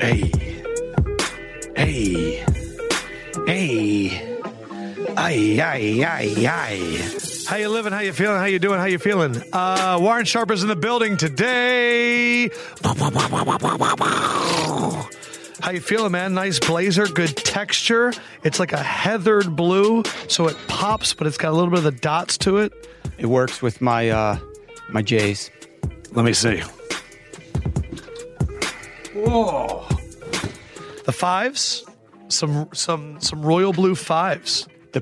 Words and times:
Hey. 0.00 0.32
Hey. 1.76 2.44
Hey. 3.46 4.08
Ay, 5.14 5.60
ay, 5.60 6.02
ay, 6.02 6.46
ay. 6.46 7.29
How 7.50 7.56
you 7.56 7.68
living? 7.68 7.92
How 7.92 7.98
you 7.98 8.12
feeling? 8.12 8.36
How 8.36 8.44
you 8.44 8.60
doing? 8.60 8.78
How 8.78 8.84
you 8.84 9.00
feeling? 9.00 9.42
Uh, 9.52 9.98
Warren 10.00 10.24
Sharp 10.24 10.52
is 10.52 10.62
in 10.62 10.68
the 10.68 10.76
building 10.76 11.16
today. 11.16 12.48
How 15.60 15.72
you 15.72 15.80
feeling, 15.80 16.12
man? 16.12 16.32
Nice 16.32 16.60
blazer, 16.60 17.06
good 17.06 17.36
texture. 17.36 18.12
It's 18.44 18.60
like 18.60 18.72
a 18.72 18.80
heathered 18.80 19.56
blue, 19.56 20.04
so 20.28 20.46
it 20.46 20.56
pops, 20.68 21.12
but 21.12 21.26
it's 21.26 21.38
got 21.38 21.50
a 21.50 21.56
little 21.56 21.70
bit 21.70 21.78
of 21.78 21.84
the 21.84 21.90
dots 21.90 22.38
to 22.38 22.58
it. 22.58 22.72
It 23.18 23.26
works 23.26 23.60
with 23.60 23.80
my 23.80 24.10
uh 24.10 24.38
my 24.90 25.02
J's. 25.02 25.50
Let 26.12 26.24
me 26.24 26.32
see. 26.32 26.62
Whoa. 29.12 29.88
The 31.04 31.12
fives, 31.12 31.84
some 32.28 32.68
some 32.72 33.20
some 33.20 33.42
royal 33.42 33.72
blue 33.72 33.96
fives. 33.96 34.68
The 34.92 35.00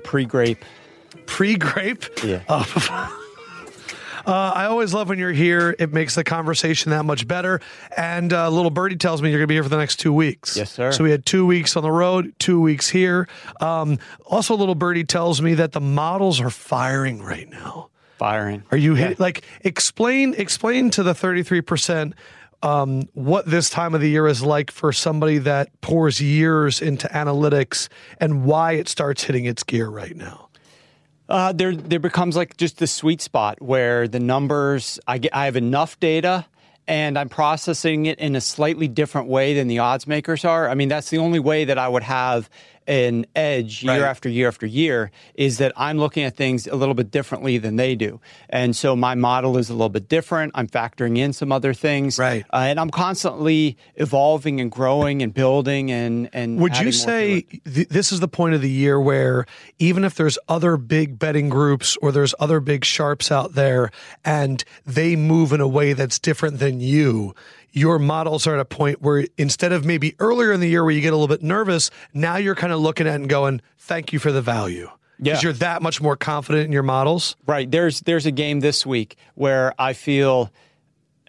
pre-grape. 1.28 2.00
Pre-grape. 2.16 2.24
Yeah. 2.24 2.42
Uh, 2.48 2.64
uh, 4.26 4.52
I 4.54 4.64
always 4.66 4.92
love 4.92 5.08
when 5.08 5.18
you're 5.18 5.32
here. 5.32 5.74
It 5.78 5.92
makes 5.92 6.14
the 6.14 6.24
conversation 6.24 6.90
that 6.90 7.04
much 7.04 7.26
better. 7.28 7.60
And 7.96 8.32
uh, 8.32 8.48
little 8.50 8.70
birdie 8.70 8.96
tells 8.96 9.22
me 9.22 9.30
you're 9.30 9.38
going 9.38 9.44
to 9.44 9.48
be 9.48 9.54
here 9.54 9.62
for 9.62 9.68
the 9.68 9.76
next 9.78 9.96
two 9.96 10.12
weeks. 10.12 10.56
Yes, 10.56 10.72
sir. 10.72 10.92
So 10.92 11.04
we 11.04 11.10
had 11.10 11.24
two 11.24 11.46
weeks 11.46 11.76
on 11.76 11.82
the 11.82 11.92
road, 11.92 12.34
two 12.38 12.60
weeks 12.60 12.88
here. 12.88 13.28
Um, 13.60 13.98
also, 14.26 14.56
little 14.56 14.74
birdie 14.74 15.04
tells 15.04 15.40
me 15.40 15.54
that 15.54 15.72
the 15.72 15.80
models 15.80 16.40
are 16.40 16.50
firing 16.50 17.22
right 17.22 17.48
now. 17.48 17.90
Firing. 18.18 18.64
Are 18.72 18.76
you 18.76 18.96
Yeah. 18.96 19.08
hit, 19.08 19.20
like 19.20 19.44
explain 19.60 20.34
explain 20.36 20.90
to 20.90 21.04
the 21.04 21.12
33% 21.12 22.14
um, 22.64 23.02
what 23.14 23.46
this 23.46 23.70
time 23.70 23.94
of 23.94 24.00
the 24.00 24.10
year 24.10 24.26
is 24.26 24.42
like 24.42 24.72
for 24.72 24.92
somebody 24.92 25.38
that 25.38 25.68
pours 25.80 26.20
years 26.20 26.82
into 26.82 27.06
analytics 27.08 27.86
and 28.18 28.44
why 28.44 28.72
it 28.72 28.88
starts 28.88 29.22
hitting 29.22 29.44
its 29.44 29.62
gear 29.62 29.88
right 29.88 30.16
now? 30.16 30.47
Uh, 31.28 31.52
there, 31.52 31.76
there 31.76 31.98
becomes 31.98 32.36
like 32.36 32.56
just 32.56 32.78
the 32.78 32.86
sweet 32.86 33.20
spot 33.20 33.60
where 33.60 34.08
the 34.08 34.20
numbers, 34.20 34.98
I 35.06 35.18
get, 35.18 35.34
I 35.34 35.44
have 35.44 35.56
enough 35.56 36.00
data, 36.00 36.46
and 36.86 37.18
I'm 37.18 37.28
processing 37.28 38.06
it 38.06 38.18
in 38.18 38.34
a 38.34 38.40
slightly 38.40 38.88
different 38.88 39.28
way 39.28 39.52
than 39.52 39.68
the 39.68 39.80
odds 39.80 40.06
makers 40.06 40.46
are. 40.46 40.70
I 40.70 40.74
mean, 40.74 40.88
that's 40.88 41.10
the 41.10 41.18
only 41.18 41.38
way 41.38 41.66
that 41.66 41.76
I 41.76 41.86
would 41.86 42.02
have 42.02 42.48
an 42.88 43.26
edge 43.36 43.84
year 43.84 43.92
Right. 43.92 44.00
after 44.02 44.28
year 44.28 44.48
after 44.48 44.66
year 44.66 45.10
is 45.34 45.58
that 45.58 45.72
I'm 45.76 45.98
looking 45.98 46.24
at 46.24 46.36
things 46.36 46.66
a 46.66 46.74
little 46.74 46.94
bit 46.94 47.10
differently 47.12 47.58
than 47.58 47.76
they 47.76 47.94
do, 47.94 48.18
and 48.48 48.74
so 48.74 48.96
my 48.96 49.14
model 49.14 49.56
is 49.58 49.68
a 49.70 49.74
little 49.74 49.90
bit 49.90 50.08
different. 50.08 50.52
I'm 50.56 50.66
factoring 50.66 51.18
in 51.18 51.32
some 51.34 51.52
other 51.52 51.74
things, 51.74 52.18
Right. 52.18 52.44
Uh, 52.52 52.64
and 52.68 52.80
I'm 52.80 52.90
constantly 52.90 53.76
evolving 53.96 54.60
and 54.60 54.70
growing 54.72 55.22
and 55.22 55.32
building 55.34 55.92
and 55.92 56.30
and. 56.32 56.58
Would 56.58 56.78
you 56.78 56.90
say 56.90 57.42
th- 57.42 57.88
this 57.88 58.10
is 58.10 58.20
the 58.20 58.28
point 58.28 58.54
of 58.54 58.62
the 58.62 58.70
year 58.70 58.98
where 59.00 59.44
even 59.78 60.02
if 60.02 60.14
there's 60.14 60.38
other 60.48 60.76
big 60.78 61.18
betting 61.18 61.50
groups 61.50 61.96
or 62.00 62.10
there's 62.10 62.34
other 62.40 62.58
big 62.58 62.84
sharps 62.86 63.30
out 63.30 63.54
there 63.54 63.90
and 64.24 64.64
they 64.86 65.14
move 65.14 65.52
in 65.52 65.60
a 65.60 65.68
way 65.68 65.92
that's 65.92 66.18
different 66.18 66.58
than 66.58 66.80
you, 66.80 67.34
your 67.78 67.98
models 67.98 68.46
are 68.46 68.54
at 68.54 68.60
a 68.60 68.64
point 68.64 69.00
where 69.00 69.26
instead 69.36 69.72
of 69.72 69.84
maybe 69.84 70.14
earlier 70.18 70.52
in 70.52 70.60
the 70.60 70.68
year 70.68 70.82
where 70.84 70.92
you 70.92 71.00
get 71.00 71.12
a 71.12 71.16
little 71.16 71.28
bit 71.28 71.42
nervous, 71.42 71.90
now 72.12 72.36
you're 72.36 72.54
kind 72.54 72.72
of 72.72 72.80
looking 72.80 73.06
at 73.06 73.14
and 73.14 73.28
going, 73.28 73.60
thank 73.78 74.12
you 74.12 74.18
for 74.18 74.32
the 74.32 74.42
value. 74.42 74.90
Because 75.18 75.42
Yeah. 75.42 75.48
you're 75.48 75.52
that 75.54 75.82
much 75.82 76.00
more 76.00 76.16
confident 76.16 76.66
in 76.66 76.72
your 76.72 76.82
models. 76.84 77.36
Right. 77.46 77.68
There's 77.70 78.00
there's 78.02 78.24
a 78.26 78.30
game 78.30 78.60
this 78.60 78.86
week 78.86 79.16
where 79.34 79.74
I 79.78 79.92
feel 79.92 80.52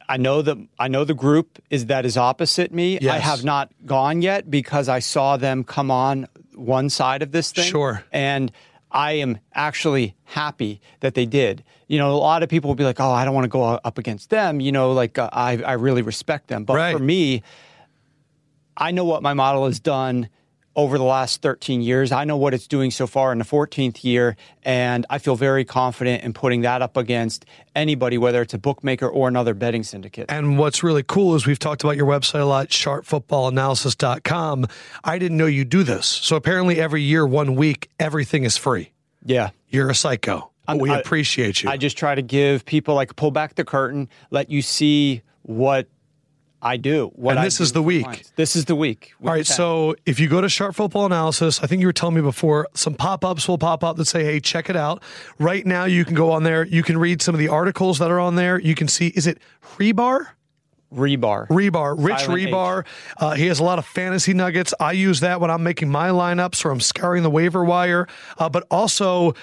I 0.08 0.18
know 0.18 0.42
that 0.42 0.58
I 0.78 0.88
know 0.88 1.04
the 1.06 1.14
group 1.16 1.60
is 1.70 1.86
that 1.88 2.06
is 2.06 2.18
opposite 2.18 2.72
me. 2.74 3.00
I 3.08 3.18
have 3.20 3.44
not 3.44 3.72
gone 3.86 4.22
yet 4.22 4.50
because 4.50 4.90
I 4.90 5.00
saw 5.00 5.38
them 5.38 5.64
come 5.64 5.90
on 5.92 6.28
one 6.56 6.90
side 6.90 7.22
of 7.22 7.32
this 7.32 7.52
thing. 7.52 7.66
Sure. 7.66 8.04
And 8.12 8.52
I 8.92 9.14
am 9.14 9.38
actually 9.54 10.16
happy 10.24 10.82
that 11.00 11.14
they 11.14 11.26
did. 11.26 11.64
You 11.90 11.98
know, 11.98 12.12
a 12.12 12.16
lot 12.16 12.42
of 12.44 12.48
people 12.50 12.70
will 12.70 12.76
be 12.76 12.86
like, 12.86 13.00
"Oh, 13.02 13.12
I 13.12 13.26
don't 13.26 13.34
want 13.34 13.44
to 13.46 13.50
go 13.50 13.64
up 13.64 13.98
against 13.98 14.30
them." 14.30 14.62
You 14.62 14.72
know, 14.72 14.94
like 14.94 15.18
uh, 15.18 15.30
I 15.34 15.58
I 15.62 15.74
really 15.74 16.02
respect 16.04 16.48
them. 16.48 16.64
But 16.64 16.76
Right. 16.76 16.94
for 16.96 17.00
me, 17.04 17.44
I 18.78 18.92
know 18.92 19.04
what 19.04 19.22
my 19.22 19.34
model 19.34 19.66
has 19.66 19.80
done 19.82 20.30
over 20.76 20.98
the 21.00 21.04
last 21.04 21.42
13 21.42 21.82
years. 21.82 22.12
I 22.14 22.24
know 22.24 22.38
what 22.38 22.54
it's 22.54 22.68
doing 22.68 22.90
so 22.92 23.06
far 23.08 23.32
in 23.34 23.40
the 23.40 23.44
14th 23.44 24.04
year, 24.04 24.38
and 24.64 25.06
I 25.10 25.18
feel 25.18 25.36
very 25.36 25.66
confident 25.66 26.24
in 26.24 26.32
putting 26.32 26.62
that 26.62 26.82
up 26.82 26.96
against 26.96 27.44
anybody, 27.76 28.18
whether 28.18 28.42
it's 28.42 28.54
a 28.54 28.58
bookmaker 28.60 29.08
or 29.10 29.28
another 29.28 29.54
betting 29.54 29.84
syndicate. 29.84 30.28
And 30.30 30.58
what's 30.58 30.82
really 30.84 31.04
cool 31.04 31.36
is 31.36 31.46
we've 31.46 31.60
talked 31.60 31.84
about 31.84 31.98
your 31.98 32.06
website 32.06 32.40
a 32.40 32.46
lot, 32.46 32.70
sharpfootballanalysis.com. 32.70 34.68
I 35.04 35.18
didn't 35.18 35.38
know 35.38 35.48
you 35.48 35.66
do 35.66 35.84
this. 35.84 36.06
So 36.06 36.36
apparently 36.36 36.80
every 36.80 37.02
year, 37.02 37.26
one 37.26 37.56
week, 37.56 37.90
everything 38.00 38.44
is 38.44 38.56
free. 38.58 38.92
yeah. 39.26 39.50
You're 39.72 39.90
a 39.92 39.96
psycho. 39.96 40.50
I'm- 40.70 40.78
we 40.80 40.90
I- 40.90 41.00
appreciate 41.00 41.64
you. 41.64 41.70
I 41.70 41.78
just 41.78 41.98
try 41.98 42.16
to 42.16 42.22
give 42.22 42.66
people 42.66 42.96
like 42.96 43.16
pull 43.16 43.32
back 43.32 43.56
the 43.56 43.64
curtain, 43.66 44.10
let 44.32 44.50
you 44.50 44.62
see 44.62 45.22
what 45.44 45.88
I 46.62 46.76
do. 46.76 47.12
What 47.16 47.38
And 47.38 47.46
this 47.46 47.58
do 47.58 47.64
is 47.64 47.72
the 47.72 47.82
week. 47.82 48.04
clients. 48.04 48.34
This 48.36 48.56
is 48.58 48.66
the 48.66 48.76
week. 48.76 49.14
All 49.24 49.32
right, 49.32 49.48
so 49.48 49.96
if 50.06 50.20
you 50.20 50.28
go 50.28 50.42
to 50.42 50.50
Sharp 50.50 50.76
Football 50.76 51.06
Analysis, 51.06 51.62
I 51.64 51.68
think 51.68 51.80
you 51.80 51.88
were 51.88 51.94
telling 51.94 52.16
me 52.16 52.22
before, 52.22 52.68
some 52.74 52.96
pop 52.96 53.24
ups 53.24 53.48
will 53.48 53.58
pop 53.58 53.82
up 53.82 53.96
that 53.96 54.06
say, 54.06 54.26
hey, 54.26 54.42
check 54.42 54.70
it 54.70 54.76
out. 54.76 55.02
Right 55.40 55.66
now, 55.66 55.86
you 55.86 56.04
can 56.04 56.16
go 56.16 56.32
on 56.32 56.44
there. 56.44 56.66
You 56.66 56.84
can 56.84 56.98
read 56.98 57.22
some 57.22 57.34
of 57.34 57.40
the 57.40 57.48
articles 57.48 57.98
that 58.00 58.12
are 58.12 58.20
on 58.20 58.36
there. 58.36 58.60
You 58.60 58.76
can 58.76 58.90
see, 58.90 59.08
is 59.08 59.26
it 59.26 59.38
Hribar? 59.78 60.28
rebar. 60.94 61.48
Hribar, 61.50 61.94
Rich 62.04 62.22
Silent 62.22 62.50
Hribar. 62.50 62.86
Uh, 63.18 63.36
he 63.36 63.46
has 63.46 63.60
a 63.60 63.64
lot 63.64 63.78
of 63.78 63.86
fantasy 63.86 64.34
nuggets. 64.34 64.74
I 64.80 64.94
use 64.94 65.20
that 65.20 65.40
when 65.40 65.52
I'm 65.52 65.62
making 65.62 65.88
my 65.90 66.10
lineups 66.10 66.66
or 66.66 66.72
I'm 66.72 66.80
scouring 66.80 67.22
the 67.22 67.30
waiver 67.30 67.64
wire. 67.64 68.08
Uh, 68.40 68.50
but 68.50 68.66
also 68.72 69.36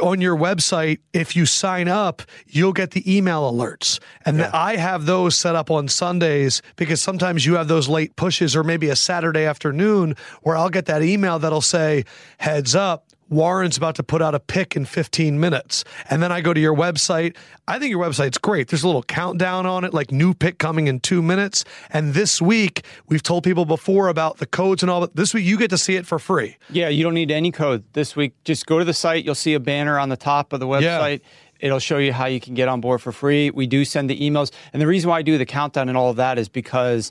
on 0.00 0.20
your 0.20 0.36
website, 0.36 1.00
if 1.12 1.34
you 1.34 1.46
sign 1.46 1.88
up, 1.88 2.22
you'll 2.46 2.72
get 2.72 2.92
the 2.92 3.16
email 3.16 3.50
alerts. 3.50 3.98
And 4.24 4.40
I 4.42 4.76
have 4.76 5.06
those 5.06 5.36
set 5.36 5.56
up 5.56 5.70
on 5.70 5.88
Sundays 5.88 6.62
because 6.76 7.02
sometimes 7.02 7.44
you 7.44 7.54
have 7.56 7.68
those 7.68 7.88
late 7.88 8.14
pushes 8.16 8.54
or 8.54 8.62
maybe 8.62 8.88
a 8.88 8.96
Saturday 8.96 9.44
afternoon 9.44 10.14
where 10.42 10.56
I'll 10.56 10.70
get 10.70 10.86
that 10.86 11.02
email 11.02 11.38
that'll 11.38 11.60
say, 11.60 12.04
heads 12.38 12.74
up. 12.74 13.03
Warren's 13.28 13.76
about 13.76 13.94
to 13.96 14.02
put 14.02 14.22
out 14.22 14.34
a 14.34 14.40
pick 14.40 14.76
in 14.76 14.84
15 14.84 15.38
minutes. 15.40 15.84
And 16.10 16.22
then 16.22 16.30
I 16.30 16.40
go 16.40 16.52
to 16.52 16.60
your 16.60 16.74
website. 16.74 17.36
I 17.66 17.78
think 17.78 17.90
your 17.90 18.04
website's 18.04 18.38
great. 18.38 18.68
There's 18.68 18.82
a 18.82 18.86
little 18.86 19.02
countdown 19.02 19.66
on 19.66 19.84
it, 19.84 19.94
like 19.94 20.12
new 20.12 20.34
pick 20.34 20.58
coming 20.58 20.86
in 20.86 21.00
two 21.00 21.22
minutes. 21.22 21.64
And 21.90 22.14
this 22.14 22.42
week, 22.42 22.84
we've 23.08 23.22
told 23.22 23.44
people 23.44 23.64
before 23.64 24.08
about 24.08 24.38
the 24.38 24.46
codes 24.46 24.82
and 24.82 24.90
all 24.90 25.00
that. 25.00 25.16
This 25.16 25.32
week, 25.32 25.44
you 25.44 25.58
get 25.58 25.70
to 25.70 25.78
see 25.78 25.96
it 25.96 26.06
for 26.06 26.18
free. 26.18 26.56
Yeah, 26.70 26.88
you 26.88 27.02
don't 27.02 27.14
need 27.14 27.30
any 27.30 27.50
code 27.50 27.84
this 27.94 28.14
week. 28.14 28.34
Just 28.44 28.66
go 28.66 28.78
to 28.78 28.84
the 28.84 28.94
site. 28.94 29.24
You'll 29.24 29.34
see 29.34 29.54
a 29.54 29.60
banner 29.60 29.98
on 29.98 30.08
the 30.08 30.16
top 30.16 30.52
of 30.52 30.60
the 30.60 30.66
website. 30.66 31.20
It'll 31.60 31.78
show 31.78 31.98
you 31.98 32.12
how 32.12 32.26
you 32.26 32.40
can 32.40 32.52
get 32.54 32.68
on 32.68 32.80
board 32.80 33.00
for 33.00 33.10
free. 33.10 33.50
We 33.50 33.66
do 33.66 33.84
send 33.86 34.10
the 34.10 34.18
emails, 34.20 34.50
and 34.72 34.82
the 34.82 34.86
reason 34.86 35.08
why 35.08 35.18
I 35.18 35.22
do 35.22 35.38
the 35.38 35.46
countdown 35.46 35.88
and 35.88 35.96
all 35.96 36.10
of 36.10 36.16
that 36.16 36.36
is 36.36 36.48
because 36.48 37.10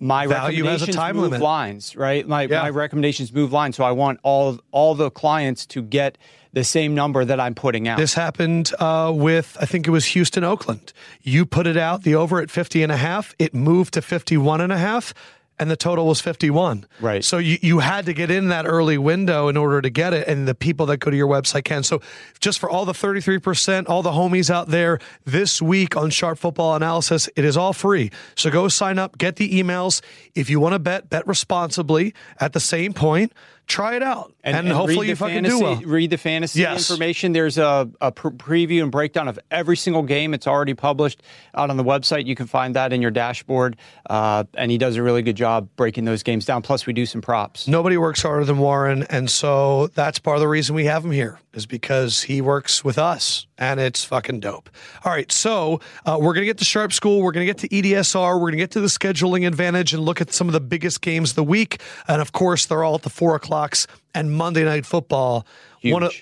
my 0.00 0.26
Value 0.26 0.64
recommendations 0.64 1.14
move 1.14 1.22
limit. 1.24 1.40
lines, 1.40 1.94
right? 1.94 2.26
My 2.26 2.42
Yeah. 2.42 2.62
my 2.62 2.70
recommendations 2.70 3.32
move 3.32 3.52
lines, 3.52 3.76
so 3.76 3.84
I 3.84 3.92
want 3.92 4.18
all 4.22 4.58
all 4.72 4.94
the 4.94 5.10
clients 5.10 5.66
to 5.66 5.82
get 5.82 6.16
the 6.52 6.64
same 6.64 6.94
number 6.94 7.24
that 7.24 7.38
I'm 7.38 7.54
putting 7.54 7.86
out. 7.86 7.96
This 7.98 8.14
happened 8.14 8.72
uh, 8.80 9.12
with, 9.14 9.56
I 9.60 9.66
think 9.66 9.86
it 9.86 9.90
was 9.90 10.06
Houston, 10.06 10.42
Oakland. 10.42 10.92
You 11.22 11.46
put 11.46 11.68
it 11.68 11.76
out, 11.76 12.02
the 12.02 12.16
over 12.16 12.40
at 12.40 12.50
50 12.50 12.82
and 12.82 12.90
a 12.90 12.96
half. 12.96 13.36
It 13.38 13.54
moved 13.54 13.94
to 13.94 14.02
51 14.02 14.60
and 14.60 14.72
a 14.72 14.78
half. 14.78 15.14
And 15.60 15.70
the 15.70 15.76
total 15.76 16.06
was 16.06 16.22
51. 16.22 16.86
Right. 17.00 17.22
So 17.22 17.36
you, 17.36 17.58
you 17.60 17.78
had 17.80 18.06
to 18.06 18.14
get 18.14 18.30
in 18.30 18.48
that 18.48 18.66
early 18.66 18.96
window 18.96 19.48
in 19.48 19.58
order 19.58 19.82
to 19.82 19.90
get 19.90 20.14
it, 20.14 20.26
and 20.26 20.48
the 20.48 20.54
people 20.54 20.86
that 20.86 20.96
go 20.96 21.10
to 21.10 21.16
your 21.16 21.28
website 21.28 21.64
can. 21.64 21.82
So 21.82 22.00
just 22.40 22.58
for 22.58 22.70
all 22.70 22.86
the 22.86 22.94
33%, 22.94 23.86
all 23.86 24.02
the 24.02 24.12
homies 24.12 24.48
out 24.48 24.68
there, 24.68 24.98
this 25.26 25.60
week 25.60 25.98
on 25.98 26.08
Sharp 26.08 26.38
Football 26.38 26.74
Analysis, 26.76 27.28
it 27.36 27.44
is 27.44 27.58
all 27.58 27.74
free. 27.74 28.10
So 28.36 28.50
go 28.50 28.68
sign 28.68 28.98
up, 28.98 29.18
get 29.18 29.36
the 29.36 29.50
emails. 29.50 30.00
If 30.34 30.48
you 30.48 30.60
want 30.60 30.72
to 30.72 30.78
bet, 30.78 31.10
bet 31.10 31.26
responsibly. 31.26 32.14
At 32.40 32.54
the 32.54 32.60
same 32.60 32.94
point, 32.94 33.34
try 33.70 33.94
it 33.96 34.02
out, 34.02 34.34
and, 34.44 34.68
hopefully 34.68 35.08
you 35.08 35.16
fucking 35.16 35.36
fantasy, 35.44 35.58
do 35.58 35.64
well. 35.64 35.76
Read 35.76 36.10
the 36.10 36.18
fantasy 36.18 36.60
Yes. 36.60 36.90
information. 36.90 37.32
There's 37.32 37.56
a, 37.56 37.88
a 38.00 38.12
pr- 38.12 38.28
preview 38.30 38.82
and 38.82 38.90
breakdown 38.92 39.28
of 39.28 39.38
every 39.50 39.76
single 39.76 40.02
game. 40.02 40.34
It's 40.34 40.46
already 40.46 40.74
published 40.74 41.22
out 41.54 41.70
on 41.70 41.76
the 41.76 41.84
website. 41.84 42.26
You 42.26 42.34
can 42.34 42.46
find 42.46 42.76
that 42.76 42.92
in 42.92 43.00
your 43.00 43.10
dashboard. 43.10 43.76
Uh, 44.08 44.44
and 44.54 44.70
he 44.70 44.76
does 44.78 44.96
a 44.96 45.02
really 45.02 45.22
good 45.22 45.36
job 45.36 45.68
breaking 45.76 46.04
those 46.04 46.22
games 46.22 46.44
down. 46.44 46.62
Plus, 46.62 46.84
we 46.86 46.92
do 46.92 47.06
some 47.06 47.20
props. 47.22 47.68
Nobody 47.68 47.96
works 47.96 48.20
harder 48.22 48.44
than 48.44 48.58
Warren, 48.58 49.04
and 49.04 49.30
so 49.30 49.86
that's 49.88 50.18
part 50.18 50.36
of 50.36 50.40
the 50.40 50.48
reason 50.48 50.74
we 50.74 50.84
have 50.86 51.04
him 51.04 51.12
here 51.12 51.38
is 51.54 51.66
because 51.66 52.22
he 52.22 52.40
works 52.40 52.84
with 52.84 52.98
us, 52.98 53.46
and 53.60 53.78
it's 53.78 54.02
fucking 54.02 54.40
dope. 54.40 54.70
All 55.04 55.12
right, 55.12 55.30
so 55.30 55.80
uh, 56.06 56.18
we're 56.20 56.32
gonna 56.34 56.46
get 56.46 56.58
to 56.58 56.64
Sharp 56.64 56.92
School, 56.92 57.22
we're 57.22 57.30
gonna 57.30 57.44
get 57.44 57.58
to 57.58 57.68
EDSR, 57.68 58.40
we're 58.40 58.48
gonna 58.48 58.56
get 58.56 58.72
to 58.72 58.80
the 58.80 58.88
scheduling 58.88 59.46
advantage, 59.46 59.92
and 59.92 60.02
look 60.02 60.20
at 60.20 60.32
some 60.32 60.48
of 60.48 60.54
the 60.54 60.60
biggest 60.60 61.02
games 61.02 61.30
of 61.30 61.36
the 61.36 61.44
week, 61.44 61.80
and 62.08 62.20
of 62.20 62.32
course 62.32 62.66
they're 62.66 62.82
all 62.82 62.96
at 62.96 63.02
the 63.02 63.10
four 63.10 63.36
o'clocks 63.36 63.86
and 64.14 64.32
Monday 64.32 64.64
Night 64.64 64.86
Football. 64.86 65.46
One 65.82 66.02
of, 66.02 66.14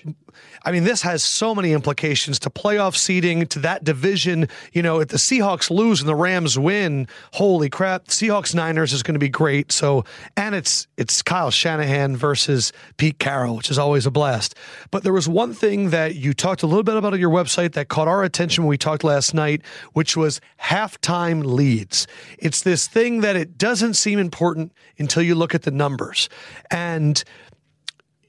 I 0.63 0.71
mean, 0.71 0.83
this 0.83 1.01
has 1.01 1.23
so 1.23 1.53
many 1.53 1.73
implications 1.73 2.39
to 2.39 2.49
playoff 2.49 2.95
seeding, 2.95 3.45
to 3.47 3.59
that 3.59 3.83
division. 3.83 4.47
You 4.71 4.81
know, 4.81 4.99
if 4.99 5.09
the 5.09 5.17
Seahawks 5.17 5.69
lose 5.69 5.99
and 5.99 6.07
the 6.07 6.15
Rams 6.15 6.57
win, 6.57 7.07
holy 7.33 7.69
crap, 7.69 8.05
Seahawks 8.05 8.55
Niners 8.55 8.93
is 8.93 9.03
going 9.03 9.15
to 9.15 9.19
be 9.19 9.29
great. 9.29 9.71
So, 9.71 10.05
and 10.37 10.55
it's 10.55 10.87
it's 10.97 11.21
Kyle 11.21 11.51
Shanahan 11.51 12.15
versus 12.15 12.71
Pete 12.97 13.19
Carroll, 13.19 13.57
which 13.57 13.69
is 13.69 13.77
always 13.77 14.05
a 14.05 14.11
blast. 14.11 14.55
But 14.91 15.03
there 15.03 15.13
was 15.13 15.27
one 15.27 15.53
thing 15.53 15.89
that 15.89 16.15
you 16.15 16.33
talked 16.33 16.63
a 16.63 16.67
little 16.67 16.83
bit 16.83 16.95
about 16.95 17.13
on 17.13 17.19
your 17.19 17.29
website 17.29 17.73
that 17.73 17.89
caught 17.89 18.07
our 18.07 18.23
attention 18.23 18.63
when 18.63 18.69
we 18.69 18.77
talked 18.77 19.03
last 19.03 19.33
night, 19.33 19.61
which 19.93 20.15
was 20.15 20.39
halftime 20.61 21.43
leads. 21.43 22.07
It's 22.37 22.61
this 22.61 22.87
thing 22.87 23.21
that 23.21 23.35
it 23.35 23.57
doesn't 23.57 23.95
seem 23.95 24.19
important 24.19 24.71
until 24.97 25.23
you 25.23 25.35
look 25.35 25.53
at 25.53 25.63
the 25.63 25.71
numbers. 25.71 26.29
And 26.71 27.23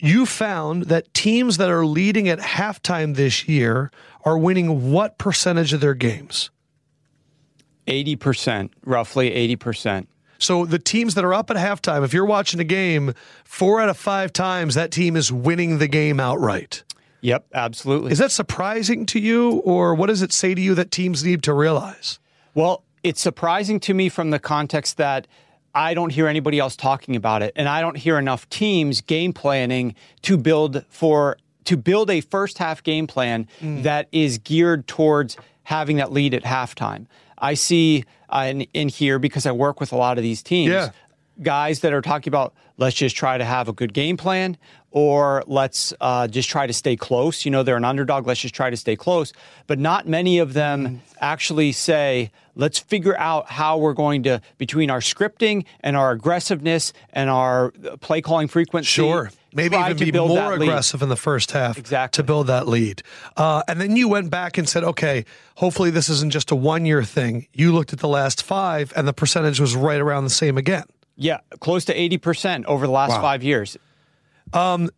you 0.03 0.27
found 0.27 0.85
that 0.85 1.13
teams 1.15 1.57
that 1.57 1.71
are 1.71 1.87
leading 1.87 2.29
at 2.29 2.39
halftime 2.39 3.17
this 3.17 3.49
year 3.49 3.91
are 4.25 4.39
winning 4.39 4.91
what 4.91 5.19
percentage 5.19 5.73
of 5.73 5.81
their 5.81 5.95
games? 5.95 6.51
80%, 7.87 8.71
roughly 8.85 9.31
80%. 9.57 10.07
So 10.39 10.65
the 10.65 10.79
teams 10.79 11.15
that 11.15 11.25
are 11.25 11.35
up 11.35 11.51
at 11.51 11.57
halftime, 11.57 12.03
if 12.03 12.15
you're 12.15 12.25
watching 12.25 12.61
a 12.61 12.65
game, 12.65 13.15
four 13.45 13.81
out 13.81 13.91
of 13.91 13.97
five 13.97 14.33
times 14.33 14.75
that 14.75 14.91
team 14.91 15.17
is 15.17 15.31
winning 15.31 15.79
the 15.79 15.89
game 15.89 16.19
outright. 16.19 16.83
Yep, 17.21 17.47
absolutely. 17.53 18.13
Is 18.13 18.19
that 18.19 18.31
surprising 18.31 19.05
to 19.07 19.21
you, 19.21 19.59
or 19.59 19.95
what 19.95 20.07
does 20.07 20.23
it 20.23 20.33
say 20.33 20.55
to 20.55 20.61
you 20.61 20.75
that 20.77 20.91
teams 20.91 21.23
need 21.23 21.43
to 21.43 21.53
realize? 21.53 22.19
Well, 22.55 22.85
it's 23.03 23.21
surprising 23.21 23.81
to 23.81 23.95
me 23.95 24.09
from 24.09 24.31
the 24.31 24.39
context 24.39 24.97
that 24.97 25.27
I 25.75 25.95
don't 25.95 26.11
hear 26.11 26.27
anybody 26.27 26.59
else 26.59 26.75
talking 26.77 27.15
about 27.17 27.43
it, 27.43 27.53
and 27.57 27.69
I 27.69 27.81
don't 27.81 27.97
hear 27.97 28.19
enough 28.19 28.49
teams 28.51 29.01
game 29.01 29.33
planning 29.33 29.95
to 30.23 30.37
build 30.37 30.85
for 30.89 31.37
to 31.65 31.77
build 31.77 32.11
a 32.11 32.21
first 32.23 32.59
half 32.59 32.83
game 32.83 33.07
plan 33.07 33.47
Mm. 33.61 33.83
that 33.85 34.09
is 34.13 34.39
geared 34.39 34.87
towards 34.89 35.37
having 35.65 35.97
that 35.99 36.11
lead 36.11 36.35
at 36.35 36.43
halftime. 36.43 37.07
I 37.39 37.55
see 37.55 38.05
uh, 38.31 38.47
in, 38.49 38.61
in 38.75 38.89
here 38.89 39.19
because 39.19 39.47
I 39.47 39.53
work 39.53 39.79
with 39.81 39.93
a 39.93 39.97
lot 39.97 40.17
of 40.19 40.23
these 40.25 40.43
teams. 40.43 40.73
Yeah. 40.73 40.91
Guys 41.43 41.81
that 41.81 41.93
are 41.93 42.03
talking 42.03 42.31
about 42.31 42.55
let's 42.77 42.97
just 42.97 43.15
try 43.17 43.39
to 43.39 43.45
have 43.45 43.69
a 43.69 43.73
good 43.73 43.93
game 43.93 44.17
plan, 44.17 44.57
or 44.91 45.45
let's 45.47 45.93
uh, 46.01 46.27
just 46.27 46.49
try 46.49 46.67
to 46.67 46.73
stay 46.73 46.97
close. 46.97 47.45
You 47.45 47.51
know, 47.51 47.63
they're 47.63 47.77
an 47.77 47.85
underdog. 47.85 48.27
Let's 48.27 48.41
just 48.41 48.55
try 48.55 48.71
to 48.71 48.77
stay 48.77 48.97
close. 48.97 49.33
But 49.67 49.79
not 49.79 50.09
many 50.09 50.39
of 50.39 50.55
them 50.55 51.03
actually 51.21 51.73
say, 51.73 52.31
let's 52.57 52.79
figure 52.79 53.17
out 53.19 53.51
how 53.51 53.79
we're 53.79 53.93
going 53.93 54.23
to, 54.25 54.41
between 54.59 54.91
our 54.91 55.01
scripting 55.01 55.65
and 55.81 55.97
our 55.97 56.11
aggressiveness 56.11 56.93
and 57.13 57.31
our 57.31 57.73
uh, 57.89 57.97
play 57.99 58.21
calling 58.21 58.49
frequency. 58.49 58.89
Sure. 58.89 59.31
Maybe 59.53 59.77
even 59.77 59.97
be 59.97 60.11
build 60.13 60.29
more 60.29 60.39
that 60.39 60.59
lead. 60.61 60.69
aggressive 60.69 61.03
in 61.03 61.09
the 61.09 61.17
first 61.17 61.51
half 61.51 61.77
Exactly. 61.77 62.23
to 62.23 62.27
build 62.27 62.47
that 62.47 62.69
lead. 62.69 63.03
Uh, 63.37 63.63
and 63.67 63.81
then 63.81 63.97
you 63.97 64.09
went 64.09 64.31
back 64.31 64.59
and 64.59 64.69
said, 64.69 64.85
okay, 64.85 65.25
hopefully 65.57 65.91
this 65.91 66.09
isn't 66.09 66.31
just 66.31 66.51
a 66.53 66.55
one 66.55 66.87
year 66.87 67.03
thing. 67.03 67.49
You 67.53 67.73
looked 67.73 67.93
at 67.93 67.99
the 67.99 68.09
last 68.09 68.45
five, 68.45 68.93
and 68.95 69.09
the 69.09 69.13
percentage 69.13 69.59
was 69.59 69.75
right 69.75 70.01
around 70.01 70.25
the 70.25 70.31
same 70.31 70.57
again. 70.57 70.85
Yeah, 71.21 71.41
close 71.61 71.85
to 71.85 71.95
80% 71.95 72.65
over 72.65 72.87
the 72.87 72.93
last 72.93 73.11
Wow. 73.11 73.21
five 73.21 73.43
years. 73.43 73.77
Um, 74.55 74.89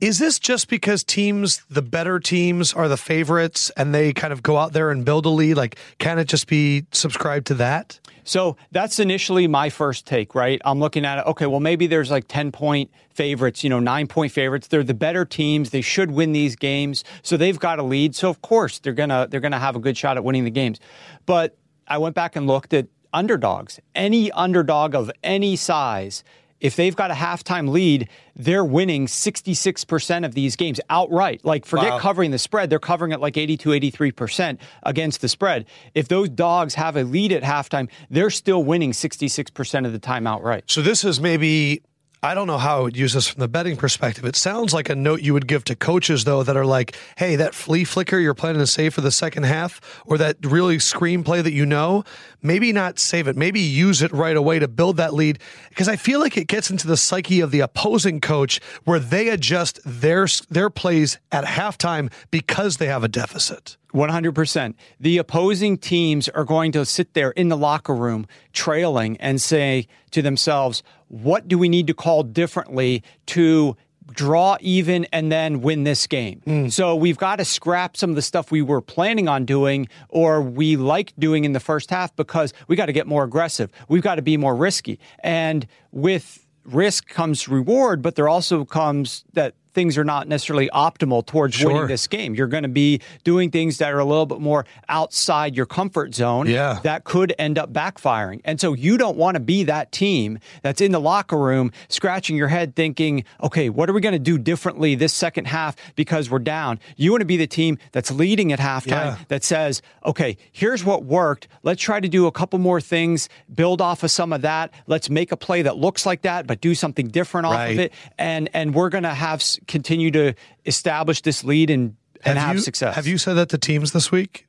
is 0.00 0.18
this 0.18 0.38
just 0.38 0.68
because 0.68 1.02
teams, 1.02 1.62
the 1.70 1.80
better 1.80 2.20
teams, 2.20 2.74
are 2.74 2.86
the 2.88 2.98
favorites 2.98 3.70
and 3.76 3.94
they 3.94 4.12
kind 4.12 4.32
of 4.32 4.42
go 4.42 4.58
out 4.58 4.74
there 4.74 4.90
and 4.90 5.04
build 5.06 5.24
a 5.24 5.30
lead? 5.30 5.54
Like, 5.56 5.78
can 5.98 6.18
it 6.18 6.28
just 6.28 6.46
be 6.48 6.84
subscribed 6.92 7.46
to 7.46 7.54
that? 7.54 7.98
So 8.24 8.56
that's 8.72 8.98
initially 8.98 9.46
my 9.46 9.70
first 9.70 10.06
take, 10.06 10.34
right? 10.34 10.60
I'm 10.66 10.78
looking 10.80 11.06
at 11.06 11.18
it. 11.18 11.26
Okay, 11.28 11.46
well, 11.46 11.60
maybe 11.60 11.86
there's 11.86 12.10
like 12.10 12.26
10 12.28 12.52
point 12.52 12.90
favorites, 13.14 13.64
you 13.64 13.70
know, 13.70 13.80
nine 13.80 14.06
point 14.06 14.32
favorites. 14.32 14.66
They're 14.68 14.82
the 14.84 14.92
better 14.94 15.24
teams. 15.24 15.70
They 15.70 15.80
should 15.80 16.10
win 16.10 16.32
these 16.32 16.56
games. 16.56 17.04
So 17.22 17.38
they've 17.38 17.58
got 17.58 17.78
a 17.78 17.82
lead. 17.82 18.14
So 18.14 18.28
of 18.28 18.42
course 18.42 18.80
they're 18.80 18.92
gonna 18.92 19.28
they're 19.30 19.40
gonna 19.40 19.58
have 19.58 19.76
a 19.76 19.80
good 19.80 19.96
shot 19.96 20.16
at 20.18 20.24
winning 20.24 20.44
the 20.44 20.50
games. 20.50 20.78
But 21.24 21.56
I 21.88 21.96
went 21.98 22.14
back 22.14 22.34
and 22.36 22.46
looked 22.46 22.72
at 22.74 22.86
underdogs. 23.14 23.80
Any 23.94 24.30
underdog 24.32 24.94
of 24.94 25.10
any 25.22 25.56
size, 25.56 26.22
if 26.60 26.76
they've 26.76 26.96
got 26.96 27.10
a 27.10 27.14
halftime 27.14 27.68
lead, 27.70 28.08
they're 28.36 28.64
winning 28.64 29.06
66% 29.06 30.24
of 30.24 30.34
these 30.34 30.56
games 30.56 30.80
outright. 30.90 31.44
Like 31.44 31.64
forget 31.66 31.92
Wow. 31.92 31.98
covering 31.98 32.30
the 32.30 32.38
spread, 32.38 32.70
they're 32.70 32.78
covering 32.78 33.12
it 33.12 33.20
like 33.20 33.36
82, 33.36 33.70
83% 33.70 34.58
against 34.82 35.20
the 35.20 35.28
spread. 35.28 35.66
If 35.94 36.08
those 36.08 36.28
dogs 36.28 36.74
have 36.74 36.96
a 36.96 37.04
lead 37.04 37.32
at 37.32 37.42
halftime, 37.42 37.88
they're 38.10 38.30
still 38.30 38.64
winning 38.64 38.92
66% 38.92 39.86
of 39.86 39.92
the 39.92 39.98
time 39.98 40.26
outright. 40.26 40.64
So 40.66 40.82
this 40.82 41.04
is 41.04 41.20
maybe 41.20 41.82
I 42.24 42.32
don't 42.32 42.46
know 42.46 42.56
how 42.56 42.78
I 42.78 42.80
would 42.80 42.96
use 42.96 43.12
this 43.12 43.28
from 43.28 43.40
the 43.40 43.48
betting 43.48 43.76
perspective. 43.76 44.24
It 44.24 44.34
sounds 44.34 44.72
like 44.72 44.88
a 44.88 44.94
note 44.94 45.20
you 45.20 45.34
would 45.34 45.46
give 45.46 45.62
to 45.64 45.76
coaches 45.76 46.24
though 46.24 46.42
that 46.42 46.56
are 46.56 46.64
like, 46.64 46.96
"Hey, 47.18 47.36
that 47.36 47.54
flea 47.54 47.84
flicker 47.84 48.18
you're 48.18 48.32
planning 48.32 48.60
to 48.60 48.66
save 48.66 48.94
for 48.94 49.02
the 49.02 49.10
second 49.10 49.42
half 49.42 49.78
or 50.06 50.16
that 50.16 50.38
really 50.42 50.78
screenplay 50.78 51.42
that 51.42 51.52
you 51.52 51.66
know, 51.66 52.02
maybe 52.40 52.72
not 52.72 52.98
save 52.98 53.28
it. 53.28 53.36
Maybe 53.36 53.60
use 53.60 54.00
it 54.00 54.10
right 54.10 54.38
away 54.38 54.58
to 54.58 54.66
build 54.66 54.96
that 54.96 55.12
lead 55.12 55.38
because 55.68 55.86
I 55.86 55.96
feel 55.96 56.18
like 56.18 56.38
it 56.38 56.46
gets 56.46 56.70
into 56.70 56.86
the 56.86 56.96
psyche 56.96 57.42
of 57.42 57.50
the 57.50 57.60
opposing 57.60 58.22
coach 58.22 58.58
where 58.84 58.98
they 58.98 59.28
adjust 59.28 59.80
their 59.84 60.26
their 60.48 60.70
plays 60.70 61.18
at 61.30 61.44
halftime 61.44 62.10
because 62.30 62.78
they 62.78 62.86
have 62.86 63.04
a 63.04 63.08
deficit. 63.08 63.76
100%. 63.94 64.74
The 64.98 65.18
opposing 65.18 65.78
teams 65.78 66.28
are 66.30 66.44
going 66.44 66.72
to 66.72 66.84
sit 66.84 67.14
there 67.14 67.30
in 67.30 67.48
the 67.48 67.56
locker 67.56 67.94
room 67.94 68.26
trailing 68.52 69.16
and 69.18 69.40
say 69.40 69.86
to 70.10 70.20
themselves, 70.20 70.82
what 71.08 71.46
do 71.46 71.56
we 71.56 71.68
need 71.68 71.86
to 71.86 71.94
call 71.94 72.24
differently 72.24 73.02
to 73.26 73.76
draw 74.12 74.56
even 74.60 75.06
and 75.12 75.30
then 75.30 75.60
win 75.60 75.84
this 75.84 76.06
game? 76.06 76.42
Mm. 76.46 76.72
So 76.72 76.96
we've 76.96 77.16
got 77.16 77.36
to 77.36 77.44
scrap 77.44 77.96
some 77.96 78.10
of 78.10 78.16
the 78.16 78.22
stuff 78.22 78.50
we 78.50 78.62
were 78.62 78.80
planning 78.80 79.28
on 79.28 79.44
doing 79.44 79.88
or 80.08 80.42
we 80.42 80.76
like 80.76 81.12
doing 81.18 81.44
in 81.44 81.52
the 81.52 81.60
first 81.60 81.90
half 81.90 82.14
because 82.16 82.52
we 82.68 82.76
got 82.76 82.86
to 82.86 82.92
get 82.92 83.06
more 83.06 83.24
aggressive. 83.24 83.70
We've 83.88 84.02
got 84.02 84.16
to 84.16 84.22
be 84.22 84.36
more 84.36 84.56
risky. 84.56 84.98
And 85.20 85.66
with 85.92 86.46
risk 86.64 87.08
comes 87.08 87.48
reward, 87.48 88.02
but 88.02 88.16
there 88.16 88.28
also 88.28 88.64
comes 88.64 89.24
that 89.34 89.54
things 89.74 89.98
are 89.98 90.04
not 90.04 90.28
necessarily 90.28 90.68
optimal 90.72 91.24
towards 91.26 91.54
Sure. 91.56 91.72
winning 91.72 91.88
this 91.88 92.06
game. 92.06 92.34
You're 92.34 92.46
going 92.46 92.62
to 92.62 92.68
be 92.68 93.00
doing 93.24 93.50
things 93.50 93.78
that 93.78 93.92
are 93.92 93.98
a 93.98 94.04
little 94.04 94.26
bit 94.26 94.40
more 94.40 94.64
outside 94.88 95.56
your 95.56 95.66
comfort 95.66 96.14
zone 96.14 96.46
Yeah. 96.46 96.78
that 96.84 97.04
could 97.04 97.34
end 97.38 97.58
up 97.58 97.72
backfiring. 97.72 98.40
And 98.44 98.60
so 98.60 98.72
you 98.72 98.96
don't 98.96 99.16
want 99.16 99.34
to 99.34 99.40
be 99.40 99.64
that 99.64 99.92
team 99.92 100.38
that's 100.62 100.80
in 100.80 100.92
the 100.92 101.00
locker 101.00 101.36
room 101.38 101.72
scratching 101.88 102.36
your 102.36 102.48
head 102.48 102.74
thinking, 102.76 103.24
okay, 103.42 103.68
what 103.68 103.90
are 103.90 103.92
we 103.92 104.00
going 104.00 104.12
to 104.14 104.18
do 104.18 104.38
differently 104.38 104.94
this 104.94 105.12
second 105.12 105.46
half 105.46 105.74
because 105.96 106.30
we're 106.30 106.38
down? 106.38 106.78
You 106.96 107.10
want 107.10 107.22
to 107.22 107.26
be 107.26 107.36
the 107.36 107.46
team 107.46 107.78
that's 107.92 108.10
leading 108.10 108.52
at 108.52 108.58
halftime 108.60 108.86
Yeah. 108.90 109.16
that 109.28 109.44
says, 109.44 109.82
okay, 110.06 110.36
here's 110.52 110.84
what 110.84 111.04
worked. 111.04 111.48
Let's 111.62 111.82
try 111.82 112.00
to 112.00 112.08
do 112.08 112.26
a 112.26 112.32
couple 112.32 112.58
more 112.60 112.80
things, 112.80 113.28
build 113.52 113.80
off 113.80 114.02
of 114.04 114.10
some 114.10 114.32
of 114.32 114.42
that. 114.42 114.70
Let's 114.86 115.10
make 115.10 115.32
a 115.32 115.36
play 115.36 115.62
that 115.62 115.76
looks 115.76 116.06
like 116.06 116.22
that, 116.22 116.46
but 116.46 116.60
do 116.60 116.74
something 116.74 117.08
different 117.08 117.46
off 117.46 117.54
Right. 117.54 117.72
of 117.72 117.78
it. 117.80 117.92
And 118.18 118.48
and 118.54 118.74
we're 118.74 118.88
going 118.90 119.04
to 119.04 119.14
have 119.14 119.42
continue 119.66 120.10
to 120.12 120.34
establish 120.66 121.22
this 121.22 121.44
lead 121.44 121.70
and 121.70 121.96
and 122.24 122.38
have, 122.38 122.56
you, 122.56 122.60
success. 122.60 122.94
Have 122.94 123.06
you 123.06 123.18
said 123.18 123.34
that 123.34 123.50
to 123.50 123.58
teams 123.58 123.92
this 123.92 124.10
week? 124.10 124.46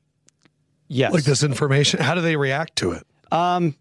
Yes. 0.88 1.12
Like 1.12 1.24
this 1.24 1.42
information? 1.42 2.00
How 2.00 2.14
do 2.14 2.20
they 2.20 2.36
react 2.36 2.76
to 2.76 2.92
it? 2.92 3.06
Um, 3.32 3.74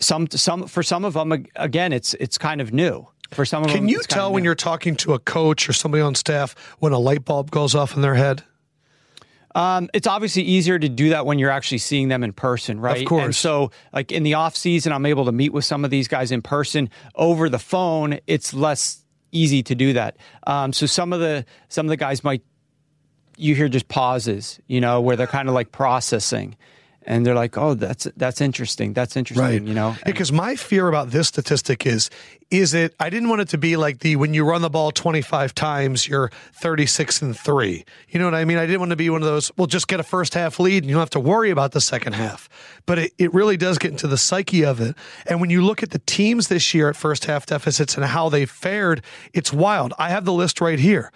some 0.00 0.28
some 0.30 0.66
for 0.66 0.82
some 0.82 1.04
of 1.04 1.14
them 1.14 1.32
again 1.56 1.92
it's 1.92 2.14
it's 2.14 2.38
kind 2.38 2.60
of 2.60 2.72
new 2.72 3.06
for 3.32 3.44
some 3.44 3.62
of 3.62 3.68
them 3.68 3.76
Can 3.76 3.88
you 3.88 3.96
kind 3.96 4.04
of 4.04 4.08
tell 4.08 4.32
when 4.32 4.42
new. 4.42 4.48
you're 4.48 4.54
talking 4.54 4.96
to 4.96 5.12
a 5.14 5.18
coach 5.18 5.68
or 5.68 5.72
somebody 5.72 6.02
on 6.02 6.14
staff 6.14 6.54
when 6.78 6.92
a 6.92 6.98
light 6.98 7.24
bulb 7.24 7.50
goes 7.50 7.74
off 7.74 7.94
in 7.94 8.02
their 8.02 8.14
head? 8.14 8.42
Um, 9.54 9.88
it's 9.92 10.06
obviously 10.06 10.42
easier 10.42 10.78
to 10.78 10.88
do 10.88 11.10
that 11.10 11.26
when 11.26 11.38
you're 11.38 11.50
actually 11.50 11.78
seeing 11.78 12.08
them 12.08 12.22
in 12.22 12.32
person, 12.32 12.78
right? 12.80 13.02
Of 13.02 13.08
course. 13.08 13.24
And 13.24 13.34
so, 13.34 13.72
like 13.92 14.12
in 14.12 14.22
the 14.22 14.34
off 14.34 14.56
season, 14.56 14.92
I'm 14.92 15.06
able 15.06 15.24
to 15.24 15.32
meet 15.32 15.52
with 15.52 15.64
some 15.64 15.84
of 15.84 15.90
these 15.90 16.06
guys 16.06 16.30
in 16.30 16.40
person. 16.40 16.88
Over 17.16 17.48
the 17.48 17.58
phone, 17.58 18.20
it's 18.28 18.54
less 18.54 18.99
easy 19.32 19.62
to 19.62 19.74
do 19.74 19.92
that. 19.92 20.16
Um, 20.46 20.72
so 20.72 20.86
some 20.86 21.12
of 21.12 21.20
the 21.20 21.44
some 21.68 21.86
of 21.86 21.90
the 21.90 21.96
guys 21.96 22.24
might 22.24 22.42
you 23.36 23.54
hear 23.54 23.68
just 23.68 23.88
pauses, 23.88 24.60
you 24.66 24.80
know, 24.80 25.00
where 25.00 25.16
they're 25.16 25.26
kind 25.26 25.48
of 25.48 25.54
like 25.54 25.72
processing 25.72 26.56
and 27.02 27.24
they're 27.24 27.34
like, 27.34 27.56
"Oh, 27.56 27.74
that's 27.74 28.06
that's 28.16 28.40
interesting. 28.40 28.92
That's 28.92 29.16
interesting." 29.16 29.44
Right. 29.44 29.62
You 29.62 29.74
know, 29.74 29.96
because 30.04 30.32
my 30.32 30.56
fear 30.56 30.88
about 30.88 31.10
this 31.10 31.28
statistic 31.28 31.86
is, 31.86 32.10
is 32.50 32.74
it? 32.74 32.94
I 33.00 33.10
didn't 33.10 33.28
want 33.28 33.40
it 33.40 33.48
to 33.50 33.58
be 33.58 33.76
like 33.76 34.00
the 34.00 34.16
when 34.16 34.34
you 34.34 34.44
run 34.44 34.62
the 34.62 34.70
ball 34.70 34.90
twenty 34.92 35.22
five 35.22 35.54
times, 35.54 36.06
you're 36.06 36.30
thirty 36.52 36.86
six 36.86 37.22
and 37.22 37.36
three. 37.36 37.84
You 38.08 38.18
know 38.18 38.26
what 38.26 38.34
I 38.34 38.44
mean? 38.44 38.58
I 38.58 38.66
didn't 38.66 38.80
want 38.80 38.90
to 38.90 38.96
be 38.96 39.08
one 39.08 39.22
of 39.22 39.28
those. 39.28 39.50
Well, 39.56 39.66
just 39.66 39.88
get 39.88 40.00
a 40.00 40.02
first 40.04 40.34
half 40.34 40.60
lead, 40.60 40.82
and 40.82 40.90
you 40.90 40.94
don't 40.94 41.00
have 41.00 41.10
to 41.10 41.20
worry 41.20 41.50
about 41.50 41.72
the 41.72 41.80
second 41.80 42.14
half. 42.14 42.48
But 42.86 42.98
it, 42.98 43.12
it 43.18 43.32
really 43.32 43.56
does 43.56 43.78
get 43.78 43.90
into 43.90 44.06
the 44.06 44.18
psyche 44.18 44.64
of 44.64 44.80
it. 44.80 44.96
And 45.26 45.40
when 45.40 45.50
you 45.50 45.64
look 45.64 45.82
at 45.82 45.90
the 45.90 46.00
teams 46.00 46.48
this 46.48 46.74
year 46.74 46.88
at 46.88 46.96
first 46.96 47.24
half 47.24 47.46
deficits 47.46 47.96
and 47.96 48.04
how 48.04 48.28
they 48.28 48.46
fared, 48.46 49.02
it's 49.32 49.52
wild. 49.52 49.94
I 49.98 50.10
have 50.10 50.24
the 50.24 50.32
list 50.32 50.60
right 50.60 50.78
here. 50.78 51.12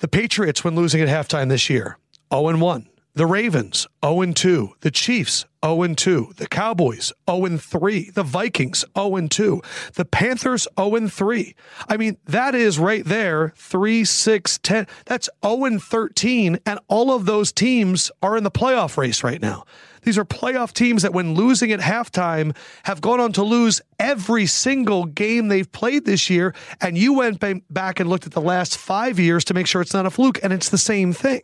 The 0.00 0.08
Patriots, 0.08 0.62
when 0.62 0.74
losing 0.74 1.00
at 1.00 1.08
halftime 1.08 1.48
this 1.48 1.70
year, 1.70 1.96
zero 2.30 2.48
and 2.48 2.60
one. 2.60 2.88
The 3.16 3.24
Ravens, 3.24 3.86
0 4.04 4.34
2. 4.34 4.74
The 4.80 4.90
Chiefs, 4.90 5.46
0 5.64 5.94
2. 5.94 6.34
The 6.36 6.46
Cowboys, 6.46 7.14
0 7.26 7.56
3. 7.56 8.10
The 8.10 8.22
Vikings, 8.22 8.84
0 8.94 9.26
2. 9.28 9.62
The 9.94 10.04
Panthers, 10.04 10.68
0 10.78 11.08
3. 11.08 11.54
I 11.88 11.96
mean, 11.96 12.18
that 12.26 12.54
is 12.54 12.78
right 12.78 13.06
there 13.06 13.54
3, 13.56 14.04
6, 14.04 14.58
10. 14.58 14.86
That's 15.06 15.30
0 15.42 15.78
13. 15.78 16.58
And 16.66 16.78
all 16.88 17.10
of 17.10 17.24
those 17.24 17.52
teams 17.52 18.10
are 18.20 18.36
in 18.36 18.44
the 18.44 18.50
playoff 18.50 18.98
race 18.98 19.24
right 19.24 19.40
now. 19.40 19.64
These 20.02 20.18
are 20.18 20.24
playoff 20.26 20.74
teams 20.74 21.00
that, 21.00 21.14
when 21.14 21.34
losing 21.34 21.72
at 21.72 21.80
halftime, 21.80 22.54
have 22.82 23.00
gone 23.00 23.18
on 23.18 23.32
to 23.32 23.42
lose 23.42 23.80
every 23.98 24.44
single 24.44 25.06
game 25.06 25.48
they've 25.48 25.72
played 25.72 26.04
this 26.04 26.28
year. 26.28 26.54
And 26.82 26.98
you 26.98 27.14
went 27.14 27.42
back 27.70 27.98
and 27.98 28.10
looked 28.10 28.26
at 28.26 28.32
the 28.32 28.42
last 28.42 28.76
five 28.76 29.18
years 29.18 29.42
to 29.46 29.54
make 29.54 29.66
sure 29.66 29.80
it's 29.80 29.94
not 29.94 30.04
a 30.04 30.10
fluke, 30.10 30.38
and 30.42 30.52
it's 30.52 30.68
the 30.68 30.76
same 30.76 31.14
thing. 31.14 31.40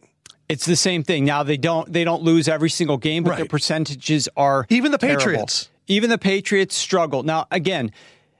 It's 0.48 0.66
the 0.66 0.76
same 0.76 1.02
thing. 1.02 1.24
Now 1.24 1.42
they 1.42 1.56
don't 1.56 1.90
they 1.92 2.04
don't 2.04 2.22
lose 2.22 2.48
every 2.48 2.70
single 2.70 2.98
game, 2.98 3.22
but 3.24 3.30
Right. 3.30 3.36
their 3.38 3.46
percentages 3.46 4.28
are 4.36 4.66
Even 4.68 4.92
the 4.92 4.98
terrible. 4.98 5.18
Patriots. 5.20 5.68
Even 5.86 6.10
the 6.10 6.18
Patriots 6.18 6.76
struggle. 6.76 7.22
Now 7.22 7.46
again, 7.50 7.90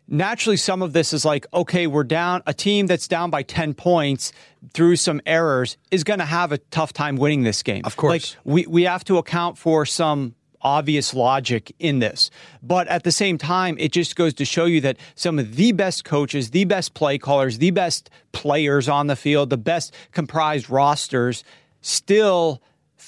naturally 0.09 0.57
some 0.57 0.83
of 0.83 0.93
this 0.93 1.13
is 1.13 1.25
like, 1.25 1.47
okay, 1.55 1.87
we're 1.87 2.05
down 2.05 2.43
a 2.47 2.53
team 2.53 2.87
that's 2.87 3.09
down 3.09 3.31
by 3.31 3.43
10 3.43 3.75
points 3.75 4.33
through 4.75 4.97
some 4.97 5.21
errors 5.27 5.77
is 5.91 6.05
going 6.05 6.19
to 6.19 6.25
have 6.27 6.53
a 6.53 6.59
tough 6.59 6.93
time 6.93 7.17
winning 7.17 7.43
this 7.45 7.63
game. 7.63 7.83
Of 7.85 7.97
course. 7.97 8.13
Like 8.37 8.45
we 8.45 8.67
we 8.67 8.83
have 8.83 9.05
to 9.05 9.17
account 9.19 9.57
for 9.59 9.87
some 9.87 10.35
obvious 10.65 11.13
logic 11.13 11.75
in 11.81 11.99
this. 11.99 12.31
But 12.63 12.87
at 12.87 13.03
the 13.03 13.11
same 13.11 13.37
time, 13.37 13.77
it 13.81 13.91
just 13.91 14.15
goes 14.15 14.33
to 14.35 14.45
show 14.45 14.65
you 14.67 14.81
that 14.83 14.97
some 15.17 15.41
of 15.41 15.57
the 15.57 15.73
best 15.73 16.05
coaches, 16.05 16.51
the 16.51 16.65
best 16.67 16.95
play 16.95 17.19
callers, 17.19 17.59
the 17.59 17.73
best 17.73 18.11
players 18.31 18.89
on 18.89 19.09
the 19.09 19.17
field, 19.17 19.51
the 19.51 19.57
best 19.57 19.93
comprised 20.13 20.71
rosters 20.71 21.43
still 21.83 22.63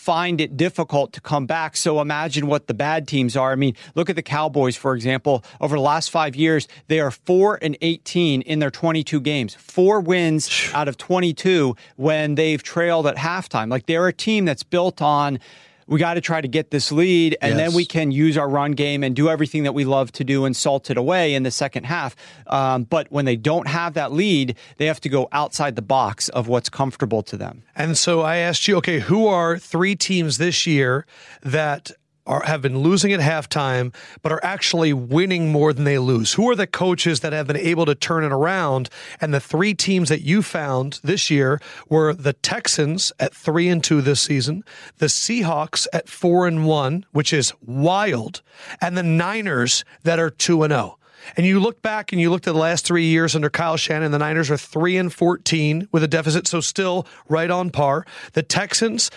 find 0.04 0.38
it 0.38 0.54
difficult 0.54 1.14
to 1.14 1.20
come 1.20 1.46
back. 1.46 1.76
So 1.76 1.98
imagine 2.00 2.46
what 2.46 2.66
the 2.66 2.74
bad 2.74 3.08
teams 3.08 3.38
are. 3.38 3.52
I 3.52 3.54
mean, 3.54 3.74
look 3.94 4.10
at 4.10 4.16
the 4.16 4.22
Cowboys, 4.22 4.76
for 4.76 4.94
example. 4.94 5.42
Over 5.62 5.76
the 5.76 5.82
last 5.82 6.10
five 6.10 6.36
years, 6.36 6.68
they 6.88 7.00
are 7.00 7.10
four 7.10 7.58
and 7.62 7.74
18 7.80 8.42
in 8.42 8.58
their 8.58 8.70
22 8.70 9.18
games, 9.20 9.54
four 9.54 10.00
wins 10.00 10.70
out 10.74 10.88
of 10.88 10.98
22 10.98 11.74
when 11.96 12.34
they've 12.34 12.62
trailed 12.62 13.06
at 13.06 13.16
halftime. 13.16 13.70
Like 13.70 13.86
they're 13.86 14.06
a 14.06 14.12
team 14.12 14.44
that's 14.44 14.62
built 14.62 15.00
on. 15.00 15.38
We 15.86 15.98
got 15.98 16.14
to 16.14 16.20
try 16.20 16.40
to 16.40 16.48
get 16.48 16.70
this 16.70 16.90
lead, 16.90 17.36
and 17.40 17.58
then 17.58 17.74
we 17.74 17.84
can 17.84 18.10
use 18.10 18.36
our 18.36 18.48
run 18.48 18.72
game 18.72 19.02
and 19.02 19.14
do 19.14 19.28
everything 19.28 19.64
that 19.64 19.72
we 19.72 19.84
love 19.84 20.12
to 20.12 20.24
do 20.24 20.44
and 20.44 20.56
salt 20.56 20.90
it 20.90 20.96
away 20.96 21.34
in 21.34 21.42
the 21.42 21.50
second 21.50 21.84
half. 21.84 22.16
Um, 22.46 22.84
but 22.84 23.10
when 23.10 23.24
they 23.24 23.36
don't 23.36 23.68
have 23.68 23.94
that 23.94 24.12
lead, 24.12 24.56
they 24.78 24.86
have 24.86 25.00
to 25.00 25.08
go 25.08 25.28
outside 25.32 25.76
the 25.76 25.82
box 25.82 26.28
of 26.30 26.48
what's 26.48 26.68
comfortable 26.68 27.22
to 27.24 27.36
them. 27.36 27.62
And 27.76 27.98
so 27.98 28.22
I 28.22 28.36
asked 28.36 28.66
you, 28.68 28.76
okay, 28.76 29.00
who 29.00 29.26
are 29.26 29.58
three 29.58 29.96
teams 29.96 30.38
this 30.38 30.66
year 30.66 31.06
that 31.42 31.90
are 32.26 32.42
have 32.44 32.62
been 32.62 32.78
losing 32.78 33.12
at 33.12 33.20
halftime, 33.20 33.94
but 34.22 34.32
are 34.32 34.44
actually 34.44 34.92
winning 34.92 35.52
more 35.52 35.72
than 35.72 35.84
they 35.84 35.98
lose? 35.98 36.34
Who 36.34 36.48
are 36.50 36.56
the 36.56 36.66
coaches 36.66 37.20
that 37.20 37.32
have 37.32 37.46
been 37.46 37.56
able 37.56 37.86
to 37.86 37.94
turn 37.94 38.24
it 38.24 38.32
around? 38.32 38.88
And 39.20 39.34
the 39.34 39.40
three 39.40 39.74
teams 39.74 40.08
that 40.08 40.22
you 40.22 40.42
found 40.42 41.00
this 41.02 41.30
year 41.30 41.60
were 41.88 42.14
the 42.14 42.32
Texans 42.32 43.12
at 43.20 43.34
three 43.34 43.68
and 43.68 43.82
two 43.82 44.00
this 44.00 44.20
season, 44.20 44.64
the 44.98 45.06
Seahawks 45.06 45.86
at 45.92 46.08
four 46.08 46.46
and 46.46 46.66
one, 46.66 47.04
which 47.12 47.32
is 47.32 47.52
wild, 47.64 48.42
and 48.80 48.96
the 48.96 49.02
Niners 49.02 49.84
that 50.02 50.18
are 50.18 50.30
two 50.30 50.62
and 50.62 50.72
zero. 50.72 50.98
And 51.38 51.46
you 51.46 51.58
look 51.58 51.80
back 51.80 52.12
and 52.12 52.20
you 52.20 52.30
looked 52.30 52.46
at 52.46 52.52
the 52.52 52.60
last 52.60 52.84
three 52.84 53.06
years 53.06 53.34
under 53.34 53.48
Kyle 53.48 53.78
Shanahan, 53.78 54.12
the 54.12 54.18
Niners 54.18 54.50
are 54.50 54.58
three 54.58 54.98
and 54.98 55.12
fourteen 55.12 55.88
with 55.90 56.02
a 56.02 56.08
deficit, 56.08 56.46
so 56.46 56.60
still 56.60 57.06
right 57.28 57.50
on 57.50 57.70
par. 57.70 58.04
The 58.34 58.42
Texans. 58.42 59.10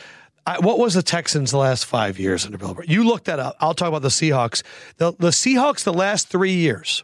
I, 0.48 0.60
what 0.60 0.80
was 0.80 0.94
the 0.94 1.04
Texans 1.04 1.52
the 1.52 1.58
last 1.58 1.86
five 1.86 2.18
years 2.18 2.46
under 2.46 2.58
Bill? 2.58 2.74
Belichick? 2.74 2.88
You 2.90 3.04
looked 3.04 3.26
that 3.26 3.38
up. 3.38 3.58
I'll 3.60 3.74
talk 3.74 3.90
about 3.90 4.02
the 4.02 4.08
Seahawks. 4.08 4.64
The, 4.96 5.12
the 5.12 5.30
Seahawks 5.30 5.84
the 5.84 5.94
last 5.94 6.30
three 6.30 6.54
years. 6.54 7.04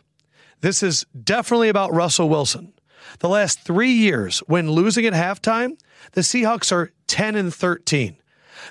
This 0.62 0.82
is 0.82 1.06
definitely 1.22 1.68
about 1.68 1.94
Russell 1.94 2.30
Wilson. 2.30 2.72
The 3.20 3.28
last 3.28 3.60
three 3.60 3.92
years, 3.92 4.40
when 4.48 4.72
losing 4.72 5.06
at 5.06 5.14
halftime, 5.14 5.78
the 6.14 6.22
Seahawks 6.22 6.72
are 6.72 6.94
ten 7.06 7.36
and 7.36 7.54
thirteen. 7.54 8.16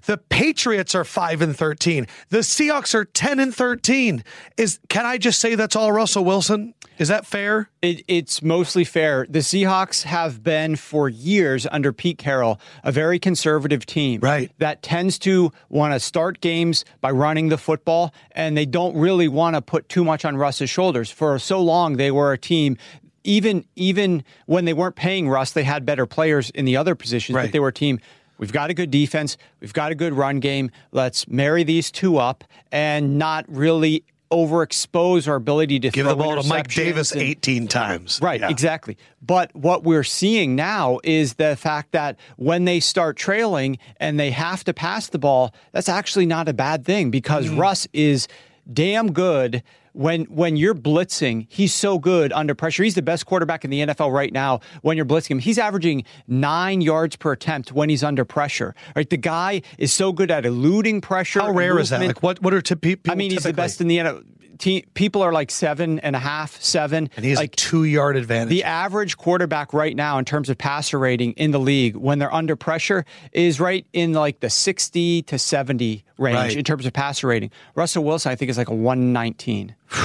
The 0.07 0.19
Patriots 0.19 0.95
are 0.95 1.05
5 1.05 1.43
and 1.43 1.57
13. 1.57 2.07
The 2.31 2.39
Seahawks 2.39 2.95
are 2.95 3.05
10 3.05 3.39
and 3.41 3.55
13. 3.55 4.25
Is 4.57 4.79
can 4.89 5.07
I 5.07 5.19
just 5.19 5.41
say 5.41 5.55
that's 5.55 5.77
all 5.77 5.93
Russell 5.93 6.25
Wilson? 6.25 6.75
Is 6.99 7.09
that 7.09 7.27
fair? 7.27 7.69
It, 7.81 8.05
it's 8.07 8.43
mostly 8.43 8.85
fair. 8.85 9.27
The 9.29 9.41
Seahawks 9.41 10.03
have 10.05 10.43
been 10.45 10.77
for 10.77 11.09
years 11.09 11.67
under 11.73 11.93
Pete 11.93 12.19
Carroll 12.19 12.61
a 12.85 12.93
very 12.93 13.19
conservative 13.19 13.87
team. 13.87 14.21
Right. 14.21 14.53
That 14.59 14.83
tends 14.83 15.19
to 15.21 15.51
want 15.69 15.95
to 15.95 16.01
start 16.01 16.41
games 16.41 16.85
by 17.01 17.11
running 17.11 17.49
the 17.49 17.59
football, 17.59 18.13
and 18.33 18.57
they 18.57 18.67
don't 18.67 18.97
really 18.97 19.27
want 19.27 19.57
to 19.57 19.63
put 19.63 19.89
too 19.89 20.05
much 20.05 20.25
on 20.25 20.37
Russ's 20.37 20.71
shoulders. 20.71 21.11
For 21.11 21.39
so 21.39 21.61
long, 21.61 21.97
they 21.97 22.11
were 22.11 22.33
a 22.33 22.39
team. 22.39 22.77
Even 23.25 23.65
even 23.77 24.25
when 24.47 24.65
they 24.65 24.73
weren't 24.73 24.97
paying 24.97 25.29
Russ, 25.29 25.53
they 25.53 25.63
had 25.65 25.87
better 25.87 26.07
players 26.07 26.51
in 26.51 26.65
the 26.65 26.77
other 26.77 26.95
positions, 26.95 27.35
Right. 27.37 27.45
but 27.47 27.53
they 27.53 27.61
were 27.61 27.69
a 27.69 27.73
team. 27.73 28.01
We've 28.43 28.51
got 28.53 28.71
a 28.71 28.75
good 28.75 28.91
defense. 28.91 29.37
We've 29.61 29.73
got 29.73 29.93
a 29.93 29.95
good 29.95 30.15
run 30.15 30.41
game. 30.41 30.73
Let's 30.91 31.29
marry 31.29 31.63
these 31.63 31.93
two 31.93 32.17
up 32.19 32.43
and 32.73 33.17
not 33.17 33.45
really 33.47 34.03
overexpose 34.33 35.29
our 35.29 35.37
ability 35.37 35.79
to 35.79 35.91
Give 35.91 36.07
throw 36.07 36.15
the 36.17 36.21
ball 36.21 36.43
to 36.43 36.49
Mike 36.49 36.67
Davis 36.67 37.13
and- 37.13 37.23
18 37.23 37.69
times. 37.69 38.19
Right, 38.21 38.41
Yeah. 38.41 38.49
exactly. 38.51 38.97
But 39.25 39.55
what 39.55 39.85
we're 39.85 40.03
seeing 40.03 40.57
now 40.57 40.99
is 41.05 41.35
the 41.35 41.55
fact 41.55 41.93
that 41.93 42.17
when 42.37 42.65
they 42.65 42.81
start 42.81 43.17
trailing 43.17 43.79
and 44.01 44.19
they 44.19 44.33
have 44.33 44.65
to 44.65 44.75
pass 44.75 45.07
the 45.07 45.21
ball, 45.21 45.55
that's 45.71 45.89
actually 45.89 46.27
not 46.27 46.49
a 46.49 46.53
bad 46.53 46.85
thing 46.85 47.13
because 47.13 47.47
Mm. 47.47 47.59
Russ 47.61 47.87
is 47.93 48.27
damn 48.73 49.13
good 49.13 49.63
when 49.93 50.25
when 50.25 50.57
you're 50.57 50.75
blitzing. 50.75 51.47
He's 51.49 51.73
so 51.75 51.99
good 51.99 52.33
under 52.33 52.55
pressure. 52.55 52.83
He's 52.83 52.95
the 52.95 53.03
best 53.03 53.27
quarterback 53.27 53.65
in 53.65 53.71
the 53.71 53.81
NFL 53.81 54.13
right 54.13 54.33
now 54.33 54.61
when 54.83 54.97
you're 54.97 55.07
blitzing 55.07 55.33
him. 55.33 55.39
He's 55.39 55.59
averaging 55.59 56.05
9 56.29 56.81
yards 56.81 57.17
per 57.17 57.33
attempt 57.33 57.73
when 57.73 57.89
he's 57.89 58.03
under 58.03 58.25
pressure. 58.25 58.75
Right? 58.97 59.09
The 59.09 59.17
guy 59.17 59.63
is 59.79 59.93
so 59.93 60.13
good 60.13 60.31
at 60.31 60.47
eluding 60.47 61.01
pressure. 61.01 61.41
How 61.41 61.51
rare 61.51 61.79
is 61.79 61.91
that? 61.91 62.01
Like 62.01 62.23
what 62.23 62.43
what 62.43 62.55
are 62.55 62.63
t- 62.63 62.75
people 62.75 63.13
I 63.13 63.15
mean, 63.15 63.31
he's 63.31 63.45
the 63.45 63.53
best 63.53 63.81
in 63.81 63.89
the 63.89 63.99
NFL. 63.99 64.25
Te- 64.59 64.85
people 64.95 65.23
are 65.23 65.33
like 65.33 65.51
seven 65.51 65.99
and 66.01 66.15
a 66.15 66.19
half, 66.19 66.61
seven. 66.61 67.09
and 67.17 67.25
he 67.25 67.31
has 67.31 67.39
like 67.39 67.55
a 67.55 67.57
2-yard 67.57 68.17
advantage. 68.17 68.49
the 68.51 68.65
average 68.65 69.17
quarterback 69.17 69.73
right 69.73 69.95
now 69.97 70.19
in 70.19 70.25
terms 70.25 70.49
of 70.49 70.59
passer 70.59 70.99
rating 70.99 71.33
in 71.33 71.51
the 71.51 71.61
league 71.61 71.97
when 71.97 72.19
they're 72.19 72.33
under 72.33 72.57
pressure 72.57 73.05
is 73.33 73.59
right 73.61 73.87
in 73.93 74.13
like 74.13 74.41
the 74.41 74.51
60 74.51 75.23
to 75.23 75.39
70 75.39 76.05
range 76.19 76.37
Right. 76.37 76.57
in 76.57 76.65
terms 76.65 76.87
of 76.87 76.93
passer 76.93 77.27
rating. 77.27 77.51
Russell 77.75 78.05
Wilson, 78.05 78.31
I 78.33 78.37
think, 78.37 78.51
is 78.51 78.57
like 78.59 78.69
a 78.69 78.75
119. 78.75 79.75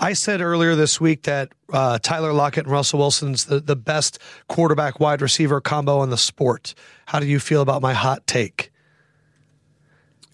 I 0.00 0.12
said 0.12 0.40
earlier 0.40 0.74
this 0.74 1.00
week 1.00 1.22
that 1.22 1.50
uh, 1.72 1.98
Tyler 1.98 2.32
Lockett 2.32 2.64
and 2.64 2.72
Russell 2.72 2.98
Wilson's 3.00 3.46
the, 3.46 3.60
the 3.60 3.76
best 3.76 4.18
quarterback 4.48 5.00
wide 5.00 5.20
receiver 5.22 5.60
combo 5.60 6.02
in 6.02 6.10
the 6.10 6.16
sport. 6.18 6.74
How 7.06 7.20
do 7.20 7.26
you 7.26 7.40
feel 7.40 7.62
about 7.62 7.82
my 7.82 7.92
hot 7.94 8.26
take? 8.26 8.70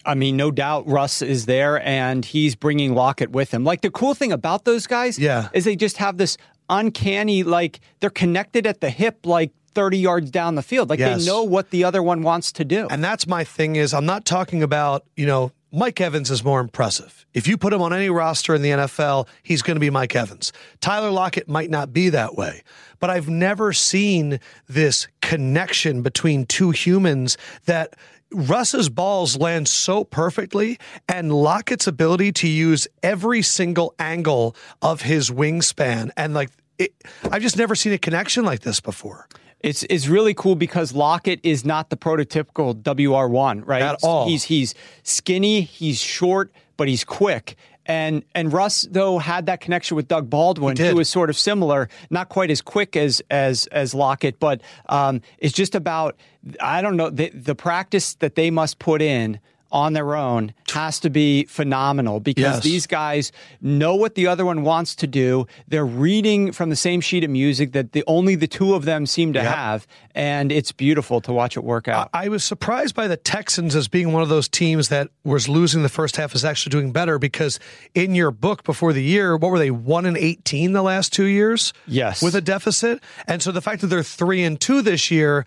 I 0.05 0.15
mean, 0.15 0.37
no 0.37 0.49
doubt 0.51 0.87
Russ 0.87 1.21
is 1.21 1.45
there 1.45 1.81
and 1.85 2.23
he's 2.23 2.55
bringing 2.55 2.95
Lockett 2.95 3.31
with 3.31 3.53
him. 3.53 3.63
Like 3.63 3.81
the 3.81 3.91
cool 3.91 4.13
thing 4.13 4.31
about 4.31 4.65
those 4.65 4.87
guys 4.87 5.19
Yeah. 5.19 5.49
is 5.53 5.65
they 5.65 5.75
just 5.75 5.97
have 5.97 6.17
this 6.17 6.37
uncanny, 6.69 7.43
like 7.43 7.79
they're 7.99 8.09
connected 8.09 8.65
at 8.65 8.79
the 8.81 8.89
hip, 8.89 9.25
like 9.25 9.51
30 9.75 9.97
yards 9.97 10.31
down 10.31 10.55
the 10.55 10.61
field. 10.63 10.89
Like 10.89 10.99
Yes. 10.99 11.19
they 11.19 11.25
know 11.25 11.43
what 11.43 11.69
the 11.71 11.83
other 11.83 12.01
one 12.01 12.21
wants 12.21 12.51
to 12.53 12.65
do. 12.65 12.87
And 12.89 13.03
that's 13.03 13.27
my 13.27 13.43
thing 13.43 13.75
is 13.75 13.93
I'm 13.93 14.05
not 14.05 14.25
talking 14.25 14.63
about, 14.63 15.05
you 15.15 15.25
know, 15.25 15.51
Mike 15.71 16.01
Evans 16.01 16.31
is 16.31 16.43
more 16.43 16.59
impressive. 16.61 17.27
If 17.35 17.47
you 17.47 17.55
put 17.55 17.73
him 17.73 17.81
on 17.81 17.93
any 17.93 18.09
roster 18.09 18.55
in 18.55 18.63
the 18.63 18.71
NFL, 18.71 19.27
he's 19.43 19.61
going 19.61 19.75
to 19.75 19.79
be 19.79 19.91
Mike 19.91 20.15
Evans. 20.15 20.51
Tyler 20.81 21.11
Lockett 21.11 21.47
might 21.47 21.69
not 21.69 21.93
be 21.93 22.09
that 22.09 22.35
way, 22.35 22.63
but 22.99 23.11
I've 23.11 23.29
never 23.29 23.71
seen 23.71 24.39
this 24.67 25.07
connection 25.21 26.01
between 26.01 26.47
two 26.47 26.71
humans 26.71 27.37
that 27.65 27.93
Russ's 28.31 28.89
balls 28.89 29.37
land 29.37 29.67
so 29.67 30.03
perfectly, 30.03 30.77
and 31.07 31.33
Lockett's 31.33 31.87
ability 31.87 32.31
to 32.33 32.47
use 32.47 32.87
every 33.01 33.41
single 33.41 33.95
angle 33.97 34.55
of 34.81 35.01
his 35.01 35.31
wingspan, 35.31 36.11
and 36.15 36.33
like 36.33 36.49
it, 36.77 36.93
I've 37.31 37.41
just 37.41 37.57
never 37.57 37.75
seen 37.75 37.93
a 37.93 37.97
connection 37.97 38.45
like 38.45 38.61
this 38.61 38.79
before. 38.79 39.27
It's 39.61 39.83
it's 39.89 40.07
really 40.07 40.33
cool 40.33 40.55
because 40.55 40.93
Lockett 40.93 41.41
is 41.43 41.65
not 41.65 41.89
the 41.89 41.97
prototypical 41.97 42.73
WR 42.75 43.27
one, 43.27 43.61
right? 43.65 43.81
At 43.81 43.99
all. 44.03 44.27
He's 44.27 44.45
he's 44.45 44.73
skinny, 45.03 45.61
he's 45.61 45.99
short, 45.99 46.51
but 46.77 46.87
he's 46.87 47.03
quick. 47.03 47.55
And 47.89 48.23
and 48.35 48.53
Russ 48.53 48.87
though 48.89 49.17
had 49.17 49.47
that 49.47 49.61
connection 49.61 49.97
with 49.97 50.07
Doug 50.07 50.29
Baldwin, 50.29 50.77
who 50.77 50.95
was 50.95 51.09
sort 51.09 51.31
of 51.31 51.37
similar, 51.37 51.89
not 52.11 52.29
quite 52.29 52.51
as 52.51 52.61
quick 52.61 52.95
as 52.95 53.19
as 53.31 53.65
as 53.67 53.95
Lockett, 53.95 54.39
but 54.39 54.61
um, 54.89 55.21
it's 55.39 55.55
just 55.55 55.73
about 55.73 56.15
I 56.61 56.83
don't 56.83 56.95
know 56.95 57.09
the 57.09 57.29
the 57.29 57.55
practice 57.55 58.13
that 58.15 58.35
they 58.35 58.51
must 58.51 58.77
put 58.77 59.01
in 59.01 59.39
on 59.71 59.93
their 59.93 60.15
own 60.15 60.53
has 60.71 60.99
to 60.99 61.09
be 61.09 61.43
phenomenal 61.45 62.19
because 62.19 62.55
Yes. 62.55 62.63
these 62.63 62.87
guys 62.87 63.31
know 63.61 63.95
what 63.95 64.15
the 64.15 64.27
other 64.27 64.45
one 64.45 64.63
wants 64.63 64.95
to 64.95 65.07
do. 65.07 65.45
They're 65.67 65.85
reading 65.85 66.51
from 66.51 66.69
the 66.69 66.75
same 66.75 67.01
sheet 67.01 67.23
of 67.23 67.29
music 67.29 67.71
that 67.73 67.91
the 67.91 68.03
only 68.07 68.35
the 68.35 68.47
two 68.47 68.73
of 68.73 68.85
them 68.85 69.05
seem 69.05 69.33
to 69.33 69.39
Yep. 69.39 69.53
have, 69.55 69.87
and 70.15 70.51
it's 70.51 70.71
beautiful 70.71 71.21
to 71.21 71.31
watch 71.33 71.55
it 71.57 71.63
work 71.63 71.87
out. 71.87 72.09
I 72.13 72.29
was 72.29 72.43
surprised 72.43 72.95
by 72.95 73.07
the 73.07 73.17
Texans 73.17 73.75
as 73.75 73.87
being 73.87 74.11
one 74.11 74.21
of 74.23 74.29
those 74.29 74.47
teams 74.47 74.89
that 74.89 75.09
was 75.23 75.47
losing 75.47 75.83
the 75.83 75.89
first 75.89 76.17
half 76.17 76.33
is 76.35 76.43
actually 76.43 76.71
doing 76.71 76.91
better 76.91 77.19
because 77.19 77.59
in 77.93 78.15
your 78.15 78.31
book 78.31 78.63
before 78.63 78.93
the 78.93 79.03
year, 79.03 79.37
what 79.37 79.51
were 79.51 79.59
they 79.59 79.71
one 79.71 80.05
and 80.05 80.17
eighteen 80.17 80.73
the 80.73 80.81
last 80.81 81.13
two 81.13 81.25
years? 81.25 81.73
Yes. 81.87 82.21
with 82.21 82.35
a 82.35 82.41
deficit, 82.41 83.01
and 83.27 83.41
so 83.41 83.51
the 83.51 83.61
fact 83.61 83.81
that 83.81 83.87
they're 83.87 84.03
three 84.03 84.43
and 84.43 84.59
two 84.59 84.81
this 84.81 85.11
year, 85.11 85.45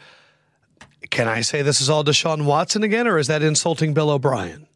can 1.12 1.28
I 1.28 1.42
say 1.42 1.62
this 1.62 1.80
is 1.80 1.90
all 1.90 2.02
Deshaun 2.02 2.46
Watson 2.46 2.82
again, 2.82 3.06
or 3.06 3.18
is 3.18 3.28
that 3.28 3.42
insulting 3.42 3.94
Bill 3.94 4.10
O'Brien? 4.10 4.66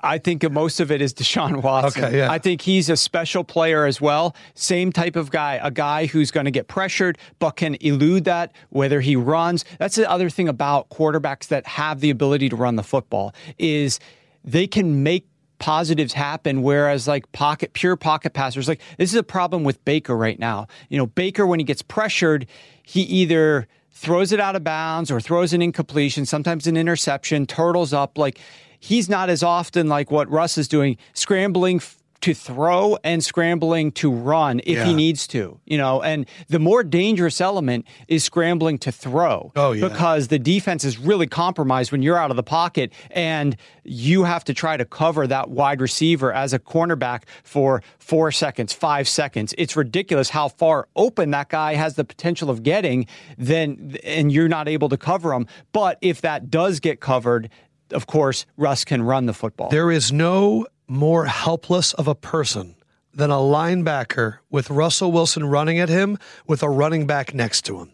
I 0.00 0.18
think 0.18 0.48
most 0.50 0.80
of 0.80 0.90
it 0.90 1.00
is 1.00 1.14
Deshaun 1.14 1.62
Watson. 1.62 2.04
Okay, 2.04 2.18
yeah. 2.18 2.30
I 2.30 2.38
think 2.38 2.60
he's 2.60 2.90
a 2.90 2.96
special 2.96 3.44
player 3.44 3.84
as 3.84 4.00
well. 4.00 4.34
Same 4.54 4.92
type 4.92 5.16
of 5.16 5.30
guy, 5.30 5.60
a 5.62 5.70
guy 5.70 6.06
who's 6.06 6.30
going 6.30 6.44
to 6.44 6.50
get 6.50 6.68
pressured 6.68 7.18
but 7.38 7.52
can 7.52 7.76
elude 7.76 8.24
that, 8.24 8.52
whether 8.70 9.00
he 9.00 9.16
runs. 9.16 9.64
That's 9.78 9.94
the 9.94 10.10
other 10.10 10.28
thing 10.28 10.48
about 10.48 10.88
quarterbacks 10.90 11.48
that 11.48 11.66
have 11.66 12.00
the 12.00 12.10
ability 12.10 12.48
to 12.48 12.56
run 12.56 12.76
the 12.76 12.82
football 12.82 13.34
is 13.58 14.00
they 14.44 14.66
can 14.66 15.02
make 15.02 15.26
positives 15.58 16.12
happen 16.12 16.62
whereas 16.62 17.08
like 17.08 17.30
pocket 17.32 17.72
pure 17.72 17.96
pocket 17.96 18.32
passers 18.32 18.68
like 18.68 18.80
this 18.96 19.10
is 19.10 19.16
a 19.16 19.24
problem 19.24 19.64
with 19.64 19.84
Baker 19.84 20.16
right 20.16 20.38
now. 20.38 20.66
You 20.88 20.98
know, 20.98 21.06
Baker 21.06 21.46
when 21.46 21.58
he 21.58 21.64
gets 21.64 21.82
pressured, 21.82 22.46
he 22.84 23.02
either 23.02 23.66
throws 23.98 24.30
it 24.30 24.38
out 24.38 24.54
of 24.54 24.62
bounds 24.62 25.10
or 25.10 25.20
throws 25.20 25.52
an 25.52 25.60
incompletion, 25.60 26.24
sometimes 26.24 26.68
an 26.68 26.76
interception, 26.76 27.46
turtles 27.46 27.92
up. 27.92 28.16
Like 28.16 28.38
he's 28.78 29.08
not 29.08 29.28
as 29.28 29.42
often 29.42 29.88
like 29.88 30.12
what 30.12 30.30
Russ 30.30 30.56
is 30.56 30.68
doing, 30.68 30.96
scrambling 31.14 31.80
to 32.20 32.34
throw 32.34 32.98
and 33.04 33.22
scrambling 33.22 33.92
to 33.92 34.10
run 34.10 34.60
if 34.64 34.84
he 34.84 34.92
needs 34.92 35.26
to, 35.28 35.60
you 35.64 35.78
know. 35.78 36.02
And 36.02 36.26
the 36.48 36.58
more 36.58 36.82
dangerous 36.82 37.40
element 37.40 37.86
is 38.08 38.24
scrambling 38.24 38.78
to 38.78 38.92
throw. 38.92 39.52
Oh, 39.54 39.72
yeah. 39.72 39.88
Because 39.88 40.28
the 40.28 40.38
defense 40.38 40.84
is 40.84 40.98
really 40.98 41.26
compromised 41.26 41.92
when 41.92 42.02
you're 42.02 42.18
out 42.18 42.30
of 42.30 42.36
the 42.36 42.42
pocket 42.42 42.92
and 43.10 43.56
you 43.84 44.24
have 44.24 44.44
to 44.44 44.54
try 44.54 44.76
to 44.76 44.84
cover 44.84 45.26
that 45.26 45.50
wide 45.50 45.80
receiver 45.80 46.32
as 46.32 46.52
a 46.52 46.58
cornerback 46.58 47.22
for 47.44 47.82
four 47.98 48.32
seconds, 48.32 48.72
five 48.72 49.06
seconds. 49.06 49.54
It's 49.56 49.76
ridiculous 49.76 50.30
how 50.30 50.48
far 50.48 50.88
open 50.96 51.30
that 51.30 51.48
guy 51.48 51.74
has 51.74 51.94
the 51.94 52.04
potential 52.04 52.50
of 52.50 52.62
getting, 52.62 53.06
then 53.36 53.96
and 54.02 54.32
you're 54.32 54.48
not 54.48 54.68
able 54.68 54.88
to 54.88 54.96
cover 54.96 55.32
him. 55.32 55.46
But 55.72 55.98
if 56.00 56.20
that 56.22 56.50
does 56.50 56.80
get 56.80 57.00
covered, 57.00 57.48
of 57.92 58.06
course, 58.06 58.44
Russ 58.56 58.84
can 58.84 59.02
run 59.02 59.26
the 59.26 59.32
football. 59.32 59.70
There 59.70 59.90
is 59.90 60.12
no 60.12 60.66
more 60.88 61.26
helpless 61.26 61.92
of 61.94 62.08
a 62.08 62.14
person 62.14 62.74
than 63.12 63.30
a 63.30 63.36
linebacker 63.36 64.38
with 64.50 64.70
Russell 64.70 65.12
Wilson 65.12 65.44
running 65.44 65.78
at 65.78 65.88
him 65.88 66.18
with 66.46 66.62
a 66.62 66.68
running 66.68 67.06
back 67.06 67.34
next 67.34 67.62
to 67.66 67.78
him. 67.80 67.92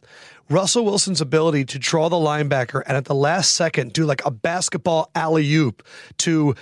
Russell 0.50 0.84
Wilson's 0.84 1.20
ability 1.20 1.64
to 1.64 1.78
draw 1.78 2.08
the 2.08 2.16
linebacker 2.16 2.82
and 2.86 2.96
at 2.96 3.06
the 3.06 3.14
last 3.14 3.52
second 3.52 3.92
do 3.92 4.04
like 4.04 4.24
a 4.24 4.30
basketball 4.30 5.10
alley 5.14 5.50
oop 5.54 5.82
to 6.18 6.54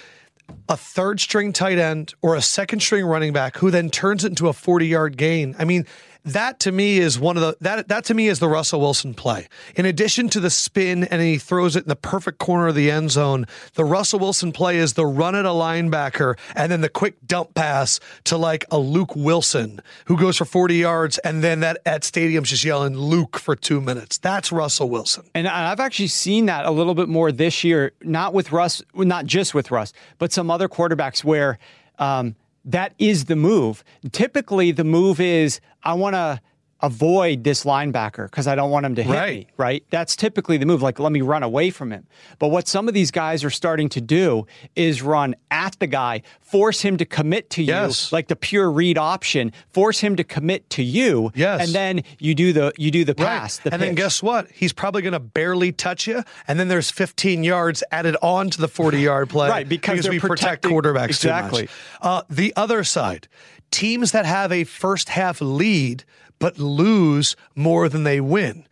a 0.68 0.76
third 0.76 1.20
string 1.20 1.52
tight 1.52 1.78
end 1.78 2.14
or 2.22 2.36
a 2.36 2.42
second 2.42 2.80
string 2.80 3.04
running 3.04 3.32
back 3.32 3.56
who 3.56 3.70
then 3.70 3.90
turns 3.90 4.24
it 4.24 4.28
into 4.28 4.48
a 4.48 4.52
40 4.52 4.86
yard 4.86 5.16
gain. 5.16 5.56
I 5.58 5.64
mean, 5.64 5.86
that 6.24 6.60
to 6.60 6.72
me 6.72 6.98
is 6.98 7.18
one 7.18 7.36
of 7.36 7.42
the 7.42 7.56
that 7.60 7.88
that 7.88 8.04
to 8.04 8.14
me 8.14 8.28
is 8.28 8.38
the 8.38 8.48
Russell 8.48 8.80
Wilson 8.80 9.14
play. 9.14 9.48
In 9.74 9.86
addition 9.86 10.28
to 10.30 10.40
the 10.40 10.50
spin 10.50 11.04
and 11.04 11.20
he 11.20 11.38
throws 11.38 11.76
it 11.76 11.84
in 11.84 11.88
the 11.88 11.96
perfect 11.96 12.38
corner 12.38 12.68
of 12.68 12.74
the 12.74 12.90
end 12.90 13.10
zone, 13.10 13.46
the 13.74 13.84
Russell 13.84 14.20
Wilson 14.20 14.52
play 14.52 14.78
is 14.78 14.92
the 14.92 15.06
run 15.06 15.34
at 15.34 15.44
a 15.44 15.50
linebacker 15.50 16.38
and 16.54 16.70
then 16.70 16.80
the 16.80 16.88
quick 16.88 17.16
dump 17.26 17.54
pass 17.54 17.98
to 18.24 18.36
like 18.36 18.64
a 18.70 18.78
Luke 18.78 19.16
Wilson 19.16 19.80
who 20.06 20.16
goes 20.16 20.36
for 20.36 20.44
40 20.44 20.76
yards 20.76 21.18
and 21.18 21.42
then 21.42 21.60
that 21.60 21.78
at 21.86 22.04
stadium's 22.04 22.50
just 22.50 22.64
yelling 22.64 22.96
Luke 22.96 23.38
for 23.38 23.56
2 23.56 23.80
minutes. 23.80 24.18
That's 24.18 24.52
Russell 24.52 24.88
Wilson. 24.88 25.24
And 25.34 25.48
I've 25.48 25.80
actually 25.80 26.08
seen 26.08 26.46
that 26.46 26.64
a 26.64 26.70
little 26.70 26.94
bit 26.94 27.08
more 27.08 27.32
this 27.32 27.64
year, 27.64 27.92
not 28.02 28.32
with 28.34 28.52
Russ, 28.52 28.82
not 28.94 29.26
just 29.26 29.54
with 29.54 29.70
Russ, 29.70 29.92
but 30.18 30.32
some 30.32 30.50
other 30.50 30.68
quarterbacks 30.68 31.24
where 31.24 31.58
um, 31.98 32.36
that 32.64 32.94
is 32.98 33.26
the 33.26 33.36
move. 33.36 33.84
Typically, 34.12 34.72
the 34.72 34.84
move 34.84 35.20
is 35.20 35.60
I 35.82 35.94
want 35.94 36.14
to 36.14 36.40
avoid 36.82 37.44
this 37.44 37.64
linebacker 37.64 38.26
because 38.26 38.46
I 38.46 38.54
don't 38.54 38.70
want 38.70 38.84
him 38.86 38.94
to 38.96 39.02
hit 39.02 39.12
Right. 39.12 39.34
me, 39.38 39.46
right? 39.56 39.84
That's 39.90 40.16
typically 40.16 40.56
the 40.56 40.66
move. 40.66 40.82
Like, 40.82 40.98
let 40.98 41.12
me 41.12 41.20
run 41.20 41.42
away 41.42 41.70
from 41.70 41.90
him. 41.92 42.06
But 42.38 42.48
what 42.48 42.66
some 42.66 42.88
of 42.88 42.94
these 42.94 43.10
guys 43.10 43.44
are 43.44 43.50
starting 43.50 43.88
to 43.90 44.00
do 44.00 44.46
is 44.74 45.00
run 45.02 45.36
at 45.50 45.78
the 45.78 45.86
guy, 45.86 46.22
force 46.40 46.80
him 46.82 46.96
to 46.96 47.04
commit 47.04 47.50
to 47.50 47.62
you, 47.62 47.68
Yes. 47.72 48.12
like 48.12 48.28
the 48.28 48.36
pure 48.36 48.70
read 48.70 48.98
option, 48.98 49.52
force 49.72 50.00
him 50.00 50.16
to 50.16 50.24
commit 50.24 50.68
to 50.70 50.82
you. 50.82 51.30
Yes. 51.34 51.60
And 51.66 51.74
then 51.74 52.02
you 52.18 52.34
do 52.34 52.52
the 52.52 52.72
you 52.76 52.90
do 52.90 53.04
the 53.04 53.14
Right. 53.16 53.26
pass. 53.26 53.58
The 53.58 53.72
and 53.72 53.80
then 53.82 53.94
guess 53.94 54.22
what? 54.22 54.48
He's 54.52 54.72
probably 54.72 55.02
going 55.02 55.12
to 55.12 55.20
barely 55.20 55.72
touch 55.72 56.06
you, 56.06 56.22
and 56.48 56.58
then 56.58 56.68
there's 56.68 56.90
15 56.90 57.44
yards 57.44 57.84
added 57.92 58.16
on 58.22 58.50
to 58.50 58.60
the 58.60 58.68
40 58.68 59.00
yard 59.00 59.28
play. 59.30 59.48
Right, 59.48 59.68
because 59.68 60.02
they're 60.02 60.10
we 60.12 60.18
protect 60.18 60.64
quarterbacks 60.64 61.10
Exactly. 61.10 61.62
too 61.62 61.72
much. 62.02 62.10
Uh, 62.10 62.22
the 62.28 62.52
other 62.56 62.82
side, 62.82 63.28
teams 63.70 64.12
that 64.12 64.26
have 64.26 64.50
a 64.52 64.64
first 64.64 65.10
half 65.10 65.40
lead 65.40 66.04
but 66.42 66.58
lose 66.58 67.36
more 67.54 67.88
than 67.88 68.02
they 68.04 68.20
win. 68.20 68.66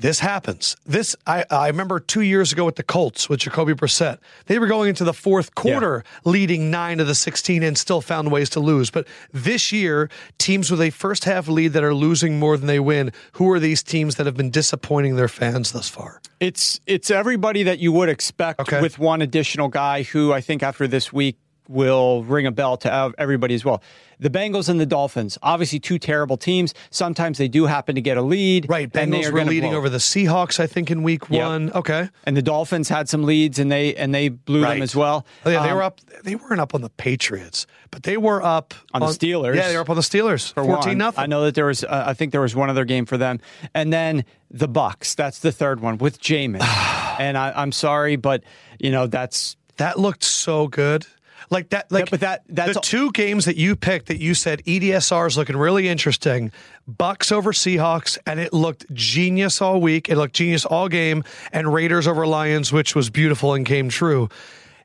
This 0.00 0.20
happens. 0.20 0.76
This 0.86 1.16
I, 1.26 1.44
I 1.50 1.66
remember 1.66 1.98
two 1.98 2.20
years 2.20 2.52
ago 2.52 2.64
with 2.64 2.76
the 2.76 2.84
Colts 2.84 3.28
with 3.28 3.40
Jacoby 3.40 3.74
Brissett. 3.74 4.18
They 4.46 4.60
were 4.60 4.68
going 4.68 4.88
into 4.90 5.02
the 5.02 5.12
fourth 5.12 5.56
quarter, 5.56 6.04
leading 6.24 6.70
nine 6.70 7.00
of 7.00 7.08
the 7.08 7.16
sixteen, 7.16 7.64
and 7.64 7.76
still 7.76 8.00
found 8.00 8.30
ways 8.30 8.48
to 8.50 8.60
lose. 8.60 8.90
But 8.92 9.08
this 9.32 9.72
year, 9.72 10.08
teams 10.38 10.70
with 10.70 10.80
a 10.80 10.90
first 10.90 11.24
half 11.24 11.48
lead 11.48 11.72
that 11.72 11.82
are 11.82 11.94
losing 11.94 12.38
more 12.38 12.56
than 12.56 12.68
they 12.68 12.78
win. 12.78 13.10
Who 13.32 13.50
are 13.50 13.58
these 13.58 13.82
teams 13.82 14.14
that 14.14 14.26
have 14.26 14.36
been 14.36 14.50
disappointing 14.52 15.16
their 15.16 15.26
fans 15.26 15.72
thus 15.72 15.88
far? 15.88 16.20
It's 16.38 16.78
it's 16.86 17.10
everybody 17.10 17.64
that 17.64 17.80
you 17.80 17.90
would 17.90 18.08
expect 18.08 18.60
Okay. 18.60 18.80
with 18.80 19.00
one 19.00 19.20
additional 19.20 19.66
guy 19.66 20.04
who 20.04 20.32
I 20.32 20.40
think 20.40 20.62
after 20.62 20.86
this 20.86 21.12
week 21.12 21.36
will 21.68 22.24
ring 22.24 22.46
a 22.46 22.50
bell 22.52 22.76
to 22.78 23.14
everybody 23.18 23.54
as 23.54 23.64
well. 23.64 23.82
The 24.20 24.30
Bengals 24.30 24.68
and 24.68 24.80
the 24.80 24.86
Dolphins, 24.86 25.38
obviously 25.44 25.78
two 25.78 25.96
terrible 25.96 26.36
teams. 26.36 26.74
Sometimes 26.90 27.38
they 27.38 27.46
do 27.46 27.66
happen 27.66 27.94
to 27.94 28.00
get 28.00 28.16
a 28.16 28.22
lead. 28.22 28.68
Right, 28.68 28.92
they 28.92 29.06
Bengals 29.06 29.30
were 29.30 29.44
leading 29.44 29.70
blow. 29.70 29.78
over 29.78 29.88
the 29.88 29.98
Seahawks, 29.98 30.58
I 30.58 30.66
think, 30.66 30.90
in 30.90 31.04
Week 31.04 31.22
Yep. 31.30 31.44
One. 31.46 31.70
Okay, 31.72 32.08
and 32.24 32.36
the 32.36 32.42
Dolphins 32.42 32.88
had 32.88 33.08
some 33.08 33.22
leads 33.22 33.60
and 33.60 33.70
they 33.70 33.94
and 33.94 34.12
they 34.12 34.28
blew 34.28 34.62
them 34.62 34.82
as 34.82 34.96
well. 34.96 35.24
Oh, 35.46 35.50
yeah, 35.50 35.62
they 35.62 35.68
Um, 35.70 35.76
were 35.76 35.82
up. 35.84 36.00
They 36.24 36.34
weren't 36.34 36.60
up 36.60 36.74
on 36.74 36.80
the 36.80 36.90
Patriots, 36.90 37.68
but 37.92 38.02
they 38.02 38.16
were 38.16 38.42
up 38.42 38.74
On 38.92 39.00
the 39.00 39.06
Steelers. 39.06 39.54
Yeah, 39.54 39.68
they 39.68 39.74
were 39.76 39.82
up 39.82 39.90
on 39.90 39.94
the 39.96 40.02
Steelers, 40.02 40.52
for 40.52 40.64
fourteen 40.64 40.98
nothing. 40.98 41.22
I 41.22 41.26
know 41.26 41.44
that 41.44 41.54
there 41.54 41.66
was. 41.66 41.84
Uh, 41.84 42.02
I 42.08 42.14
think 42.14 42.32
there 42.32 42.40
was 42.40 42.56
one 42.56 42.70
other 42.70 42.84
game 42.84 43.06
for 43.06 43.18
them, 43.18 43.38
and 43.72 43.92
then 43.92 44.24
the 44.50 44.68
Bucs. 44.68 45.14
That's 45.14 45.38
the 45.38 45.52
third 45.52 45.78
one 45.78 45.96
with 45.98 46.20
Jameis. 46.20 46.60
and 47.20 47.38
I, 47.38 47.52
I'm 47.54 47.70
sorry, 47.70 48.16
but 48.16 48.42
you 48.80 48.90
know 48.90 49.06
that's 49.06 49.56
That 49.76 49.96
looked 50.00 50.24
so 50.24 50.66
good. 50.66 51.06
Like 51.50 51.70
that, 51.70 51.90
like 51.90 52.10
but 52.10 52.20
that- 52.20 52.42
that's 52.48 52.74
the 52.74 52.80
two 52.80 53.10
games 53.12 53.46
that 53.46 53.56
you 53.56 53.74
picked 53.74 54.06
that 54.06 54.18
you 54.20 54.34
said 54.34 54.62
EDSR 54.66 55.26
is 55.26 55.36
looking 55.38 55.56
really 55.56 55.88
interesting. 55.88 56.52
Bucs 56.90 57.32
over 57.32 57.52
Seahawks, 57.52 58.18
and 58.26 58.38
it 58.38 58.52
looked 58.52 58.92
genius 58.94 59.62
all 59.62 59.80
week. 59.80 60.08
It 60.08 60.16
looked 60.16 60.34
genius 60.34 60.64
all 60.64 60.88
game, 60.88 61.24
and 61.52 61.72
Raiders 61.72 62.06
over 62.06 62.26
Lions, 62.26 62.72
which 62.72 62.94
was 62.94 63.08
beautiful 63.10 63.54
and 63.54 63.64
came 63.64 63.88
true. 63.88 64.28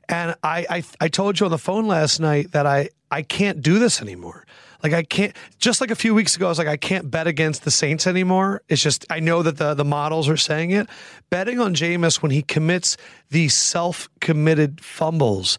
And 0.08 0.34
I, 0.42 0.66
I, 0.68 0.84
I 1.00 1.08
told 1.08 1.40
you 1.40 1.46
on 1.46 1.50
the 1.52 1.58
phone 1.58 1.86
last 1.86 2.20
night 2.20 2.52
that 2.52 2.66
I, 2.66 2.90
I 3.10 3.22
can't 3.22 3.62
do 3.62 3.78
this 3.78 4.00
anymore. 4.02 4.46
Like 4.82 4.92
I 4.92 5.02
can't. 5.02 5.34
Just 5.58 5.80
like 5.80 5.90
a 5.90 5.94
few 5.96 6.14
weeks 6.14 6.36
ago, 6.36 6.44
I 6.44 6.48
was 6.50 6.58
like, 6.58 6.68
I 6.68 6.76
can't 6.76 7.10
bet 7.10 7.26
against 7.26 7.64
the 7.64 7.70
Saints 7.70 8.06
anymore. 8.06 8.60
It's 8.68 8.82
just 8.82 9.06
I 9.08 9.18
know 9.18 9.42
that 9.42 9.56
the 9.56 9.72
the 9.72 9.84
models 9.84 10.28
are 10.28 10.36
saying 10.36 10.72
it. 10.72 10.88
Betting 11.30 11.58
on 11.58 11.74
Jameis 11.74 12.20
when 12.22 12.30
he 12.30 12.42
commits 12.42 12.98
these 13.30 13.54
self 13.54 14.10
committed 14.20 14.82
fumbles 14.82 15.56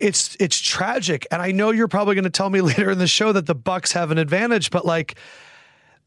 it's 0.00 0.36
it's 0.40 0.58
tragic 0.58 1.26
and 1.30 1.40
i 1.42 1.52
know 1.52 1.70
you're 1.70 1.88
probably 1.88 2.14
going 2.14 2.24
to 2.24 2.30
tell 2.30 2.50
me 2.50 2.60
later 2.72 2.90
in 2.90 2.98
the 2.98 3.06
show 3.06 3.32
that 3.32 3.46
the 3.46 3.54
bucks 3.54 3.92
have 3.92 4.10
an 4.10 4.18
advantage 4.18 4.70
but 4.70 4.84
like 4.84 5.14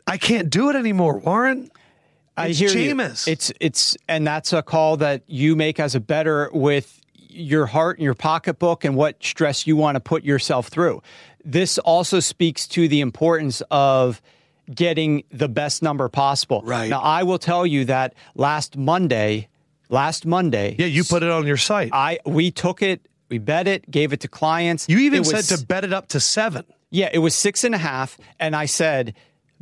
i 0.07 0.17
can't 0.17 0.49
do 0.49 0.69
it 0.69 0.75
anymore 0.75 1.19
warren 1.19 1.69
I 2.35 2.49
hear 2.49 2.69
you. 2.69 2.95
It's 3.27 3.53
it's 3.59 3.97
and 4.07 4.25
that's 4.25 4.53
a 4.53 4.63
call 4.63 4.97
that 4.97 5.23
you 5.27 5.55
make 5.55 5.79
as 5.79 5.95
a 5.95 5.99
better 5.99 6.49
with 6.53 6.99
your 7.15 7.65
heart 7.65 7.97
and 7.97 8.03
your 8.03 8.13
pocketbook 8.13 8.85
and 8.85 8.95
what 8.95 9.23
stress 9.23 9.67
you 9.67 9.75
want 9.75 9.95
to 9.95 9.99
put 9.99 10.23
yourself 10.23 10.67
through. 10.67 11.01
This 11.43 11.77
also 11.79 12.19
speaks 12.19 12.67
to 12.69 12.87
the 12.87 13.01
importance 13.01 13.61
of 13.69 14.21
getting 14.73 15.23
the 15.31 15.49
best 15.49 15.83
number 15.83 16.07
possible. 16.09 16.61
Right. 16.63 16.89
Now 16.89 17.01
I 17.01 17.23
will 17.23 17.39
tell 17.39 17.65
you 17.65 17.85
that 17.85 18.13
last 18.35 18.77
Monday, 18.77 19.49
last 19.89 20.25
Monday, 20.25 20.75
yeah, 20.79 20.85
you 20.85 21.03
put 21.03 21.21
it 21.23 21.29
on 21.29 21.45
your 21.45 21.57
site. 21.57 21.91
I 21.93 22.19
we 22.25 22.49
took 22.51 22.81
it, 22.81 23.07
we 23.33 23.39
bet 23.39 23.67
it, 23.67 23.89
gave 23.89 24.13
it 24.13 24.19
to 24.19 24.27
clients. 24.27 24.85
you 24.87 24.99
even 24.99 25.17
It 25.23 25.27
was- 25.27 25.45
said 25.47 25.57
to 25.57 25.65
bet 25.65 25.83
it 25.83 25.91
up 25.91 26.07
to 26.09 26.19
seven. 26.19 26.65
yeah, 26.91 27.09
it 27.11 27.17
was 27.17 27.33
six 27.33 27.63
and 27.63 27.73
a 27.73 27.79
half, 27.79 28.15
and 28.39 28.55
I 28.55 28.67
said 28.67 29.15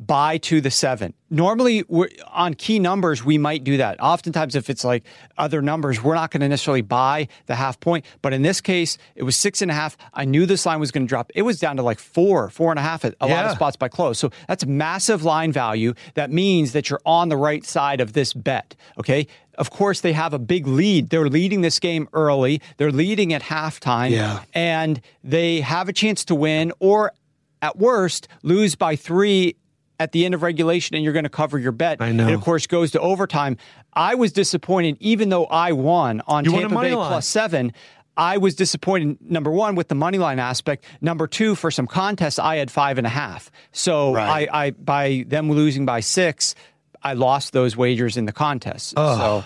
buy 0.06 0.38
to 0.40 0.62
the 0.62 0.72
seven. 0.72 1.14
Normally, 1.30 1.84
we're, 1.88 2.10
on 2.28 2.56
key 2.56 2.80
numbers, 2.80 3.24
we 3.24 3.38
might 3.38 3.64
do 3.64 3.78
that. 3.78 4.02
Oftentimes, 4.02 4.56
if 4.56 4.70
it's 4.70 4.84
like 4.84 5.04
other 5.38 5.62
numbers, 5.62 6.04
we're 6.04 6.16
not 6.16 6.32
going 6.32 6.42
to 6.42 6.50
necessarily 6.50 6.82
buy 6.82 7.28
the 7.46 7.56
half 7.56 7.80
point. 7.80 8.04
But 8.22 8.34
in 8.34 8.42
this 8.42 8.60
case, 8.60 8.98
it 9.16 9.24
was 9.24 9.38
six 9.38 9.62
and 9.62 9.70
a 9.70 9.74
half. 9.74 9.96
I 10.14 10.26
knew 10.26 10.46
this 10.46 10.66
line 10.66 10.80
was 10.80 10.92
going 10.92 11.06
to 11.06 11.08
drop. 11.10 11.32
It 11.36 11.44
was 11.44 11.60
down 11.60 11.78
to 11.78 11.84
like 11.84 12.00
four, 12.00 12.50
four 12.50 12.72
and 12.72 12.80
a 12.80 12.82
half 12.82 13.06
at 13.06 13.16
a 13.22 13.28
lot 13.28 13.46
of 13.46 13.52
spots 13.52 13.78
by 13.78 13.88
close. 13.88 14.18
So 14.20 14.32
that's 14.48 14.66
massive 14.66 15.24
line 15.24 15.52
value. 15.52 15.94
That 16.16 16.32
means 16.32 16.74
that 16.74 16.90
you're 16.90 17.02
on 17.06 17.30
the 17.30 17.38
right 17.38 17.64
side 17.64 18.02
of 18.02 18.14
this 18.14 18.34
bet. 18.34 18.76
Okay. 19.00 19.28
Of 19.58 19.70
course, 19.70 20.02
they 20.02 20.14
have 20.14 20.34
a 20.34 20.40
big 20.40 20.66
lead. 20.66 21.10
They're 21.10 21.30
leading 21.30 21.62
this 21.62 21.78
game 21.80 22.10
early. 22.14 22.62
They're 22.78 22.92
leading 22.92 23.32
at 23.34 23.44
halftime 23.44 24.10
Yeah. 24.12 24.42
and 24.54 25.00
they 25.24 25.62
have 25.62 25.88
a 25.88 25.94
chance 25.94 26.26
to 26.26 26.36
win 26.36 26.72
or 26.80 27.14
at 27.62 27.78
worst 27.78 28.28
lose 28.42 28.74
by 28.76 28.96
three 28.96 29.56
at 30.02 30.12
the 30.14 30.26
end 30.26 30.34
of 30.34 30.42
regulation 30.42 30.96
and 30.96 31.04
you're 31.04 31.14
going 31.14 31.26
to 31.26 31.30
cover 31.30 31.60
your 31.60 31.72
bet. 31.72 32.02
I 32.02 32.12
know. 32.12 32.26
And 32.26 32.34
of 32.34 32.42
course 32.42 32.66
goes 32.66 32.92
to 32.92 33.00
overtime. 33.00 33.58
I 33.94 34.16
was 34.16 34.32
disappointed 34.32 34.98
even 35.00 35.30
though 35.30 35.46
I 35.46 35.74
won 35.74 36.22
on 36.26 36.44
You 36.44 36.52
Tampa 36.52 36.80
Bay 36.80 36.92
plus 36.94 37.28
seven. 37.28 37.72
I 38.18 38.38
was 38.38 38.56
disappointed, 38.56 39.20
number 39.22 39.52
one, 39.52 39.76
with 39.76 39.88
the 39.88 39.96
money 39.96 40.18
line 40.18 40.40
aspect. 40.40 40.84
Number 41.00 41.28
two, 41.28 41.56
for 41.56 41.72
some 41.72 41.88
contests, 41.88 42.40
I 42.40 42.58
had 42.58 42.70
five 42.72 42.98
and 42.98 43.06
a 43.08 43.12
half. 43.12 43.52
So 43.72 44.14
Right. 44.14 44.50
I, 44.52 44.66
I 44.66 44.72
by 44.72 45.24
them 45.28 45.52
losing 45.52 45.86
by 45.86 46.00
six, 46.00 46.56
I 47.04 47.14
lost 47.14 47.54
those 47.54 47.78
wagers 47.78 48.18
in 48.18 48.26
the 48.26 48.32
contest. 48.34 48.96
So 48.98 49.44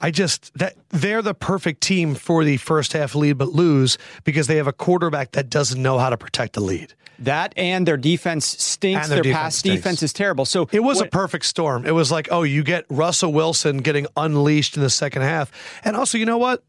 I 0.00 0.10
just 0.12 0.56
that 0.58 0.76
they're 0.90 1.22
the 1.22 1.34
perfect 1.34 1.80
team 1.80 2.14
for 2.14 2.44
the 2.44 2.58
first 2.58 2.92
half 2.92 3.14
lead 3.14 3.38
but 3.38 3.48
lose 3.48 3.98
because 4.22 4.46
they 4.46 4.56
have 4.56 4.66
a 4.68 4.72
quarterback 4.72 5.32
that 5.32 5.50
doesn't 5.50 5.82
know 5.82 5.98
how 5.98 6.10
to 6.10 6.16
protect 6.16 6.52
the 6.54 6.60
lead. 6.60 6.94
That 7.20 7.52
and 7.56 7.86
their 7.86 7.96
defense 7.96 8.46
stinks. 8.46 9.02
And 9.04 9.10
their 9.12 9.16
their 9.16 9.22
defense 9.24 9.42
pass 9.42 9.56
stinks. 9.56 9.76
defense 9.76 10.02
is 10.02 10.12
terrible. 10.12 10.44
So 10.44 10.68
It 10.72 10.80
was 10.80 10.98
what- 10.98 11.06
a 11.06 11.10
perfect 11.10 11.44
storm. 11.46 11.86
It 11.86 11.92
was 11.92 12.10
like, 12.10 12.28
oh, 12.30 12.42
you 12.42 12.62
get 12.62 12.84
Russell 12.88 13.32
Wilson 13.32 13.78
getting 13.78 14.06
unleashed 14.16 14.76
in 14.76 14.82
the 14.82 14.90
second 14.90 15.22
half. 15.22 15.50
And 15.84 15.96
also, 15.96 16.18
you 16.18 16.26
know 16.26 16.38
what? 16.38 16.62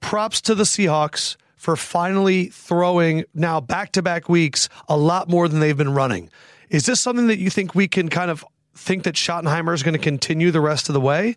Props 0.00 0.40
to 0.42 0.54
the 0.54 0.64
Seahawks 0.64 1.36
for 1.56 1.74
finally 1.74 2.46
throwing 2.46 3.24
now 3.34 3.60
back 3.60 3.92
to 3.92 4.02
back 4.02 4.28
weeks 4.28 4.68
a 4.88 4.96
lot 4.96 5.28
more 5.28 5.48
than 5.48 5.58
they've 5.60 5.76
been 5.76 5.92
running. 5.94 6.30
Is 6.70 6.86
this 6.86 7.00
something 7.00 7.26
that 7.28 7.38
you 7.38 7.50
think 7.50 7.74
we 7.74 7.88
can 7.88 8.08
kind 8.08 8.30
of 8.30 8.44
think 8.76 9.02
that 9.04 9.16
Schottenheimer 9.16 9.74
is 9.74 9.82
going 9.82 9.94
to 9.94 9.98
continue 9.98 10.50
the 10.52 10.60
rest 10.60 10.88
of 10.88 10.92
the 10.92 11.00
way? 11.00 11.34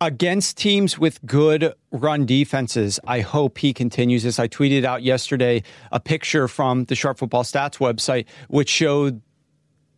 Against 0.00 0.56
teams 0.56 0.98
with 0.98 1.24
good 1.26 1.74
run 1.90 2.24
defenses, 2.24 2.98
I 3.06 3.20
hope 3.20 3.58
he 3.58 3.72
continues 3.72 4.22
this. 4.22 4.38
I 4.38 4.48
tweeted 4.48 4.84
out 4.84 5.02
yesterday 5.02 5.62
a 5.92 6.00
picture 6.00 6.48
from 6.48 6.84
the 6.84 6.94
Sharp 6.94 7.18
Football 7.18 7.44
Stats 7.44 7.78
website, 7.78 8.26
which 8.48 8.68
showed 8.68 9.20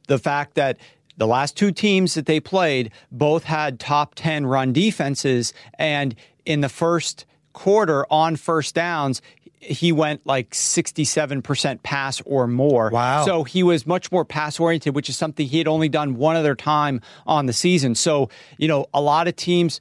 the 0.09 0.19
fact 0.19 0.55
that 0.55 0.79
the 1.17 1.27
last 1.27 1.57
two 1.57 1.71
teams 1.71 2.15
that 2.15 2.27
they 2.27 2.41
played 2.41 2.91
both 3.13 3.45
had 3.45 3.79
top 3.79 4.15
10 4.15 4.47
run 4.47 4.73
defenses. 4.73 5.55
And 5.79 6.15
in 6.45 6.63
the 6.63 6.69
first 6.69 7.27
quarter 7.53 8.05
on 8.11 8.37
first 8.37 8.75
downs, 8.75 9.23
he 9.63 9.93
went 9.93 10.27
like 10.27 10.51
67% 10.51 11.83
pass 11.83 12.21
or 12.23 12.47
more. 12.47 12.91
Wow. 12.91 13.25
So 13.25 13.45
he 13.45 13.63
was 13.63 13.87
much 13.87 14.11
more 14.11 14.25
pass 14.25 14.59
oriented, 14.59 14.95
which 14.95 15.09
is 15.09 15.17
something 15.17 15.47
he 15.47 15.59
had 15.59 15.69
only 15.69 15.89
done 15.89 16.17
one 16.17 16.37
other 16.37 16.55
time 16.55 17.01
on 17.27 17.47
the 17.47 17.53
season. 17.53 17.95
So, 17.95 18.29
you 18.59 18.69
know, 18.69 18.87
a 18.93 19.01
lot 19.01 19.29
of 19.29 19.37
teams 19.37 19.81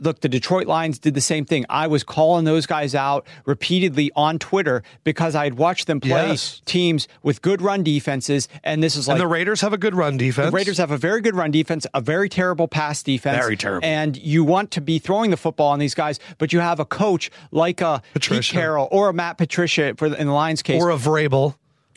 look, 0.00 0.20
the 0.20 0.28
Detroit 0.28 0.66
Lions 0.66 0.98
did 0.98 1.14
the 1.14 1.20
same 1.20 1.44
thing. 1.44 1.64
I 1.68 1.86
was 1.86 2.02
calling 2.04 2.44
those 2.44 2.66
guys 2.66 2.94
out 2.94 3.26
repeatedly 3.46 4.10
on 4.14 4.38
Twitter 4.38 4.82
because 5.04 5.34
I 5.34 5.44
had 5.44 5.54
watched 5.54 5.86
them 5.86 6.00
play 6.00 6.28
Yes. 6.28 6.60
teams 6.64 7.08
with 7.22 7.42
good 7.42 7.60
run 7.62 7.82
defenses, 7.82 8.48
and 8.62 8.82
this 8.82 8.94
is 8.96 9.08
like 9.08 9.14
and 9.16 9.20
the 9.20 9.26
Raiders 9.26 9.60
have 9.60 9.72
a 9.72 9.78
good 9.78 9.94
run 9.94 10.16
defense. 10.16 10.50
the 10.50 10.56
Raiders 10.56 10.78
have 10.78 10.90
a 10.90 10.96
very 10.98 11.20
good 11.20 11.34
run 11.34 11.50
defense, 11.50 11.86
a 11.94 12.00
very 12.00 12.28
terrible 12.28 12.68
pass 12.68 13.02
defense. 13.02 13.38
Very 13.38 13.56
terrible. 13.56 13.86
And 13.86 14.16
you 14.16 14.44
want 14.44 14.70
to 14.72 14.80
be 14.80 14.98
throwing 14.98 15.30
the 15.30 15.36
football 15.36 15.68
on 15.68 15.78
these 15.78 15.94
guys, 15.94 16.20
but 16.38 16.52
you 16.52 16.60
have 16.60 16.80
a 16.80 16.84
coach 16.84 17.30
like 17.50 17.80
a 17.80 18.02
Patricia. 18.12 18.52
Pete 18.52 18.60
Carroll 18.60 18.88
or 18.90 19.08
a 19.08 19.12
Matt 19.12 19.38
Patricia 19.38 19.94
for 19.96 20.08
the, 20.08 20.20
in 20.20 20.26
the 20.26 20.32
Lions 20.32 20.62
case, 20.62 20.82
or 20.82 20.90
a 20.90 20.96
Vrabel. 20.96 21.54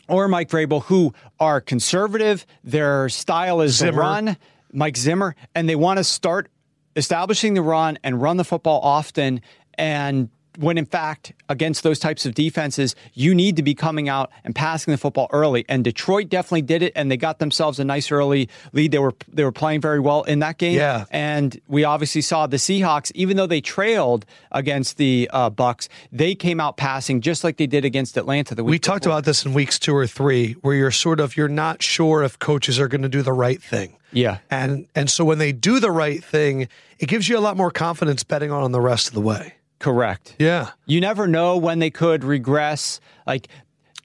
or 0.08 0.28
Mike 0.28 0.48
Vrabel, 0.50 0.82
who 0.84 1.14
are 1.40 1.60
conservative. 1.60 2.44
Their 2.64 3.08
style 3.08 3.60
is 3.60 3.76
Zimmer. 3.76 4.00
run, 4.00 4.36
Mike 4.72 4.96
Zimmer, 4.96 5.34
and 5.54 5.68
they 5.68 5.76
want 5.76 5.98
to 5.98 6.04
start 6.04 6.48
establishing 6.96 7.54
the 7.54 7.62
run 7.62 7.98
and 8.02 8.20
run 8.20 8.36
the 8.36 8.44
football 8.44 8.80
often. 8.82 9.40
And 9.74 10.28
when 10.58 10.76
in 10.76 10.84
fact, 10.84 11.32
against 11.48 11.82
those 11.82 11.98
types 11.98 12.26
of 12.26 12.34
defenses, 12.34 12.94
you 13.14 13.34
need 13.34 13.56
to 13.56 13.62
be 13.62 13.74
coming 13.74 14.08
out 14.08 14.30
and 14.44 14.54
passing 14.54 14.92
the 14.92 14.98
football 14.98 15.28
early. 15.32 15.64
And 15.68 15.84
Detroit 15.84 16.28
definitely 16.28 16.62
did 16.62 16.82
it, 16.82 16.92
and 16.94 17.10
they 17.10 17.16
got 17.16 17.38
themselves 17.38 17.78
a 17.78 17.84
nice 17.84 18.10
early 18.10 18.48
lead. 18.72 18.92
They 18.92 18.98
were 18.98 19.14
they 19.28 19.44
were 19.44 19.52
playing 19.52 19.80
very 19.80 20.00
well 20.00 20.22
in 20.24 20.40
that 20.40 20.58
game. 20.58 20.76
Yeah. 20.76 21.04
And 21.10 21.58
we 21.68 21.84
obviously 21.84 22.20
saw 22.20 22.46
the 22.46 22.56
Seahawks, 22.56 23.12
even 23.14 23.36
though 23.36 23.46
they 23.46 23.60
trailed 23.60 24.26
against 24.50 24.96
the 24.96 25.28
uh, 25.32 25.50
Bucks, 25.50 25.88
they 26.10 26.34
came 26.34 26.60
out 26.60 26.76
passing 26.76 27.20
just 27.20 27.44
like 27.44 27.56
they 27.56 27.66
did 27.66 27.84
against 27.84 28.16
Atlanta 28.16 28.54
the 28.54 28.64
week. 28.64 28.72
We 28.72 28.78
talked 28.78 29.06
about 29.06 29.24
this 29.24 29.44
in 29.44 29.54
weeks 29.54 29.78
two 29.78 29.94
or 29.94 30.06
three, 30.06 30.52
where 30.62 30.74
you're 30.74 30.90
sort 30.90 31.20
of 31.20 31.36
you're 31.36 31.48
not 31.48 31.82
sure 31.82 32.22
if 32.22 32.38
coaches 32.38 32.78
are 32.78 32.88
going 32.88 33.02
to 33.02 33.08
do 33.08 33.22
the 33.22 33.32
right 33.32 33.62
thing. 33.62 33.96
Yeah. 34.12 34.38
And 34.50 34.86
and 34.94 35.10
so 35.10 35.24
when 35.24 35.38
they 35.38 35.52
do 35.52 35.80
the 35.80 35.90
right 35.90 36.22
thing, 36.22 36.68
it 36.98 37.06
gives 37.08 37.28
you 37.28 37.38
a 37.38 37.40
lot 37.40 37.56
more 37.56 37.70
confidence 37.70 38.22
betting 38.24 38.50
on 38.50 38.62
them 38.62 38.72
the 38.72 38.80
rest 38.80 39.08
of 39.08 39.14
the 39.14 39.20
way. 39.20 39.54
Correct. 39.78 40.36
Yeah. 40.38 40.70
You 40.86 41.00
never 41.00 41.26
know 41.26 41.56
when 41.56 41.78
they 41.80 41.90
could 41.90 42.22
regress. 42.22 43.00
Like 43.26 43.48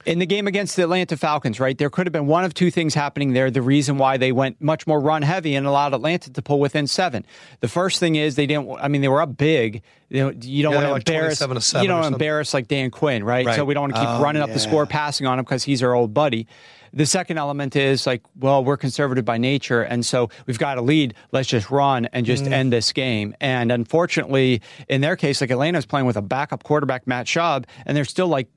in 0.06 0.20
the 0.20 0.26
game 0.26 0.48
against 0.48 0.78
the 0.78 0.84
Atlanta 0.84 1.18
Falcons, 1.18 1.60
right? 1.60 1.78
There 1.78 1.90
could 1.90 2.08
have 2.08 2.14
been 2.14 2.28
one 2.28 2.46
of 2.46 2.54
two 2.54 2.72
things 2.72 2.94
happening 2.94 3.34
there. 3.34 3.52
The 3.52 3.62
reason 3.62 3.98
why 3.98 4.16
they 4.16 4.32
went 4.32 4.62
much 4.62 4.88
more 4.88 5.00
run 5.02 5.22
heavy 5.22 5.54
and 5.54 5.68
allowed 5.68 5.94
Atlanta 5.94 6.32
to 6.32 6.42
pull 6.42 6.60
within 6.62 6.88
seven. 6.88 7.26
The 7.60 7.68
first 7.68 8.00
thing 8.00 8.16
is 8.16 8.36
they 8.36 8.46
didn't. 8.48 8.72
I 8.80 8.88
mean, 8.88 9.02
they 9.02 9.10
were 9.10 9.22
up 9.22 9.36
big. 9.38 9.84
You, 10.10 10.32
don't 10.32 10.42
Yeah, 10.44 10.68
want 10.70 10.86
to 10.86 10.92
like 10.94 11.10
embarrass. 11.10 11.40
27 11.40 11.56
to 11.56 11.62
seven 11.62 11.84
you 11.84 11.88
don't 11.90 12.00
want 12.00 12.12
to 12.14 12.16
embarrass 12.16 12.54
like 12.54 12.70
Dan 12.70 12.90
Quinn, 12.90 13.24
right? 13.24 13.46
Right. 13.46 13.56
So 13.58 13.66
we 13.66 13.74
don't 13.74 13.82
want 13.82 13.96
to 13.96 14.00
keep 14.00 14.10
Oh, 14.10 14.24
running 14.24 14.42
up 14.42 14.52
the 14.54 14.60
score, 14.60 14.86
passing 14.86 15.28
on 15.28 15.38
him 15.40 15.44
because 15.44 15.66
he's 15.66 15.84
our 15.84 15.94
old 15.94 16.14
buddy. 16.14 16.48
The 16.94 17.06
second 17.06 17.38
element 17.38 17.76
is 17.76 18.06
like, 18.08 18.22
well, 18.40 18.64
we're 18.64 18.78
conservative 18.78 19.26
by 19.26 19.38
nature, 19.38 19.82
and 19.82 20.06
so 20.06 20.30
we've 20.46 20.60
got 20.60 20.78
a 20.78 20.82
lead. 20.82 21.14
Let's 21.32 21.48
just 21.50 21.70
run 21.72 22.06
and 22.14 22.26
just 22.26 22.46
Mm. 22.46 22.52
end 22.52 22.74
this 22.74 22.92
game. 22.94 23.36
And 23.42 23.72
unfortunately, 23.72 24.62
in 24.88 25.02
their 25.02 25.16
case, 25.16 25.42
like 25.42 25.52
Atlanta's 25.52 25.86
playing 25.86 26.06
with 26.06 26.18
a 26.18 26.22
backup 26.22 26.64
quarterback, 26.64 27.08
Matt 27.08 27.26
Schaub, 27.26 27.66
and 27.86 27.96
they're 27.98 28.06
still 28.06 28.28
like 28.28 28.48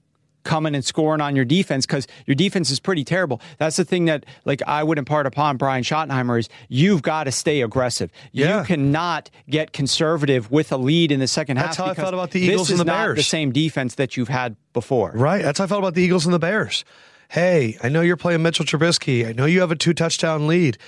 coming 0.42 0.74
and 0.74 0.82
scoring 0.82 1.20
on 1.20 1.36
your 1.36 1.44
defense 1.44 1.84
because 1.84 2.06
your 2.26 2.34
defense 2.34 2.70
is 2.70 2.80
pretty 2.80 3.04
terrible. 3.04 3.42
That's 3.58 3.76
the 3.76 3.84
thing 3.84 4.06
that 4.06 4.24
like 4.46 4.62
I 4.66 4.82
would 4.82 4.96
impart 4.96 5.26
upon 5.26 5.58
Brian 5.58 5.82
Schottenheimer 5.84 6.38
is 6.38 6.48
you've 6.70 7.02
got 7.02 7.24
to 7.24 7.32
stay 7.32 7.60
aggressive. 7.60 8.10
Yeah. 8.32 8.60
You 8.60 8.64
cannot 8.64 9.28
get 9.50 9.74
conservative 9.74 10.50
with 10.50 10.72
a 10.72 10.78
lead 10.78 11.12
in 11.12 11.20
the 11.20 11.26
second 11.28 11.58
That's 11.58 11.76
half. 11.76 11.84
how 11.86 11.92
I 11.92 11.94
felt 11.94 12.14
about 12.14 12.30
the 12.30 12.40
this 12.40 12.48
Eagles 12.54 12.70
and 12.70 12.74
is 12.76 12.78
the 12.78 12.84
not 12.86 12.98
Bears. 13.04 13.16
The 13.18 13.22
same 13.22 13.52
defense 13.52 13.96
that 13.96 14.16
you've 14.16 14.28
had 14.28 14.56
before. 14.72 15.12
Right. 15.14 15.42
That's 15.42 15.58
how 15.58 15.64
I 15.64 15.68
felt 15.68 15.80
about 15.80 15.92
the 15.94 16.02
Eagles 16.02 16.24
and 16.24 16.32
the 16.32 16.38
Bears. 16.38 16.86
Hey, 17.30 17.78
I 17.80 17.88
know 17.88 18.00
you're 18.00 18.16
playing 18.16 18.42
Mitchell 18.42 18.64
Trubisky. 18.64 19.24
I 19.24 19.30
know 19.30 19.44
you 19.44 19.60
have 19.60 19.70
a 19.70 19.76
two 19.76 19.94
touchdown 19.94 20.48
lead. 20.48 20.78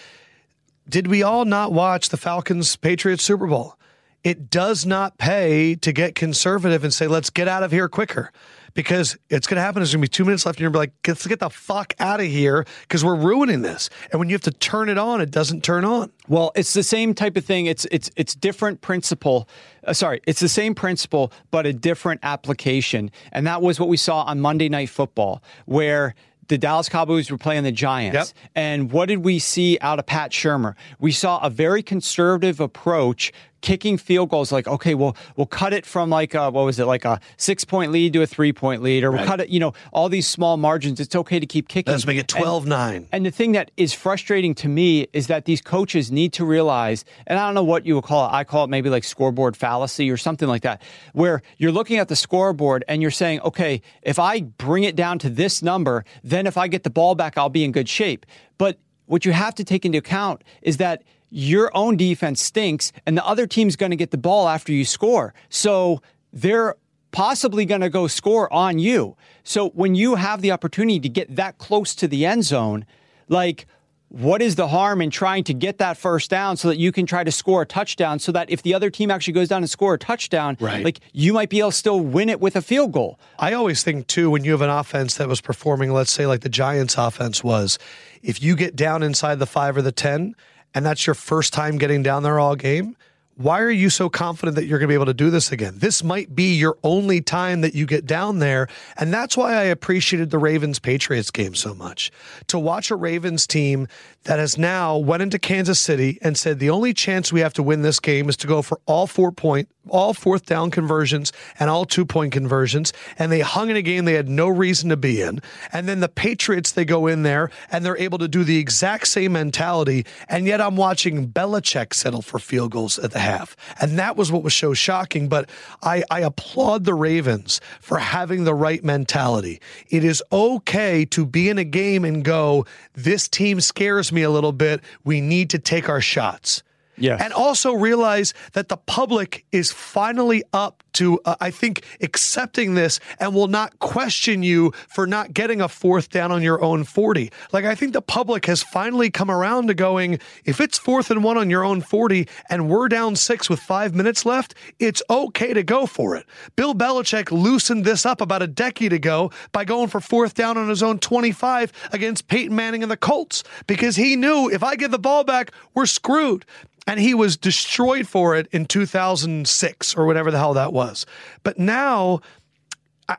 Did 0.88 1.07
we 1.07 1.22
all 1.22 1.44
not 1.44 1.72
watch 1.72 2.09
the 2.09 2.16
Falcons 2.16 2.74
Patriots 2.74 3.22
Super 3.22 3.46
Bowl? 3.46 3.78
It 4.24 4.50
does 4.50 4.85
not 4.85 5.18
pay 5.18 5.76
to 5.76 5.92
get 5.92 6.16
conservative 6.16 6.83
and 6.83 6.92
say, 6.92 7.07
let's 7.07 7.31
get 7.31 7.46
out 7.46 7.62
of 7.62 7.70
here 7.70 7.88
quicker. 7.88 8.33
Because 8.74 9.16
it's 9.28 9.46
going 9.46 9.57
to 9.57 9.61
happen. 9.61 9.81
There's 9.81 9.92
going 9.92 10.00
to 10.00 10.09
be 10.09 10.09
two 10.09 10.24
minutes 10.24 10.44
left, 10.44 10.57
and 10.57 10.62
you're 10.62 10.70
be 10.70 10.78
like, 10.78 10.92
let's 11.07 11.24
get 11.26 11.38
the 11.38 11.50
fuck 11.50 11.94
out 12.00 12.20
of 12.20 12.26
here 12.26 12.64
because 12.81 13.05
we're 13.05 13.14
ruining 13.14 13.62
this. 13.62 13.88
And 14.11 14.18
when 14.18 14.28
you 14.28 14.35
have 14.35 14.42
to 14.42 14.50
turn 14.50 14.88
it 14.88 14.98
on, 14.98 15.20
it 15.20 15.31
doesn't 15.31 15.62
turn 15.62 15.85
on. 15.85 16.11
Well, 16.26 16.50
it's 16.57 16.72
the 16.72 16.83
same 16.83 17.14
type 17.14 17.37
of 17.37 17.44
thing. 17.44 17.66
It's 17.66 17.85
it's 17.92 18.11
it's 18.16 18.35
different 18.35 18.81
principle. 18.81 19.46
Uh, 19.85 19.92
sorry, 19.92 20.22
it's 20.26 20.40
the 20.40 20.48
same 20.48 20.74
principle 20.74 21.33
but 21.50 21.66
a 21.66 21.74
different 21.74 22.20
application. 22.22 23.11
And 23.31 23.46
that 23.46 23.61
was 23.61 23.78
what 23.78 23.90
we 23.90 23.98
saw 23.98 24.22
on 24.22 24.40
Monday 24.40 24.70
Night 24.70 24.88
Football, 24.88 25.42
where 25.66 26.14
the 26.53 26.59
Dallas 26.59 26.91
Cowboys 26.91 27.31
were 27.31 27.38
playing 27.38 27.65
the 27.65 27.73
Giants. 27.73 28.15
Yep. 28.15 28.29
And 28.55 28.93
what 28.93 29.09
did 29.09 29.25
we 29.25 29.38
see 29.38 29.79
out 29.81 29.99
of 29.99 30.05
Pat 30.05 30.33
Shurmur? 30.33 30.75
We 30.99 31.11
saw 31.11 31.41
a 31.43 31.49
very 31.49 31.83
conservative 31.83 32.61
approach 32.61 33.33
kicking 33.62 33.96
field 33.96 34.29
goals 34.29 34.53
like, 34.53 34.68
okay, 34.68 34.94
well, 34.94 35.16
we'll 35.37 35.46
cut 35.46 35.72
it 35.72 35.87
from 35.87 36.11
like, 36.11 36.35
a, 36.35 36.51
what 36.51 36.64
was 36.64 36.79
it, 36.79 36.85
like 36.85 37.05
a 37.05 37.18
six 37.38 37.64
point 37.64 37.90
lead 37.90 38.12
to 38.12 38.22
a 38.22 38.27
three 38.27 38.53
point 38.53 38.83
lead, 38.83 39.05
or 39.05 39.11
we'll 39.11 39.25
cut 39.25 39.40
it, 39.40 39.48
you 39.48 39.59
know, 39.59 39.72
all 39.92 40.09
these 40.09 40.29
small 40.29 40.57
margins. 40.57 41.01
It's 41.01 41.16
okay 41.16 41.40
to 41.40 41.46
keep 41.46 41.68
kicking. 41.68 41.90
Let's 41.90 42.07
make 42.07 42.18
it 42.18 42.29
12 42.29 42.66
9. 42.66 43.09
And 43.11 43.25
the 43.25 43.31
thing 43.31 43.53
that 43.53 43.70
is 43.77 43.94
frustrating 43.94 44.55
to 44.57 44.68
me 44.68 45.07
is 45.12 45.29
that 45.29 45.46
these 45.46 45.62
coaches 45.62 46.12
need 46.12 46.33
to 46.35 46.44
realize, 46.44 47.05
and 47.27 47.38
I 47.38 47.46
don't 47.46 47.55
know 47.55 47.64
what 47.64 47.87
you 47.87 47.94
would 47.94 48.05
call 48.05 48.29
it, 48.29 48.33
I 48.33 48.44
call 48.44 48.64
it 48.64 48.68
maybe 48.68 48.90
like 48.90 49.05
scoreboard 49.05 49.57
fallacy 49.57 50.11
or 50.11 50.16
something 50.16 50.48
like 50.48 50.62
that, 50.62 50.83
where 51.14 51.42
you're 51.57 51.72
looking 51.72 51.98
at 51.98 52.09
the 52.09 52.16
scoreboard 52.16 52.85
and 52.88 53.01
you're 53.01 53.11
saying, 53.11 53.40
okay, 53.40 53.81
if 54.03 54.18
I 54.18 54.40
bring 54.42 54.85
it 54.85 54.96
down 54.96 55.18
to 55.20 55.31
this 55.31 55.62
number, 55.62 56.05
then 56.22 56.46
if 56.46 56.57
I 56.57 56.68
get 56.68 56.83
the 56.83 56.90
ball 56.90 57.14
back, 57.14 57.38
I'll 57.38 57.48
be 57.48 57.64
in 57.64 57.72
good 57.72 57.88
shape. 57.88 58.27
But 58.59 58.79
what 59.07 59.25
you 59.25 59.33
have 59.33 59.55
to 59.57 59.64
take 59.64 59.85
into 59.85 59.98
account 59.98 60.42
is 60.62 60.79
that 60.79 61.03
your 61.35 61.75
own 61.75 61.97
defense 61.97 62.42
stinks 62.42 62.92
and 63.07 63.16
the 63.16 63.27
other 63.27 63.47
team's 63.47 63.75
going 63.75 63.90
to 63.90 63.97
get 63.97 64.11
the 64.11 64.18
ball 64.18 64.49
after 64.49 64.71
you 64.71 64.85
score. 64.85 65.33
So 65.49 66.03
they're 66.31 66.77
possibly 67.11 67.64
going 67.64 67.81
to 67.81 67.88
go 67.88 68.07
score 68.07 68.53
on 68.53 68.79
you. 68.79 69.16
So 69.42 69.71
when 69.71 69.95
you 69.95 70.16
have 70.16 70.42
the 70.42 70.53
opportunity 70.53 71.01
to 71.01 71.09
get 71.09 71.35
that 71.37 71.57
close 71.57 71.95
to 71.97 72.07
the 72.07 72.27
end 72.27 72.45
zone, 72.45 72.85
like, 73.29 73.66
what 74.12 74.42
is 74.42 74.57
the 74.57 74.68
harm 74.68 75.01
in 75.01 75.09
trying 75.09 75.42
to 75.45 75.55
get 75.55 75.79
that 75.79 75.97
first 75.97 76.29
down 76.29 76.59
so 76.59 76.68
that 76.68 76.77
you 76.77 76.92
can 76.92 77.07
try 77.07 77.25
to 77.25 77.33
score 77.33 77.62
a 77.62 77.66
touchdown 77.66 78.18
so 78.18 78.31
that 78.31 78.51
if 78.51 78.62
the 78.62 78.75
other 78.75 78.90
team 78.90 79.11
actually 79.11 79.33
goes 79.33 79.49
down 79.49 79.62
and 79.62 79.71
score 79.71 79.95
a 79.95 79.99
touchdown, 79.99 80.55
right. 80.61 80.85
like 80.85 81.01
you 81.14 81.33
might 81.33 81.49
be 81.49 81.61
able 81.61 81.71
to 81.71 81.77
still 81.77 81.99
win 81.99 82.29
it 82.29 82.38
with 82.38 82.55
a 82.55 82.61
field 82.61 82.92
goal. 82.92 83.18
I 83.38 83.55
always 83.55 83.83
think 83.83 84.07
too 84.09 84.31
when 84.31 84.45
you 84.45 84.51
have 84.53 84.61
an 84.61 84.68
offense 84.68 85.14
that 85.14 85.29
was 85.29 85.40
performing, 85.40 85.95
let's 85.95 86.12
say 86.12 86.27
like 86.27 86.42
the 86.42 86.51
Giants 86.51 86.99
offense 86.99 87.42
was, 87.42 87.79
if 88.23 88.42
you 88.42 88.55
get 88.55 88.77
down 88.77 89.03
inside 89.03 89.38
the 89.38 89.47
5 89.47 89.79
or 89.79 89.83
the 89.83 89.92
10 89.92 90.35
and 90.74 90.85
that's 90.85 91.06
your 91.06 91.14
first 91.14 91.52
time 91.52 91.78
getting 91.78 92.02
down 92.02 92.22
there 92.22 92.38
all 92.38 92.56
game, 92.56 92.96
why 93.37 93.61
are 93.61 93.70
you 93.70 93.88
so 93.88 94.11
confident 94.11 94.56
that 94.56 94.66
you're 94.66 94.78
going 94.78 94.88
to 94.88 94.92
be 94.92 94.94
able 94.94 95.06
to 95.06 95.14
do 95.14 95.30
this 95.30 95.50
again? 95.52 95.74
This 95.78 96.04
might 96.04 96.35
be 96.35 96.54
your 96.54 96.76
only 96.82 97.22
time 97.22 97.62
that 97.62 97.74
you 97.74 97.87
get 97.87 98.04
down 98.04 98.40
there. 98.40 98.68
And 98.98 99.12
that's 99.12 99.37
why 99.37 99.54
I 99.54 99.62
appreciated 99.64 100.30
the 100.30 100.38
Ravens 100.38 100.78
Patriots 100.78 101.30
game 101.30 101.54
so 101.54 101.74
much. 101.74 102.12
To 102.48 102.58
watch 102.58 102.90
a 102.90 102.96
Ravens 102.96 103.46
team 103.46 103.88
that 104.24 104.38
has 104.38 104.58
now 104.58 104.98
went 104.98 105.22
into 105.22 105.38
Kansas 105.38 105.80
City 105.80 106.18
and 106.20 106.37
said 106.37 106.58
the 106.58 106.70
only 106.70 106.92
chance 106.92 107.32
we 107.32 107.40
have 107.40 107.54
to 107.54 107.62
win 107.62 107.82
this 107.82 108.00
game 108.00 108.28
is 108.28 108.37
to 108.38 108.46
go 108.46 108.61
for 108.61 108.80
all 108.85 109.06
four 109.06 109.32
point, 109.32 109.68
all 109.88 110.14
fourth 110.14 110.47
down 110.47 110.71
conversions 110.71 111.33
and 111.59 111.68
all 111.68 111.85
two 111.85 112.05
point 112.05 112.33
conversions. 112.33 112.92
And 113.18 113.31
they 113.31 113.40
hung 113.40 113.71
in 113.71 113.77
a 113.77 113.83
game 113.83 114.05
they 114.05 114.14
had 114.14 114.29
no 114.29 114.49
reason 114.49 114.90
to 114.90 114.97
be 114.97 115.23
in. 115.23 115.40
And 115.73 115.88
then 115.88 116.01
the 116.01 116.09
Patriots, 116.09 116.73
they 116.73 116.85
go 116.85 117.07
in 117.07 117.23
there 117.23 117.51
and 117.71 117.85
they're 117.85 117.97
able 117.97 118.18
to 118.18 118.29
do 118.29 118.45
the 118.45 118.59
exact 118.59 119.09
same 119.09 119.33
mentality. 119.33 120.07
And 120.29 120.47
yet 120.47 120.61
I'm 120.61 120.77
watching 120.77 121.29
Belichick 121.29 121.95
settle 121.95 122.23
for 122.23 122.38
field 122.38 122.73
goals 122.73 122.99
at 122.99 123.12
the 123.12 123.18
half. 123.18 123.57
And 123.81 123.99
that 123.99 124.16
was 124.16 124.31
what 124.31 124.42
was 124.42 124.55
so 124.55 124.75
shocking. 124.75 125.29
But 125.29 125.49
I, 125.83 126.05
I 126.11 126.21
applaud 126.21 126.85
the 126.85 126.95
Ravens 126.95 127.61
for 127.81 127.99
having 127.99 128.45
the 128.45 128.55
right 128.55 128.83
mentality. 128.85 129.61
It 129.88 130.05
is 130.05 130.23
okay 130.33 131.05
to 131.07 131.27
be 131.27 131.49
in 131.49 131.59
a 131.59 131.64
game 131.64 132.05
and 132.05 132.25
go, 132.25 132.66
this 132.95 133.29
team 133.29 133.61
scares 133.61 134.12
me 134.12 134.23
a 134.23 134.31
little 134.31 134.53
bit. 134.53 134.81
We 135.05 135.21
need 135.21 135.51
to 135.51 135.59
take 135.59 135.88
our 135.88 136.01
shots. 136.01 136.62
Yes. 136.96 137.20
And 137.22 137.33
also 137.33 137.72
realize 137.72 138.35
that 138.52 138.68
the 138.68 138.76
public 138.76 139.44
is 139.50 139.72
finally 139.72 140.42
up 140.52 140.83
to, 140.94 141.20
uh, 141.24 141.37
I 141.40 141.50
think, 141.50 141.85
accepting 142.00 142.74
this 142.74 143.00
and 143.18 143.35
will 143.35 143.48
not 143.48 143.78
question 143.78 144.42
you 144.42 144.72
for 144.88 145.07
not 145.07 145.33
getting 145.33 145.61
a 145.61 145.68
fourth 145.68 146.11
down 146.11 146.31
on 146.33 146.42
your 146.42 146.62
own 146.62 146.85
40. 146.85 147.31
Like, 147.52 147.64
I 147.64 147.74
think 147.74 147.92
the 147.92 148.02
public 148.02 148.46
has 148.46 148.62
finally 148.62 149.11
come 149.11 149.31
around 149.31 149.68
to 149.68 149.74
going, 149.74 150.18
if 150.44 150.61
it's 150.61 150.78
fourth 150.78 151.11
and 151.11 151.24
one 151.24 151.38
on 151.38 151.48
your 151.48 151.64
own 151.64 151.81
40 151.81 152.28
and 152.50 152.68
we're 152.68 152.88
down 152.88 153.16
six 153.16 153.48
with 153.48 153.61
five 153.61 153.94
minutes 153.94 154.26
left, 154.26 154.55
it's 154.78 155.02
okay 155.09 155.55
to 155.55 155.62
go 155.62 155.87
for 155.87 156.14
it. 156.16 156.26
Bill 156.57 156.74
Belichick 156.74 157.31
loosened 157.31 157.85
this 157.85 158.05
up 158.05 158.20
about 158.20 158.42
a 158.42 158.46
decade 158.46 158.92
ago 158.92 159.31
by 159.52 159.64
going 159.64 159.88
for 159.88 160.00
fourth 160.00 160.35
down 160.35 160.59
on 160.59 160.68
his 160.68 160.83
own 160.83 160.98
25 160.98 161.72
against 161.92 162.28
Peyton 162.28 162.55
Manning 162.55 162.83
and 162.83 162.90
the 162.90 162.96
Colts 162.96 163.42
because 163.66 163.96
he 163.96 164.16
knew 164.16 164.50
if 164.50 164.62
I 164.62 164.76
get 164.76 164.90
the 164.90 164.98
ball 164.98 165.24
back, 165.24 165.52
we're 165.74 165.87
screwed 165.87 166.44
and 166.87 166.99
he 166.99 167.14
was 167.14 167.37
destroyed 167.37 168.09
for 168.09 168.37
it 168.37 168.49
in 168.53 168.66
2006 168.66 169.95
or 169.95 170.07
whatever 170.07 170.31
the 170.31 170.38
hell 170.38 170.55
that 170.55 170.73
was. 170.73 171.07
But 171.42 171.59
now, 171.59 172.21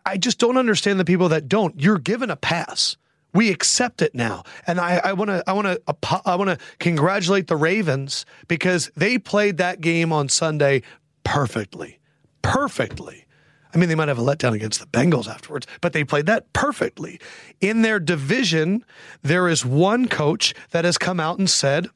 I 0.06 0.18
just 0.18 0.40
don't 0.40 0.58
understand 0.58 1.00
the 1.00 1.06
people 1.06 1.30
that 1.30 1.48
don't. 1.48 1.80
You're 1.80 2.00
given 2.00 2.30
a 2.30 2.36
pass. 2.36 2.98
We 3.34 3.50
accept 3.50 4.02
it 4.04 4.14
now, 4.14 4.44
and 4.68 4.80
I 4.80 5.14
want 5.14 5.30
to 5.30 5.44
I 5.48 5.54
want 5.54 5.66
to 5.66 6.22
I 6.24 6.36
want 6.36 6.52
to 6.52 6.58
congratulate 6.78 7.48
the 7.48 7.56
Ravens 7.56 8.28
because 8.48 8.92
they 8.96 9.18
played 9.18 9.58
that 9.58 9.82
game 9.82 10.14
on 10.14 10.30
Sunday 10.30 10.84
perfectly, 11.24 12.00
perfectly. 12.44 13.26
I 13.74 13.80
mean, 13.80 13.90
they 13.90 13.96
might 13.96 14.08
have 14.08 14.20
a 14.20 14.24
letdown 14.24 14.54
against 14.54 14.80
the 14.80 14.86
Bengals 14.86 15.28
afterwards, 15.28 15.66
but 15.82 15.94
they 15.94 16.04
played 16.04 16.28
that 16.28 16.54
perfectly. 16.54 17.20
In 17.60 17.82
their 17.82 18.00
division, 18.00 18.86
there 19.24 19.48
is 19.48 19.66
one 19.66 20.08
coach 20.08 20.54
that 20.70 20.86
has 20.86 21.00
come 21.00 21.20
out 21.20 21.40
and 21.40 21.50
said, 21.50 21.90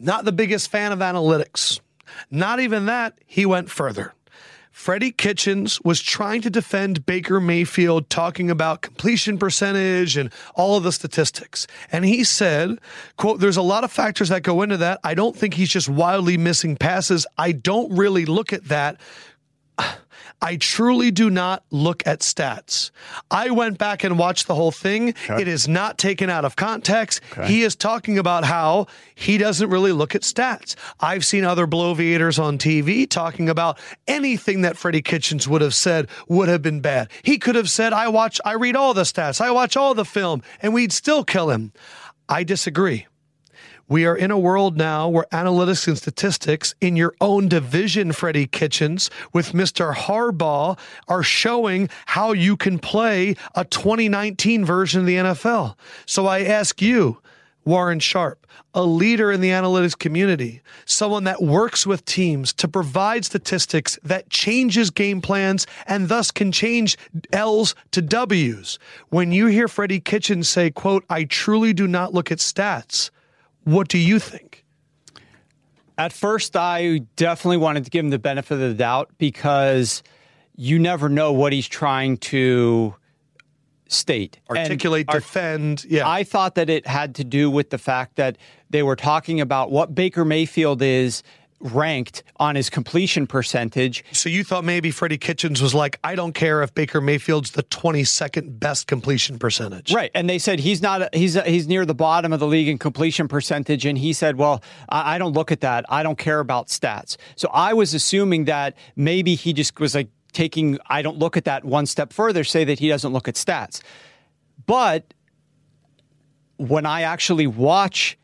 not 0.00 0.24
the 0.24 0.32
biggest 0.32 0.70
fan 0.70 0.92
of 0.92 0.98
analytics. 1.00 1.80
Not 2.30 2.60
even 2.60 2.86
that, 2.86 3.18
he 3.26 3.46
went 3.46 3.70
further. 3.70 4.14
Freddie 4.72 5.12
Kitchens 5.12 5.80
was 5.82 6.00
trying 6.00 6.40
to 6.42 6.50
defend 6.50 7.04
Baker 7.04 7.40
Mayfield, 7.40 8.08
talking 8.08 8.50
about 8.50 8.82
completion 8.82 9.36
percentage 9.36 10.16
and 10.16 10.32
all 10.54 10.76
of 10.76 10.84
the 10.84 10.92
statistics. 10.92 11.66
And 11.92 12.04
he 12.04 12.24
said, 12.24 12.78
quote, 13.16 13.40
there's 13.40 13.56
a 13.56 13.62
lot 13.62 13.84
of 13.84 13.92
factors 13.92 14.30
that 14.30 14.42
go 14.42 14.62
into 14.62 14.78
that. 14.78 15.00
I 15.04 15.14
don't 15.14 15.36
think 15.36 15.54
he's 15.54 15.68
just 15.68 15.88
wildly 15.88 16.38
missing 16.38 16.76
passes. 16.76 17.26
I 17.36 17.52
don't 17.52 17.94
really 17.94 18.24
look 18.24 18.52
at 18.52 18.68
that. 18.68 19.00
I 20.42 20.56
truly 20.56 21.10
do 21.10 21.28
not 21.28 21.64
look 21.70 22.06
at 22.06 22.20
stats. 22.20 22.90
I 23.30 23.50
went 23.50 23.76
back 23.78 24.04
and 24.04 24.18
watched 24.18 24.46
the 24.46 24.54
whole 24.54 24.70
thing. 24.70 25.10
Okay. 25.10 25.42
It 25.42 25.48
is 25.48 25.68
not 25.68 25.98
taken 25.98 26.30
out 26.30 26.44
of 26.44 26.56
context. 26.56 27.20
Okay. 27.32 27.46
He 27.46 27.62
is 27.62 27.76
talking 27.76 28.18
about 28.18 28.44
how 28.44 28.86
he 29.14 29.36
doesn't 29.36 29.68
really 29.68 29.92
look 29.92 30.14
at 30.14 30.22
stats. 30.22 30.76
I've 30.98 31.24
seen 31.24 31.44
other 31.44 31.66
bloviators 31.66 32.42
on 32.42 32.56
TV 32.56 33.08
talking 33.08 33.48
about 33.50 33.78
anything 34.08 34.62
that 34.62 34.76
Freddie 34.78 35.02
Kitchens 35.02 35.46
would 35.46 35.60
have 35.60 35.74
said 35.74 36.08
would 36.28 36.48
have 36.48 36.62
been 36.62 36.80
bad. 36.80 37.10
He 37.22 37.38
could 37.38 37.54
have 37.54 37.68
said, 37.68 37.92
I 37.92 38.08
watch, 38.08 38.40
I 38.44 38.52
read 38.52 38.76
all 38.76 38.94
the 38.94 39.02
stats, 39.02 39.40
I 39.40 39.50
watch 39.50 39.76
all 39.76 39.94
the 39.94 40.04
film, 40.06 40.42
and 40.62 40.72
we'd 40.72 40.92
still 40.92 41.22
kill 41.22 41.50
him. 41.50 41.72
I 42.28 42.44
disagree. 42.44 43.06
We 43.90 44.06
are 44.06 44.16
in 44.16 44.30
a 44.30 44.38
world 44.38 44.76
now 44.76 45.08
where 45.08 45.26
analytics 45.32 45.88
and 45.88 45.98
statistics 45.98 46.76
in 46.80 46.94
your 46.94 47.12
own 47.20 47.48
division, 47.48 48.12
Freddie 48.12 48.46
Kitchens, 48.46 49.10
with 49.32 49.50
Mr. 49.50 49.92
Harbaugh, 49.92 50.78
are 51.08 51.24
showing 51.24 51.88
how 52.06 52.30
you 52.30 52.56
can 52.56 52.78
play 52.78 53.34
a 53.56 53.64
2019 53.64 54.64
version 54.64 55.00
of 55.00 55.06
the 55.06 55.16
NFL. 55.16 55.74
So 56.06 56.28
I 56.28 56.44
ask 56.44 56.80
you, 56.80 57.18
Warren 57.64 57.98
Sharp, 57.98 58.46
a 58.74 58.84
leader 58.84 59.32
in 59.32 59.40
the 59.40 59.50
analytics 59.50 59.98
community, 59.98 60.62
someone 60.84 61.24
that 61.24 61.42
works 61.42 61.84
with 61.84 62.04
teams 62.04 62.52
to 62.52 62.68
provide 62.68 63.24
statistics 63.24 63.98
that 64.04 64.30
changes 64.30 64.90
game 64.90 65.20
plans 65.20 65.66
and 65.88 66.08
thus 66.08 66.30
can 66.30 66.52
change 66.52 66.96
L's 67.32 67.74
to 67.90 68.00
W's. 68.02 68.78
When 69.08 69.32
you 69.32 69.46
hear 69.46 69.66
Freddie 69.66 69.98
Kitchens 69.98 70.48
say, 70.48 70.70
quote, 70.70 71.04
I 71.10 71.24
truly 71.24 71.72
do 71.72 71.88
not 71.88 72.14
look 72.14 72.30
at 72.30 72.38
stats 72.38 73.10
what 73.64 73.88
do 73.88 73.98
you 73.98 74.18
think? 74.18 74.64
At 75.98 76.12
first, 76.12 76.56
I 76.56 77.02
definitely 77.16 77.58
wanted 77.58 77.84
to 77.84 77.90
give 77.90 78.04
him 78.04 78.10
the 78.10 78.18
benefit 78.18 78.54
of 78.54 78.60
the 78.60 78.74
doubt 78.74 79.10
because 79.18 80.02
you 80.56 80.78
never 80.78 81.08
know 81.08 81.32
what 81.32 81.52
he's 81.52 81.68
trying 81.68 82.16
to 82.18 82.94
state, 83.88 84.38
articulate, 84.48 85.06
and 85.08 85.20
defend. 85.20 85.84
Yeah, 85.84 86.08
I 86.08 86.24
thought 86.24 86.54
that 86.54 86.70
it 86.70 86.86
had 86.86 87.16
to 87.16 87.24
do 87.24 87.50
with 87.50 87.70
the 87.70 87.78
fact 87.78 88.16
that 88.16 88.38
they 88.70 88.82
were 88.82 88.96
talking 88.96 89.40
about 89.40 89.70
what 89.70 89.94
Baker 89.94 90.24
Mayfield 90.24 90.80
is 90.80 91.22
ranked 91.60 92.22
on 92.36 92.56
his 92.56 92.70
completion 92.70 93.26
percentage. 93.26 94.04
So 94.12 94.28
you 94.28 94.44
thought 94.44 94.64
maybe 94.64 94.90
Freddie 94.90 95.18
Kitchens 95.18 95.60
was 95.60 95.74
like, 95.74 95.98
I 96.02 96.14
don't 96.14 96.32
care 96.32 96.62
if 96.62 96.74
Baker 96.74 97.00
Mayfield's 97.00 97.50
the 97.50 97.62
22nd 97.64 98.58
best 98.58 98.86
completion 98.86 99.38
percentage. 99.38 99.92
Right. 99.92 100.10
And 100.14 100.28
they 100.28 100.38
said 100.38 100.60
he's 100.60 100.80
not, 100.80 101.14
he's, 101.14 101.34
he's 101.44 101.68
near 101.68 101.84
the 101.84 101.94
bottom 101.94 102.32
of 102.32 102.40
the 102.40 102.46
league 102.46 102.68
in 102.68 102.78
completion 102.78 103.28
percentage. 103.28 103.84
And 103.84 103.98
he 103.98 104.12
said, 104.12 104.36
well, 104.36 104.62
I, 104.88 105.16
I 105.16 105.18
don't 105.18 105.32
look 105.32 105.52
at 105.52 105.60
that. 105.60 105.84
I 105.88 106.02
don't 106.02 106.18
care 106.18 106.40
about 106.40 106.68
stats. 106.68 107.16
So 107.36 107.48
I 107.52 107.74
was 107.74 107.92
assuming 107.94 108.46
that 108.46 108.74
maybe 108.96 109.34
he 109.34 109.52
just 109.52 109.78
was 109.78 109.94
like 109.94 110.08
taking, 110.32 110.78
I 110.88 111.02
don't 111.02 111.18
look 111.18 111.36
at 111.36 111.44
that 111.44 111.64
one 111.64 111.86
step 111.86 112.12
further, 112.12 112.44
say 112.44 112.64
that 112.64 112.78
he 112.78 112.88
doesn't 112.88 113.12
look 113.12 113.28
at 113.28 113.34
stats. 113.34 113.82
But 114.66 115.12
when 116.56 116.86
I 116.86 117.02
actually 117.02 117.46
watch 117.46 118.18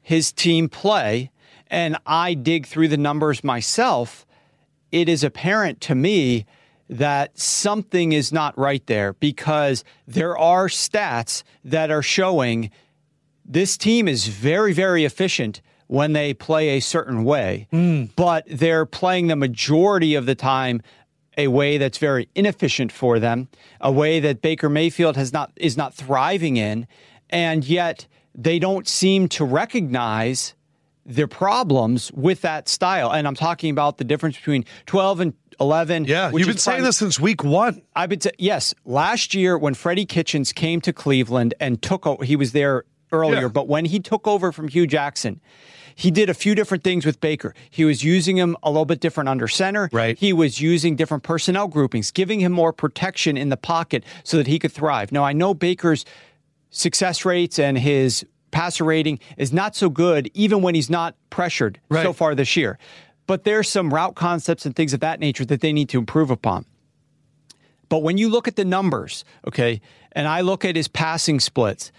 his 0.00 0.32
team 0.32 0.68
play, 0.68 1.30
and 1.72 1.96
I 2.06 2.34
dig 2.34 2.66
through 2.66 2.88
the 2.88 2.98
numbers 2.98 3.42
myself, 3.42 4.26
it 4.92 5.08
is 5.08 5.24
apparent 5.24 5.80
to 5.80 5.94
me 5.94 6.44
that 6.88 7.38
something 7.38 8.12
is 8.12 8.30
not 8.30 8.56
right 8.58 8.86
there 8.86 9.14
because 9.14 9.82
there 10.06 10.36
are 10.36 10.68
stats 10.68 11.42
that 11.64 11.90
are 11.90 12.02
showing 12.02 12.70
this 13.44 13.78
team 13.78 14.06
is 14.06 14.28
very, 14.28 14.74
very 14.74 15.06
efficient 15.06 15.62
when 15.86 16.12
they 16.12 16.34
play 16.34 16.70
a 16.70 16.80
certain 16.80 17.24
way, 17.24 17.66
Hmm. 17.70 18.04
but 18.16 18.44
they're 18.48 18.86
playing 18.86 19.28
the 19.28 19.36
majority 19.36 20.14
of 20.14 20.26
the 20.26 20.34
time 20.34 20.82
a 21.38 21.48
way 21.48 21.78
that's 21.78 21.96
very 21.96 22.28
inefficient 22.34 22.92
for 22.92 23.18
them, 23.18 23.48
a 23.80 23.90
way 23.90 24.20
that 24.20 24.42
Baker 24.42 24.68
Mayfield 24.68 25.16
has 25.16 25.32
not 25.32 25.52
is 25.56 25.78
not 25.78 25.94
thriving 25.94 26.58
in, 26.58 26.86
and 27.30 27.64
yet 27.64 28.06
they 28.34 28.58
don't 28.58 28.86
seem 28.86 29.28
to 29.28 29.44
recognize 29.44 30.54
their 31.04 31.26
problems 31.26 32.10
with 32.12 32.42
that 32.42 32.68
style. 32.68 33.10
And 33.12 33.26
I'm 33.26 33.34
talking 33.34 33.70
about 33.70 33.98
the 33.98 34.04
difference 34.04 34.36
between 34.36 34.64
12 34.86 35.20
and 35.20 35.34
11. 35.60 36.04
Yeah, 36.04 36.30
you've 36.32 36.46
been 36.46 36.56
saying 36.58 36.82
this 36.84 36.96
since 36.98 37.18
week 37.20 37.42
one. 37.44 37.82
I've 37.94 38.08
been 38.08 38.18
t- 38.20 38.30
yes. 38.38 38.74
Last 38.84 39.34
year, 39.34 39.58
when 39.58 39.74
Freddie 39.74 40.06
Kitchens 40.06 40.52
came 40.52 40.80
to 40.80 40.92
Cleveland 40.92 41.54
and 41.60 41.80
took, 41.82 42.06
o- 42.06 42.16
he 42.18 42.36
was 42.36 42.52
there 42.52 42.84
earlier, 43.12 43.42
Yeah. 43.42 43.48
but 43.48 43.68
when 43.68 43.84
he 43.84 44.00
took 44.00 44.26
over 44.26 44.52
from 44.52 44.68
Hue 44.68 44.86
Jackson, 44.86 45.40
he 45.94 46.10
did 46.10 46.30
a 46.30 46.34
few 46.34 46.54
different 46.54 46.82
things 46.82 47.04
with 47.04 47.20
Baker. 47.20 47.54
He 47.68 47.84
was 47.84 48.02
using 48.02 48.38
him 48.38 48.56
a 48.62 48.70
little 48.70 48.86
bit 48.86 49.00
different 49.00 49.28
under 49.28 49.46
center. 49.46 49.90
Right. 49.92 50.18
He 50.18 50.32
was 50.32 50.60
using 50.60 50.96
different 50.96 51.22
personnel 51.22 51.68
groupings, 51.68 52.10
giving 52.10 52.40
him 52.40 52.50
more 52.52 52.72
protection 52.72 53.36
in 53.36 53.50
the 53.50 53.58
pocket 53.58 54.02
so 54.24 54.38
that 54.38 54.46
he 54.46 54.58
could 54.58 54.72
thrive. 54.72 55.12
Now, 55.12 55.22
I 55.24 55.34
know 55.34 55.52
Baker's 55.52 56.04
success 56.70 57.24
rates 57.26 57.58
and 57.58 57.76
his 57.76 58.24
passer 58.52 58.84
rating 58.84 59.18
is 59.36 59.52
not 59.52 59.74
so 59.74 59.90
good, 59.90 60.30
even 60.34 60.62
when 60.62 60.76
he's 60.76 60.88
not 60.88 61.16
pressured 61.30 61.80
so 61.90 62.12
far 62.12 62.36
this 62.36 62.56
year. 62.56 62.78
But 63.26 63.42
there's 63.44 63.68
some 63.68 63.92
route 63.92 64.14
concepts 64.14 64.64
and 64.64 64.76
things 64.76 64.94
of 64.94 65.00
that 65.00 65.18
nature 65.18 65.44
that 65.44 65.60
they 65.60 65.72
need 65.72 65.88
to 65.88 65.98
improve 65.98 66.30
upon. 66.30 66.64
But 67.88 68.02
when 68.02 68.16
you 68.16 68.28
look 68.28 68.48
at 68.48 68.56
the 68.56 68.64
numbers, 68.64 69.24
okay, 69.46 69.80
and 70.12 70.28
I 70.28 70.40
look 70.40 70.64
at 70.64 70.76
his 70.76 70.88
passing 70.88 71.40
splits, 71.40 71.92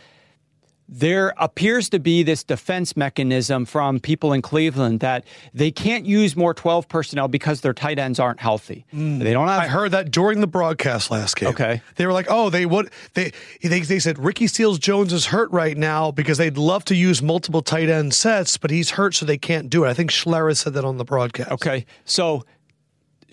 there 1.00 1.34
appears 1.38 1.90
to 1.90 2.00
be 2.00 2.22
this 2.22 2.44
defense 2.44 2.96
mechanism 2.96 3.66
from 3.66 4.00
people 4.00 4.32
in 4.32 4.44
Cleveland 4.44 5.00
that 5.00 5.26
they 5.52 5.72
can't 5.72 6.06
use 6.06 6.36
more 6.36 6.54
12 6.54 6.88
personnel 6.88 7.28
because 7.28 7.62
their 7.62 7.74
tight 7.74 7.98
ends 7.98 8.20
aren't 8.20 8.40
healthy. 8.40 8.86
Mm. 8.94 9.18
They 9.20 9.34
don't 9.34 9.48
have 9.48 9.62
I 9.62 9.68
heard 9.68 9.92
that 9.92 10.12
during 10.12 10.40
the 10.40 10.48
broadcast 10.48 11.10
last 11.10 11.36
game. 11.36 11.50
Okay. 11.50 11.82
They 11.96 12.06
were 12.06 12.14
like, 12.14 12.28
"Oh, 12.30 12.52
they 12.52 12.68
would 12.68 12.92
they 13.16 13.32
they, 13.64 13.80
they 13.80 13.98
said 13.98 14.20
Ricky 14.20 14.46
Seals 14.46 14.78
Jones 14.78 15.12
is 15.14 15.26
hurt 15.28 15.52
right 15.52 15.76
now 15.76 16.12
because 16.12 16.38
they'd 16.38 16.58
love 16.58 16.86
to 16.86 16.96
use 16.96 17.24
multiple 17.24 17.64
tight 17.64 17.90
end 17.90 18.14
sets, 18.14 18.58
but 18.58 18.70
he's 18.70 18.92
hurt 18.92 19.16
so 19.16 19.26
they 19.26 19.38
can't 19.38 19.72
do 19.72 19.86
it." 19.86 19.90
I 19.90 19.96
think 19.96 20.12
Schlereth 20.12 20.58
said 20.58 20.74
that 20.76 20.86
on 20.86 20.98
the 20.98 21.06
broadcast. 21.06 21.52
Okay. 21.52 21.86
So, 22.06 22.46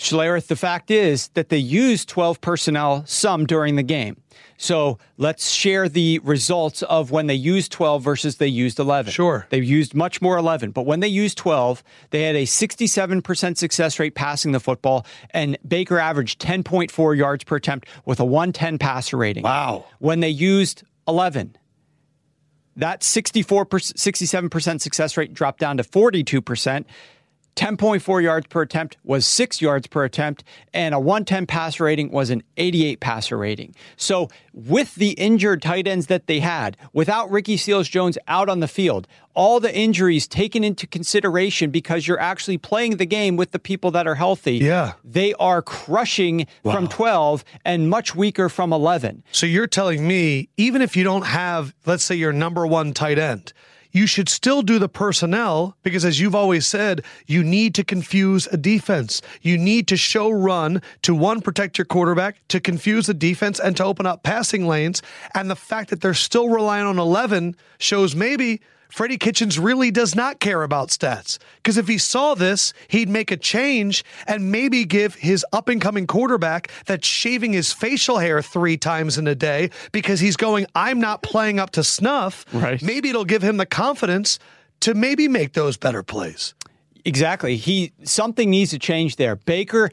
Schlereth, 0.01 0.47
the 0.47 0.57
fact 0.57 0.91
is 0.91 1.29
that 1.29 1.51
they 1.51 1.59
used 1.59 2.09
12 2.09 2.41
personnel 2.41 3.05
some 3.07 3.45
during 3.45 3.77
the 3.77 3.83
game. 3.83 4.17
So 4.57 4.99
let's 5.19 5.51
share 5.51 5.89
the 5.89 6.19
results 6.21 6.83
of 6.83 7.11
when 7.11 7.27
they 7.27 7.35
used 7.35 7.71
12 7.73 8.03
versus 8.03 8.37
they 8.37 8.49
used 8.49 8.79
11. 8.79 9.13
Sure. 9.13 9.47
They 9.51 9.61
used 9.61 9.95
much 9.95 10.23
more 10.23 10.39
11, 10.39 10.71
but 10.71 10.87
when 10.87 11.01
they 11.01 11.09
used 11.09 11.37
12, 11.39 11.83
they 12.11 12.23
had 12.23 12.35
a 12.35 12.45
67% 12.45 13.57
success 13.59 13.99
rate 13.99 14.15
passing 14.15 14.53
the 14.53 14.61
football, 14.61 15.07
and 15.31 15.59
Baker 15.67 15.99
averaged 15.99 16.41
10.4 16.41 17.17
yards 17.17 17.45
per 17.45 17.57
attempt 17.57 17.87
with 18.07 18.21
a 18.21 18.25
110 18.25 18.79
passer 18.79 19.19
rating. 19.19 19.43
Wow. 19.43 19.85
When 19.99 20.21
they 20.21 20.31
used 20.31 20.83
11, 21.09 21.57
that 22.77 23.03
64 23.03 23.67
67% 23.67 24.81
success 24.81 25.17
rate 25.17 25.35
dropped 25.35 25.61
down 25.61 25.77
to 25.77 25.85
42%. 25.85 26.85
10.4 27.57 28.23
yards 28.23 28.47
per 28.47 28.63
attempt 28.63 28.97
was 29.05 29.27
6 29.27 29.61
yards 29.61 29.87
per 29.87 30.05
attempt 30.05 30.45
and 30.73 30.95
a 30.95 31.01
110 31.01 31.47
passer 31.47 31.85
rating 31.85 32.11
was 32.11 32.31
an 32.31 32.43
88 32.57 33.01
passer 33.01 33.37
rating. 33.37 33.75
So, 33.97 34.29
with 34.53 34.97
the 34.97 35.11
injured 35.13 35.63
tight 35.63 35.87
ends 35.87 36.07
that 36.09 36.27
they 36.27 36.41
had, 36.41 36.77
without 36.93 37.31
Ricky 37.31 37.57
Seals 37.57 37.89
Jones 37.89 38.19
out 38.27 38.49
on 38.49 38.61
the 38.61 38.69
field, 38.69 39.07
all 39.35 39.61
the 39.61 39.75
injuries 39.75 40.27
taken 40.27 40.65
into 40.65 40.87
consideration 40.87 41.71
because 41.71 42.09
you're 42.09 42.21
actually 42.21 42.59
playing 42.59 42.97
the 42.97 43.07
game 43.07 43.37
with 43.37 43.53
the 43.53 43.59
people 43.59 43.91
that 43.93 44.07
are 44.07 44.17
healthy. 44.17 44.57
Yeah. 44.57 44.95
They 45.05 45.35
are 45.35 45.63
crushing 45.63 46.47
from 46.63 46.89
12 46.89 47.45
and 47.65 47.89
much 47.89 48.15
weaker 48.15 48.49
from 48.49 48.73
11. 48.73 49.23
So 49.31 49.47
you're 49.47 49.67
telling 49.67 50.07
me 50.07 50.49
even 50.57 50.83
if 50.83 50.97
you 50.97 51.05
don't 51.05 51.27
have, 51.27 51.75
let's 51.87 52.05
say, 52.05 52.17
your 52.17 52.33
number 52.33 52.67
one 52.67 52.93
tight 52.93 53.19
end, 53.19 53.53
you 53.93 54.07
should 54.07 54.29
still 54.29 54.63
do 54.63 54.79
the 54.79 54.89
personnel 54.89 55.77
because, 55.83 56.05
as 56.05 56.21
you've 56.21 56.35
always 56.35 56.67
said, 56.67 57.03
you 57.27 57.43
need 57.43 57.75
to 57.75 57.85
confuse 57.85 58.47
a 58.49 58.57
defense. 58.57 59.23
You 59.43 59.59
need 59.59 59.89
to 59.89 59.97
show 59.97 60.31
run 60.31 60.83
to 61.03 61.15
one, 61.15 61.41
protect 61.41 61.79
your 61.79 61.85
quarterback, 61.85 62.37
to 62.49 62.61
confuse 62.61 63.07
the 63.07 63.15
defense, 63.15 63.59
and 63.59 63.77
to 63.77 63.85
open 63.85 64.07
up 64.07 64.23
passing 64.23 64.67
lanes. 64.67 65.03
And 65.35 65.51
the 65.51 65.57
fact 65.57 65.91
that 65.91 66.01
they're 66.01 66.15
still 66.15 66.49
relying 66.49 66.87
on 66.87 66.99
11 66.99 67.57
shows 67.79 68.15
maybe 68.15 68.61
Freddie 68.91 69.19
Kitchens 69.19 69.59
really 69.59 69.91
does 69.91 70.15
not 70.15 70.41
care 70.41 70.63
about 70.63 70.89
stats. 70.89 71.39
Because 71.57 71.77
if 71.77 71.89
he 71.89 71.99
saw 71.99 72.35
this, 72.35 72.73
he'd 72.89 73.09
make 73.09 73.31
a 73.31 73.37
change 73.37 74.05
and 74.27 74.51
maybe 74.51 74.85
give 74.85 75.15
his 75.15 75.45
up 75.53 75.69
and 75.69 75.81
coming 75.81 76.07
quarterback 76.07 76.71
that's 76.87 77.07
shaving 77.07 77.53
his 77.53 77.73
facial 77.73 78.19
hair 78.19 78.43
three 78.43 78.77
times 78.77 79.19
in 79.19 79.27
a 79.27 79.35
day 79.35 79.71
because 79.93 80.21
he's 80.21 80.37
going, 80.37 80.67
I'm 80.75 81.01
not 81.01 81.23
playing 81.23 81.59
up 81.59 81.71
to 81.71 81.85
snuff. 81.85 82.45
Right. 82.53 82.81
Maybe 82.83 83.11
it'll 83.11 83.25
give 83.25 83.43
him 83.43 83.57
the 83.57 83.67
confidence 83.67 84.39
to 84.81 84.95
maybe 84.95 85.29
make 85.29 85.53
those 85.53 85.77
better 85.77 86.03
plays. 86.03 86.55
Exactly. 87.05 87.57
He 87.57 87.93
something 88.05 88.51
needs 88.51 88.71
to 88.71 88.79
change 88.79 89.17
there. 89.17 89.37
Baker 89.37 89.91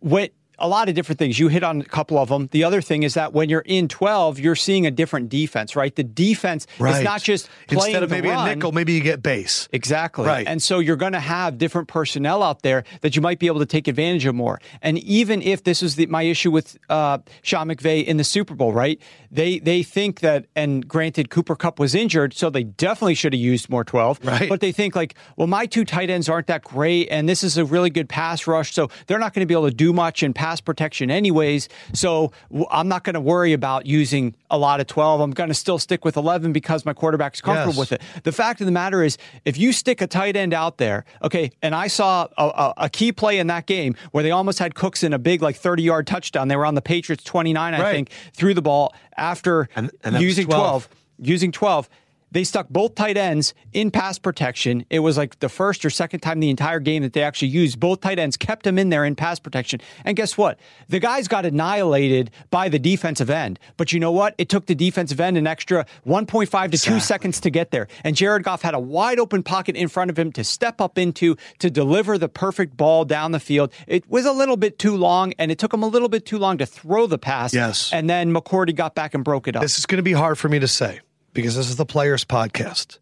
went 0.00 0.32
a 0.58 0.68
lot 0.68 0.88
of 0.88 0.94
different 0.94 1.18
things. 1.18 1.38
You 1.38 1.48
hit 1.48 1.62
on 1.62 1.80
a 1.80 1.84
couple 1.84 2.18
of 2.18 2.28
them. 2.28 2.48
The 2.50 2.64
other 2.64 2.80
thing 2.80 3.02
is 3.02 3.14
that 3.14 3.32
when 3.32 3.48
you're 3.48 3.60
in 3.60 3.88
12, 3.88 4.38
you're 4.38 4.56
seeing 4.56 4.86
a 4.86 4.90
different 4.90 5.28
defense, 5.28 5.76
right? 5.76 5.94
The 5.94 6.04
defense 6.04 6.66
is 6.78 7.02
not 7.02 7.22
just 7.22 7.48
playing 7.68 7.86
Instead 7.86 8.02
of 8.02 8.10
maybe 8.10 8.28
run. 8.28 8.48
a 8.48 8.54
nickel, 8.54 8.72
maybe 8.72 8.92
you 8.92 9.00
get 9.00 9.22
base. 9.22 9.68
Exactly. 9.72 10.26
Right. 10.26 10.46
And 10.46 10.62
so 10.62 10.78
you're 10.78 10.96
going 10.96 11.12
to 11.12 11.20
have 11.20 11.58
different 11.58 11.88
personnel 11.88 12.42
out 12.42 12.62
there 12.62 12.84
that 13.02 13.14
you 13.16 13.22
might 13.22 13.38
be 13.38 13.46
able 13.46 13.60
to 13.60 13.66
take 13.66 13.88
advantage 13.88 14.26
of 14.26 14.34
more. 14.34 14.60
And 14.82 14.98
even 14.98 15.42
if 15.42 15.64
this 15.64 15.82
is 15.82 15.96
the, 15.96 16.06
my 16.06 16.22
issue 16.22 16.50
with 16.50 16.76
uh, 16.88 17.18
Sean 17.42 17.68
McVay 17.68 18.04
in 18.04 18.16
the 18.16 18.24
Super 18.24 18.54
Bowl, 18.54 18.72
right? 18.72 19.00
They 19.30 19.58
they 19.58 19.82
think 19.82 20.20
that, 20.20 20.46
and 20.56 20.86
granted, 20.86 21.30
Cooper 21.30 21.54
Kupp 21.54 21.78
was 21.78 21.94
injured, 21.94 22.32
so 22.32 22.50
they 22.50 22.64
definitely 22.64 23.14
should 23.14 23.32
have 23.32 23.40
used 23.40 23.68
more 23.68 23.84
12. 23.84 24.20
Right. 24.24 24.48
But 24.48 24.60
they 24.60 24.72
think 24.72 24.96
like, 24.96 25.14
well, 25.36 25.46
my 25.46 25.66
two 25.66 25.84
tight 25.84 26.10
ends 26.10 26.28
aren't 26.28 26.46
that 26.48 26.64
great, 26.64 27.08
and 27.10 27.28
this 27.28 27.42
is 27.44 27.58
a 27.58 27.64
really 27.64 27.90
good 27.90 28.08
pass 28.08 28.46
rush, 28.46 28.72
so 28.72 28.88
they're 29.06 29.18
not 29.18 29.34
going 29.34 29.42
to 29.42 29.46
be 29.46 29.54
able 29.54 29.68
to 29.68 29.74
do 29.74 29.92
much 29.92 30.22
in 30.22 30.32
pass 30.32 30.47
protection 30.56 31.10
anyways. 31.10 31.68
So 31.92 32.32
I'm 32.70 32.88
not 32.88 33.04
going 33.04 33.14
to 33.14 33.20
worry 33.20 33.52
about 33.52 33.86
using 33.86 34.34
a 34.50 34.56
lot 34.58 34.80
of 34.80 34.86
12. 34.86 35.20
I'm 35.20 35.30
going 35.32 35.48
to 35.48 35.54
still 35.54 35.78
stick 35.78 36.04
with 36.04 36.16
11 36.16 36.52
because 36.52 36.84
my 36.84 36.92
quarterback's 36.92 37.40
comfortable 37.40 37.72
Yes. 37.74 37.78
with 37.78 37.92
it. 37.92 38.02
The 38.24 38.32
fact 38.32 38.60
of 38.60 38.66
the 38.66 38.72
matter 38.72 39.02
is, 39.02 39.18
if 39.44 39.58
you 39.58 39.72
stick 39.72 40.00
a 40.00 40.06
tight 40.06 40.36
end 40.36 40.54
out 40.54 40.78
there, 40.78 41.04
okay, 41.22 41.50
and 41.62 41.74
I 41.74 41.86
saw 41.88 42.26
a, 42.38 42.44
a, 42.44 42.74
a 42.86 42.88
key 42.88 43.12
play 43.12 43.38
in 43.38 43.46
that 43.48 43.66
game 43.66 43.94
where 44.12 44.22
they 44.24 44.30
almost 44.30 44.58
had 44.58 44.74
Cooks 44.74 45.02
in 45.02 45.12
a 45.12 45.18
big, 45.18 45.42
like 45.42 45.56
30 45.56 45.82
yard 45.82 46.06
touchdown. 46.06 46.48
They 46.48 46.56
were 46.56 46.66
on 46.66 46.74
the 46.74 46.82
Patriots 46.82 47.22
29, 47.24 47.74
I 47.74 47.80
Right. 47.80 47.92
think, 47.92 48.10
threw 48.32 48.54
the 48.54 48.62
ball 48.62 48.94
after 49.16 49.68
And- 49.76 49.90
and 50.02 50.18
using 50.20 50.46
12. 50.46 50.60
12 50.86 50.88
using 51.20 51.50
12 51.52 51.88
they 52.30 52.44
stuck 52.44 52.68
both 52.68 52.94
tight 52.94 53.16
ends 53.16 53.54
in 53.72 53.90
pass 53.90 54.18
protection. 54.18 54.84
It 54.90 55.00
was 55.00 55.16
like 55.16 55.38
the 55.40 55.48
first 55.48 55.84
or 55.84 55.90
second 55.90 56.20
time 56.20 56.40
the 56.40 56.50
entire 56.50 56.80
game 56.80 57.02
that 57.02 57.12
they 57.12 57.22
actually 57.22 57.48
used 57.48 57.80
both 57.80 58.00
tight 58.00 58.18
ends, 58.18 58.36
kept 58.36 58.64
them 58.64 58.78
in 58.78 58.90
there 58.90 59.04
in 59.04 59.14
pass 59.14 59.38
protection. 59.38 59.80
And 60.04 60.16
guess 60.16 60.36
what? 60.36 60.58
The 60.88 60.98
guys 60.98 61.28
got 61.28 61.46
annihilated 61.46 62.30
by 62.50 62.68
the 62.68 62.78
defensive 62.78 63.30
end. 63.30 63.58
But 63.76 63.92
you 63.92 64.00
know 64.00 64.12
what? 64.12 64.34
It 64.38 64.48
took 64.48 64.66
the 64.66 64.74
defensive 64.74 65.20
end 65.20 65.38
an 65.38 65.46
extra 65.46 65.86
1.5 66.06 66.70
to 66.72 66.78
2 66.78 67.00
seconds 67.00 67.40
to 67.40 67.50
get 67.50 67.70
there. 67.70 67.88
And 68.04 68.16
Jared 68.16 68.42
Goff 68.42 68.62
had 68.62 68.74
a 68.74 68.80
wide 68.80 69.18
open 69.18 69.42
pocket 69.42 69.76
in 69.76 69.88
front 69.88 70.10
of 70.10 70.18
him 70.18 70.32
to 70.32 70.44
step 70.44 70.80
up 70.80 70.98
into 70.98 71.36
to 71.58 71.70
deliver 71.70 72.18
the 72.18 72.28
perfect 72.28 72.76
ball 72.76 73.04
down 73.04 73.32
the 73.32 73.40
field. 73.40 73.72
It 73.86 74.08
was 74.10 74.26
a 74.26 74.32
little 74.32 74.56
bit 74.56 74.78
too 74.78 74.96
long, 74.96 75.32
and 75.38 75.50
it 75.50 75.58
took 75.58 75.72
him 75.72 75.82
a 75.82 75.88
little 75.88 76.08
bit 76.08 76.26
too 76.26 76.38
long 76.38 76.58
to 76.58 76.66
throw 76.66 77.06
the 77.06 77.18
pass. 77.18 77.54
Yes. 77.54 77.92
And 77.92 78.08
then 78.08 78.32
McCourty 78.32 78.74
got 78.74 78.94
back 78.94 79.14
and 79.14 79.24
broke 79.24 79.48
it 79.48 79.56
up. 79.56 79.62
This 79.62 79.78
is 79.78 79.86
going 79.86 79.98
to 79.98 80.02
be 80.02 80.12
hard 80.12 80.38
for 80.38 80.48
me 80.48 80.58
to 80.58 80.68
say 80.68 81.00
because 81.38 81.54
this 81.54 81.70
is 81.70 81.76
the 81.76 81.86
Players 81.86 82.24
Podcast. 82.24 82.98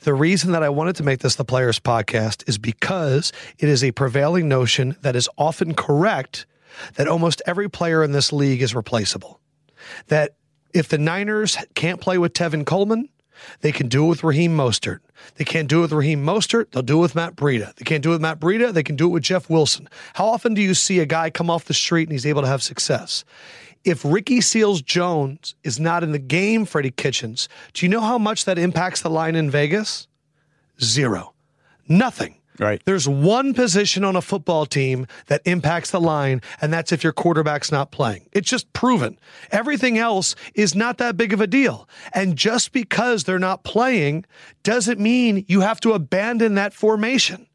The 0.00 0.12
reason 0.12 0.52
that 0.52 0.62
I 0.62 0.68
wanted 0.68 0.96
to 0.96 1.02
make 1.02 1.20
this 1.20 1.36
the 1.36 1.44
Players 1.44 1.80
Podcast 1.80 2.46
is 2.46 2.58
because 2.58 3.32
it 3.58 3.66
is 3.66 3.82
a 3.82 3.92
prevailing 3.92 4.46
notion 4.46 4.94
that 5.00 5.16
is 5.16 5.26
often 5.38 5.72
correct 5.72 6.44
that 6.96 7.08
almost 7.08 7.40
every 7.46 7.70
player 7.70 8.04
in 8.04 8.12
this 8.12 8.30
league 8.30 8.60
is 8.60 8.74
replaceable. 8.74 9.40
That 10.08 10.34
if 10.74 10.88
the 10.88 10.98
Niners 10.98 11.56
can't 11.74 11.98
play 11.98 12.18
with 12.18 12.34
Tevin 12.34 12.66
Coleman, 12.66 13.08
they 13.62 13.72
can 13.72 13.88
do 13.88 14.04
it 14.04 14.08
with 14.08 14.24
Raheem 14.24 14.54
Mostert. 14.54 14.98
They 15.36 15.46
can't 15.46 15.66
do 15.66 15.78
it 15.78 15.82
with 15.82 15.92
Raheem 15.92 16.22
Mostert. 16.22 16.72
They'll 16.72 16.82
do 16.82 16.98
it 16.98 17.00
with 17.00 17.14
Matt 17.14 17.36
Breida. 17.36 17.74
They 17.76 17.84
can't 17.84 18.02
do 18.02 18.10
it 18.10 18.16
with 18.16 18.20
Matt 18.20 18.38
Breida. 18.38 18.70
They 18.70 18.82
can 18.82 18.96
do 18.96 19.06
it 19.06 19.12
with 19.12 19.22
Jeff 19.22 19.48
Wilson. 19.48 19.88
How 20.12 20.26
often 20.26 20.52
do 20.52 20.60
you 20.60 20.74
see 20.74 20.98
a 20.98 21.06
guy 21.06 21.30
come 21.30 21.48
off 21.48 21.64
the 21.64 21.72
street 21.72 22.02
and 22.02 22.12
he's 22.12 22.26
able 22.26 22.42
to 22.42 22.48
have 22.48 22.62
success? 22.62 23.24
If 23.84 24.04
Ricky 24.04 24.40
Seals 24.40 24.82
Jones 24.82 25.54
is 25.62 25.78
not 25.80 26.02
in 26.02 26.12
the 26.12 26.18
game, 26.18 26.64
Freddie 26.64 26.90
Kitchens, 26.90 27.48
do 27.72 27.86
you 27.86 27.90
know 27.90 28.00
how 28.00 28.18
much 28.18 28.44
that 28.44 28.58
impacts 28.58 29.02
the 29.02 29.10
line 29.10 29.34
in 29.34 29.50
Vegas? 29.50 30.08
Zero. 30.80 31.34
Nothing. 31.88 32.34
Right. 32.58 32.82
There's 32.84 33.08
one 33.08 33.54
position 33.54 34.04
on 34.04 34.16
a 34.16 34.20
football 34.20 34.66
team 34.66 35.06
that 35.26 35.42
impacts 35.44 35.92
the 35.92 36.00
line, 36.00 36.42
and 36.60 36.72
that's 36.72 36.90
if 36.90 37.04
your 37.04 37.12
quarterback's 37.12 37.70
not 37.70 37.92
playing. 37.92 38.26
It's 38.32 38.50
just 38.50 38.72
proven. 38.72 39.18
Everything 39.52 39.96
else 39.96 40.34
is 40.54 40.74
not 40.74 40.98
that 40.98 41.16
big 41.16 41.32
of 41.32 41.40
a 41.40 41.46
deal. 41.46 41.88
And 42.12 42.36
just 42.36 42.72
because 42.72 43.24
they're 43.24 43.38
not 43.38 43.62
playing 43.62 44.24
doesn't 44.64 44.98
mean 44.98 45.44
you 45.46 45.60
have 45.60 45.78
to 45.80 45.92
abandon 45.92 46.56
that 46.56 46.74
formation. 46.74 47.47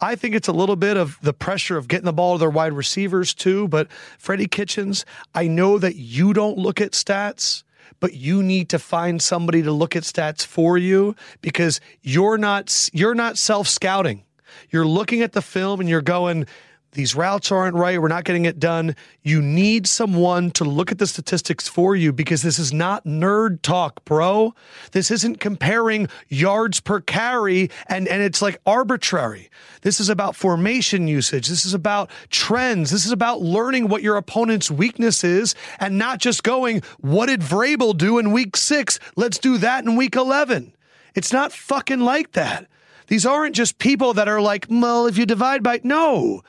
I 0.00 0.14
think 0.14 0.34
it's 0.34 0.48
a 0.48 0.52
little 0.52 0.76
bit 0.76 0.96
of 0.96 1.18
the 1.22 1.32
pressure 1.32 1.76
of 1.76 1.88
getting 1.88 2.04
the 2.04 2.12
ball 2.12 2.34
to 2.34 2.40
their 2.40 2.50
wide 2.50 2.72
receivers 2.72 3.34
too. 3.34 3.68
But 3.68 3.90
Freddie 4.18 4.48
Kitchens, 4.48 5.04
I 5.34 5.46
know 5.46 5.78
that 5.78 5.96
you 5.96 6.32
don't 6.32 6.58
look 6.58 6.80
at 6.80 6.92
stats, 6.92 7.62
but 8.00 8.14
you 8.14 8.42
need 8.42 8.68
to 8.70 8.78
find 8.78 9.22
somebody 9.22 9.62
to 9.62 9.72
look 9.72 9.96
at 9.96 10.02
stats 10.02 10.44
for 10.44 10.76
you 10.76 11.14
because 11.40 11.80
you're 12.02 12.38
not 12.38 12.90
you're 12.92 13.14
not 13.14 13.38
self 13.38 13.68
scouting. 13.68 14.24
You're 14.70 14.86
looking 14.86 15.22
at 15.22 15.32
the 15.32 15.42
film 15.42 15.80
and 15.80 15.88
you're 15.88 16.02
going, 16.02 16.46
these 16.94 17.14
routes 17.14 17.52
aren't 17.52 17.76
right. 17.76 18.00
We're 18.00 18.08
not 18.08 18.24
getting 18.24 18.44
it 18.44 18.58
done. 18.58 18.96
You 19.22 19.42
need 19.42 19.86
someone 19.86 20.50
to 20.52 20.64
look 20.64 20.90
at 20.90 20.98
the 20.98 21.06
statistics 21.06 21.68
for 21.68 21.94
you 21.94 22.12
because 22.12 22.42
this 22.42 22.58
is 22.58 22.72
not 22.72 23.04
nerd 23.04 23.62
talk, 23.62 24.04
bro. 24.04 24.54
This 24.92 25.10
isn't 25.10 25.40
comparing 25.40 26.08
yards 26.28 26.80
per 26.80 27.00
carry 27.00 27.70
and, 27.88 28.08
and 28.08 28.22
it's 28.22 28.40
like 28.40 28.60
arbitrary. 28.64 29.50
This 29.82 30.00
is 30.00 30.08
about 30.08 30.36
formation 30.36 31.08
usage. 31.08 31.48
This 31.48 31.66
is 31.66 31.74
about 31.74 32.10
trends. 32.30 32.90
This 32.90 33.04
is 33.04 33.12
about 33.12 33.42
learning 33.42 33.88
what 33.88 34.02
your 34.02 34.16
opponent's 34.16 34.70
weakness 34.70 35.24
is 35.24 35.54
and 35.78 35.98
not 35.98 36.18
just 36.20 36.42
going, 36.42 36.82
what 37.00 37.26
did 37.26 37.40
Vrabel 37.40 37.96
do 37.96 38.18
in 38.18 38.32
week 38.32 38.56
six? 38.56 38.98
Let's 39.16 39.38
do 39.38 39.58
that 39.58 39.84
in 39.84 39.96
week 39.96 40.16
11. 40.16 40.72
It's 41.14 41.32
not 41.32 41.52
fucking 41.52 42.00
like 42.00 42.32
that. 42.32 42.66
These 43.08 43.26
aren't 43.26 43.54
just 43.54 43.78
people 43.78 44.14
that 44.14 44.28
are 44.28 44.40
like, 44.40 44.66
well, 44.70 45.06
if 45.06 45.18
you 45.18 45.26
divide 45.26 45.62
by, 45.62 45.80
no. 45.82 46.42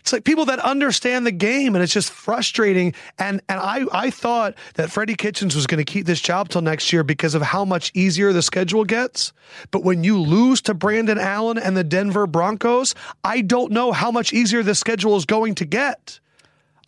It's 0.00 0.12
like 0.12 0.24
people 0.24 0.46
that 0.46 0.58
understand 0.60 1.26
the 1.26 1.32
game, 1.32 1.74
and 1.74 1.82
it's 1.82 1.92
just 1.92 2.10
frustrating. 2.10 2.94
And 3.18 3.40
and 3.48 3.60
I 3.60 3.84
I 3.92 4.10
thought 4.10 4.54
that 4.74 4.90
Freddie 4.90 5.14
Kitchens 5.14 5.54
was 5.54 5.66
going 5.66 5.78
to 5.78 5.90
keep 5.90 6.06
this 6.06 6.20
job 6.20 6.48
till 6.48 6.62
next 6.62 6.92
year 6.92 7.04
because 7.04 7.34
of 7.34 7.42
how 7.42 7.64
much 7.64 7.92
easier 7.94 8.32
the 8.32 8.42
schedule 8.42 8.84
gets. 8.84 9.32
But 9.70 9.84
when 9.84 10.04
you 10.04 10.18
lose 10.20 10.60
to 10.62 10.74
Brandon 10.74 11.18
Allen 11.18 11.58
and 11.58 11.76
the 11.76 11.84
Denver 11.84 12.26
Broncos, 12.26 12.94
I 13.24 13.42
don't 13.42 13.72
know 13.72 13.92
how 13.92 14.10
much 14.10 14.32
easier 14.32 14.62
the 14.62 14.74
schedule 14.74 15.16
is 15.16 15.26
going 15.26 15.54
to 15.56 15.64
get. 15.64 16.20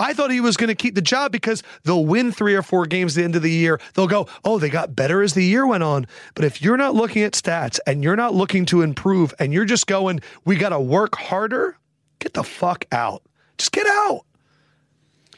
I 0.01 0.15
thought 0.15 0.33
he 0.33 0.41
was 0.41 0.57
going 0.57 0.69
to 0.69 0.75
keep 0.75 0.97
the 0.97 1.03
job 1.03 1.31
because 1.31 1.63
they'll 1.85 2.05
win 2.05 2.33
three 2.33 2.57
or 2.57 2.63
four 2.63 2.87
games 2.87 3.17
at 3.17 3.21
the 3.21 3.25
end 3.25 3.37
of 3.37 3.43
the 3.43 3.51
year. 3.51 3.81
They'll 3.95 4.09
go, 4.09 4.27
oh, 4.45 4.59
they 4.59 4.69
got 4.69 4.97
better 4.97 5.23
as 5.23 5.35
the 5.35 5.45
year 5.45 5.65
went 5.65 5.85
on. 5.85 6.07
But 6.35 6.45
if 6.45 6.61
you're 6.61 6.77
not 6.77 6.95
looking 6.95 7.23
at 7.23 7.35
stats 7.35 7.79
and 7.87 8.03
you're 8.03 8.17
not 8.17 8.35
looking 8.35 8.65
to 8.67 8.83
improve 8.83 9.33
and 9.39 9.53
you're 9.53 9.65
just 9.65 9.87
going, 9.87 10.21
we 10.45 10.57
got 10.57 10.71
to 10.71 10.81
work 10.81 11.15
harder, 11.17 11.77
get 12.23 12.35
the 12.35 12.45
fuck 12.45 12.85
out. 12.93 13.23
Just 13.59 13.73
get 13.73 13.87
out. 13.87 14.23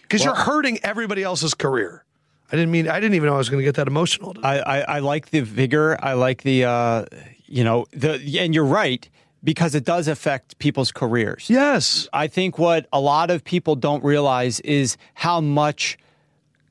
Because 0.03 0.24
well, 0.24 0.35
you're 0.35 0.45
hurting 0.45 0.78
everybody 0.82 1.22
else's 1.22 1.55
career. 1.55 2.05
I 2.53 2.57
didn't 2.57 2.70
mean, 2.70 2.89
I 2.89 3.01
didn't 3.01 3.14
even 3.14 3.26
know 3.26 3.35
I 3.35 3.39
was 3.39 3.49
going 3.49 3.61
to 3.61 3.64
get 3.64 3.74
that 3.76 3.89
emotional. 3.89 4.35
I, 4.43 4.61
I, 4.61 4.80
I, 4.80 4.99
like 5.01 5.30
the 5.30 5.41
vigor. 5.41 5.99
I 6.01 6.12
like 6.12 6.43
the, 6.43 6.64
uh, 6.64 7.05
you 7.47 7.64
know, 7.64 7.87
the, 7.93 8.20
and 8.39 8.55
you're 8.55 8.64
right 8.64 9.09
because 9.43 9.74
it 9.74 9.85
does 9.85 10.09
affect 10.09 10.59
people's 10.59 10.93
careers. 10.93 11.47
Yes. 11.49 12.09
I 12.12 12.26
think 12.26 12.59
what 12.59 12.87
a 12.93 13.01
lot 13.01 13.30
of 13.30 13.45
people 13.45 13.76
don't 13.76 14.05
realize 14.05 14.61
is 14.61 14.97
how 15.14 15.41
much 15.41 15.99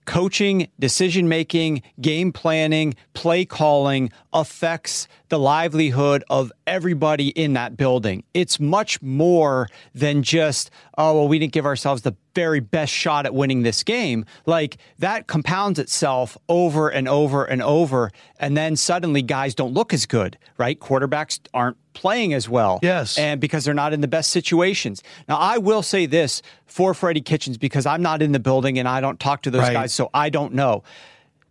coaching, 0.05 0.67
decision 0.79 1.27
making, 1.27 1.81
game 2.01 2.31
planning, 2.31 2.95
play 3.13 3.45
calling 3.45 4.11
affects 4.33 5.07
the 5.29 5.39
livelihood 5.39 6.23
of 6.29 6.51
everybody 6.67 7.29
in 7.29 7.53
that 7.53 7.77
building. 7.77 8.23
It's 8.33 8.59
much 8.59 9.01
more 9.01 9.67
than 9.93 10.23
just, 10.23 10.69
oh, 10.97 11.15
well, 11.15 11.27
we 11.27 11.39
didn't 11.39 11.53
give 11.53 11.65
ourselves 11.65 12.01
the 12.01 12.15
very 12.35 12.59
best 12.59 12.91
shot 12.91 13.25
at 13.25 13.33
winning 13.33 13.63
this 13.63 13.83
game. 13.83 14.25
Like 14.45 14.77
that 14.99 15.27
compounds 15.27 15.79
itself 15.79 16.37
over 16.49 16.89
and 16.89 17.07
over 17.07 17.45
and 17.45 17.61
over. 17.61 18.11
And 18.39 18.57
then 18.57 18.75
suddenly 18.75 19.21
guys 19.21 19.55
don't 19.55 19.73
look 19.73 19.93
as 19.93 20.05
good, 20.05 20.37
right? 20.57 20.79
Quarterbacks 20.79 21.39
aren't 21.53 21.77
playing 21.93 22.33
as 22.33 22.49
well. 22.49 22.79
Yes. 22.81 23.17
And 23.17 23.39
because 23.39 23.65
they're 23.65 23.73
not 23.73 23.93
in 23.93 24.01
the 24.01 24.07
best 24.07 24.31
situations. 24.31 25.03
Now, 25.27 25.37
I 25.37 25.57
will 25.57 25.81
say 25.81 26.05
this 26.05 26.41
for 26.65 26.93
Freddie 26.93 27.21
Kitchens 27.21 27.57
because 27.57 27.85
I'm 27.85 28.01
not 28.01 28.21
in 28.21 28.31
the 28.31 28.39
building 28.39 28.79
and 28.79 28.87
I 28.87 29.01
don't 29.01 29.19
talk 29.19 29.43
to 29.43 29.51
those 29.51 29.61
right. 29.61 29.73
guys, 29.73 29.93
so 29.93 30.09
I 30.13 30.29
don't 30.29 30.53
know. 30.53 30.83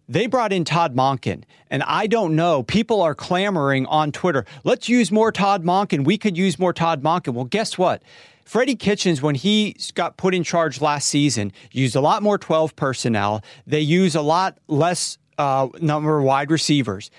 They 0.09 0.27
brought 0.27 0.53
in 0.53 0.65
Todd 0.65 0.95
Monken, 0.95 1.45
and 1.71 1.83
I 1.85 2.07
don't 2.07 2.37
know. 2.37 2.65
People 2.65 3.01
are 3.01 3.15
clamoring 3.15 3.87
on 3.87 4.13
Twitter. 4.13 4.45
Let's 4.65 4.89
use 4.89 5.11
more 5.11 5.33
Todd 5.33 5.65
Monken. 5.65 6.05
We 6.05 6.19
could 6.19 6.37
use 6.37 6.59
more 6.59 6.73
Todd 6.73 7.03
Monken. 7.03 7.35
Well, 7.35 7.45
guess 7.45 7.79
what? 7.79 8.03
Freddie 8.45 8.77
Kitchens, 8.77 9.23
when 9.23 9.37
he 9.37 9.77
got 9.95 10.17
put 10.17 10.35
in 10.35 10.43
charge 10.43 10.81
last 10.81 11.09
season, 11.09 11.53
used 11.71 11.97
a 11.97 12.01
lot 12.01 12.23
more 12.23 12.37
12 12.37 12.77
personnel. 12.77 13.43
They 13.67 13.81
use 13.81 14.15
a 14.15 14.21
lot 14.21 14.59
less 14.69 15.17
uh, 15.39 15.69
number 15.81 16.19
of 16.19 16.25
wide 16.25 16.51
receivers. 16.51 17.11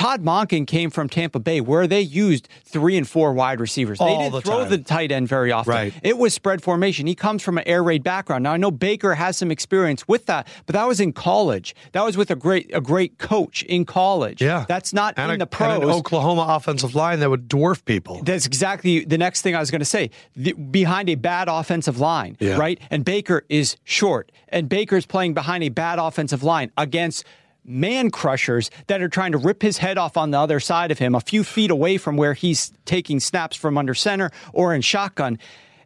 Todd 0.00 0.22
Monken 0.22 0.66
came 0.66 0.88
from 0.88 1.10
Tampa 1.10 1.38
Bay, 1.38 1.60
where 1.60 1.86
they 1.86 2.00
used 2.00 2.48
three 2.64 2.96
and 2.96 3.06
four 3.06 3.34
wide 3.34 3.60
receivers. 3.60 4.00
All 4.00 4.06
they 4.06 4.22
didn't 4.22 4.32
the 4.32 4.40
throw 4.40 4.60
time. 4.60 4.70
the 4.70 4.78
tight 4.78 5.12
end 5.12 5.28
very 5.28 5.52
often. 5.52 5.74
Right. 5.74 5.94
It 6.02 6.16
was 6.16 6.32
spread 6.32 6.62
formation. 6.62 7.06
He 7.06 7.14
comes 7.14 7.42
from 7.42 7.58
an 7.58 7.64
air 7.68 7.82
raid 7.82 8.02
background. 8.02 8.44
Now 8.44 8.52
I 8.52 8.56
know 8.56 8.70
Baker 8.70 9.12
has 9.12 9.36
some 9.36 9.50
experience 9.50 10.08
with 10.08 10.24
that, 10.24 10.48
but 10.64 10.72
that 10.72 10.88
was 10.88 11.00
in 11.00 11.12
college. 11.12 11.74
That 11.92 12.02
was 12.02 12.16
with 12.16 12.30
a 12.30 12.34
great 12.34 12.74
a 12.74 12.80
great 12.80 13.18
coach 13.18 13.62
in 13.64 13.84
college. 13.84 14.40
Yeah, 14.40 14.64
that's 14.66 14.94
not 14.94 15.18
and 15.18 15.32
in 15.32 15.42
a, 15.42 15.44
the 15.44 15.46
pros. 15.46 15.82
an 15.82 15.90
Oklahoma 15.90 16.46
offensive 16.48 16.94
line 16.94 17.20
that 17.20 17.28
would 17.28 17.46
dwarf 17.46 17.84
people. 17.84 18.22
That's 18.22 18.46
exactly 18.46 19.04
the 19.04 19.18
next 19.18 19.42
thing 19.42 19.54
I 19.54 19.60
was 19.60 19.70
going 19.70 19.80
to 19.80 19.84
say. 19.84 20.08
The, 20.34 20.54
behind 20.54 21.10
a 21.10 21.14
bad 21.16 21.48
offensive 21.50 22.00
line, 22.00 22.38
yeah. 22.40 22.56
right? 22.56 22.80
And 22.88 23.04
Baker 23.04 23.44
is 23.50 23.76
short, 23.84 24.32
and 24.48 24.66
Baker's 24.66 25.04
playing 25.04 25.34
behind 25.34 25.62
a 25.62 25.68
bad 25.68 25.98
offensive 25.98 26.42
line 26.42 26.72
against 26.78 27.26
man 27.70 28.10
crushers 28.10 28.70
that 28.88 29.00
are 29.00 29.08
trying 29.08 29.32
to 29.32 29.38
rip 29.38 29.62
his 29.62 29.78
head 29.78 29.96
off 29.96 30.16
on 30.16 30.30
the 30.30 30.38
other 30.38 30.60
side 30.60 30.90
of 30.90 30.98
him, 30.98 31.14
a 31.14 31.20
few 31.20 31.44
feet 31.44 31.70
away 31.70 31.96
from 31.96 32.16
where 32.16 32.34
he's 32.34 32.72
taking 32.84 33.20
snaps 33.20 33.56
from 33.56 33.78
under 33.78 33.94
center 33.94 34.30
or 34.52 34.74
in 34.74 34.82
shotgun. 34.82 35.38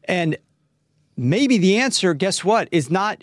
And 0.05 0.37
maybe 1.17 1.59
the 1.59 1.77
answer, 1.77 2.15
guess 2.15 2.45
what, 2.45 2.69
is 2.73 2.91
not 2.91 3.23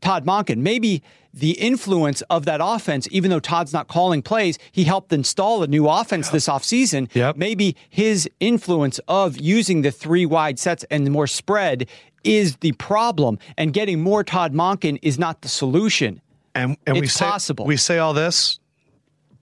Todd 0.00 0.24
Monken. 0.24 0.58
Maybe 0.58 1.02
the 1.34 1.52
influence 1.52 2.22
of 2.22 2.46
that 2.46 2.60
offense, 2.62 3.06
even 3.10 3.30
though 3.30 3.40
Todd's 3.40 3.72
not 3.72 3.88
calling 3.88 4.22
plays, 4.22 4.58
he 4.72 4.84
helped 4.84 5.12
install 5.12 5.62
a 5.62 5.66
new 5.66 5.86
offense 5.86 6.30
this 6.30 6.48
offseason. 6.48 7.14
Yep. 7.14 7.36
Maybe 7.36 7.76
his 7.90 8.28
influence 8.40 8.98
of 9.06 9.38
using 9.38 9.82
the 9.82 9.90
three 9.90 10.24
wide 10.24 10.58
sets 10.58 10.84
and 10.90 11.10
more 11.10 11.26
spread 11.26 11.88
is 12.24 12.56
the 12.56 12.72
problem, 12.72 13.38
and 13.56 13.72
getting 13.72 14.00
more 14.00 14.24
Todd 14.24 14.52
Monken 14.52 14.98
is 15.02 15.18
not 15.18 15.42
the 15.42 15.48
solution. 15.48 16.20
And, 16.56 16.76
and 16.86 16.96
it's 16.96 17.02
we 17.02 17.06
say, 17.08 17.24
possible. 17.24 17.66
We 17.66 17.76
say 17.76 17.98
all 17.98 18.14
this. 18.14 18.58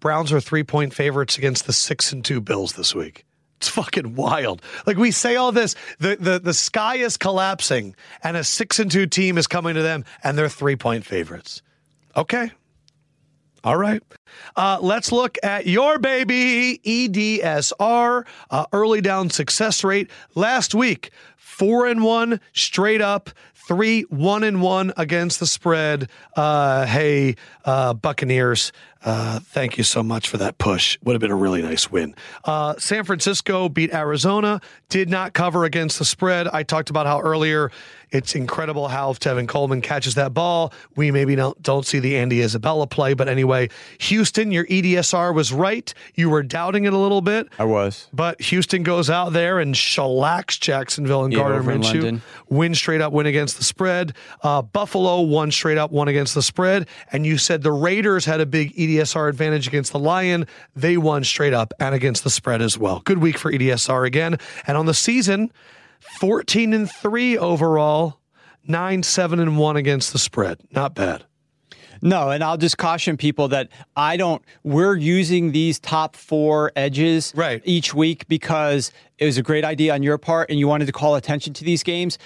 Browns 0.00 0.32
are 0.32 0.40
three 0.40 0.64
point 0.64 0.92
favorites 0.92 1.38
against 1.38 1.66
the 1.66 1.72
six 1.72 2.12
and 2.12 2.24
two 2.24 2.40
Bills 2.40 2.74
this 2.74 2.94
week. 2.94 3.24
It's 3.58 3.68
fucking 3.68 4.16
wild. 4.16 4.60
Like 4.86 4.98
we 4.98 5.10
say 5.10 5.36
all 5.36 5.52
this, 5.52 5.74
the, 5.98 6.16
the 6.16 6.38
the 6.38 6.52
sky 6.52 6.96
is 6.96 7.16
collapsing, 7.16 7.94
and 8.22 8.36
a 8.36 8.44
six 8.44 8.78
and 8.78 8.90
two 8.90 9.06
team 9.06 9.38
is 9.38 9.46
coming 9.46 9.74
to 9.74 9.82
them, 9.82 10.04
and 10.22 10.36
they're 10.36 10.48
three 10.48 10.76
point 10.76 11.06
favorites. 11.06 11.62
Okay. 12.16 12.50
All 13.62 13.78
right. 13.78 14.02
Uh, 14.56 14.78
let's 14.82 15.10
look 15.10 15.38
at 15.42 15.66
your 15.66 15.98
baby, 15.98 16.80
EDSR, 16.84 18.26
uh, 18.50 18.66
early 18.74 19.00
down 19.00 19.30
success 19.30 19.82
rate. 19.82 20.10
Last 20.34 20.74
week, 20.74 21.10
four 21.38 21.86
and 21.86 22.04
one 22.04 22.40
straight 22.52 23.00
up, 23.00 23.30
three 23.66 24.02
one 24.02 24.44
and 24.44 24.60
one 24.60 24.92
against 24.96 25.40
the 25.40 25.46
spread. 25.46 26.08
Uh, 26.36 26.86
hey, 26.86 27.36
uh, 27.64 27.94
Buccaneers, 27.94 28.72
uh, 29.04 29.40
thank 29.40 29.78
you 29.78 29.84
so 29.84 30.02
much 30.02 30.28
for 30.28 30.36
that 30.38 30.58
push. 30.58 30.98
Would 31.04 31.14
have 31.14 31.20
been 31.20 31.30
a 31.30 31.36
really 31.36 31.62
nice 31.62 31.90
win. 31.90 32.14
Uh, 32.44 32.74
San 32.78 33.04
Francisco 33.04 33.68
beat 33.68 33.92
Arizona, 33.92 34.60
did 34.88 35.08
not 35.08 35.32
cover 35.32 35.64
against 35.64 35.98
the 35.98 36.04
spread. 36.04 36.48
I 36.48 36.62
talked 36.62 36.90
about 36.90 37.06
how 37.06 37.20
earlier 37.20 37.70
it's 38.14 38.36
incredible 38.36 38.86
how 38.86 39.10
if 39.10 39.18
Tevin 39.18 39.48
Coleman 39.48 39.80
catches 39.80 40.14
that 40.14 40.32
ball, 40.32 40.72
we 40.94 41.10
maybe 41.10 41.34
don't, 41.34 41.60
don't 41.60 41.84
see 41.84 41.98
the 41.98 42.16
Andy 42.16 42.42
Isabella 42.42 42.86
play. 42.86 43.12
But 43.12 43.28
anyway, 43.28 43.70
Houston, 43.98 44.52
your 44.52 44.64
EDSR 44.66 45.34
was 45.34 45.52
right. 45.52 45.92
You 46.14 46.30
were 46.30 46.44
doubting 46.44 46.84
it 46.84 46.92
a 46.92 46.98
little 46.98 47.20
bit. 47.20 47.48
I 47.58 47.64
was. 47.64 48.08
But 48.12 48.40
Houston 48.40 48.84
goes 48.84 49.10
out 49.10 49.32
there 49.32 49.58
and 49.58 49.74
shellacks 49.74 50.60
Jacksonville 50.60 51.24
and 51.24 51.32
yeah, 51.32 51.40
Gardner 51.40 51.62
Minshew. 51.62 52.20
Win 52.48 52.76
straight 52.76 53.00
up 53.00 53.12
win 53.12 53.26
against 53.26 53.58
the 53.58 53.64
spread. 53.64 54.14
Uh, 54.44 54.62
Buffalo 54.62 55.20
won 55.22 55.50
straight 55.50 55.78
up 55.78 55.90
one 55.90 56.06
against 56.06 56.36
the 56.36 56.42
spread. 56.42 56.86
And 57.10 57.26
you 57.26 57.36
said 57.36 57.62
the 57.62 57.72
Raiders 57.72 58.24
had 58.24 58.40
a 58.40 58.46
big 58.46 58.76
EDSR 58.76 59.28
advantage 59.28 59.66
against 59.66 59.90
the 59.90 59.98
Lion. 59.98 60.46
They 60.76 60.96
won 60.96 61.24
straight 61.24 61.52
up 61.52 61.74
and 61.80 61.96
against 61.96 62.22
the 62.22 62.30
spread 62.30 62.62
as 62.62 62.78
well. 62.78 63.00
Good 63.00 63.18
week 63.18 63.38
for 63.38 63.50
EDSR 63.50 64.06
again. 64.06 64.38
And 64.68 64.76
on 64.76 64.86
the 64.86 64.94
season, 64.94 65.50
14 66.18 66.72
and 66.72 66.90
3 66.90 67.38
overall, 67.38 68.20
9 68.66 69.02
7 69.02 69.40
and 69.40 69.58
1 69.58 69.76
against 69.76 70.12
the 70.12 70.18
spread. 70.18 70.58
Not 70.72 70.94
bad. 70.94 71.24
No, 72.02 72.30
and 72.30 72.44
I'll 72.44 72.58
just 72.58 72.76
caution 72.76 73.16
people 73.16 73.48
that 73.48 73.68
I 73.96 74.16
don't. 74.18 74.42
We're 74.62 74.96
using 74.96 75.52
these 75.52 75.78
top 75.78 76.16
four 76.16 76.70
edges 76.76 77.32
Right. 77.34 77.62
each 77.64 77.94
week 77.94 78.28
because 78.28 78.92
it 79.18 79.24
was 79.24 79.38
a 79.38 79.42
great 79.42 79.64
idea 79.64 79.94
on 79.94 80.02
your 80.02 80.18
part, 80.18 80.50
and 80.50 80.58
you 80.58 80.68
wanted 80.68 80.84
to 80.86 80.92
call 80.92 81.14
attention 81.14 81.54
to 81.54 81.64
these 81.64 81.82
games. 81.82 82.18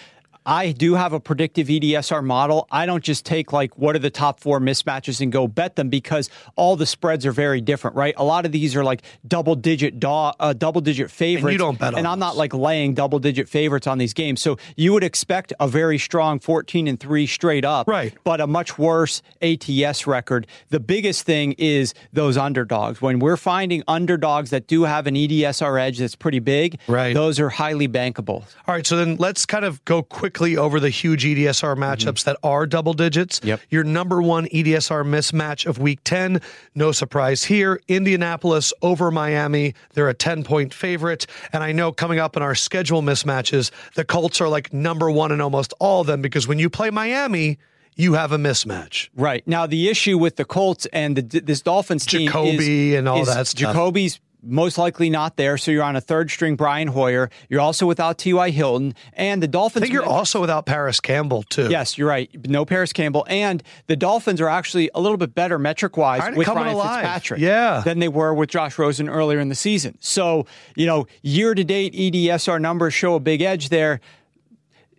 I 0.49 0.73
do 0.73 0.95
have 0.95 1.13
a 1.13 1.21
predictive 1.21 1.67
EDSR 1.67 2.25
model. 2.25 2.67
I 2.71 2.87
don't 2.87 3.05
just 3.05 3.27
take 3.27 3.53
like 3.53 3.77
what 3.77 3.95
are 3.95 3.99
the 3.99 4.09
top 4.09 4.41
four 4.41 4.61
mismatches 4.61 5.21
and 5.21 5.31
go 5.31 5.47
bet 5.47 5.77
them 5.77 5.91
because 5.91 6.31
all 6.57 6.75
the 6.75 6.87
spreads 6.87 7.27
are 7.27 7.33
very 7.33 7.61
different, 7.61 7.95
right? 7.97 8.15
A 8.17 8.25
lot 8.25 8.47
of 8.47 8.53
these 8.53 8.75
are 8.75 8.83
like 8.83 9.03
double 9.27 9.55
digit 9.55 10.03
uh, 10.03 10.55
double 10.55 10.81
digit 10.81 11.11
favorites, 11.11 11.59
don't 11.59 11.79
bet 11.79 11.93
And 11.95 12.07
I'm 12.07 12.19
not 12.19 12.39
like 12.39 12.55
laying 12.55 12.95
double 12.95 13.19
digit 13.19 13.47
favorites 13.47 13.87
on 13.87 13.99
these 13.99 14.15
games, 14.15 14.41
so 14.41 14.57
you 14.75 14.95
would 14.95 15.05
expect 15.05 15.53
a 15.61 15.69
very 15.69 15.99
strong 15.99 16.41
14 16.41 16.89
and 16.89 16.99
three 16.99 17.27
straight 17.27 17.67
up, 17.67 17.87
Right. 17.87 18.15
But 18.25 18.41
a 18.41 18.47
much 18.47 18.79
worse 18.79 19.21
ATS 19.43 20.07
record. 20.07 20.47
The 20.71 20.81
biggest 20.81 21.25
thing 21.25 21.53
is 21.59 21.93
those 22.15 22.39
underdogs. 22.39 23.03
When 23.03 23.19
we're 23.19 23.37
finding 23.37 23.83
underdogs 23.87 24.49
that 24.49 24.67
do 24.67 24.85
have 24.85 25.07
an 25.07 25.15
EDSR 25.15 25.79
edge 25.79 25.99
that's 25.99 26.17
pretty 26.17 26.39
big, 26.39 26.79
Right. 26.87 27.13
Those 27.13 27.39
are 27.39 27.51
highly 27.51 27.87
bankable. 27.87 28.45
All 28.67 28.75
right, 28.75 28.87
so 28.87 28.97
then 28.97 29.17
let's 29.17 29.45
kind 29.45 29.67
of 29.67 29.85
go 29.85 30.03
quickly 30.39 30.57
over 30.57 30.79
the 30.79 30.91
huge 30.91 31.25
EDSR 31.25 31.77
matchups 31.77 32.21
mhm. 32.21 32.25
that 32.25 32.37
are 32.45 32.65
double 32.65 32.95
digits. 32.95 33.41
Yep. 33.43 33.61
Your 33.71 33.83
number 33.83 34.23
one 34.23 34.47
EDSR 34.47 35.05
mismatch 35.05 35.67
of 35.67 35.79
week 35.79 35.99
10, 36.05 36.41
no 36.77 36.93
surprise 36.93 37.43
here. 37.45 37.81
Indianapolis 37.89 38.73
over 38.81 39.11
Miami. 39.11 39.75
They're 39.95 40.09
a 40.09 40.15
10 40.15 40.45
point 40.45 40.73
favorite. 40.73 41.27
And 41.53 41.65
I 41.65 41.73
know 41.73 41.91
coming 41.91 42.21
up 42.21 42.37
in 42.37 42.43
our 42.43 42.55
schedule 42.55 43.03
mismatches, 43.03 43.73
the 43.95 44.05
Colts 44.05 44.41
are 44.41 44.49
like 44.49 44.73
number 44.73 45.11
one 45.11 45.33
in 45.33 45.41
almost 45.41 45.75
all 45.81 46.03
of 46.03 46.07
them 46.07 46.23
because 46.23 46.47
when 46.47 46.61
you 46.61 46.71
play 46.71 46.91
Miami, 46.91 47.59
you 47.97 48.13
have 48.13 48.31
a 48.31 48.39
mismatch. 48.39 49.09
Right 49.17 49.45
now, 49.47 49.67
the 49.67 49.89
issue 49.89 50.19
with 50.19 50.37
the 50.37 50.45
Colts 50.45 50.87
and 50.93 51.17
the, 51.17 51.41
this 51.41 51.63
Dolphins 51.63 52.07
team 52.07 52.29
Jacoby 52.29 52.93
is, 52.93 52.99
and 53.01 53.09
all 53.09 53.23
is 53.23 53.27
that 53.27 53.49
stuff. 53.49 53.75
Jacoby's 53.75 54.21
most 54.43 54.79
likely 54.79 55.11
not 55.11 55.37
there, 55.37 55.59
so 55.59 55.71
you're 55.71 55.83
on 55.83 55.97
a 55.97 56.01
third 56.01 56.31
string 56.31 56.55
Brian 56.57 56.89
Hoyer. 56.89 57.29
You're 57.49 57.61
also 57.61 57.87
without 57.87 58.19
T.Y. 58.19 58.51
Hilton, 58.51 58.95
and 59.15 59.43
the 59.43 59.49
Dolphins. 59.49 59.83
I 59.83 59.87
think 59.87 59.93
you're 59.95 60.05
also 60.05 60.41
without 60.41 60.65
Parris 60.67 61.01
Campbell, 61.01 61.43
too. 61.43 61.69
Yes, 61.71 61.99
you're 61.99 62.09
right. 62.09 62.31
No 62.49 62.65
Parris 62.65 62.93
Campbell, 62.93 63.27
and 63.29 63.63
the 63.89 63.97
Dolphins 63.97 64.41
are 64.41 64.49
actually 64.49 64.91
a 64.95 65.01
little 65.01 65.19
bit 65.19 65.35
better 65.35 65.59
metric 65.59 65.97
wise 65.97 66.37
with 66.37 66.47
Ryan 66.49 66.75
alive. 66.75 67.01
Fitzpatrick, 67.01 67.41
Yeah. 67.41 67.83
than 67.85 67.99
they 67.99 68.09
were 68.09 68.33
with 68.33 68.51
Josh 68.51 68.79
Rosen 68.79 69.09
earlier 69.09 69.41
in 69.41 69.49
the 69.49 69.55
season. 69.55 69.97
So 70.01 70.47
you 70.77 70.87
know, 70.87 71.07
year 71.23 71.55
to 71.55 71.65
date 71.65 71.95
EDSR 71.95 72.61
numbers 72.61 72.95
show 72.95 73.15
a 73.15 73.21
big 73.21 73.43
edge 73.43 73.69
there. 73.71 74.01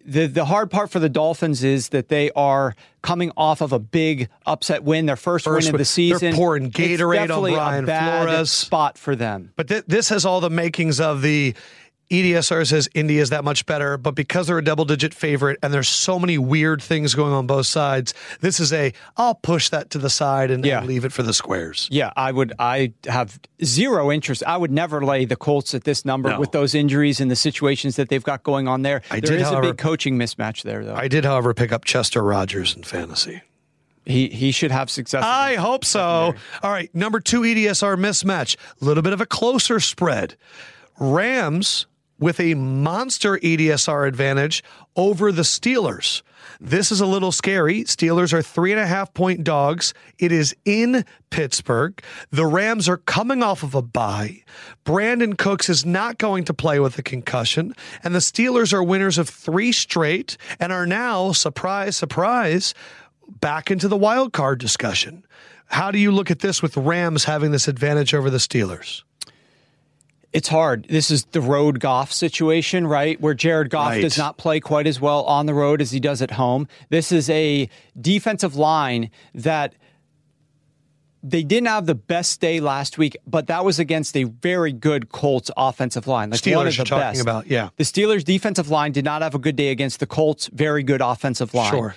The 0.10 0.28
the 0.28 0.46
hard 0.46 0.72
part 0.72 0.90
for 0.90 1.00
the 1.00 1.10
Dolphins 1.10 1.64
is 1.64 1.90
that 1.90 2.10
they 2.10 2.32
are 2.32 2.76
coming 3.02 3.32
off 3.38 3.62
of 3.62 3.72
a 3.72 3.80
big 3.80 4.30
upset 4.46 4.84
win, 4.84 5.06
their 5.06 5.16
first, 5.16 5.46
First 5.46 5.68
win 5.68 5.76
of 5.76 5.80
the 5.80 5.86
season. 5.86 6.32
They're 6.32 6.34
pouring 6.34 6.72
Gatorade 6.72 7.30
on 7.30 7.54
Brian 7.54 7.84
a 7.84 7.88
bad 7.88 8.24
Flores. 8.28 8.50
spot 8.52 8.98
for 8.98 9.16
them. 9.16 9.52
But 9.56 9.68
th- 9.68 9.84
this 9.88 10.10
has 10.10 10.26
all 10.26 10.42
the 10.42 10.50
makings 10.50 11.00
of 11.00 11.22
the 11.22 11.54
EDSR 12.12 12.66
says 12.68 12.90
Indy 12.96 13.20
is 13.20 13.30
that 13.30 13.44
much 13.44 13.68
better, 13.68 13.96
but 13.96 14.16
because 14.16 14.48
they're 14.48 14.58
a 14.58 14.64
double 14.64 14.84
digit 14.84 15.14
favorite 15.14 15.60
and 15.62 15.72
there's 15.72 15.88
so 15.88 16.18
many 16.18 16.40
weird 16.40 16.82
things 16.82 17.14
going 17.14 17.34
on 17.34 17.46
both 17.46 17.68
sides, 17.68 18.16
this 18.42 18.60
is 18.60 18.74
a 18.74 18.94
I'll 19.16 19.36
push 19.36 19.70
that 19.70 19.92
to 19.92 20.00
the 20.00 20.10
side 20.10 20.50
and, 20.50 20.66
Yeah. 20.66 20.80
and 20.80 20.88
leave 20.88 21.06
it 21.06 21.14
for 21.14 21.22
the 21.22 21.34
squares. 21.34 21.88
Yeah, 21.92 22.12
I 22.16 22.32
would. 22.32 22.54
I 22.58 22.94
have 23.06 23.40
zero 23.64 24.12
interest. 24.12 24.42
I 24.48 24.58
would 24.58 24.72
never 24.72 25.06
lay 25.06 25.26
the 25.26 25.36
Colts 25.36 25.76
at 25.76 25.84
this 25.84 26.04
number 26.04 26.30
No. 26.32 26.40
with 26.40 26.52
those 26.52 26.74
injuries 26.74 27.20
and 27.22 27.30
the 27.30 27.36
situations 27.36 27.96
that 27.98 28.10
they've 28.10 28.24
got 28.24 28.42
going 28.42 28.68
on 28.68 28.82
there. 28.82 29.04
I 29.12 29.20
There 29.20 29.32
did, 29.38 29.42
is 29.42 29.48
however- 29.48 29.68
a 29.68 29.72
big 29.74 29.78
coaching 29.78 30.18
mismatch 30.18 30.64
there, 30.64 30.84
though. 30.84 30.96
I 30.96 31.08
did, 31.08 31.26
however, 31.26 31.54
pick 31.54 31.72
up 31.72 31.86
Chester 31.86 32.24
Rogers 32.24 32.76
in 32.76 32.82
fantasy. 32.84 33.44
he 34.06 34.30
he 34.30 34.52
should 34.52 34.72
have 34.72 34.90
success. 34.90 35.24
I 35.24 35.56
hope 35.56 35.86
so. 35.86 36.34
All 36.64 36.72
right, 36.72 36.90
number 36.96 37.20
two 37.20 37.46
E 37.46 37.54
EDSR 37.54 37.96
mismatch, 37.98 38.56
a 38.82 38.86
little 38.86 39.04
bit 39.04 39.14
of 39.14 39.22
a 39.22 39.28
closer 39.28 39.80
spread. 39.80 40.36
Rams 40.98 41.86
with 42.20 42.40
a 42.40 42.54
monster 42.54 43.38
EDSR 43.38 44.08
advantage 44.08 44.64
over 44.96 45.32
the 45.32 45.44
Steelers. 45.44 46.22
This 46.62 46.92
is 46.92 47.00
a 47.00 47.06
little 47.06 47.32
scary. 47.32 47.84
Steelers 47.86 48.34
are 48.34 48.42
three 48.42 48.72
and 48.72 48.82
a 48.82 48.88
half 48.88 49.14
point 49.14 49.44
dogs. 49.44 49.94
It 50.18 50.32
is 50.32 50.56
in 50.66 51.06
Pittsburgh. 51.30 52.02
The 52.32 52.46
Rams 52.46 52.90
are 52.90 52.98
coming 52.98 53.42
off 53.42 53.64
of 53.64 53.76
a 53.76 53.82
bye. 53.82 54.44
Brandin 54.86 55.38
Cooks 55.38 55.70
is 55.70 55.86
not 55.86 56.18
going 56.18 56.44
to 56.46 56.54
play 56.54 56.80
with 56.80 56.98
a 56.98 57.04
concussion. 57.04 57.74
And 58.04 58.14
the 58.14 58.20
Steelers 58.20 58.74
are 58.74 58.84
winners 58.84 59.18
of 59.18 59.30
three 59.30 59.72
straight 59.72 60.38
and 60.60 60.74
are 60.74 60.86
now, 60.86 61.32
surprise, 61.32 61.96
surprise, 61.96 62.74
back 63.40 63.72
into 63.72 63.88
the 63.88 63.98
wild 63.98 64.34
card 64.34 64.60
discussion. 64.60 65.26
How 65.68 65.92
do 65.92 66.00
you 66.00 66.12
look 66.12 66.32
at 66.32 66.40
this 66.40 66.62
with 66.62 66.76
Rams 66.76 67.26
having 67.26 67.52
this 67.52 67.68
advantage 67.68 68.14
over 68.14 68.30
the 68.30 68.38
Steelers? 68.38 69.04
It's 70.32 70.48
hard. 70.48 70.86
This 70.90 71.10
is 71.10 71.26
the 71.26 71.42
road 71.42 71.80
Goff 71.80 72.12
situation, 72.12 72.86
right? 72.86 73.20
Where 73.20 73.34
Jared 73.34 73.70
Goff 73.70 73.90
Right. 73.90 74.02
does 74.02 74.18
not 74.18 74.38
play 74.38 74.60
quite 74.60 74.86
as 74.88 75.02
well 75.02 75.24
on 75.24 75.46
the 75.48 75.54
road 75.54 75.82
as 75.82 75.92
he 75.92 76.00
does 76.00 76.22
at 76.22 76.32
home. 76.32 76.68
This 76.90 77.12
is 77.12 77.30
a 77.30 77.68
defensive 78.00 78.56
line 78.56 79.10
that 79.34 79.74
they 81.22 81.44
didn't 81.44 81.68
have 81.68 81.86
the 81.86 81.96
best 81.96 82.40
day 82.40 82.62
last 82.62 82.98
week, 82.98 83.18
but 83.28 83.48
that 83.48 83.66
was 83.66 83.78
against 83.78 84.16
a 84.16 84.24
very 84.24 84.72
good 84.72 85.10
Colts 85.10 85.52
offensive 85.58 86.08
line. 86.08 86.30
Like 86.30 86.46
one 86.46 86.54
Steelers 86.68 86.70
of 86.70 86.78
the 86.78 86.84
talking 86.86 87.00
best. 87.02 87.22
about, 87.22 87.48
yeah. 87.48 87.70
The 87.76 87.84
Steelers 87.84 88.24
defensive 88.24 88.70
line 88.70 88.94
did 88.94 89.04
not 89.04 89.22
have 89.22 89.36
a 89.36 89.40
good 89.40 89.58
day 89.58 89.70
against 89.72 90.00
the 90.00 90.06
Colts, 90.06 90.48
very 90.54 90.82
good 90.84 91.02
offensive 91.02 91.54
line. 91.54 91.72
Sure. 91.72 91.96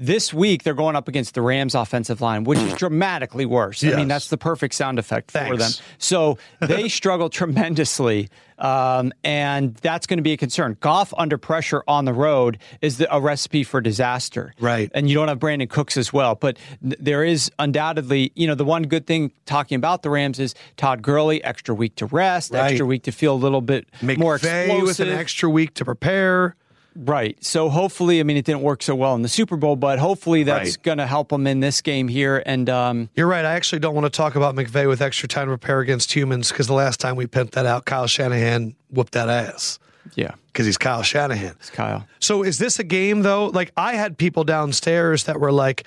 This 0.00 0.32
week 0.32 0.62
they're 0.62 0.74
going 0.74 0.94
up 0.94 1.08
against 1.08 1.34
the 1.34 1.42
Rams 1.42 1.74
offensive 1.74 2.20
line, 2.20 2.44
which 2.44 2.58
is 2.60 2.72
dramatically 2.74 3.44
worse. 3.46 3.82
I 3.82 3.96
mean, 3.96 4.06
that's 4.06 4.28
the 4.28 4.38
perfect 4.38 4.74
sound 4.74 4.98
effect 4.98 5.32
for 5.32 5.56
them. 5.56 5.72
So 5.98 6.38
they 6.60 6.88
struggle 6.88 7.28
tremendously, 7.28 8.28
um, 8.58 9.12
and 9.24 9.74
that's 9.76 10.06
going 10.06 10.18
to 10.18 10.22
be 10.22 10.32
a 10.32 10.36
concern. 10.36 10.76
Goff 10.78 11.12
under 11.18 11.36
pressure 11.36 11.82
on 11.88 12.04
the 12.04 12.12
road 12.12 12.58
is 12.80 12.98
the, 12.98 13.12
a 13.12 13.20
recipe 13.20 13.64
for 13.64 13.80
disaster. 13.80 14.54
Right. 14.60 14.88
And 14.94 15.08
you 15.08 15.16
don't 15.16 15.26
have 15.26 15.40
Brandin 15.40 15.68
Cooks 15.68 15.96
as 15.96 16.12
well, 16.12 16.36
but 16.36 16.58
n- 16.84 16.94
there 17.00 17.24
is 17.24 17.50
undoubtedly, 17.58 18.30
you 18.36 18.46
know, 18.46 18.54
the 18.54 18.64
one 18.64 18.84
good 18.84 19.04
thing 19.04 19.32
talking 19.46 19.74
about 19.74 20.02
the 20.02 20.10
Rams 20.10 20.38
is 20.38 20.54
Todd 20.76 21.02
Gurley, 21.02 21.42
extra 21.42 21.74
week 21.74 21.96
to 21.96 22.06
rest, 22.06 22.52
Right. 22.52 22.70
extra 22.70 22.86
week 22.86 23.02
to 23.02 23.10
feel 23.12 23.34
a 23.34 23.36
little 23.36 23.60
bit 23.62 23.88
more 24.00 24.38
McVay 24.38 24.66
explosive. 24.66 24.82
with 24.86 25.00
an 25.00 25.08
extra 25.08 25.50
week 25.50 25.74
to 25.74 25.84
prepare. 25.84 26.54
Right. 27.00 27.42
So 27.44 27.68
hopefully, 27.68 28.18
I 28.18 28.24
mean, 28.24 28.36
it 28.36 28.44
didn't 28.44 28.62
work 28.62 28.82
so 28.82 28.94
well 28.96 29.14
in 29.14 29.22
the 29.22 29.28
Super 29.28 29.56
Bowl, 29.56 29.76
but 29.76 30.00
hopefully 30.00 30.42
that's 30.42 30.70
Right. 30.70 30.82
going 30.82 30.98
to 30.98 31.06
help 31.06 31.28
them 31.28 31.46
in 31.46 31.60
this 31.60 31.80
game 31.80 32.08
here. 32.08 32.42
And 32.44 32.68
um, 32.68 33.08
You're 33.14 33.28
right. 33.28 33.44
I 33.44 33.52
actually 33.54 33.78
don't 33.78 33.94
want 33.94 34.04
to 34.06 34.10
talk 34.16 34.34
about 34.34 34.56
McVay 34.56 34.88
with 34.88 35.00
extra 35.00 35.28
time 35.28 35.46
to 35.46 35.50
prepare 35.56 35.78
against 35.80 36.12
humans 36.12 36.50
because 36.50 36.66
the 36.66 36.72
last 36.74 36.98
time 36.98 37.14
we 37.14 37.26
pimped 37.26 37.52
that 37.52 37.66
out, 37.66 37.84
Kyle 37.84 38.08
Shanahan 38.08 38.74
whooped 38.90 39.12
that 39.12 39.28
ass 39.28 39.78
yeah, 40.14 40.32
because 40.46 40.64
he's 40.66 40.78
Kyle 40.78 41.02
Shanahan. 41.02 41.54
it's 41.60 41.70
Kyle. 41.70 42.06
So 42.18 42.42
is 42.42 42.58
this 42.58 42.78
a 42.78 42.84
game 42.84 43.22
though? 43.22 43.46
Like 43.46 43.70
I 43.76 43.92
had 43.94 44.16
people 44.18 44.42
downstairs 44.42 45.24
that 45.24 45.38
were 45.38 45.52
like, 45.52 45.86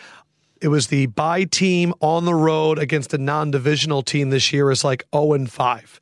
it 0.62 0.68
was 0.68 0.88
the 0.88 1.08
bye 1.08 1.46
team 1.46 1.92
on 2.02 2.26
the 2.26 2.36
road 2.36 2.78
against 2.78 3.14
a 3.16 3.18
non-divisional 3.18 4.04
team 4.04 4.30
this 4.30 4.54
year 4.54 4.70
is 4.70 4.84
like 4.84 5.06
0 5.14 5.34
and 5.34 5.52
5. 5.52 6.00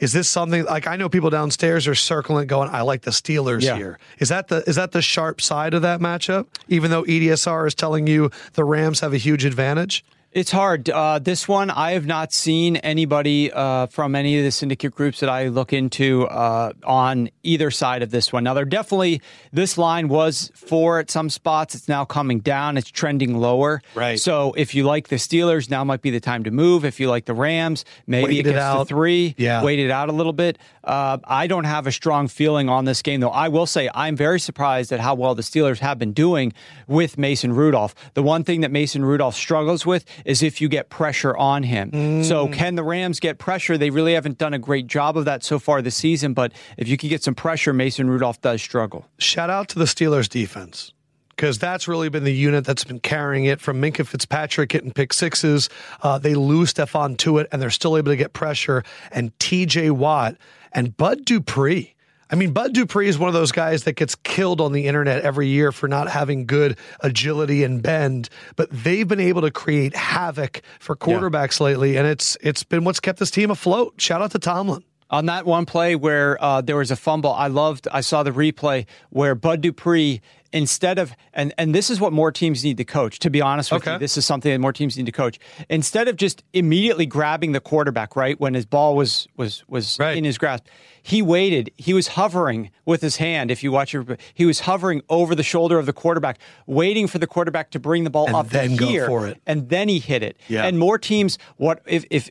Is 0.00 0.12
this 0.12 0.28
something 0.28 0.64
like 0.64 0.86
I 0.86 0.96
know 0.96 1.08
people 1.08 1.30
downstairs 1.30 1.86
are 1.86 1.94
circling 1.94 2.46
going, 2.46 2.70
I 2.70 2.80
like 2.80 3.02
the 3.02 3.10
Steelers 3.10 3.62
Yeah. 3.62 3.76
here. 3.76 3.98
Is 4.18 4.30
that 4.30 4.48
the 4.48 4.64
is 4.68 4.76
that 4.76 4.92
the 4.92 5.02
sharp 5.02 5.40
side 5.40 5.74
of 5.74 5.82
that 5.82 6.00
matchup? 6.00 6.46
Even 6.68 6.90
though 6.90 7.04
EDSR 7.04 7.66
is 7.66 7.74
telling 7.74 8.06
you 8.06 8.30
the 8.54 8.64
Rams 8.64 9.00
have 9.00 9.12
a 9.12 9.18
huge 9.18 9.44
advantage? 9.44 10.04
It's 10.32 10.52
hard. 10.52 10.88
Uh, 10.88 11.18
this 11.18 11.48
one, 11.48 11.70
I 11.70 11.92
have 11.92 12.06
not 12.06 12.32
seen 12.32 12.76
anybody 12.76 13.50
uh, 13.50 13.86
from 13.86 14.14
any 14.14 14.38
of 14.38 14.44
the 14.44 14.52
syndicate 14.52 14.94
groups 14.94 15.18
that 15.20 15.28
I 15.28 15.48
look 15.48 15.72
into 15.72 16.24
uh, 16.28 16.72
on 16.84 17.30
either 17.42 17.72
side 17.72 18.04
of 18.04 18.12
this 18.12 18.32
one. 18.32 18.44
Now, 18.44 18.54
they're 18.54 18.64
definitely, 18.64 19.22
this 19.52 19.76
line 19.76 20.06
was 20.06 20.52
four 20.54 21.00
at 21.00 21.10
some 21.10 21.30
spots. 21.30 21.74
It's 21.74 21.88
now 21.88 22.04
coming 22.04 22.38
down. 22.38 22.76
It's 22.76 22.88
trending 22.88 23.38
lower. 23.38 23.82
Right. 23.96 24.20
So 24.20 24.54
if 24.56 24.72
you 24.72 24.84
like 24.84 25.08
the 25.08 25.16
Steelers, 25.16 25.68
now 25.68 25.82
might 25.82 26.00
be 26.00 26.10
the 26.10 26.20
time 26.20 26.44
to 26.44 26.52
move. 26.52 26.84
If 26.84 27.00
you 27.00 27.08
like 27.10 27.24
the 27.24 27.34
Rams, 27.34 27.84
maybe 28.06 28.26
Wait 28.26 28.46
it 28.46 28.50
it 28.50 28.52
gets 28.52 28.78
to 28.78 28.84
three. 28.84 29.34
Yeah. 29.36 29.64
Wait 29.64 29.80
it 29.80 29.90
out 29.90 30.10
a 30.10 30.12
little 30.12 30.32
bit. 30.32 30.58
Uh, 30.82 31.18
I 31.24 31.46
don't 31.46 31.64
have 31.64 31.86
a 31.86 31.92
strong 31.92 32.28
feeling 32.28 32.68
on 32.68 32.84
this 32.84 33.02
game, 33.02 33.20
though. 33.20 33.30
I 33.30 33.48
will 33.48 33.66
say 33.66 33.90
I'm 33.94 34.16
very 34.16 34.40
surprised 34.40 34.92
at 34.92 35.00
how 35.00 35.14
well 35.14 35.34
the 35.34 35.42
Steelers 35.42 35.78
have 35.80 35.98
been 35.98 36.12
doing 36.12 36.52
with 36.86 37.18
Mason 37.18 37.52
Rudolph. 37.52 37.94
The 38.14 38.22
one 38.22 38.44
thing 38.44 38.62
that 38.62 38.70
Mason 38.70 39.04
Rudolph 39.04 39.34
struggles 39.34 39.84
with 39.84 40.04
is 40.24 40.42
if 40.42 40.60
you 40.60 40.68
get 40.68 40.88
pressure 40.88 41.36
on 41.36 41.62
him. 41.64 42.24
So, 42.24 42.48
can 42.48 42.74
the 42.74 42.82
Rams 42.82 43.20
get 43.20 43.38
pressure? 43.38 43.76
They 43.76 43.90
really 43.90 44.14
haven't 44.14 44.38
done 44.38 44.54
a 44.54 44.58
great 44.58 44.86
job 44.86 45.16
of 45.16 45.24
that 45.26 45.42
so 45.44 45.58
far 45.58 45.82
this 45.82 45.96
season, 45.96 46.34
but 46.34 46.52
if 46.76 46.88
you 46.88 46.96
can 46.96 47.08
get 47.08 47.22
some 47.22 47.34
pressure, 47.34 47.72
Mason 47.72 48.08
Rudolph 48.08 48.40
does 48.40 48.62
struggle. 48.62 49.06
shout 49.18 49.50
out 49.50 49.68
to 49.70 49.78
the 49.78 49.84
Steelers 49.84 50.28
defense 50.28 50.92
because 51.40 51.56
that's 51.56 51.88
really 51.88 52.10
been 52.10 52.24
the 52.24 52.34
unit 52.34 52.66
that's 52.66 52.84
been 52.84 53.00
carrying 53.00 53.46
it 53.46 53.62
from 53.62 53.80
Minkah 53.80 54.06
Fitzpatrick 54.06 54.68
getting 54.68 54.92
pick 54.92 55.14
sixes. 55.14 55.70
Uh, 56.02 56.18
they 56.18 56.34
lose 56.34 56.74
Stephon 56.74 57.16
Tuitt, 57.16 57.46
and 57.50 57.62
they're 57.62 57.70
still 57.70 57.96
able 57.96 58.12
to 58.12 58.16
get 58.16 58.34
pressure. 58.34 58.84
And 59.10 59.36
TJ 59.38 59.92
Watt 59.92 60.36
and 60.72 60.94
Bud 60.98 61.24
Dupree. 61.24 61.94
I 62.30 62.34
mean, 62.34 62.52
Bud 62.52 62.74
Dupree 62.74 63.08
is 63.08 63.18
one 63.18 63.28
of 63.28 63.32
those 63.32 63.52
guys 63.52 63.84
that 63.84 63.94
gets 63.94 64.16
killed 64.16 64.60
on 64.60 64.72
the 64.72 64.86
internet 64.86 65.22
every 65.22 65.48
year 65.48 65.72
for 65.72 65.88
not 65.88 66.10
having 66.10 66.44
good 66.44 66.76
agility 67.00 67.64
and 67.64 67.82
bend, 67.82 68.28
but 68.56 68.68
they've 68.70 69.08
been 69.08 69.18
able 69.18 69.40
to 69.40 69.50
create 69.50 69.96
havoc 69.96 70.60
for 70.78 70.94
quarterbacks 70.94 71.58
yeah. 71.58 71.64
lately, 71.64 71.96
and 71.96 72.06
it's 72.06 72.36
it's 72.42 72.64
been 72.64 72.84
what's 72.84 73.00
kept 73.00 73.18
this 73.18 73.30
team 73.30 73.50
afloat. 73.50 73.94
Shout 73.96 74.20
out 74.20 74.32
to 74.32 74.38
Tomlin 74.38 74.84
on 75.10 75.26
that 75.26 75.44
one 75.44 75.66
play 75.66 75.96
where 75.96 76.42
uh, 76.42 76.60
there 76.60 76.76
was 76.76 76.90
a 76.90 76.96
fumble, 76.96 77.32
I 77.32 77.48
loved. 77.48 77.88
I 77.92 78.00
saw 78.00 78.22
the 78.22 78.30
replay 78.30 78.86
where 79.10 79.34
Bud 79.34 79.60
Dupree 79.60 80.20
instead 80.52 80.98
of 80.98 81.14
and 81.32 81.52
and 81.58 81.74
this 81.74 81.90
is 81.90 82.00
what 82.00 82.12
more 82.12 82.32
teams 82.32 82.64
need 82.64 82.76
to 82.76 82.84
coach. 82.84 83.18
To 83.20 83.30
be 83.30 83.40
honest 83.40 83.70
with 83.72 83.82
okay. 83.82 83.94
you, 83.94 83.98
this 83.98 84.16
is 84.16 84.26
something 84.26 84.50
that 84.50 84.58
more 84.58 84.72
teams 84.72 84.96
need 84.96 85.06
to 85.06 85.12
coach. 85.12 85.38
Instead 85.68 86.08
of 86.08 86.16
just 86.16 86.42
immediately 86.52 87.06
grabbing 87.06 87.52
the 87.52 87.60
quarterback 87.60 88.16
right 88.16 88.38
when 88.40 88.54
his 88.54 88.66
ball 88.66 88.96
was 88.96 89.28
was 89.36 89.64
was 89.68 89.98
right. 89.98 90.16
in 90.16 90.24
his 90.24 90.38
grasp, 90.38 90.66
he 91.02 91.22
waited. 91.22 91.70
He 91.76 91.94
was 91.94 92.08
hovering 92.08 92.70
with 92.84 93.00
his 93.02 93.16
hand. 93.16 93.50
If 93.50 93.62
you 93.62 93.72
watch 93.72 93.94
it, 93.94 94.20
he 94.34 94.44
was 94.44 94.60
hovering 94.60 95.02
over 95.08 95.34
the 95.34 95.42
shoulder 95.42 95.78
of 95.78 95.86
the 95.86 95.92
quarterback, 95.92 96.38
waiting 96.66 97.06
for 97.06 97.18
the 97.18 97.26
quarterback 97.26 97.70
to 97.72 97.80
bring 97.80 98.04
the 98.04 98.10
ball 98.10 98.26
and 98.26 98.36
up 98.36 98.48
then 98.48 98.70
here, 98.70 99.06
go 99.06 99.06
for 99.06 99.26
it, 99.26 99.40
and 99.46 99.68
then 99.68 99.88
he 99.88 99.98
hit 99.98 100.22
it. 100.22 100.36
Yeah. 100.48 100.64
And 100.64 100.78
more 100.78 100.98
teams, 100.98 101.38
what 101.56 101.82
if 101.86 102.04
if 102.10 102.30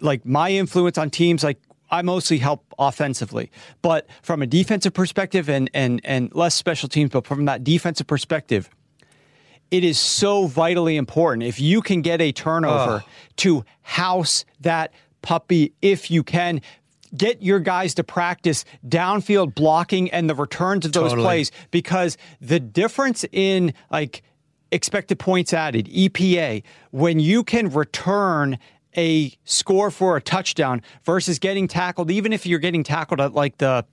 like 0.00 0.24
my 0.24 0.50
influence 0.50 0.98
on 0.98 1.10
teams 1.10 1.44
like 1.44 1.58
I 1.90 2.02
mostly 2.02 2.38
help 2.38 2.64
offensively, 2.78 3.50
but 3.82 4.06
from 4.22 4.42
a 4.42 4.46
defensive 4.46 4.92
perspective 4.94 5.48
and 5.48 5.70
and 5.72 6.00
and 6.04 6.34
less 6.34 6.54
special 6.54 6.88
teams, 6.88 7.10
but 7.10 7.26
from 7.26 7.44
that 7.44 7.64
defensive 7.64 8.06
perspective, 8.06 8.68
it 9.70 9.84
is 9.84 9.98
so 9.98 10.46
vitally 10.46 10.96
important 10.96 11.42
if 11.42 11.60
you 11.60 11.80
can 11.80 12.02
get 12.02 12.20
a 12.20 12.32
turnover 12.32 13.02
oh. 13.04 13.08
to 13.36 13.64
house 13.82 14.44
that 14.60 14.92
puppy 15.22 15.72
if 15.82 16.10
you 16.10 16.22
can 16.22 16.60
get 17.16 17.42
your 17.42 17.60
guys 17.60 17.94
to 17.94 18.04
practice 18.04 18.64
downfield 18.86 19.54
blocking 19.54 20.10
and 20.10 20.28
the 20.28 20.34
returns 20.34 20.84
of 20.84 20.92
those 20.92 21.10
totally. 21.10 21.24
plays 21.24 21.52
because 21.70 22.16
the 22.40 22.60
difference 22.60 23.24
in 23.32 23.72
like 23.90 24.22
expected 24.72 25.18
points 25.18 25.52
added 25.52 25.86
EPA 25.86 26.62
when 26.90 27.20
you 27.20 27.44
can 27.44 27.68
return 27.70 28.58
a 28.96 29.32
score 29.44 29.90
for 29.90 30.16
a 30.16 30.20
touchdown 30.20 30.82
versus 31.04 31.38
getting 31.38 31.68
tackled, 31.68 32.10
even 32.10 32.32
if 32.32 32.46
you're 32.46 32.58
getting 32.58 32.82
tackled 32.82 33.20
at 33.20 33.32
like 33.32 33.58
the 33.58 33.84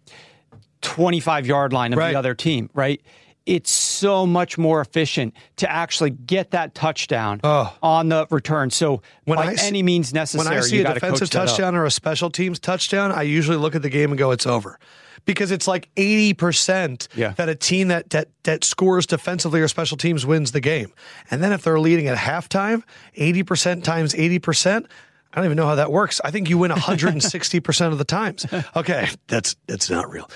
25 0.82 1.46
yard 1.46 1.74
line 1.74 1.94
of 1.94 2.00
right. 2.00 2.12
the 2.12 2.20
other 2.20 2.36
team, 2.36 2.70
right? 2.74 3.02
It's 3.46 3.72
so 3.72 4.26
much 4.26 4.58
more 4.58 4.80
efficient 4.80 5.34
to 5.58 5.70
actually 5.70 6.12
get 6.12 6.52
that 6.52 6.74
touchdown 6.74 7.42
oh. 7.44 7.76
on 7.84 8.08
the 8.08 8.26
return. 8.30 8.70
So, 8.70 9.02
when 9.26 9.38
by 9.38 9.56
see, 9.56 9.68
any 9.68 9.84
means 9.84 10.14
necessary, 10.14 10.50
when 10.50 10.58
I 10.58 10.62
see 10.62 10.82
a 10.82 10.94
defensive 10.94 11.30
touchdown 11.30 11.76
or 11.76 11.84
a 11.84 11.92
special 11.92 12.30
teams 12.30 12.58
touchdown, 12.58 13.12
I 13.12 13.24
usually 13.24 13.58
look 13.58 13.76
at 13.76 13.82
the 13.82 13.90
game 13.90 14.12
and 14.12 14.18
go, 14.18 14.32
"It's 14.32 14.48
over." 14.48 14.80
Because 15.26 15.52
it's 15.52 15.68
like 15.68 15.94
80% 15.96 17.08
yeah. 17.16 17.32
that 17.32 17.50
a 17.50 17.56
team 17.56 17.88
that, 17.90 18.10
that 18.12 18.30
that 18.44 18.64
scores 18.64 19.06
defensively 19.06 19.62
or 19.62 19.68
special 19.68 19.98
teams 19.98 20.26
wins 20.26 20.52
the 20.52 20.60
game. 20.60 20.92
And 21.32 21.42
then 21.42 21.52
if 21.54 21.64
they're 21.64 21.80
leading 21.80 22.08
at 22.08 22.18
halftime, 22.18 22.84
80% 23.18 23.84
times 23.84 24.14
80%, 24.14 24.86
I 25.34 25.36
don't 25.36 25.46
even 25.46 25.58
know 25.58 25.66
how 25.68 25.76
that 25.76 25.92
works. 25.92 26.22
I 26.24 26.32
think 26.32 26.50
you 26.50 26.58
win 26.58 26.72
160% 26.72 27.92
of 27.92 27.98
the 27.98 28.06
times. 28.06 28.46
Okay, 28.76 29.10
that's 29.28 29.56
that's 29.68 29.90
not 29.90 30.10
real. 30.10 30.30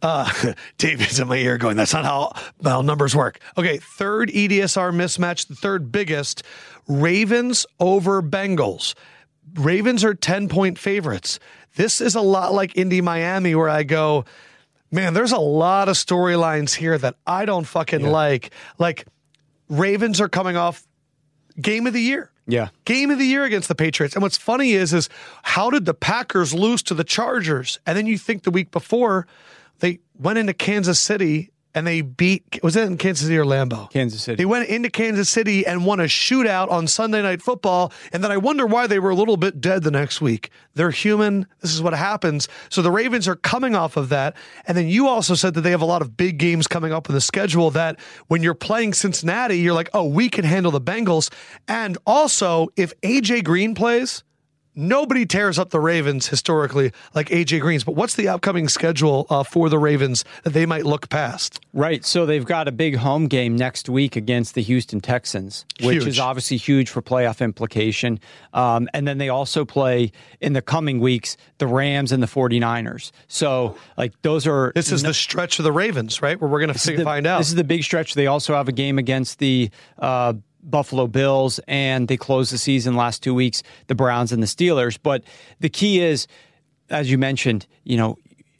Uh, 0.00 0.30
David's 0.78 1.18
in 1.18 1.28
my 1.28 1.36
ear 1.36 1.58
going, 1.58 1.76
that's 1.76 1.92
not 1.92 2.04
how, 2.04 2.32
how 2.62 2.82
numbers 2.82 3.16
work. 3.16 3.40
Okay, 3.56 3.78
third 3.78 4.28
EDSR 4.30 4.92
mismatch, 4.92 5.48
the 5.48 5.54
third 5.54 5.90
biggest 5.90 6.42
Ravens 6.86 7.66
over 7.80 8.22
Bengals. 8.22 8.94
Ravens 9.54 10.04
are 10.04 10.14
10 10.14 10.48
point 10.48 10.78
favorites. 10.78 11.38
This 11.78 12.00
is 12.00 12.16
a 12.16 12.20
lot 12.20 12.52
like 12.52 12.76
Indy 12.76 13.00
Miami, 13.00 13.54
where 13.54 13.68
I 13.68 13.84
go, 13.84 14.24
man, 14.90 15.14
there's 15.14 15.30
a 15.30 15.38
lot 15.38 15.88
of 15.88 15.94
storylines 15.94 16.74
here 16.74 16.98
that 16.98 17.14
I 17.24 17.44
don't 17.44 17.62
fucking 17.62 18.00
yeah. 18.00 18.10
like. 18.10 18.50
Like, 18.78 19.06
Ravens 19.68 20.20
are 20.20 20.28
coming 20.28 20.56
off 20.56 20.84
game 21.60 21.86
of 21.86 21.92
the 21.92 22.00
year. 22.00 22.32
Yeah. 22.48 22.70
Game 22.84 23.12
of 23.12 23.20
the 23.20 23.24
year 23.24 23.44
against 23.44 23.68
the 23.68 23.76
Patriots. 23.76 24.16
And 24.16 24.24
what's 24.24 24.36
funny 24.36 24.72
is 24.72 24.92
is 24.92 25.08
how 25.44 25.70
did 25.70 25.84
the 25.84 25.94
Packers 25.94 26.52
lose 26.52 26.82
to 26.82 26.94
the 26.94 27.04
Chargers? 27.04 27.78
And 27.86 27.96
then 27.96 28.06
you 28.06 28.18
think 28.18 28.42
the 28.42 28.50
week 28.50 28.72
before 28.72 29.28
they 29.78 30.00
went 30.18 30.40
into 30.40 30.54
Kansas 30.54 30.98
City 30.98 31.52
and 31.74 31.86
they 31.86 32.00
beat 32.00 32.60
was 32.62 32.76
it 32.76 32.84
in 32.84 32.96
Kansas 32.96 33.26
City 33.26 33.38
or 33.38 33.44
Lambeau? 33.44 33.90
Kansas 33.90 34.22
City. 34.22 34.36
They 34.36 34.46
went 34.46 34.68
into 34.68 34.90
Kansas 34.90 35.28
City 35.28 35.66
and 35.66 35.84
won 35.84 36.00
a 36.00 36.04
shootout 36.04 36.70
on 36.70 36.86
Sunday 36.86 37.22
night 37.22 37.42
football, 37.42 37.92
and 38.12 38.22
then 38.24 38.32
I 38.32 38.36
wonder 38.36 38.66
why 38.66 38.86
they 38.86 38.98
were 38.98 39.10
a 39.10 39.14
little 39.14 39.36
bit 39.36 39.60
dead 39.60 39.82
the 39.82 39.90
next 39.90 40.20
week. 40.20 40.50
They're 40.74 40.90
human. 40.90 41.46
This 41.60 41.74
is 41.74 41.82
what 41.82 41.92
happens. 41.92 42.48
So 42.68 42.82
the 42.82 42.90
Ravens 42.92 43.26
are 43.26 43.34
coming 43.34 43.74
off 43.74 43.96
of 43.96 44.10
that. 44.10 44.36
And 44.66 44.76
then 44.76 44.88
you 44.88 45.08
also 45.08 45.34
said 45.34 45.54
that 45.54 45.62
they 45.62 45.72
have 45.72 45.82
a 45.82 45.86
lot 45.86 46.02
of 46.02 46.16
big 46.16 46.38
games 46.38 46.68
coming 46.68 46.92
up 46.92 47.08
in 47.08 47.14
the 47.16 47.20
schedule 47.20 47.70
that 47.72 47.98
when 48.28 48.44
you're 48.44 48.54
playing 48.54 48.94
Cincinnati, 48.94 49.58
you're 49.58 49.74
like, 49.74 49.90
oh, 49.92 50.04
we 50.04 50.28
can 50.28 50.44
handle 50.44 50.70
the 50.70 50.80
Bengals. 50.80 51.32
And 51.66 51.98
also, 52.06 52.68
if 52.76 52.98
AJ 53.00 53.42
Green 53.42 53.74
plays, 53.74 54.22
Nobody 54.80 55.26
tears 55.26 55.58
up 55.58 55.70
the 55.70 55.80
Ravens 55.80 56.28
historically 56.28 56.92
like 57.12 57.30
AJ 57.30 57.62
Green's, 57.62 57.82
but 57.82 57.96
what's 57.96 58.14
the 58.14 58.28
upcoming 58.28 58.68
schedule 58.68 59.26
uh, 59.28 59.42
for 59.42 59.68
the 59.68 59.78
Ravens 59.78 60.24
that 60.44 60.50
they 60.50 60.66
might 60.66 60.86
look 60.86 61.08
past? 61.08 61.58
Right. 61.72 62.04
So 62.04 62.26
they've 62.26 62.44
got 62.44 62.68
a 62.68 62.70
big 62.70 62.94
home 62.94 63.26
game 63.26 63.56
next 63.56 63.88
week 63.88 64.14
against 64.14 64.54
the 64.54 64.62
Houston 64.62 65.00
Texans, 65.00 65.66
which 65.80 65.96
huge. 65.96 66.06
is 66.06 66.20
obviously 66.20 66.58
huge 66.58 66.90
for 66.90 67.02
playoff 67.02 67.40
implication. 67.40 68.20
Um, 68.52 68.88
and 68.94 69.08
then 69.08 69.18
they 69.18 69.30
also 69.30 69.64
play 69.64 70.12
in 70.40 70.52
the 70.52 70.62
coming 70.62 71.00
weeks 71.00 71.36
the 71.58 71.66
Rams 71.66 72.12
and 72.12 72.22
the 72.22 72.28
49ers. 72.28 73.10
So, 73.26 73.76
like, 73.96 74.12
those 74.22 74.46
are. 74.46 74.70
This 74.76 74.92
is 74.92 75.02
no, 75.02 75.08
the 75.08 75.14
stretch 75.14 75.58
of 75.58 75.64
the 75.64 75.72
Ravens, 75.72 76.22
right? 76.22 76.40
Where 76.40 76.48
we're 76.48 76.60
going 76.60 76.72
to 76.72 77.04
find 77.04 77.26
out. 77.26 77.38
This 77.38 77.48
is 77.48 77.56
the 77.56 77.64
big 77.64 77.82
stretch. 77.82 78.14
They 78.14 78.28
also 78.28 78.54
have 78.54 78.68
a 78.68 78.72
game 78.72 78.96
against 78.96 79.40
the. 79.40 79.70
Uh, 79.98 80.34
Buffalo 80.70 81.06
Bills, 81.06 81.60
and 81.68 82.08
they 82.08 82.16
closed 82.16 82.52
the 82.52 82.58
season 82.58 82.96
last 82.96 83.22
two 83.22 83.34
weeks, 83.34 83.62
the 83.86 83.94
Browns 83.94 84.32
and 84.32 84.42
the 84.42 84.46
Steelers. 84.46 84.98
But 85.02 85.24
the 85.60 85.68
key 85.68 86.00
is, 86.00 86.26
as 86.90 87.10
you 87.10 87.18
mentioned, 87.18 87.66
you 87.84 87.96
know, 87.96 88.16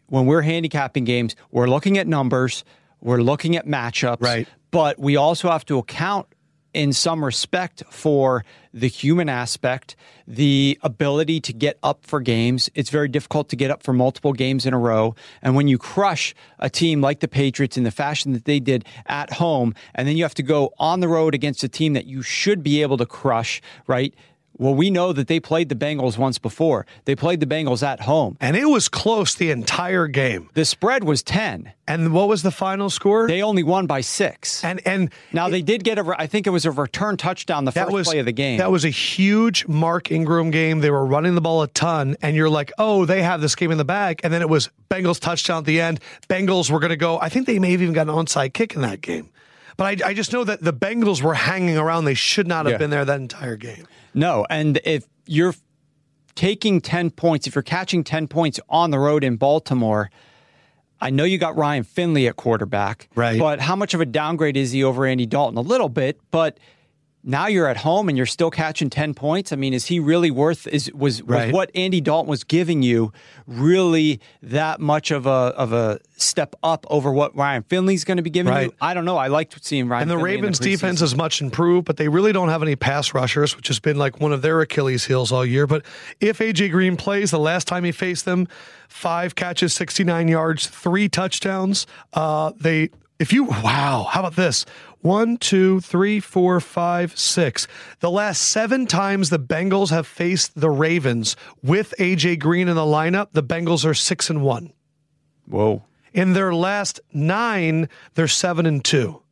when 0.07 0.27
we're 0.27 0.43
handicapping 0.43 1.05
games, 1.05 1.37
we're 1.51 1.69
looking 1.69 1.99
at 1.99 2.07
numbers, 2.07 2.65
we're 3.01 3.21
looking 3.21 3.57
at 3.57 3.67
matchups, 3.67 4.23
right. 4.23 4.49
but 4.71 4.99
we 4.99 5.17
also 5.17 5.51
have 5.51 5.65
to 5.67 5.79
account 5.79 6.27
in 6.75 6.93
some 6.93 7.25
respect 7.25 7.83
for 7.91 8.45
the 8.73 8.89
human 8.89 9.29
aspect, 9.29 9.97
the 10.27 10.79
ability 10.83 11.41
to 11.41 11.53
get 11.53 11.79
up 11.83 12.05
for 12.05 12.21
games. 12.21 12.71
It's 12.75 12.91
very 12.91 13.09
difficult 13.09 13.49
to 13.49 13.57
get 13.57 13.71
up 13.71 13.83
for 13.83 13.93
multiple 13.93 14.33
games 14.33 14.67
in 14.67 14.75
a 14.75 14.79
row. 14.79 15.15
And 15.43 15.57
when 15.57 15.69
you 15.69 15.79
crush 15.79 16.35
a 16.59 16.69
team 16.69 17.01
like 17.01 17.21
the 17.21 17.29
Patriots 17.29 17.77
in 17.77 17.85
the 17.85 17.91
fashion 17.91 18.33
that 18.33 18.45
they 18.45 18.61
did 18.61 18.85
at 19.07 19.33
home, 19.35 19.75
and 19.95 20.07
then 20.07 20.17
you 20.17 20.25
have 20.25 20.35
to 20.35 20.43
go 20.43 20.73
on 20.79 21.01
the 21.01 21.09
road 21.09 21.35
against 21.35 21.65
a 21.65 21.69
team 21.69 21.95
that 21.95 22.07
you 22.07 22.23
should 22.23 22.63
be 22.63 22.83
able 22.83 22.99
to 22.99 23.07
crush, 23.07 23.63
right? 23.87 24.15
Well, 24.59 24.75
we 24.75 24.91
know 24.91 25.13
that 25.13 25.29
they 25.29 25.39
played 25.39 25.69
the 25.69 25.77
Bengals 25.77 26.19
once 26.19 26.39
before. 26.39 26.85
They 27.05 27.15
played 27.15 27.39
the 27.39 27.47
Bengals 27.47 27.83
at 27.83 28.01
home. 28.01 28.37
And 28.41 28.57
it 28.57 28.67
was 28.67 28.89
close 28.89 29.37
the 29.37 29.53
entire 29.53 30.09
game. 30.09 30.51
The 30.55 30.65
spread 30.65 31.05
was 31.05 31.23
10. 31.23 31.73
And 31.87 32.13
what 32.13 32.29
was 32.29 32.43
the 32.43 32.51
final 32.51 32.91
score? 32.91 33.29
They 33.29 33.41
only 33.41 33.63
won 33.63 33.87
by 33.87 34.01
6. 34.01 34.65
And 34.65 34.87
and 34.87 35.13
now 35.33 35.47
it, 35.47 35.53
they 35.53 35.63
did 35.63 35.85
get 35.85 35.99
a 35.99 36.15
I 36.19 36.27
think 36.27 36.47
it 36.47 36.51
was 36.51 36.67
a 36.67 36.73
return 36.73 37.17
touchdown 37.17 37.65
the 37.65 37.73
first 37.73 37.93
was, 37.93 38.09
play 38.09 38.19
of 38.19 38.27
the 38.27 38.33
game. 38.33 38.59
That 38.59 38.73
was 38.73 38.85
a 38.85 38.91
huge 38.91 39.67
Mark 39.69 40.11
Ingram 40.11 40.51
game. 40.51 40.81
They 40.81 40.91
were 40.91 41.07
running 41.07 41.35
the 41.35 41.41
ball 41.41 41.63
a 41.63 41.69
ton 41.69 42.17
and 42.21 42.37
you're 42.37 42.51
like, 42.51 42.73
"Oh, 42.79 43.05
they 43.05 43.23
have 43.23 43.41
this 43.41 43.55
game 43.55 43.71
in 43.71 43.79
the 43.79 43.85
bag." 43.85 44.21
And 44.25 44.33
then 44.33 44.43
it 44.43 44.49
was 44.49 44.71
Bengals 44.91 45.21
touchdown 45.21 45.59
at 45.59 45.65
the 45.65 45.81
end. 45.81 46.01
Bengals 46.29 46.71
were 46.71 46.81
going 46.81 46.91
to 46.91 46.97
go. 46.97 47.19
I 47.21 47.29
think 47.29 47.47
they 47.47 47.59
may 47.59 47.71
have 47.71 47.81
even 47.81 47.95
got 47.95 48.09
an 48.09 48.15
onside 48.15 48.53
kick 48.53 48.75
in 48.75 48.83
that 48.83 49.01
game. 49.01 49.31
But 49.79 50.03
I, 50.03 50.09
I 50.09 50.15
just 50.15 50.33
know 50.33 50.43
that 50.45 50.61
the 50.61 50.73
Bengals 50.73 51.23
were 51.23 51.35
hanging 51.35 51.79
around. 51.79 52.05
They 52.05 52.15
should 52.15 52.49
not 52.49 52.67
have 52.67 52.73
yeah. 52.73 52.79
been 52.79 52.91
there 52.91 53.05
that 53.05 53.21
entire 53.21 53.57
game. 53.57 53.87
No, 54.15 54.47
and 54.49 54.81
if 54.85 55.07
you're 55.27 55.55
taking 56.35 56.81
10 56.81 57.11
points, 57.11 57.47
if 57.47 57.55
you're 57.55 57.63
catching 57.63 58.05
10 58.05 58.29
points 58.29 58.61
on 58.69 58.91
the 58.91 58.99
road 58.99 59.25
in 59.25 59.37
Baltimore, 59.37 60.11
I 61.01 61.11
know 61.11 61.25
you 61.25 61.39
got 61.39 61.57
Ryan 61.57 61.85
Finley 61.85 62.27
at 62.27 62.37
quarterback, 62.37 63.09
right? 63.15 63.39
But 63.39 63.61
how 63.61 63.77
much 63.77 63.95
of 63.95 64.01
a 64.01 64.07
downgrade 64.07 64.57
is 64.57 64.73
he 64.73 64.83
over 64.83 65.07
Andy 65.07 65.27
Dalton? 65.27 65.59
A 65.59 65.63
little 65.63 65.89
bit, 65.89 66.21
but 66.31 66.59
now 67.29 67.47
you're 67.47 67.69
at 67.69 67.77
home 67.77 68.09
and 68.09 68.17
you're 68.17 68.27
still 68.27 68.51
catching 68.51 68.89
10 68.89 69.13
points. 69.13 69.53
I 69.53 69.57
mean, 69.57 69.75
is 69.75 69.85
he 69.85 70.01
really 70.01 70.31
worth 70.31 70.67
is 70.67 70.91
was, 70.95 71.23
was 71.23 71.53
what 71.53 71.71
Andy 71.75 72.01
Dalton 72.01 72.31
was 72.31 72.43
giving 72.43 72.83
you 72.83 73.13
really 73.47 74.19
that 74.43 74.81
much 74.81 75.11
of 75.11 75.27
a 75.27 75.31
of 75.31 75.75
a 75.75 76.01
step 76.17 76.57
up 76.63 76.87
over 76.89 77.13
what 77.13 77.37
Ryan 77.37 77.65
Finley's 77.65 78.05
going 78.05 78.17
to 78.17 78.23
be 78.23 78.31
giving 78.31 78.51
right. 78.51 78.69
you? 78.69 78.75
I 78.81 78.95
don't 78.95 79.05
know. 79.05 79.19
I 79.19 79.27
liked 79.27 79.63
seeing 79.63 79.89
Ryan 79.89 80.03
And 80.05 80.11
the 80.11 80.15
Finley 80.15 80.37
Ravens 80.37 80.59
the 80.59 80.71
defense 80.71 81.03
is 81.03 81.15
much 81.15 81.43
improved, 81.43 81.87
but 81.87 81.99
they 81.99 82.09
really 82.09 82.33
don't 82.33 82.49
have 82.49 82.63
any 82.63 82.77
pass 82.77 83.13
rushers, 83.13 83.55
which 83.55 83.69
has 83.69 83.79
been 83.79 83.99
like 83.99 84.21
one 84.21 84.33
of 84.33 84.41
their 84.41 84.63
Achilles 84.63 85.05
heels 85.05 85.31
all 85.31 85.45
year. 85.45 85.67
But 85.67 85.85
if 86.21 86.39
AJ 86.39 86.71
Green 86.71 86.97
plays, 86.97 87.31
the 87.31 87.39
last 87.39 87.69
time 87.69 87.85
he 87.85 87.93
faced 87.93 88.25
them, 88.25 88.49
five 88.89 89.35
catches, 89.35 89.75
69 89.75 90.29
yards, 90.29 90.67
three 90.67 91.11
touchdowns. 91.11 91.87
Uh, 92.15 92.53
they 92.59 92.89
if 93.19 93.33
you 93.33 93.45
wow, 93.45 94.07
how 94.11 94.21
about 94.21 94.37
this? 94.37 94.65
One, 95.01 95.37
two, 95.37 95.81
three, 95.81 96.19
four, 96.19 96.61
five, 96.61 97.17
six. 97.17 97.69
The 98.01 98.11
last 98.11 98.43
seven 98.43 98.87
times 98.87 99.31
the 99.31 99.39
Bengals 99.39 99.91
have 99.91 100.07
faced 100.07 100.61
the 100.61 100.71
Ravens 100.71 101.37
with 101.63 101.95
AJ 101.99 102.41
Green 102.41 102.69
in 102.69 102.75
the 102.75 102.83
lineup, 102.83 103.29
the 103.33 103.43
Bengals 103.43 103.85
are 103.85 103.95
six 103.95 104.29
and 104.29 104.43
one. 104.43 104.73
Whoa. 105.47 105.85
In 106.13 106.33
their 106.33 106.53
last 106.53 107.01
nine, 107.13 107.89
they're 108.15 108.29
seven 108.29 108.67
and 108.67 108.85
two. 108.85 109.23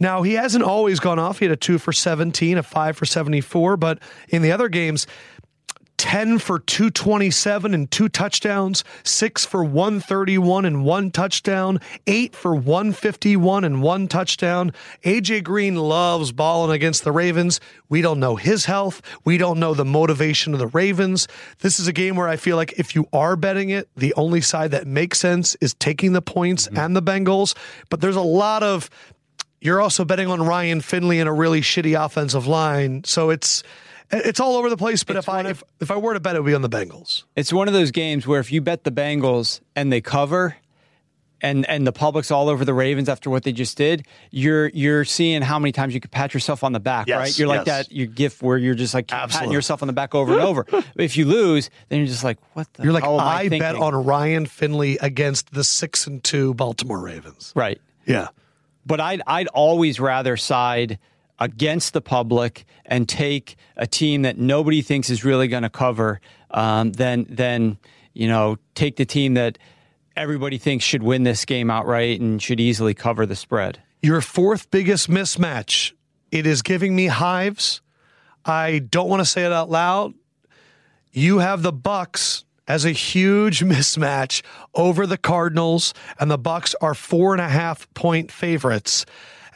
Now, 0.00 0.22
he 0.22 0.32
hasn't 0.32 0.64
always 0.64 0.98
gone 0.98 1.18
off. 1.18 1.38
He 1.38 1.44
had 1.44 1.52
a 1.52 1.56
two 1.56 1.78
for 1.78 1.92
17, 1.92 2.56
a 2.56 2.62
five 2.62 2.96
for 2.96 3.04
74, 3.04 3.76
but 3.76 3.98
in 4.30 4.40
the 4.40 4.50
other 4.50 4.68
games, 4.68 5.06
10 6.00 6.38
for 6.38 6.58
227 6.58 7.74
and 7.74 7.90
two 7.90 8.08
touchdowns, 8.08 8.84
six 9.04 9.44
for 9.44 9.62
131 9.62 10.64
and 10.64 10.82
one 10.82 11.10
touchdown, 11.10 11.78
eight 12.06 12.34
for 12.34 12.54
151 12.54 13.64
and 13.64 13.82
one 13.82 14.08
touchdown. 14.08 14.72
AJ 15.04 15.44
Green 15.44 15.76
loves 15.76 16.32
balling 16.32 16.74
against 16.74 17.04
the 17.04 17.12
Ravens. 17.12 17.60
We 17.90 18.00
don't 18.00 18.18
know 18.18 18.36
his 18.36 18.64
health. 18.64 19.02
We 19.26 19.36
don't 19.36 19.60
know 19.60 19.74
the 19.74 19.84
motivation 19.84 20.54
of 20.54 20.58
the 20.58 20.68
Ravens. 20.68 21.28
This 21.58 21.78
is 21.78 21.86
a 21.86 21.92
game 21.92 22.16
where 22.16 22.28
I 22.28 22.36
feel 22.36 22.56
like 22.56 22.72
if 22.78 22.94
you 22.94 23.06
are 23.12 23.36
betting 23.36 23.68
it, 23.68 23.86
the 23.94 24.14
only 24.14 24.40
side 24.40 24.70
that 24.70 24.86
makes 24.86 25.20
sense 25.20 25.54
is 25.60 25.74
taking 25.74 26.14
the 26.14 26.22
points 26.22 26.66
mm-hmm. 26.66 26.78
and 26.78 26.96
the 26.96 27.02
Bengals. 27.02 27.54
But 27.90 28.00
there's 28.00 28.16
a 28.16 28.22
lot 28.22 28.62
of 28.62 28.88
you're 29.60 29.82
also 29.82 30.06
betting 30.06 30.28
on 30.28 30.40
Ryan 30.40 30.80
Finley 30.80 31.20
and 31.20 31.28
a 31.28 31.32
really 31.32 31.60
shitty 31.60 32.02
offensive 32.02 32.46
line. 32.46 33.04
So 33.04 33.28
it's 33.28 33.62
it's 34.10 34.40
all 34.40 34.56
over 34.56 34.68
the 34.68 34.76
place, 34.76 35.04
but 35.04 35.16
it's 35.16 35.26
if 35.26 35.28
I 35.28 35.40
of, 35.40 35.46
if, 35.46 35.64
if 35.80 35.90
I 35.90 35.96
were 35.96 36.14
to 36.14 36.20
bet, 36.20 36.36
it 36.36 36.42
would 36.42 36.46
be 36.48 36.54
on 36.54 36.62
the 36.62 36.68
Bengals. 36.68 37.24
It's 37.36 37.52
one 37.52 37.68
of 37.68 37.74
those 37.74 37.90
games 37.90 38.26
where 38.26 38.40
if 38.40 38.52
you 38.52 38.60
bet 38.60 38.84
the 38.84 38.90
Bengals 38.90 39.60
and 39.76 39.92
they 39.92 40.00
cover, 40.00 40.56
and 41.42 41.68
and 41.68 41.86
the 41.86 41.92
public's 41.92 42.30
all 42.30 42.48
over 42.48 42.64
the 42.64 42.74
Ravens 42.74 43.08
after 43.08 43.30
what 43.30 43.42
they 43.44 43.52
just 43.52 43.76
did, 43.76 44.06
you're 44.30 44.68
you're 44.68 45.04
seeing 45.04 45.42
how 45.42 45.58
many 45.58 45.72
times 45.72 45.94
you 45.94 46.00
could 46.00 46.10
pat 46.10 46.34
yourself 46.34 46.62
on 46.64 46.72
the 46.72 46.80
back, 46.80 47.06
yes, 47.06 47.18
right? 47.18 47.38
You're 47.38 47.48
like 47.48 47.66
yes. 47.66 47.86
that 47.88 47.94
your 47.94 48.06
gift 48.06 48.42
where 48.42 48.58
you're 48.58 48.74
just 48.74 48.94
like 48.94 49.12
Absolutely. 49.12 49.38
patting 49.38 49.52
yourself 49.52 49.82
on 49.82 49.86
the 49.86 49.92
back 49.92 50.14
over 50.14 50.32
and 50.32 50.42
over. 50.42 50.66
if 50.96 51.16
you 51.16 51.24
lose, 51.24 51.70
then 51.88 51.98
you're 51.98 52.08
just 52.08 52.24
like, 52.24 52.38
what 52.54 52.72
the? 52.74 52.84
You're 52.84 52.92
like, 52.92 53.04
I, 53.04 53.42
I 53.42 53.48
bet 53.48 53.74
on 53.74 53.94
Ryan 53.94 54.46
Finley 54.46 54.98
against 54.98 55.52
the 55.52 55.64
six 55.64 56.06
and 56.06 56.22
two 56.22 56.54
Baltimore 56.54 57.00
Ravens. 57.00 57.52
Right. 57.56 57.80
Yeah. 58.06 58.28
But 58.86 59.00
I'd 59.00 59.22
I'd 59.26 59.48
always 59.48 60.00
rather 60.00 60.36
side 60.36 60.98
against 61.40 61.94
the 61.94 62.00
public 62.00 62.64
and 62.84 63.08
take 63.08 63.56
a 63.76 63.86
team 63.86 64.22
that 64.22 64.38
nobody 64.38 64.82
thinks 64.82 65.10
is 65.10 65.24
really 65.24 65.48
going 65.48 65.62
to 65.62 65.70
cover 65.70 66.20
um, 66.50 66.92
than 66.92 67.26
than 67.28 67.78
you 68.12 68.28
know 68.28 68.56
take 68.74 68.96
the 68.96 69.06
team 69.06 69.34
that 69.34 69.58
everybody 70.16 70.58
thinks 70.58 70.84
should 70.84 71.02
win 71.02 71.22
this 71.22 71.44
game 71.44 71.70
outright 71.70 72.20
and 72.20 72.42
should 72.42 72.60
easily 72.60 72.94
cover 72.94 73.24
the 73.24 73.36
spread. 73.36 73.80
Your 74.02 74.20
fourth 74.20 74.70
biggest 74.70 75.08
mismatch. 75.08 75.92
It 76.30 76.46
is 76.46 76.62
giving 76.62 76.94
me 76.94 77.06
hives. 77.06 77.80
I 78.44 78.78
don't 78.78 79.08
want 79.08 79.20
to 79.20 79.26
say 79.26 79.44
it 79.44 79.52
out 79.52 79.68
loud. 79.68 80.14
You 81.12 81.38
have 81.38 81.62
the 81.62 81.72
Bucs 81.72 82.44
as 82.68 82.84
a 82.84 82.92
huge 82.92 83.60
mismatch 83.64 84.42
over 84.74 85.06
the 85.06 85.18
Cardinals, 85.18 85.92
and 86.18 86.30
the 86.30 86.38
Bucs 86.38 86.74
are 86.80 86.94
four 86.94 87.32
and 87.32 87.40
a 87.40 87.48
half 87.48 87.92
point 87.94 88.30
favorites. 88.30 89.04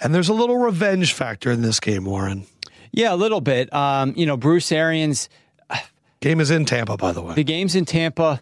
And 0.00 0.14
there's 0.14 0.28
a 0.28 0.34
little 0.34 0.58
revenge 0.58 1.12
factor 1.12 1.50
in 1.50 1.62
this 1.62 1.80
game, 1.80 2.04
Warren. 2.04 2.46
Yeah, 2.92 3.12
a 3.12 3.16
little 3.16 3.40
bit. 3.40 3.72
Um, 3.72 4.14
you 4.16 4.26
know, 4.26 4.36
Bruce 4.36 4.70
Arians. 4.70 5.28
Game 6.20 6.40
is 6.40 6.50
in 6.50 6.64
Tampa, 6.64 6.96
by 6.96 7.12
the 7.12 7.22
way. 7.22 7.34
The 7.34 7.44
game's 7.44 7.74
in 7.74 7.84
Tampa. 7.84 8.40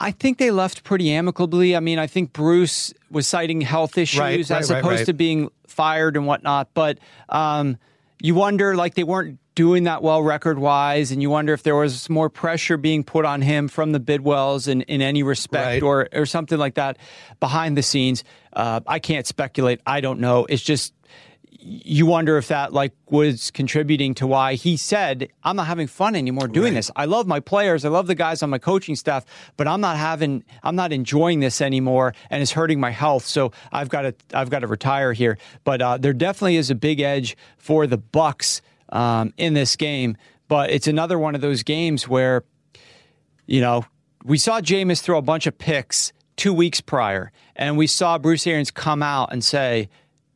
I 0.00 0.12
think 0.12 0.38
they 0.38 0.50
left 0.50 0.84
pretty 0.84 1.10
amicably. 1.10 1.74
I 1.74 1.80
mean, 1.80 1.98
I 1.98 2.06
think 2.06 2.32
Bruce 2.32 2.94
was 3.10 3.26
citing 3.26 3.60
health 3.60 3.98
issues 3.98 4.20
right, 4.20 4.50
right, 4.50 4.58
as 4.58 4.70
opposed 4.70 4.86
right, 4.86 5.06
to 5.06 5.12
being 5.12 5.50
fired 5.66 6.16
and 6.16 6.26
whatnot. 6.26 6.68
But 6.72 6.98
um, 7.28 7.78
you 8.22 8.34
wonder, 8.34 8.76
like, 8.76 8.94
they 8.94 9.02
weren't 9.02 9.38
doing 9.56 9.84
that 9.84 10.04
well 10.04 10.22
record 10.22 10.60
wise, 10.60 11.10
and 11.10 11.20
you 11.20 11.28
wonder 11.30 11.52
if 11.52 11.64
there 11.64 11.74
was 11.74 12.08
more 12.08 12.30
pressure 12.30 12.76
being 12.76 13.02
put 13.02 13.24
on 13.24 13.42
him 13.42 13.66
from 13.66 13.90
the 13.90 13.98
Bidwells 13.98 14.68
in, 14.68 14.82
in 14.82 15.02
any 15.02 15.24
respect 15.24 15.82
or, 15.82 16.08
or 16.12 16.26
something 16.26 16.58
like 16.58 16.74
that 16.74 16.96
behind 17.40 17.76
the 17.76 17.82
scenes. 17.82 18.22
Uh, 18.52 18.80
I 18.86 18.98
can't 18.98 19.26
speculate. 19.26 19.80
I 19.86 20.00
don't 20.00 20.20
know. 20.20 20.46
It's 20.48 20.62
just 20.62 20.94
you 21.60 22.06
wonder 22.06 22.38
if 22.38 22.48
that 22.48 22.72
like 22.72 22.92
was 23.10 23.50
contributing 23.50 24.14
to 24.14 24.28
why 24.28 24.54
he 24.54 24.76
said 24.76 25.28
i'm 25.42 25.56
not 25.56 25.66
having 25.66 25.88
fun 25.88 26.14
anymore 26.14 26.46
doing 26.46 26.66
right. 26.66 26.78
this 26.78 26.90
i 26.94 27.04
love 27.04 27.26
my 27.26 27.40
players 27.40 27.84
i 27.84 27.88
love 27.88 28.06
the 28.06 28.14
guys 28.14 28.44
on 28.44 28.50
my 28.50 28.58
coaching 28.58 28.94
staff 28.94 29.24
but 29.56 29.66
i'm 29.66 29.80
not 29.80 29.96
having 29.96 30.44
i'm 30.62 30.76
not 30.76 30.92
enjoying 30.92 31.40
this 31.40 31.60
anymore 31.60 32.14
and 32.30 32.42
it's 32.42 32.52
hurting 32.52 32.78
my 32.78 32.90
health 32.90 33.24
so 33.24 33.50
i've 33.72 33.88
got 33.88 34.02
to 34.02 34.14
i've 34.34 34.50
got 34.50 34.60
to 34.60 34.68
retire 34.68 35.12
here 35.12 35.36
but 35.64 35.82
uh, 35.82 35.98
there 35.98 36.12
definitely 36.12 36.56
is 36.56 36.70
a 36.70 36.76
big 36.76 37.00
edge 37.00 37.36
for 37.56 37.88
the 37.88 37.98
Bucs 37.98 38.60
um, 38.90 39.32
in 39.36 39.54
this 39.54 39.76
game. 39.76 40.16
But 40.48 40.70
it's 40.70 40.86
another 40.86 41.18
one 41.18 41.34
of 41.34 41.40
those 41.40 41.62
games 41.62 42.08
where, 42.08 42.44
you 43.46 43.60
know, 43.60 43.84
we 44.24 44.38
saw 44.38 44.60
Jameis 44.60 45.00
throw 45.00 45.18
a 45.18 45.22
bunch 45.22 45.46
of 45.46 45.58
picks 45.58 46.12
two 46.38 46.54
weeks 46.54 46.80
prior, 46.80 47.30
and 47.54 47.76
we 47.76 47.86
saw 47.86 48.16
Bruce 48.16 48.46
Arians 48.46 48.70
come 48.70 49.02
out 49.02 49.30
and 49.32 49.44
say, 49.44 49.90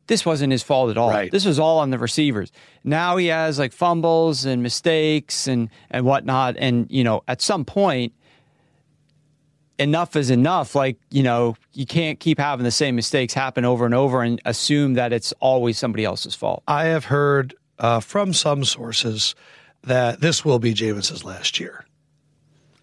this 0.07 0.25
wasn't 0.25 0.51
his 0.51 0.61
fault 0.61 0.91
at 0.91 0.97
all. 0.97 1.09
Right. 1.09 1.31
This 1.31 1.45
was 1.45 1.57
all 1.57 1.79
on 1.79 1.89
the 1.89 1.97
receivers. 1.97 2.51
Now 2.83 3.17
he 3.17 3.27
has 3.27 3.57
like 3.57 3.71
fumbles 3.71 4.45
and 4.45 4.61
mistakes 4.61 5.47
and 5.47 5.69
and 5.89 6.05
whatnot. 6.05 6.55
And 6.57 6.87
you 6.91 7.03
know, 7.03 7.23
at 7.27 7.41
some 7.41 7.63
point, 7.63 8.13
enough 9.79 10.15
is 10.15 10.29
enough. 10.29 10.75
Like 10.75 10.97
you 11.09 11.23
know, 11.23 11.55
you 11.71 11.85
can't 11.85 12.19
keep 12.19 12.37
having 12.37 12.65
the 12.65 12.71
same 12.71 12.95
mistakes 12.95 13.33
happen 13.33 13.63
over 13.63 13.85
and 13.85 13.95
over 13.95 14.21
and 14.21 14.41
assume 14.45 14.95
that 14.95 15.13
it's 15.13 15.33
always 15.39 15.77
somebody 15.77 16.03
else's 16.03 16.35
fault. 16.35 16.63
I 16.67 16.85
have 16.85 17.05
heard 17.05 17.55
uh, 17.79 18.01
from 18.01 18.33
some 18.33 18.65
sources 18.65 19.35
that 19.83 20.19
this 20.19 20.43
will 20.43 20.59
be 20.59 20.73
Jameis's 20.73 21.23
last 21.23 21.59
year. 21.59 21.85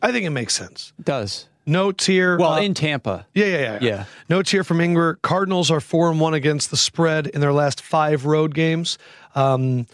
I 0.02 0.10
think 0.10 0.24
it 0.24 0.30
makes 0.30 0.54
sense. 0.54 0.94
It 0.98 1.04
does. 1.04 1.49
Notes 1.66 2.06
here. 2.06 2.38
Well, 2.38 2.54
uh, 2.54 2.60
in 2.60 2.74
Tampa. 2.74 3.26
Yeah, 3.34 3.46
yeah, 3.46 3.58
yeah, 3.58 3.78
yeah. 3.80 4.04
Notes 4.28 4.50
here 4.50 4.64
from 4.64 4.80
Inger. 4.80 5.14
Cardinals 5.22 5.70
are 5.70 5.80
four 5.80 6.10
and 6.10 6.18
one 6.18 6.34
against 6.34 6.70
the 6.70 6.76
spread 6.76 7.26
in 7.28 7.40
their 7.40 7.52
last 7.52 7.80
five 7.80 8.26
road 8.26 8.54
games. 8.54 8.98
Um, 9.34 9.86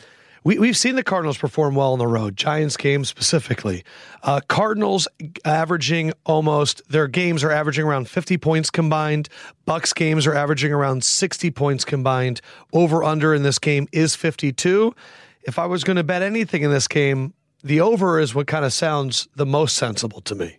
we, 0.47 0.61
we've 0.61 0.77
seen 0.77 0.95
the 0.95 1.03
Cardinals 1.03 1.39
perform 1.39 1.75
well 1.75 1.93
on 1.93 1.99
the 1.99 2.07
road, 2.07 2.37
Giants 2.37 2.77
games 2.77 3.09
specifically. 3.09 3.83
Uh, 4.23 4.41
Cardinals 4.47 5.09
averaging 5.45 6.13
almost, 6.25 6.89
their 6.89 7.09
games 7.09 7.43
are 7.43 7.51
averaging 7.51 7.85
around 7.85 8.09
50 8.09 8.39
points 8.39 8.71
combined. 8.71 9.29
Bucs 9.67 9.93
games 9.93 10.25
are 10.25 10.35
averaging 10.35 10.73
around 10.73 11.03
60 11.03 11.51
points 11.51 11.85
combined. 11.85 12.41
Over 12.73 13.03
under 13.03 13.35
in 13.35 13.43
this 13.43 13.59
game 13.59 13.89
is 13.91 14.15
52. 14.15 14.95
If 15.43 15.59
I 15.59 15.67
was 15.67 15.83
going 15.83 15.97
to 15.97 16.05
bet 16.05 16.23
anything 16.23 16.63
in 16.63 16.71
this 16.71 16.87
game, 16.87 17.35
the 17.65 17.81
over 17.81 18.21
is 18.21 18.33
what 18.33 18.47
kind 18.47 18.65
of 18.65 18.73
sounds 18.73 19.27
the 19.35 19.47
most 19.47 19.75
sensible 19.75 20.21
to 20.21 20.37
me. 20.37 20.59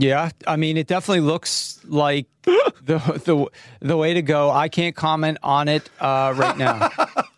Yeah, 0.00 0.30
I 0.46 0.54
mean, 0.56 0.76
it 0.76 0.86
definitely 0.86 1.22
looks 1.22 1.80
like 1.84 2.26
the 2.44 2.98
the 3.24 3.46
the 3.80 3.96
way 3.96 4.14
to 4.14 4.22
go. 4.22 4.48
I 4.48 4.68
can't 4.68 4.94
comment 4.94 5.38
on 5.42 5.66
it 5.66 5.90
uh, 5.98 6.32
right 6.36 6.56
now. 6.56 6.90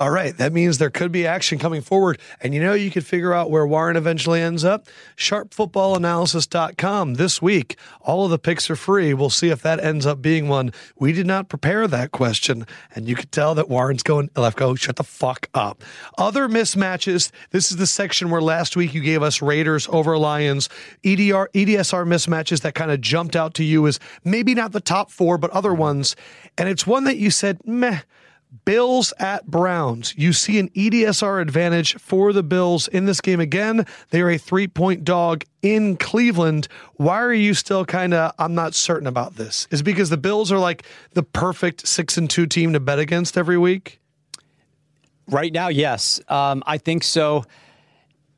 All 0.00 0.10
right, 0.10 0.34
that 0.38 0.54
means 0.54 0.78
there 0.78 0.88
could 0.88 1.12
be 1.12 1.26
action 1.26 1.58
coming 1.58 1.82
forward. 1.82 2.18
And 2.40 2.54
you 2.54 2.62
know, 2.62 2.72
you 2.72 2.90
could 2.90 3.04
figure 3.04 3.34
out 3.34 3.50
where 3.50 3.66
Warren 3.66 3.96
eventually 3.96 4.40
ends 4.40 4.64
up. 4.64 4.86
SharpFootballAnalysis.com 5.18 7.14
this 7.14 7.42
week. 7.42 7.76
All 8.00 8.24
of 8.24 8.30
the 8.30 8.38
picks 8.38 8.70
are 8.70 8.76
free. 8.76 9.12
We'll 9.12 9.28
see 9.28 9.50
if 9.50 9.60
that 9.60 9.78
ends 9.78 10.06
up 10.06 10.22
being 10.22 10.48
one. 10.48 10.72
We 10.98 11.12
did 11.12 11.26
not 11.26 11.50
prepare 11.50 11.86
that 11.86 12.12
question, 12.12 12.66
and 12.94 13.06
you 13.06 13.14
could 13.14 13.30
tell 13.30 13.54
that 13.56 13.68
Warren's 13.68 14.02
going, 14.02 14.28
Lefkoe, 14.30 14.78
shut 14.78 14.96
the 14.96 15.04
fuck 15.04 15.50
up. 15.52 15.84
Other 16.16 16.48
mismatches. 16.48 17.30
This 17.50 17.70
is 17.70 17.76
the 17.76 17.86
section 17.86 18.30
where 18.30 18.40
last 18.40 18.76
week 18.76 18.94
you 18.94 19.02
gave 19.02 19.22
us 19.22 19.42
Raiders 19.42 19.86
over 19.92 20.16
Lions. 20.16 20.70
EDR, 21.04 21.50
EDSR 21.52 22.06
mismatches 22.06 22.62
that 22.62 22.74
kind 22.74 22.90
of 22.90 23.02
jumped 23.02 23.36
out 23.36 23.52
to 23.52 23.64
you 23.64 23.86
as 23.86 24.00
maybe 24.24 24.54
not 24.54 24.72
the 24.72 24.80
top 24.80 25.10
four, 25.10 25.36
but 25.36 25.50
other 25.50 25.74
ones. 25.74 26.16
And 26.56 26.70
it's 26.70 26.86
one 26.86 27.04
that 27.04 27.18
you 27.18 27.30
said, 27.30 27.58
meh 27.66 28.00
Bills 28.64 29.12
at 29.18 29.46
Browns. 29.46 30.14
You 30.16 30.32
see 30.32 30.58
an 30.58 30.68
EDSR 30.70 31.40
advantage 31.40 31.96
for 31.98 32.32
the 32.32 32.42
Bills 32.42 32.88
in 32.88 33.06
this 33.06 33.20
game 33.20 33.40
again. 33.40 33.86
They 34.10 34.20
are 34.20 34.30
a 34.30 34.38
three 34.38 34.66
point 34.66 35.04
dog 35.04 35.44
in 35.62 35.96
Cleveland. 35.96 36.68
Why 36.94 37.20
are 37.20 37.32
you 37.32 37.54
still 37.54 37.84
kind 37.84 38.12
of, 38.12 38.32
I'm 38.38 38.54
not 38.54 38.74
certain 38.74 39.06
about 39.06 39.36
this? 39.36 39.68
Is 39.70 39.82
because 39.82 40.10
the 40.10 40.16
Bills 40.16 40.50
are 40.50 40.58
like 40.58 40.84
the 41.12 41.22
perfect 41.22 41.86
six 41.86 42.16
and 42.16 42.28
two 42.28 42.46
team 42.46 42.72
to 42.72 42.80
bet 42.80 42.98
against 42.98 43.38
every 43.38 43.58
week? 43.58 44.00
Right 45.28 45.52
now, 45.52 45.68
yes. 45.68 46.20
Um, 46.28 46.62
I 46.66 46.78
think 46.78 47.04
so 47.04 47.44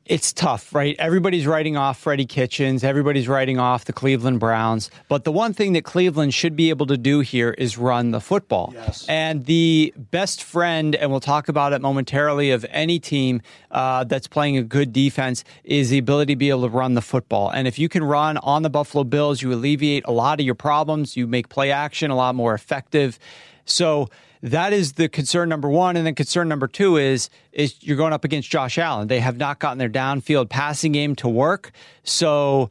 it's 0.05 0.33
tough, 0.33 0.75
right? 0.75 0.95
Everybody's 0.99 1.47
writing 1.47 1.77
off 1.77 1.97
Freddie 1.97 2.25
Kitchens. 2.25 2.83
Everybody's 2.83 3.27
writing 3.27 3.57
off 3.57 3.85
the 3.85 3.93
Cleveland 3.93 4.39
Browns. 4.39 4.91
But 5.07 5.23
the 5.23 5.31
one 5.31 5.53
thing 5.53 5.73
that 5.73 5.85
Cleveland 5.85 6.33
should 6.33 6.57
be 6.57 6.69
able 6.69 6.85
to 6.87 6.97
do 6.97 7.21
here 7.21 7.51
is 7.51 7.77
run 7.77 8.11
the 8.11 8.19
football. 8.19 8.71
Yes. 8.73 9.07
And 9.07 9.45
the 9.45 9.93
best 9.95 10.43
friend, 10.43 10.93
and 10.95 11.09
we'll 11.09 11.21
talk 11.21 11.47
about 11.47 11.71
it 11.71 11.81
momentarily, 11.81 12.51
of 12.51 12.65
any 12.69 12.99
team 12.99 13.41
uh, 13.71 14.03
that's 14.03 14.27
playing 14.27 14.57
a 14.57 14.63
good 14.63 14.91
defense 14.91 15.45
is 15.63 15.89
the 15.89 15.99
ability 15.99 16.33
to 16.33 16.37
be 16.37 16.49
able 16.49 16.63
to 16.63 16.69
run 16.69 16.95
the 16.95 17.01
football. 17.01 17.49
And 17.49 17.65
if 17.65 17.79
you 17.79 17.87
can 17.87 18.03
run 18.03 18.37
on 18.39 18.63
the 18.63 18.69
Buffalo 18.69 19.05
Bills, 19.05 19.41
you 19.41 19.53
alleviate 19.53 20.03
a 20.05 20.11
lot 20.11 20.39
of 20.39 20.45
your 20.45 20.55
problems. 20.55 21.15
You 21.15 21.27
make 21.27 21.47
play 21.47 21.71
action 21.71 22.11
a 22.11 22.15
lot 22.15 22.35
more 22.35 22.53
effective. 22.53 23.17
So 23.65 24.09
that 24.43 24.73
is 24.73 24.93
the 24.93 25.07
concern 25.07 25.47
number 25.47 25.69
one. 25.69 25.95
And 25.95 26.05
then 26.05 26.15
concern 26.15 26.49
number 26.49 26.67
two 26.67 26.97
is 26.97 27.29
is 27.53 27.81
you're 27.81 27.97
going 27.97 28.13
up 28.13 28.25
against 28.25 28.49
Josh 28.49 28.77
Allen. 28.77 29.07
They 29.07 29.21
have 29.21 29.37
not 29.37 29.59
gotten 29.59 29.77
their 29.77 29.89
downfield 29.89 30.49
passing 30.49 30.91
game 30.91 31.15
to 31.17 31.29
work. 31.29 31.71
So 32.03 32.69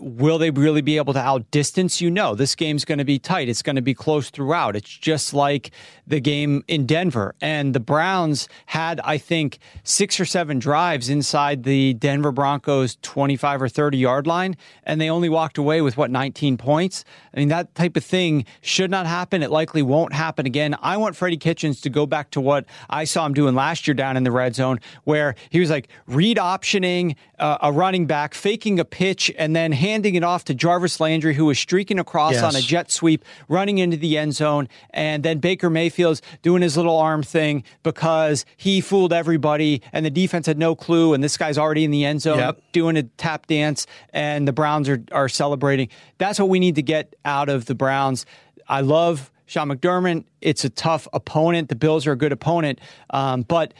will 0.00 0.38
they 0.38 0.50
really 0.50 0.80
be 0.80 0.96
able 0.96 1.12
to 1.12 1.20
outdistance 1.20 2.00
you? 2.00 2.10
No, 2.10 2.34
this 2.34 2.54
game's 2.54 2.84
going 2.84 2.98
to 2.98 3.04
be 3.04 3.18
tight. 3.18 3.48
It's 3.48 3.62
going 3.62 3.76
to 3.76 3.82
be 3.82 3.94
close 3.94 4.30
throughout. 4.30 4.76
It's 4.76 4.88
just 4.88 5.34
like 5.34 5.70
the 6.06 6.20
game 6.20 6.64
in 6.68 6.86
Denver. 6.86 7.34
And 7.40 7.74
the 7.74 7.80
Browns 7.80 8.48
had, 8.66 9.00
I 9.04 9.18
think, 9.18 9.58
six 9.82 10.18
or 10.18 10.24
seven 10.24 10.58
drives 10.58 11.08
inside 11.08 11.64
the 11.64 11.94
Denver 11.94 12.32
Broncos 12.32 12.96
25 13.02 13.62
or 13.62 13.68
30 13.68 13.98
yard 13.98 14.26
line, 14.26 14.56
and 14.84 15.00
they 15.00 15.10
only 15.10 15.28
walked 15.28 15.58
away 15.58 15.80
with 15.80 15.96
what, 15.96 16.10
19 16.10 16.56
points? 16.56 17.04
I 17.34 17.38
mean, 17.38 17.48
that 17.48 17.74
type 17.74 17.96
of 17.96 18.04
thing 18.04 18.44
should 18.60 18.90
not 18.90 19.06
happen. 19.06 19.42
It 19.42 19.50
likely 19.50 19.82
won't 19.82 20.12
happen 20.12 20.46
again. 20.46 20.76
I 20.82 20.96
want 20.96 21.16
Freddie 21.16 21.36
Kitchens 21.36 21.80
to 21.82 21.90
go 21.90 22.06
back 22.06 22.30
to 22.32 22.40
what 22.40 22.64
I 22.90 23.04
saw 23.04 23.26
him 23.26 23.34
doing 23.34 23.54
last 23.54 23.86
year 23.86 23.94
down 23.94 24.16
in 24.16 24.24
the 24.24 24.32
red 24.32 24.54
zone, 24.54 24.80
where 25.04 25.34
he 25.50 25.60
was 25.60 25.70
like 25.70 25.88
read 26.06 26.36
optioning 26.36 27.16
uh, 27.38 27.58
a 27.62 27.72
running 27.72 28.06
back, 28.06 28.34
faking 28.34 28.78
a 28.78 28.84
pitch, 28.84 29.32
and 29.38 29.54
then 29.54 29.72
handing 29.72 30.14
it 30.14 30.24
off 30.24 30.44
to 30.44 30.54
Jarvis 30.54 31.00
Landry, 31.00 31.34
who 31.34 31.46
was 31.46 31.58
streaking 31.58 31.98
across 31.98 32.34
yes. 32.34 32.42
on 32.42 32.56
a 32.56 32.60
jet 32.60 32.90
sweep, 32.90 33.24
running 33.48 33.78
into 33.78 33.96
the 33.96 34.18
end 34.18 34.34
zone, 34.34 34.68
and 34.90 35.22
then 35.22 35.38
Baker 35.38 35.70
Mayfield's 35.70 36.22
doing 36.42 36.62
his 36.62 36.76
little 36.76 36.96
arm 36.96 37.22
thing 37.22 37.64
because 37.82 38.44
he 38.56 38.80
fooled 38.80 39.12
everybody, 39.12 39.82
and 39.92 40.04
the 40.04 40.10
defense 40.10 40.46
had 40.46 40.58
no 40.58 40.74
clue, 40.74 41.14
and 41.14 41.22
this 41.22 41.36
guy's 41.36 41.58
already 41.58 41.84
in 41.84 41.90
the 41.90 42.04
end 42.04 42.22
zone 42.22 42.38
yep. 42.38 42.60
doing 42.72 42.96
a 42.96 43.02
tap 43.02 43.46
dance, 43.46 43.86
and 44.12 44.46
the 44.46 44.52
Browns 44.52 44.88
are 44.88 45.02
are 45.12 45.28
celebrating. 45.28 45.88
That's 46.18 46.38
what 46.38 46.48
we 46.48 46.58
need 46.58 46.74
to 46.74 46.82
get 46.82 47.14
out 47.24 47.48
of 47.48 47.66
the 47.66 47.74
Browns. 47.74 48.26
I 48.68 48.82
love 48.82 49.30
Sean 49.46 49.68
McDermott. 49.68 50.24
It's 50.40 50.64
a 50.64 50.70
tough 50.70 51.08
opponent. 51.12 51.68
The 51.68 51.76
Bills 51.76 52.06
are 52.06 52.12
a 52.12 52.16
good 52.16 52.32
opponent, 52.32 52.80
um, 53.10 53.42
but 53.42 53.74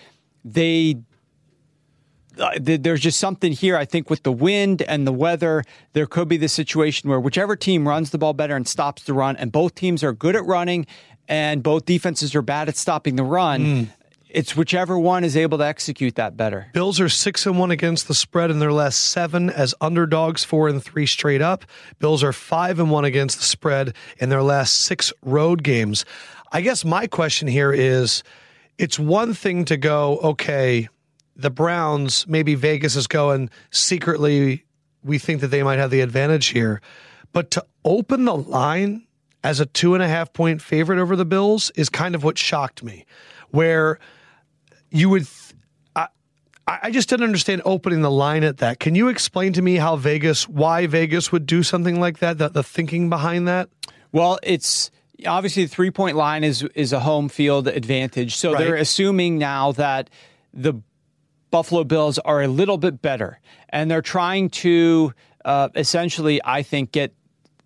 they 0.45 0.97
there's 2.61 3.01
just 3.01 3.19
something 3.19 3.53
here. 3.53 3.77
I 3.77 3.85
think 3.85 4.11
with 4.11 4.23
the 4.23 4.33
wind 4.33 4.83
and 4.83 5.07
the 5.07 5.13
weather, 5.13 5.65
there 5.93 6.07
could 6.07 6.29
be 6.29 6.37
the 6.37 6.49
situation 6.49 7.11
where 7.11 7.21
whichever 7.21 7.57
team 7.57 7.87
runs 7.87 8.11
the 8.11 8.19
ball 8.19 8.33
better 8.33 8.57
and 8.57 8.67
stops 8.67 9.05
the 9.05 9.15
run, 9.15 9.37
and 9.37 9.53
both 9.53 9.75
teams 9.75 10.05
are 10.05 10.13
good 10.13 10.37
at 10.37 10.45
running, 10.45 10.87
and 11.29 11.63
both 11.63 11.85
defenses 11.85 12.35
are 12.35 12.43
bad 12.43 12.69
at 12.69 12.77
stopping 12.77 13.17
the 13.17 13.25
run. 13.25 13.65
Mm. 13.65 13.89
It's 14.31 14.55
whichever 14.55 14.99
one 14.99 15.25
is 15.25 15.39
able 15.39 15.57
to 15.59 15.65
execute 15.65 16.17
that 16.17 16.37
better. 16.37 16.67
Bills 16.75 17.01
are 17.01 17.09
six 17.09 17.47
and 17.47 17.59
one 17.59 17.71
against 17.71 18.09
the 18.09 18.15
spread 18.15 18.51
in 18.51 18.59
their 18.59 18.73
last 18.73 19.07
seven 19.07 19.49
as 19.49 19.75
underdogs, 19.81 20.45
four 20.45 20.69
and 20.69 20.83
three 20.85 21.07
straight 21.07 21.41
up. 21.41 21.65
Bills 21.99 22.23
are 22.23 22.35
five 22.35 22.79
and 22.79 22.91
one 22.91 23.07
against 23.07 23.39
the 23.39 23.45
spread 23.45 23.95
in 24.19 24.29
their 24.29 24.43
last 24.43 24.83
six 24.83 25.15
road 25.23 25.63
games. 25.63 26.05
I 26.53 26.61
guess 26.61 26.85
my 26.85 27.07
question 27.07 27.49
here 27.49 27.73
is 27.73 28.23
it's 28.77 28.99
one 28.99 29.33
thing 29.33 29.65
to 29.67 29.79
go, 29.79 30.19
okay, 30.19 30.89
the 31.39 31.51
Browns, 31.51 32.27
maybe 32.27 32.55
Vegas 32.57 32.97
is 32.97 33.07
going 33.07 33.49
secretly, 33.71 34.65
we 35.05 35.19
think 35.19 35.41
that 35.41 35.49
they 35.49 35.63
might 35.63 35.79
have 35.79 35.91
the 35.91 36.01
advantage 36.01 36.49
here. 36.49 36.83
But 37.33 37.51
to 37.53 37.65
open 37.85 38.25
the 38.25 38.37
line 38.37 39.07
as 39.45 39.61
a 39.61 39.67
two 39.67 39.95
and 39.95 40.03
a 40.03 40.09
half 40.09 40.33
point 40.33 40.61
favorite 40.61 40.99
over 40.99 41.15
the 41.15 41.25
Bills 41.25 41.71
is 41.77 41.89
kind 41.89 42.15
of 42.15 42.25
what 42.25 42.37
shocked 42.37 42.83
me, 42.83 43.07
where 43.51 43.99
you 44.91 45.09
would. 45.09 45.27
Th- 45.27 45.55
I, 46.67 46.79
I 46.83 46.91
just 46.91 47.09
didn't 47.09 47.25
understand 47.25 47.63
opening 47.65 48.03
the 48.03 48.11
line 48.11 48.45
at 48.45 48.59
that. 48.59 48.79
Can 48.79 48.95
you 48.95 49.09
explain 49.09 49.55
to 49.55 49.63
me 49.63 49.77
how 49.77 49.97
Vegas, 49.97 50.47
why 50.47 50.87
Vegas 50.87 51.33
would 51.33 51.47
do 51.47 51.63
something 51.63 51.99
like 51.99 52.19
that, 52.19 52.37
the, 52.37 52.51
the 52.51 52.63
thinking 52.63 53.09
behind 53.09 53.49
that? 53.49 53.71
Well, 54.13 54.39
it's 54.43 54.91
obviously 55.27 55.65
the 55.65 55.71
three 55.71 55.91
point 55.91 56.17
line 56.17 56.45
is 56.45 56.63
is 56.75 56.93
a 56.93 57.01
home 57.01 57.29
field 57.29 57.69
advantage. 57.69 58.37
So 58.37 58.53
right. 58.53 58.59
they're 58.59 58.77
assuming 58.77 59.39
now 59.39 59.73
that 59.73 60.11
the 60.53 60.75
Buffalo 61.51 61.85
Bills 61.85 62.19
are 62.21 62.43
a 62.43 62.49
little 62.49 62.79
bit 62.79 63.01
better, 63.01 63.41
and 63.71 63.91
they're 63.91 64.03
trying 64.03 64.51
to 64.51 65.13
uh, 65.45 65.69
essentially, 65.75 66.41
I 66.45 66.63
think, 66.63 66.93
get 66.93 67.15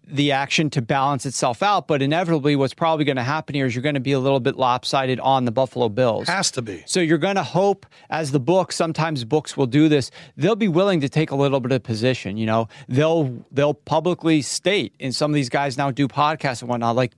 the 0.07 0.33
action 0.33 0.69
to 0.71 0.83
balance 0.83 1.27
itself 1.27 1.63
out. 1.63 1.89
But 1.89 2.03
inevitably, 2.03 2.55
what's 2.55 2.75
probably 2.75 3.05
going 3.05 3.17
to 3.17 3.23
happen 3.23 3.55
here 3.55 3.67
is 3.67 3.75
you're 3.75 3.83
going 3.83 3.95
to 3.95 4.01
be 4.01 4.13
a 4.13 4.21
little 4.21 4.41
bit 4.41 4.57
lopsided 4.57 5.19
on 5.21 5.45
the 5.45 5.51
Buffalo 5.51 5.89
Bills. 5.89 6.29
Has 6.29 6.51
to 6.53 6.63
be. 6.63 6.83
So 6.87 7.01
you're 7.01 7.19
going 7.19 7.37
to 7.37 7.43
hope, 7.43 7.87
as 8.11 8.31
the 8.31 8.41
book, 8.41 8.73
sometimes 8.73 9.25
books 9.25 9.57
will 9.57 9.67
do 9.67 9.89
this. 9.89 10.11
They'll 10.37 10.57
be 10.57 10.69
willing 10.69 11.01
to 11.01 11.09
take 11.09 11.31
a 11.31 11.37
little 11.37 11.61
bit 11.61 11.73
of 11.73 11.83
position. 11.83 12.37
You 12.37 12.47
know, 12.47 12.69
they'll 12.89 13.45
they'll 13.51 13.75
publicly 13.75 14.43
state, 14.43 14.95
and 15.01 15.15
some 15.15 15.31
of 15.31 15.35
these 15.35 15.49
guys 15.49 15.77
now 15.77 15.91
do 15.91 16.09
podcasts 16.09 16.61
and 16.61 16.69
whatnot. 16.69 16.97
Like, 16.97 17.13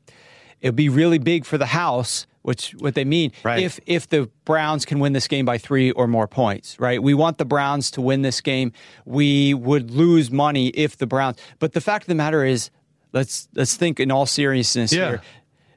it'll 0.61 0.75
be 0.75 0.89
really 0.89 1.19
big 1.19 1.45
for 1.45 1.59
the 1.59 1.67
house 1.67 2.27
which 2.45 2.72
what 2.78 2.95
they 2.95 3.07
mean 3.07 3.32
right. 3.42 3.62
if 3.62 3.80
if 3.86 4.07
the 4.11 4.30
Browns 4.45 4.84
can 4.84 4.99
win 4.99 5.14
this 5.14 5.26
game 5.26 5.47
by 5.47 5.57
3 5.57 5.92
or 5.92 6.07
more 6.07 6.28
points, 6.28 6.78
right? 6.78 7.03
We 7.03 7.14
want 7.14 7.38
the 7.38 7.47
Browns 7.47 7.90
to 7.92 8.03
win 8.03 8.20
this 8.20 8.42
game. 8.42 8.70
We 9.07 9.55
would 9.55 9.90
lose 9.90 10.30
money 10.30 10.68
if 10.68 10.99
the 10.99 11.07
Browns. 11.07 11.38
But 11.59 11.72
the 11.72 11.80
fact 11.80 12.05
of 12.05 12.09
the 12.09 12.14
matter 12.14 12.45
is, 12.45 12.70
let's 13.14 13.49
let's 13.55 13.76
think 13.76 13.99
in 13.99 14.11
all 14.11 14.26
seriousness 14.26 14.92
yeah. 14.92 15.09
here. 15.09 15.22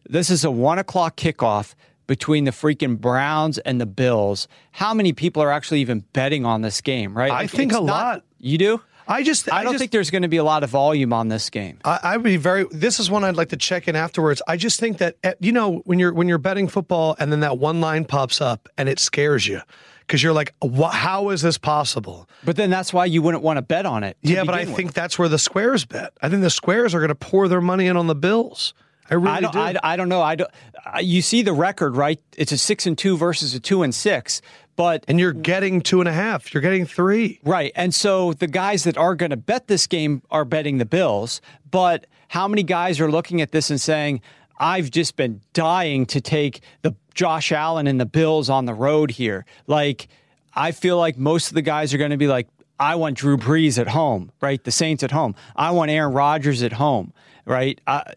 This 0.10 0.30
is 0.30 0.44
a 0.44 0.52
one 0.52 0.78
o'clock 0.78 1.16
kickoff 1.16 1.74
between 2.06 2.44
the 2.44 2.52
freaking 2.52 3.00
Browns 3.00 3.60
and 3.60 3.80
the 3.80 3.86
Bills. 3.86 4.50
How 4.72 4.94
many 4.94 5.14
people 5.14 5.42
are 5.42 5.52
actually 5.52 5.80
even 5.80 6.02
betting 6.12 6.46
on 6.46 6.64
this 6.64 6.82
game, 6.82 7.18
right? 7.18 7.32
I 7.32 7.42
like, 7.44 7.50
think 7.50 7.72
a 7.72 7.76
not, 7.76 7.84
lot. 7.84 8.24
You 8.40 8.58
do? 8.58 8.82
I 9.08 9.24
just 9.24 9.52
I, 9.52 9.64
don't 9.64 9.74
just, 9.74 9.82
think 9.82 9.92
there's 9.92 10.10
going 10.10 10.24
to 10.24 10.28
be 10.28 10.38
a 10.38 10.44
lot 10.44 10.64
of 10.64 10.70
volume 10.70 11.14
on 11.14 11.30
this 11.30 11.50
game. 11.50 11.80
I, 11.86 12.00
I, 12.04 12.18
would 12.18 12.24
be 12.24 12.38
very. 12.38 12.66
This 12.72 13.00
is 13.00 13.10
one 13.10 13.24
I'd 13.24 13.36
like 13.36 13.50
to 13.50 13.58
check 13.58 13.88
in 13.88 13.96
afterwards. 13.96 14.42
I 14.48 14.58
just 14.58 14.80
think 14.80 14.98
that 14.98 15.16
eh, 15.24 15.34
you 15.40 15.52
know 15.52 15.78
when 15.86 16.00
you're 16.00 16.14
when 16.14 16.28
you're 16.28 16.38
betting 16.38 16.68
football 16.68 17.16
and 17.20 17.32
then 17.32 17.40
that 17.42 17.58
one 17.58 17.80
line 17.82 18.06
pops 18.06 18.42
up 18.42 18.68
and 18.78 18.90
it 18.90 19.00
scares 19.00 19.48
you 19.48 19.62
because 20.08 20.24
you're 20.24 20.34
like, 20.34 20.54
how 20.92 21.30
is 21.30 21.42
this 21.42 21.58
possible? 21.58 22.30
But 22.46 22.56
then 22.56 22.70
that's 22.70 22.94
why 22.94 23.06
you 23.06 23.22
wouldn't 23.22 23.44
want 23.44 23.58
to 23.58 23.62
bet 23.62 23.86
on 23.86 24.04
it. 24.04 24.18
Yeah, 24.22 24.46
but 24.46 24.56
I 24.56 24.64
with. 24.64 24.76
think 24.76 24.94
that's 24.94 25.20
where 25.20 25.28
the 25.28 25.38
squares 25.38 25.86
bet. 25.86 26.14
I 26.22 26.30
think 26.30 26.42
the 26.42 26.50
squares 26.50 26.96
are 26.96 27.00
going 27.00 27.10
to 27.10 27.16
pour 27.16 27.48
their 27.48 27.62
money 27.62 27.88
in 27.88 27.98
on 27.98 28.08
the 28.08 28.16
Bills. 28.16 28.74
I 29.10 29.16
really 29.16 29.30
I 29.30 29.40
don't, 29.42 29.54
do. 29.54 29.60
I, 29.60 29.76
I, 29.84 29.96
don't 29.96 30.10
know. 30.10 30.22
I 30.22 30.36
don't. 30.36 30.50
You 31.02 31.22
see 31.22 31.42
the 31.42 31.54
record, 31.54 31.96
right? 31.96 32.20
It's 32.38 32.52
a 32.52 32.58
six 32.58 32.86
and 32.86 32.98
two 32.98 33.18
versus 33.18 33.54
a 33.54 33.60
two 33.60 33.84
and 33.84 33.94
six. 33.94 34.42
But 34.76 35.06
and 35.08 35.20
you're 35.20 35.34
getting 35.34 35.82
two 35.82 36.00
and 36.00 36.08
a 36.08 36.14
half. 36.14 36.54
You're 36.54 36.62
getting 36.62 36.86
three. 36.86 37.40
Right. 37.44 37.72
And 37.76 37.96
so 37.96 38.34
the 38.34 38.48
guys 38.48 38.84
that 38.84 38.98
are 38.98 39.16
going 39.16 39.32
to 39.32 39.38
bet 39.38 39.68
this 39.68 39.88
game 39.88 40.22
are 40.30 40.46
betting 40.46 40.78
the 40.78 40.86
Bills. 40.86 41.42
But 41.70 42.06
how 42.28 42.48
many 42.48 42.64
guys 42.64 43.00
are 43.00 43.10
looking 43.10 43.42
at 43.42 43.52
this 43.52 43.70
and 43.70 43.82
saying, 43.82 44.22
I've 44.60 44.92
just 44.92 45.16
been 45.16 45.42
dying 45.54 46.06
to 46.08 46.22
take 46.22 46.62
the 46.82 46.96
Josh 47.14 47.52
Allen 47.52 47.88
and 47.88 48.00
the 48.00 48.06
Bills 48.06 48.50
on 48.50 48.66
the 48.66 48.74
road 48.74 49.12
here. 49.12 49.46
Like, 49.66 50.08
I 50.54 50.72
feel 50.72 50.98
like 50.98 51.18
most 51.18 51.50
of 51.50 51.56
the 51.56 51.62
guys 51.62 51.94
are 51.94 51.98
going 51.98 52.12
to 52.12 52.18
be 52.18 52.28
like, 52.28 52.48
I 52.80 52.96
want 52.96 53.18
Drew 53.18 53.38
Brees 53.38 53.80
at 53.80 53.88
home, 53.88 54.32
right? 54.42 54.64
The 54.64 54.72
Saints 54.72 55.04
at 55.04 55.12
home. 55.12 55.36
I 55.56 55.72
want 55.72 55.90
Aaron 55.90 56.14
Rodgers 56.14 56.62
at 56.62 56.74
home, 56.74 57.14
right? 57.48 57.80
I, 57.88 58.14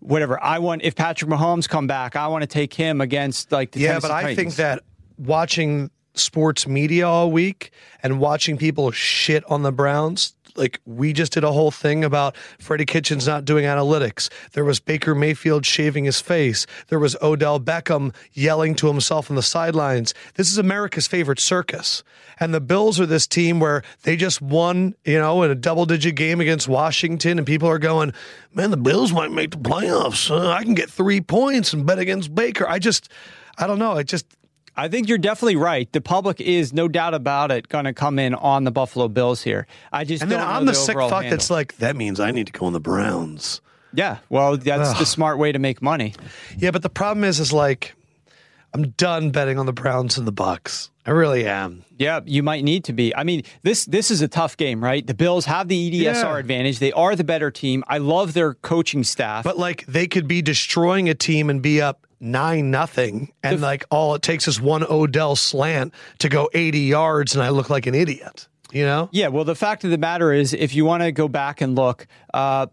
whatever. 0.00 0.42
I 0.42 0.58
want 0.58 0.82
if 0.82 0.94
Patrick 0.94 1.30
Mahomes 1.30 1.68
come 1.68 1.86
back, 1.86 2.16
I 2.16 2.26
want 2.26 2.42
to 2.42 2.46
take 2.46 2.74
him 2.74 3.00
against 3.00 3.52
like 3.52 3.70
the 3.70 3.80
yeah. 3.80 3.88
Tennessee 3.88 4.08
but 4.08 4.14
I 4.14 4.22
Titans. 4.22 4.36
think 4.36 4.54
that 4.56 4.82
watching 5.16 5.90
sports 6.14 6.66
media 6.66 7.08
all 7.08 7.30
week 7.30 7.70
and 8.02 8.20
watching 8.20 8.56
people 8.56 8.90
shit 8.90 9.44
on 9.50 9.62
the 9.62 9.72
Browns. 9.72 10.34
Like 10.56 10.80
we 10.84 11.12
just 11.12 11.32
did 11.32 11.44
a 11.44 11.52
whole 11.52 11.70
thing 11.70 12.04
about 12.04 12.36
Freddie 12.58 12.84
Kitchens 12.84 13.26
not 13.26 13.44
doing 13.44 13.64
analytics. 13.64 14.28
There 14.52 14.64
was 14.64 14.80
Baker 14.80 15.14
Mayfield 15.14 15.66
shaving 15.66 16.04
his 16.04 16.20
face. 16.20 16.66
There 16.88 16.98
was 16.98 17.16
Odell 17.22 17.60
Beckham 17.60 18.14
yelling 18.32 18.74
to 18.76 18.88
himself 18.88 19.30
on 19.30 19.36
the 19.36 19.42
sidelines. 19.42 20.14
This 20.34 20.50
is 20.50 20.58
America's 20.58 21.06
favorite 21.06 21.40
circus. 21.40 22.02
And 22.40 22.52
the 22.52 22.60
Bills 22.60 22.98
are 22.98 23.06
this 23.06 23.26
team 23.26 23.60
where 23.60 23.82
they 24.02 24.16
just 24.16 24.42
won, 24.42 24.94
you 25.04 25.18
know, 25.18 25.42
in 25.42 25.50
a 25.50 25.54
double 25.54 25.86
digit 25.86 26.16
game 26.16 26.40
against 26.40 26.68
Washington 26.68 27.38
and 27.38 27.46
people 27.46 27.68
are 27.68 27.78
going, 27.78 28.12
"Man, 28.52 28.70
the 28.70 28.76
Bills 28.76 29.12
might 29.12 29.30
make 29.32 29.50
the 29.52 29.58
playoffs. 29.58 30.30
Uh, 30.30 30.50
I 30.50 30.62
can 30.62 30.74
get 30.74 30.90
3 30.90 31.20
points 31.20 31.72
and 31.72 31.86
bet 31.86 31.98
against 31.98 32.34
Baker." 32.34 32.68
I 32.68 32.78
just 32.78 33.08
I 33.56 33.66
don't 33.66 33.78
know. 33.78 33.92
I 33.92 34.02
just 34.02 34.26
I 34.76 34.88
think 34.88 35.08
you're 35.08 35.18
definitely 35.18 35.56
right. 35.56 35.90
The 35.92 36.00
public 36.00 36.40
is 36.40 36.72
no 36.72 36.88
doubt 36.88 37.14
about 37.14 37.50
it 37.50 37.68
going 37.68 37.84
to 37.84 37.92
come 37.92 38.18
in 38.18 38.34
on 38.34 38.64
the 38.64 38.72
Buffalo 38.72 39.08
Bills 39.08 39.42
here. 39.42 39.66
I 39.92 40.04
just 40.04 40.22
and 40.22 40.30
then 40.30 40.40
I'm 40.40 40.64
the, 40.64 40.72
the 40.72 40.76
sick 40.76 40.96
fuck 40.96 41.10
handle. 41.10 41.30
that's 41.30 41.50
like 41.50 41.76
that 41.78 41.96
means 41.96 42.20
I 42.20 42.30
need 42.30 42.46
to 42.46 42.52
go 42.52 42.66
on 42.66 42.72
the 42.72 42.80
Browns. 42.80 43.60
Yeah, 43.92 44.18
well, 44.28 44.56
that's 44.56 44.90
Ugh. 44.90 44.98
the 44.98 45.06
smart 45.06 45.38
way 45.38 45.52
to 45.52 45.58
make 45.60 45.80
money. 45.80 46.14
Yeah, 46.58 46.72
but 46.72 46.82
the 46.82 46.90
problem 46.90 47.22
is, 47.22 47.38
is 47.38 47.52
like 47.52 47.94
I'm 48.74 48.90
done 48.90 49.30
betting 49.30 49.58
on 49.58 49.66
the 49.66 49.72
Browns 49.72 50.18
and 50.18 50.26
the 50.26 50.32
Bucs. 50.32 50.90
I 51.06 51.10
really 51.10 51.46
am. 51.46 51.84
Yeah, 51.96 52.20
you 52.24 52.42
might 52.42 52.64
need 52.64 52.84
to 52.84 52.92
be. 52.92 53.14
I 53.14 53.22
mean, 53.22 53.42
this 53.62 53.84
this 53.84 54.10
is 54.10 54.20
a 54.20 54.28
tough 54.28 54.56
game, 54.56 54.82
right? 54.82 55.06
The 55.06 55.14
Bills 55.14 55.44
have 55.44 55.68
the 55.68 55.90
EDSR 55.90 56.02
yeah. 56.02 56.38
advantage. 56.38 56.80
They 56.80 56.90
are 56.92 57.14
the 57.14 57.24
better 57.24 57.52
team. 57.52 57.84
I 57.86 57.98
love 57.98 58.34
their 58.34 58.54
coaching 58.54 59.04
staff. 59.04 59.44
But 59.44 59.58
like 59.58 59.86
they 59.86 60.08
could 60.08 60.26
be 60.26 60.42
destroying 60.42 61.08
a 61.08 61.14
team 61.14 61.50
and 61.50 61.62
be 61.62 61.80
up 61.80 62.03
nine 62.20 62.70
nothing, 62.70 63.32
and 63.42 63.58
the, 63.58 63.62
like 63.62 63.84
all 63.90 64.14
it 64.14 64.22
takes 64.22 64.48
is 64.48 64.60
one 64.60 64.84
Odell 64.84 65.36
slant 65.36 65.94
to 66.18 66.28
go 66.28 66.48
80 66.52 66.80
yards, 66.80 67.34
and 67.34 67.42
I 67.42 67.50
look 67.50 67.70
like 67.70 67.86
an 67.86 67.94
idiot. 67.94 68.48
You 68.72 68.84
know? 68.84 69.08
Yeah. 69.12 69.28
Well, 69.28 69.44
the 69.44 69.54
fact 69.54 69.84
of 69.84 69.90
the 69.90 69.98
matter 69.98 70.32
is, 70.32 70.52
if 70.52 70.74
you 70.74 70.84
want 70.84 71.02
to 71.04 71.12
go 71.12 71.28
back 71.28 71.60
and 71.60 71.76
look, 71.76 72.08
uh, 72.32 72.66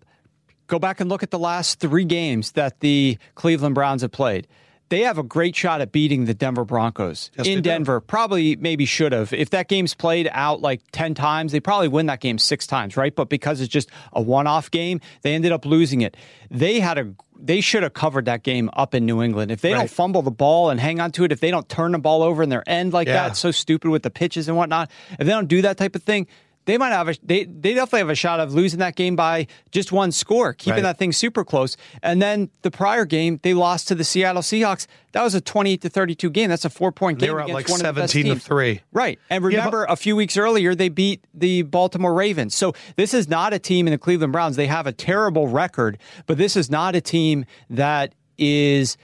go 0.66 0.80
back 0.80 1.00
and 1.00 1.10
look 1.10 1.22
at 1.22 1.30
the 1.30 1.38
last 1.38 1.80
three 1.80 2.06
games 2.06 2.54
that 2.54 2.80
the 2.80 3.18
Cleveland 3.36 3.76
Browns 3.76 4.02
have 4.02 4.12
played. 4.12 4.48
They 4.92 5.00
have 5.02 5.18
a 5.18 5.24
great 5.24 5.56
shot 5.56 5.82
at 5.82 5.92
beating 5.92 6.26
the 6.26 6.34
Denver 6.36 6.64
Broncos 6.66 7.32
Yes, 7.38 7.48
in 7.48 7.56
do. 7.56 7.62
Denver. 7.62 8.00
Probably, 8.00 8.56
maybe 8.58 8.86
should 8.86 9.12
have. 9.12 9.34
If 9.34 9.50
that 9.50 9.68
game's 9.68 9.96
played 9.96 10.30
out 10.32 10.62
like 10.62 10.82
10 10.92 11.16
times, 11.16 11.52
they 11.52 11.60
probably 11.60 11.88
win 11.88 12.06
that 12.06 12.20
game 12.20 12.38
six 12.38 12.68
times, 12.68 12.96
right? 12.96 13.16
But 13.16 13.28
because 13.30 13.60
it's 13.62 13.74
just 13.74 13.90
a 14.14 14.22
one 14.22 14.46
off 14.46 14.70
game, 14.70 15.02
they 15.24 15.34
ended 15.34 15.52
up 15.52 15.66
losing 15.66 16.02
it. 16.02 16.16
They 16.52 16.80
had 16.80 17.00
a 17.00 17.14
they 17.44 17.60
should 17.60 17.82
have 17.82 17.94
covered 17.96 18.26
that 18.26 18.44
game 18.44 18.70
up 18.74 18.94
in 18.94 19.08
New 19.08 19.24
England. 19.24 19.50
If 19.50 19.62
they 19.62 19.72
Right. 19.74 19.80
don't 19.80 19.90
fumble 19.90 20.22
the 20.22 20.30
ball 20.30 20.70
and 20.70 20.80
hang 20.80 21.00
on 21.00 21.12
to 21.14 21.24
it, 21.24 21.32
if 21.32 21.40
they 21.40 21.50
don't 21.50 21.68
turn 21.68 21.94
the 21.94 21.98
ball 21.98 22.22
over 22.22 22.44
in 22.44 22.50
their 22.50 22.62
end 22.70 22.94
like 22.94 23.08
Yeah. 23.08 23.30
that, 23.30 23.36
so 23.36 23.50
stupid 23.50 23.90
with 23.90 24.04
the 24.04 24.12
pitches 24.12 24.48
and 24.48 24.56
whatnot. 24.56 24.92
If 25.14 25.26
they 25.26 25.32
don't 25.32 25.48
do 25.48 25.64
that 25.64 25.78
type 25.78 25.96
of 25.96 26.04
thing, 26.04 26.28
they 26.66 26.78
might 26.78 26.90
have 26.92 27.10
a 27.10 27.16
they 27.24 27.46
they 27.46 27.74
definitely 27.74 28.00
have 28.00 28.10
a 28.10 28.16
shot 28.16 28.40
of 28.40 28.54
losing 28.54 28.80
that 28.80 28.96
game 28.96 29.16
by 29.16 29.48
just 29.72 29.92
one 29.92 30.12
score, 30.12 30.54
keeping 30.54 30.76
Right. 30.76 30.84
that 30.84 30.98
thing 31.00 31.12
super 31.12 31.44
close. 31.44 31.76
And 32.04 32.22
then 32.22 32.50
the 32.62 32.70
prior 32.72 33.06
game, 33.06 33.40
they 33.44 33.54
lost 33.54 33.88
to 33.88 33.96
the 33.96 34.04
Seattle 34.04 34.42
Seahawks. 34.44 34.86
That 35.14 35.24
was 35.24 35.34
a 35.36 35.42
28 35.42 35.82
to 35.82 35.90
32 35.90 36.30
game. 36.30 36.50
That's 36.50 36.64
a 36.66 36.70
four 36.70 36.92
point 36.92 37.20
game. 37.20 37.28
They 37.28 37.34
were 37.34 37.42
up 37.42 37.50
like 37.50 37.68
one 37.68 37.84
of 37.84 37.96
the 37.96 38.02
best 38.02 38.14
17 38.14 38.36
to. 38.36 38.40
3. 38.40 38.82
Right. 38.94 39.20
And 39.30 39.44
Yeah, 39.44 39.50
but- 39.50 39.56
remember, 39.58 39.86
a 39.86 39.96
few 39.96 40.16
weeks 40.16 40.38
earlier, 40.38 40.76
they 40.76 40.90
beat 40.90 41.24
the 41.34 41.64
Baltimore 41.64 42.14
Ravens. 42.14 42.56
So 42.56 42.74
this 42.96 43.14
is 43.14 43.28
not 43.28 43.54
a 43.54 43.60
team 43.60 43.88
in 43.88 43.92
the 43.92 43.98
Cleveland 43.98 44.32
Browns. 44.32 44.56
They 44.56 44.68
have 44.68 44.88
a 44.88 44.92
terrible 44.94 45.48
record, 45.48 45.98
but 46.28 46.38
this 46.38 46.56
is 46.56 46.70
not 46.70 46.96
a 46.96 47.02
team 47.02 47.46
that 47.70 48.14
is 48.38 48.98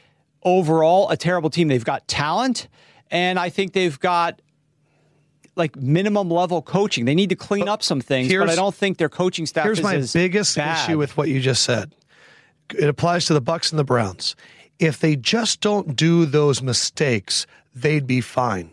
overall 0.43 1.09
a 1.09 1.17
terrible 1.17 1.49
team. 1.49 1.67
They've 1.67 1.83
got 1.83 2.07
talent, 2.07 2.67
and 3.11 3.37
I 3.39 3.49
think 3.49 3.73
they've 3.73 3.99
got 3.99 4.41
like 5.57 5.75
minimum 5.75 6.29
level 6.29 6.61
coaching. 6.61 7.05
They 7.05 7.15
need 7.15 7.29
to 7.29 7.35
clean 7.35 7.67
up 7.67 7.83
some 7.83 8.01
things, 8.01 8.33
but 8.33 8.49
I 8.49 8.55
don't 8.55 8.75
think 8.75 8.97
their 8.97 9.09
coaching 9.09 9.45
staff 9.45 9.65
Here's 9.65 9.79
is 9.79 9.83
my 9.83 10.01
biggest 10.13 10.55
bad. 10.55 10.89
issue 10.89 10.97
with 10.97 11.17
what 11.17 11.29
you 11.29 11.39
just 11.39 11.63
said. 11.63 11.93
It 12.77 12.87
applies 12.89 13.25
to 13.25 13.33
the 13.33 13.41
Bucs 13.41 13.71
and 13.71 13.79
the 13.79 13.83
Browns. 13.83 14.35
If 14.79 14.99
they 14.99 15.15
just 15.15 15.61
don't 15.61 15.95
do 15.95 16.25
those 16.25 16.61
mistakes, 16.61 17.47
they'd 17.73 18.05
be 18.05 18.21
fine. 18.21 18.71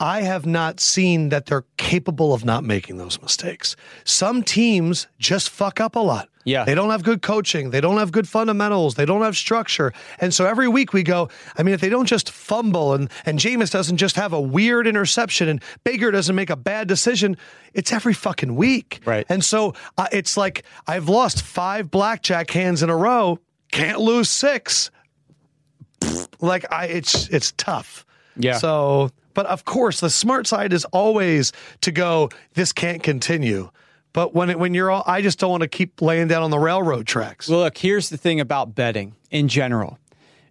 I 0.00 0.22
have 0.22 0.46
not 0.46 0.78
seen 0.78 1.30
that 1.30 1.46
they're 1.46 1.64
capable 1.76 2.32
of 2.32 2.44
not 2.44 2.62
making 2.62 2.98
those 2.98 3.20
mistakes. 3.20 3.74
Some 4.04 4.42
teams 4.42 5.08
just 5.18 5.50
fuck 5.50 5.80
up 5.80 5.96
a 5.96 6.00
lot. 6.00 6.28
Yeah. 6.48 6.64
They 6.64 6.74
don't 6.74 6.90
have 6.90 7.02
good 7.02 7.20
coaching. 7.20 7.70
They 7.70 7.80
don't 7.80 7.98
have 7.98 8.10
good 8.10 8.26
fundamentals. 8.26 8.94
They 8.94 9.04
don't 9.04 9.20
have 9.20 9.36
structure. 9.36 9.92
And 10.18 10.32
so 10.32 10.46
every 10.46 10.66
week 10.66 10.94
we 10.94 11.02
go, 11.02 11.28
I 11.58 11.62
mean, 11.62 11.74
if 11.74 11.80
they 11.80 11.90
don't 11.90 12.06
just 12.06 12.30
fumble 12.30 12.94
and, 12.94 13.10
and 13.26 13.38
Jameis 13.38 13.70
doesn't 13.70 13.98
just 13.98 14.16
have 14.16 14.32
a 14.32 14.40
weird 14.40 14.86
interception 14.86 15.48
and 15.48 15.62
Baker 15.84 16.10
doesn't 16.10 16.34
make 16.34 16.48
a 16.48 16.56
bad 16.56 16.88
decision, 16.88 17.36
it's 17.74 17.92
every 17.92 18.14
fucking 18.14 18.56
week. 18.56 19.00
Right. 19.04 19.26
And 19.28 19.44
so 19.44 19.74
uh, 19.98 20.06
it's 20.10 20.38
like 20.38 20.64
I've 20.86 21.08
lost 21.08 21.42
five 21.42 21.90
blackjack 21.90 22.50
hands 22.50 22.82
in 22.82 22.88
a 22.88 22.96
row, 22.96 23.38
can't 23.70 24.00
lose 24.00 24.30
six. 24.30 24.90
Like 26.40 26.64
I, 26.72 26.86
it's 26.86 27.28
it's 27.28 27.52
tough. 27.56 28.06
Yeah. 28.36 28.56
So, 28.56 29.10
but 29.34 29.46
of 29.46 29.64
course, 29.64 30.00
the 30.00 30.10
smart 30.10 30.46
side 30.46 30.72
is 30.72 30.84
always 30.86 31.52
to 31.82 31.92
go. 31.92 32.30
This 32.54 32.72
can't 32.72 33.02
continue. 33.02 33.70
But 34.12 34.34
when 34.34 34.50
it, 34.50 34.58
when 34.58 34.74
you're 34.74 34.90
all, 34.90 35.04
I 35.06 35.20
just 35.22 35.38
don't 35.38 35.50
want 35.50 35.62
to 35.62 35.68
keep 35.68 36.00
laying 36.00 36.28
down 36.28 36.42
on 36.42 36.50
the 36.50 36.58
railroad 36.58 37.06
tracks. 37.06 37.48
Well, 37.48 37.60
look, 37.60 37.78
here's 37.78 38.08
the 38.08 38.16
thing 38.16 38.40
about 38.40 38.74
betting 38.74 39.14
in 39.30 39.48
general. 39.48 39.98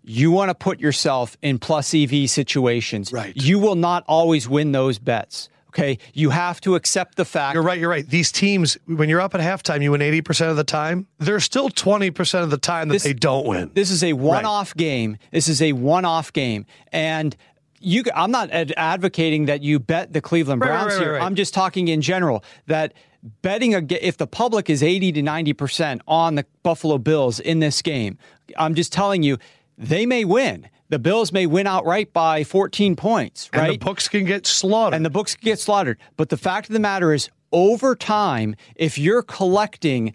You 0.04 0.32
want 0.32 0.50
to 0.50 0.56
put 0.56 0.80
yourself 0.80 1.36
in 1.42 1.60
plus 1.60 1.94
EV 1.94 2.30
situations. 2.30 3.12
Right. 3.12 3.34
You 3.36 3.60
will 3.60 3.76
not 3.76 4.04
always 4.08 4.48
win 4.48 4.72
those 4.72 5.00
bets. 5.00 5.50
Okay. 5.70 5.98
You 6.14 6.30
have 6.30 6.62
to 6.62 6.76
accept 6.76 7.18
the 7.18 7.26
fact. 7.26 7.54
You're 7.56 7.62
right. 7.64 7.78
You're 7.78 7.90
right. 7.90 8.08
These 8.08 8.32
teams, 8.32 8.78
when 8.86 9.10
you're 9.10 9.20
up 9.20 9.36
at 9.36 9.42
halftime, 9.42 9.84
you 9.84 9.92
win 9.92 10.02
80% 10.02 10.50
of 10.50 10.56
the 10.56 10.64
time. 10.64 11.08
There's 11.20 11.44
still 11.44 11.70
20% 11.70 12.42
of 12.44 12.50
the 12.52 12.58
time 12.58 12.88
that 12.88 12.94
This- 12.96 13.04
they 13.04 13.14
don't 13.14 13.46
win. 13.46 13.72
This 13.74 13.92
is 13.92 14.04
a 14.04 14.14
one-off 14.14 14.76
game. 14.76 15.18
This 15.32 15.50
is 15.50 15.62
a 15.62 15.74
one-off 15.74 16.32
game, 16.32 16.66
and 16.94 17.36
you. 17.80 18.04
I'm 18.16 18.32
not 18.32 18.50
ad- 18.50 18.74
advocating 18.76 19.46
that 19.46 19.62
you 19.62 19.78
bet 19.80 20.14
the 20.14 20.22
Cleveland 20.22 20.62
Right, 20.62 20.70
right, 20.70 20.78
Browns 20.78 20.94
right, 20.94 21.02
here. 21.04 21.14
right. 21.14 21.22
I'm 21.22 21.36
just 21.36 21.54
talking 21.54 21.90
in 21.90 22.02
general 22.02 22.44
that 22.68 22.94
betting 23.42 23.74
if 23.90 24.18
the 24.18 24.28
public 24.28 24.70
is 24.70 24.84
80 24.84 25.14
to 25.14 25.22
90 25.22 25.54
percent 25.54 26.02
on 26.08 26.36
the 26.36 26.46
Buffalo 26.64 26.98
Bills 26.98 27.40
in 27.40 27.60
this 27.60 27.82
game, 27.82 28.18
I'm 28.58 28.76
just 28.76 28.94
telling 28.94 29.24
you 29.24 29.38
they 29.78 30.06
may 30.06 30.26
win. 30.26 30.70
The 30.90 31.00
Bills 31.00 31.34
may 31.34 31.46
win 31.46 31.68
outright 31.68 32.14
by 32.14 32.46
14 32.46 32.96
points, 32.96 33.50
and 33.52 33.62
right? 33.62 33.80
the 33.80 33.86
books 33.86 34.08
can 34.08 34.24
get 34.24 34.48
slaughtered. 34.48 34.96
and 34.96 35.06
the 35.06 35.10
books 35.10 35.36
can 35.36 35.46
get 35.46 35.60
slaughtered. 35.60 35.98
But 36.16 36.30
the 36.30 36.38
fact 36.38 36.70
of 36.70 36.74
the 36.74 36.80
matter 36.80 37.14
is, 37.14 37.30
over 37.52 37.94
time, 37.94 38.56
if 38.76 38.98
you're 38.98 39.22
collecting 39.22 40.14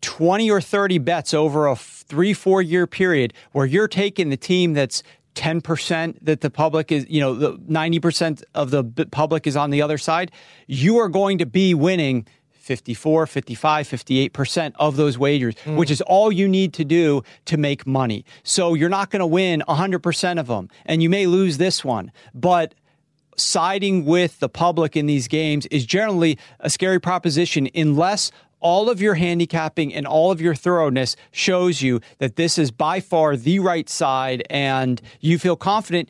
20 0.00 0.50
or 0.50 0.60
30 0.60 0.98
bets 0.98 1.34
over 1.34 1.66
a 1.66 1.74
three, 1.74 2.32
four 2.32 2.62
year 2.62 2.86
period 2.86 3.32
where 3.52 3.66
you're 3.66 3.88
taking 3.88 4.28
the 4.30 4.36
team 4.36 4.74
that's 4.74 5.02
10% 5.34 6.18
that 6.22 6.40
the 6.40 6.50
public 6.50 6.92
is, 6.92 7.06
you 7.08 7.20
know, 7.20 7.34
the 7.34 7.52
90% 7.58 8.42
of 8.54 8.70
the 8.70 8.84
public 9.10 9.46
is 9.46 9.56
on 9.56 9.70
the 9.70 9.82
other 9.82 9.98
side, 9.98 10.30
you 10.66 10.98
are 10.98 11.08
going 11.08 11.38
to 11.38 11.46
be 11.46 11.74
winning 11.74 12.26
54, 12.64 13.26
55, 13.26 13.86
58% 13.86 14.72
of 14.76 14.96
those 14.96 15.18
wagers, 15.18 15.54
hmm. 15.64 15.76
which 15.76 15.90
is 15.90 16.00
all 16.02 16.32
you 16.32 16.48
need 16.48 16.72
to 16.74 16.84
do 16.84 17.22
to 17.44 17.58
make 17.58 17.86
money. 17.86 18.24
So 18.42 18.72
you're 18.72 18.88
not 18.88 19.10
going 19.10 19.20
to 19.20 19.26
win 19.26 19.62
100% 19.68 20.40
of 20.40 20.46
them, 20.46 20.70
and 20.86 21.02
you 21.02 21.10
may 21.10 21.26
lose 21.26 21.58
this 21.58 21.84
one, 21.84 22.10
but 22.32 22.74
siding 23.36 24.04
with 24.04 24.38
the 24.40 24.48
public 24.48 24.96
in 24.96 25.06
these 25.06 25.28
games 25.28 25.66
is 25.66 25.84
generally 25.84 26.38
a 26.60 26.70
scary 26.70 27.00
proposition 27.00 27.68
unless 27.74 28.30
all 28.64 28.88
of 28.88 29.00
your 29.00 29.14
handicapping 29.14 29.94
and 29.94 30.06
all 30.06 30.32
of 30.32 30.40
your 30.40 30.54
thoroughness 30.54 31.16
shows 31.30 31.82
you 31.82 32.00
that 32.18 32.36
this 32.36 32.58
is 32.58 32.70
by 32.70 32.98
far 32.98 33.36
the 33.36 33.58
right 33.58 33.90
side 33.90 34.42
and 34.48 35.02
you 35.20 35.38
feel 35.38 35.54
confident 35.54 36.08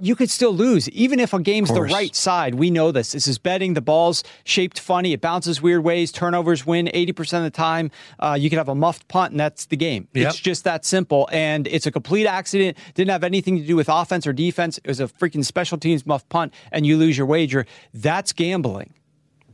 you 0.00 0.14
could 0.14 0.28
still 0.28 0.52
lose. 0.52 0.88
Even 0.90 1.18
if 1.18 1.32
a 1.32 1.40
game's 1.40 1.72
the 1.72 1.80
right 1.80 2.14
side 2.14 2.56
we 2.56 2.70
know 2.70 2.92
this. 2.92 3.12
This 3.12 3.26
is 3.26 3.38
betting. 3.38 3.72
The 3.72 3.80
ball's 3.80 4.22
shaped 4.44 4.78
funny. 4.78 5.14
It 5.14 5.22
bounces 5.22 5.62
weird 5.62 5.82
ways. 5.82 6.12
Turnovers 6.12 6.66
win 6.66 6.90
80% 6.92 7.38
of 7.38 7.44
the 7.44 7.50
time. 7.50 7.90
Uh, 8.18 8.36
you 8.38 8.50
can 8.50 8.58
have 8.58 8.68
a 8.68 8.74
muffed 8.74 9.08
punt 9.08 9.30
and 9.30 9.40
that's 9.40 9.66
the 9.66 9.76
game. 9.76 10.06
Yep. 10.12 10.28
it's 10.28 10.38
just 10.38 10.64
that 10.64 10.84
simple. 10.84 11.26
And 11.32 11.66
it's 11.68 11.86
a 11.86 11.90
complete 11.90 12.26
accident. 12.26 12.76
Didn't 12.94 13.12
have 13.12 13.24
anything 13.24 13.56
to 13.56 13.64
do 13.64 13.76
with 13.76 13.88
offense 13.88 14.26
or 14.26 14.34
defense. 14.34 14.76
It 14.78 14.88
was 14.88 15.00
a 15.00 15.06
freaking 15.06 15.44
special 15.44 15.78
teams 15.78 16.04
muff 16.04 16.28
punt 16.28 16.52
and 16.70 16.84
you 16.84 16.98
lose 16.98 17.16
your 17.16 17.26
wager. 17.26 17.64
That's 17.94 18.34
gambling. 18.34 18.92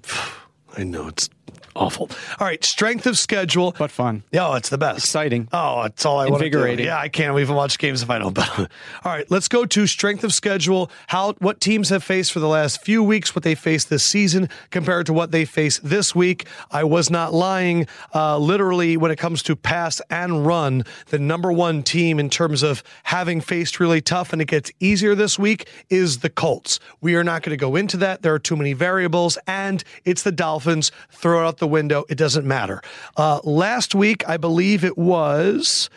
I 0.76 0.84
know. 0.84 1.09
It's 1.09 1.28
awful. 1.77 2.11
All 2.39 2.47
right, 2.47 2.62
strength 2.64 3.07
of 3.07 3.18
schedule. 3.18 3.75
but 3.79 3.91
fun 3.91 4.23
Yeah, 4.33 4.49
oh, 4.49 4.55
it's 4.55 4.68
the 4.68 4.79
best. 4.79 4.99
Exciting. 4.99 5.49
Oh, 5.53 5.83
it's 5.83 6.05
all 6.05 6.18
I 6.18 6.29
want 6.29 6.43
to 6.43 6.51
do. 6.77 6.83
Yeah, 6.83 6.99
I 6.99 7.09
can't 7.09 7.39
even 7.39 7.55
watch 7.55 7.79
games 7.79 8.03
if 8.03 8.11
I 8.11 8.18
don't 8.18 8.35
bet. 8.35 8.49
All 8.59 8.66
right, 9.05 9.31
let's 9.31 9.49
go 9.49 9.64
to 9.66 9.87
strength 9.87 10.25
of 10.25 10.33
schedule. 10.33 10.91
How 11.09 11.33
what 11.35 11.61
teams 11.61 11.89
have 11.89 12.05
faced 12.05 12.33
for 12.33 12.41
the 12.41 12.49
last 12.49 12.83
few 12.83 13.03
weeks, 13.03 13.35
what 13.35 13.45
they 13.45 13.55
faced 13.55 13.91
this 13.91 14.05
season 14.05 14.49
compared 14.71 15.07
to 15.07 15.12
what 15.12 15.31
they 15.31 15.45
face 15.45 15.79
this 15.83 16.14
week. 16.14 16.47
I 16.71 16.85
was 16.85 17.11
not 17.11 17.33
lying. 17.33 17.87
Uh, 18.14 18.39
literally, 18.39 18.97
when 18.97 19.11
it 19.11 19.16
comes 19.16 19.43
to 19.45 19.57
pass 19.57 20.01
and 20.11 20.47
run, 20.47 20.85
the 21.09 21.18
number 21.18 21.53
one 21.53 21.83
team 21.83 22.18
in 22.18 22.31
terms 22.31 22.62
of 22.62 22.83
having 23.05 23.41
faced 23.41 23.81
really 23.81 24.01
tough, 24.01 24.33
and 24.33 24.43
it 24.43 24.49
gets 24.49 24.71
easier 24.81 25.14
this 25.14 25.39
week 25.39 25.68
is 25.89 26.18
the 26.18 26.31
Colts. 26.31 26.81
We 27.01 27.14
are 27.14 27.25
not 27.25 27.43
going 27.43 27.57
to 27.57 27.61
go 27.61 27.77
into 27.77 27.97
that. 27.99 28.23
There 28.23 28.35
are 28.35 28.39
too 28.39 28.57
many 28.57 28.73
variables, 28.73 29.39
and 29.47 29.83
it's 30.05 30.23
the 30.23 30.33
Dolphins. 30.33 30.93
Throw 31.11 31.47
out 31.47 31.59
the 31.61 31.68
window. 31.68 32.04
It 32.08 32.16
doesn't 32.16 32.46
matter. 32.46 32.82
Uh, 33.16 33.40
last 33.44 33.94
week, 33.94 34.28
I 34.28 34.36
believe 34.36 34.84
it 34.84 34.98
was 34.98 35.88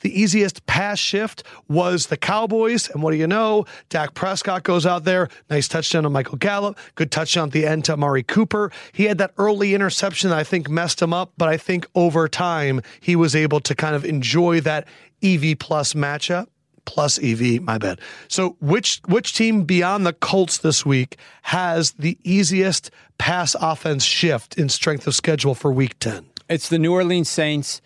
the 0.00 0.20
easiest 0.20 0.66
pass 0.66 0.98
shift 0.98 1.42
was 1.68 2.08
the 2.08 2.16
Cowboys. 2.16 2.90
And 2.90 3.02
what 3.02 3.12
do 3.12 3.16
you 3.16 3.26
know? 3.26 3.64
Dak 3.88 4.14
Prescott 4.14 4.62
goes 4.62 4.84
out 4.84 5.04
there. 5.04 5.28
Nice 5.48 5.68
touchdown 5.68 6.02
to 6.02 6.10
Michael 6.10 6.36
Gallup. 6.36 6.78
Good 6.94 7.10
touchdown 7.10 7.48
at 7.48 7.52
the 7.52 7.66
end 7.66 7.86
to 7.86 7.94
Amari 7.94 8.22
Cooper. 8.22 8.70
He 8.92 9.04
had 9.04 9.18
that 9.18 9.32
early 9.38 9.74
interception 9.74 10.30
that 10.30 10.38
I 10.38 10.44
think 10.44 10.68
messed 10.68 11.00
him 11.00 11.14
up, 11.14 11.32
but 11.38 11.48
I 11.48 11.56
think 11.56 11.86
over 11.94 12.28
time 12.28 12.82
he 13.00 13.16
was 13.16 13.34
able 13.34 13.60
to 13.60 13.74
kind 13.74 13.94
of 13.94 14.04
enjoy 14.04 14.60
that 14.60 14.86
EV 15.22 15.58
plus 15.58 15.94
matchup 15.94 16.46
plus 16.90 17.18
EV, 17.22 17.62
my 17.62 17.78
bad. 17.78 18.00
So 18.26 18.56
which 18.60 19.00
which 19.06 19.32
team 19.34 19.62
beyond 19.64 20.04
the 20.04 20.12
Colts 20.12 20.58
this 20.58 20.84
week 20.84 21.16
has 21.42 21.92
the 21.92 22.18
easiest 22.24 22.90
pass 23.16 23.54
offense 23.60 24.02
shift 24.04 24.58
in 24.58 24.68
strength 24.68 25.06
of 25.06 25.14
schedule 25.14 25.54
for 25.54 25.72
week 25.72 25.96
10? 26.00 26.26
It's 26.48 26.68
the 26.68 26.78
New 26.80 26.92
Orleans 26.92 27.28
Saints. 27.28 27.80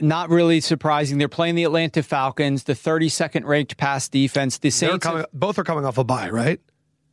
Not 0.00 0.28
really 0.30 0.60
surprising. 0.60 1.18
They're 1.18 1.28
playing 1.28 1.56
the 1.56 1.64
Atlanta 1.64 2.02
Falcons, 2.02 2.64
the 2.64 2.72
32nd 2.74 3.44
ranked 3.44 3.76
pass 3.76 4.08
defense. 4.08 4.58
The 4.58 4.70
Saints, 4.70 5.04
coming, 5.04 5.24
both 5.32 5.58
are 5.58 5.64
coming 5.64 5.84
off 5.84 5.98
a 5.98 6.04
bye, 6.04 6.30
right? 6.30 6.60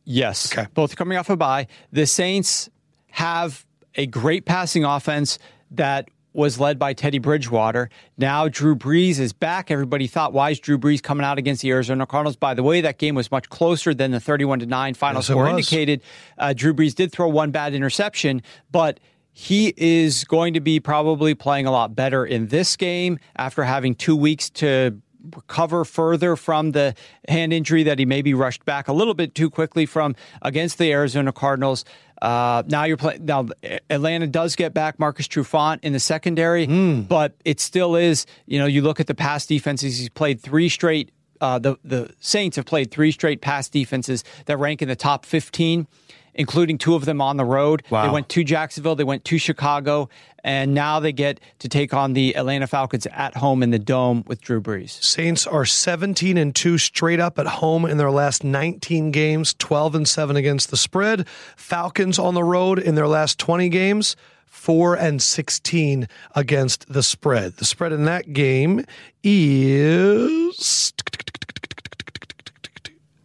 yes, 0.04 0.52
Okay. 0.52 0.66
both 0.74 0.92
are 0.92 0.96
coming 0.96 1.16
off 1.18 1.30
a 1.30 1.36
bye. 1.36 1.66
The 1.92 2.06
Saints 2.06 2.68
have 3.10 3.64
a 3.94 4.06
great 4.06 4.46
passing 4.46 4.84
offense 4.84 5.38
that 5.72 6.08
was 6.32 6.58
led 6.58 6.78
by 6.78 6.92
Teddy 6.92 7.18
Bridgewater. 7.18 7.90
Now 8.16 8.48
Drew 8.48 8.74
Brees 8.74 9.18
is 9.18 9.32
back. 9.32 9.70
Everybody 9.70 10.06
thought, 10.06 10.32
why 10.32 10.50
is 10.50 10.60
Drew 10.60 10.78
Brees 10.78 11.02
coming 11.02 11.24
out 11.24 11.38
against 11.38 11.62
the 11.62 11.70
Arizona 11.70 12.06
Cardinals? 12.06 12.36
By 12.36 12.54
the 12.54 12.62
way, 12.62 12.80
that 12.80 12.98
game 12.98 13.14
was 13.14 13.30
much 13.30 13.48
closer 13.48 13.94
than 13.94 14.10
the 14.10 14.20
31 14.20 14.60
to 14.60 14.66
9 14.66 14.94
final 14.94 15.18
Yes, 15.18 15.26
score 15.26 15.48
indicated. 15.48 16.02
Uh, 16.38 16.52
Drew 16.52 16.74
Brees 16.74 16.94
did 16.94 17.12
throw 17.12 17.28
one 17.28 17.50
bad 17.50 17.74
interception, 17.74 18.42
but 18.70 19.00
he 19.32 19.72
is 19.76 20.24
going 20.24 20.54
to 20.54 20.60
be 20.60 20.78
probably 20.78 21.34
playing 21.34 21.66
a 21.66 21.70
lot 21.70 21.94
better 21.94 22.24
in 22.24 22.48
this 22.48 22.76
game 22.76 23.18
after 23.36 23.64
having 23.64 23.94
two 23.94 24.14
weeks 24.16 24.50
to 24.50 25.00
recover 25.36 25.84
further 25.84 26.36
from 26.36 26.72
the 26.72 26.94
hand 27.28 27.52
injury 27.52 27.82
that 27.84 27.98
he 27.98 28.04
maybe 28.04 28.34
rushed 28.34 28.64
back 28.64 28.88
a 28.88 28.92
little 28.92 29.14
bit 29.14 29.34
too 29.34 29.48
quickly 29.50 29.86
from 29.86 30.14
against 30.42 30.78
the 30.78 30.90
Arizona 30.92 31.32
Cardinals. 31.32 31.84
Uh, 32.20 32.62
now 32.68 32.84
you're 32.84 32.96
playing. 32.96 33.24
Now 33.24 33.48
Atlanta 33.90 34.26
does 34.28 34.54
get 34.54 34.72
back 34.72 34.98
Marcus 34.98 35.26
Trufant 35.26 35.80
in 35.82 35.92
the 35.92 35.98
secondary, 36.00 36.66
Hmm. 36.66 37.00
but 37.02 37.34
it 37.44 37.58
still 37.60 37.96
is. 37.96 38.26
You 38.46 38.58
know, 38.60 38.66
you 38.66 38.82
look 38.82 39.00
at 39.00 39.06
the 39.08 39.14
past 39.14 39.48
defenses. 39.48 39.98
He's 39.98 40.08
played 40.08 40.40
three 40.40 40.68
straight. 40.68 41.10
Uh, 41.40 41.58
the 41.58 41.76
the 41.82 42.10
Saints 42.20 42.54
have 42.56 42.64
played 42.66 42.92
three 42.92 43.10
straight 43.10 43.40
pass 43.40 43.68
defenses 43.68 44.22
that 44.46 44.56
rank 44.58 44.82
in 44.82 44.88
the 44.88 44.94
top 44.94 45.26
15, 45.26 45.88
including 46.34 46.78
two 46.78 46.94
of 46.94 47.04
them 47.04 47.20
on 47.20 47.36
the 47.36 47.44
road. 47.44 47.82
Wow. 47.90 48.06
They 48.06 48.12
went 48.12 48.28
to 48.30 48.44
Jacksonville, 48.44 48.96
they 48.96 49.04
went 49.04 49.24
to 49.26 49.38
Chicago, 49.38 50.08
and 50.44 50.74
now 50.74 51.00
they 51.00 51.12
get 51.12 51.40
to 51.60 51.68
take 51.68 51.94
on 51.94 52.14
the 52.14 52.36
Atlanta 52.36 52.66
Falcons 52.66 53.06
at 53.06 53.36
home 53.36 53.62
in 53.62 53.70
the 53.70 53.78
dome 53.78 54.24
with 54.26 54.40
Drew 54.40 54.60
Brees. 54.60 55.02
Saints 55.02 55.46
are 55.46 55.64
17 55.64 56.36
and 56.36 56.54
2 56.54 56.78
straight 56.78 57.20
up 57.20 57.38
at 57.38 57.46
home 57.46 57.84
in 57.84 57.98
their 57.98 58.10
last 58.10 58.42
19 58.44 59.10
games, 59.10 59.54
12 59.58 59.94
and 59.94 60.08
7 60.08 60.36
against 60.36 60.70
the 60.70 60.76
spread. 60.76 61.26
Falcons 61.56 62.18
on 62.18 62.34
the 62.34 62.44
road 62.44 62.78
in 62.78 62.94
their 62.94 63.08
last 63.08 63.38
20 63.38 63.68
games, 63.68 64.16
4 64.46 64.94
and 64.96 65.22
16 65.22 66.08
against 66.34 66.92
the 66.92 67.02
spread. 67.02 67.56
The 67.56 67.64
spread 67.64 67.92
in 67.92 68.04
that 68.04 68.32
game 68.32 68.84
is 69.22 70.92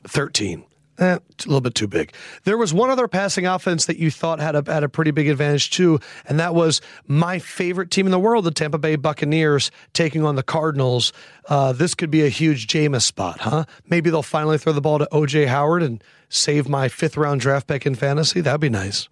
13. 0.08 0.67
Eh, 1.00 1.14
a 1.16 1.22
little 1.46 1.62
bit 1.62 1.76
too 1.76 1.88
big. 1.88 2.12
There 2.44 2.58
was 2.58 2.74
one 2.74 2.90
other 2.90 3.08
passing 3.08 3.46
offense 3.46 3.86
that 3.86 3.98
you 3.98 4.10
thought 4.10 4.40
had 4.40 4.56
a 4.56 4.64
had 4.72 4.84
a 4.84 4.90
pretty 4.90 5.12
big 5.12 5.28
advantage 5.28 5.70
too, 5.70 6.00
and 6.26 6.40
that 6.40 6.56
was 6.56 6.82
my 7.06 7.38
favorite 7.38 7.92
team 7.92 8.08
in 8.08 8.12
the 8.12 8.20
world, 8.20 8.46
the 8.46 8.52
Tampa 8.52 8.80
Bay 8.80 8.96
Buccaneers, 8.96 9.70
taking 9.94 10.26
on 10.26 10.36
the 10.36 10.44
Cardinals. 10.44 11.14
Uh, 11.48 11.72
this 11.72 11.94
could 11.94 12.10
be 12.10 12.26
a 12.26 12.30
huge 12.30 12.66
Jameis 12.66 13.04
spot, 13.04 13.42
huh? 13.42 13.66
Maybe 13.88 14.10
they'll 14.10 14.24
finally 14.24 14.58
throw 14.58 14.74
the 14.74 14.82
ball 14.82 14.98
to 14.98 15.08
OJ 15.12 15.48
Howard 15.48 15.84
and 15.84 16.04
save 16.30 16.68
my 16.68 16.88
fifth 16.88 17.16
round 17.16 17.42
draft 17.42 17.68
pick 17.68 17.86
in 17.86 17.94
fantasy. 17.94 18.42
That'd 18.42 18.62
be 18.62 18.70
nice. 18.70 19.08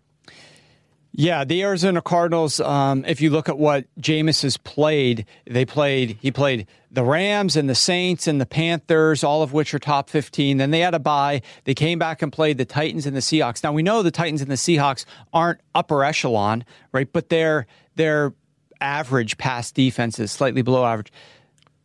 Yeah, 1.17 1.45
the 1.45 1.63
Arizona 1.63 2.01
Cardinals. 2.01 2.59
Um, 2.59 3.05
if 3.05 3.21
you 3.21 3.29
look 3.29 3.47
at 3.47 3.57
what 3.57 3.85
Jameis 4.01 4.41
has 4.41 4.57
played, 4.57 5.25
they 5.47 5.63
played. 5.63 6.17
He 6.21 6.29
played 6.29 6.67
the 6.91 7.05
Rams 7.05 7.55
and 7.55 7.69
the 7.69 7.75
Saints 7.75 8.27
and 8.27 8.41
the 8.41 8.45
Panthers, 8.45 9.23
all 9.23 9.41
of 9.41 9.53
which 9.53 9.73
are 9.73 9.79
top 9.79 10.09
fifteen. 10.09 10.57
Then 10.57 10.71
they 10.71 10.81
had 10.81 10.93
a 10.93 10.99
bye. 10.99 11.41
They 11.63 11.73
came 11.73 11.99
back 11.99 12.21
and 12.21 12.33
played 12.33 12.57
the 12.57 12.65
Titans 12.65 13.05
and 13.05 13.15
the 13.15 13.21
Seahawks. 13.21 13.63
Now 13.63 13.71
we 13.71 13.81
know 13.81 14.03
the 14.03 14.11
Titans 14.11 14.41
and 14.41 14.51
the 14.51 14.55
Seahawks 14.55 15.05
aren't 15.31 15.61
upper 15.73 16.03
echelon, 16.03 16.65
right? 16.91 17.07
But 17.09 17.29
they're 17.29 17.65
they're 17.95 18.33
average 18.81 19.37
pass 19.37 19.71
defenses, 19.71 20.33
slightly 20.33 20.63
below 20.63 20.85
average. 20.85 21.13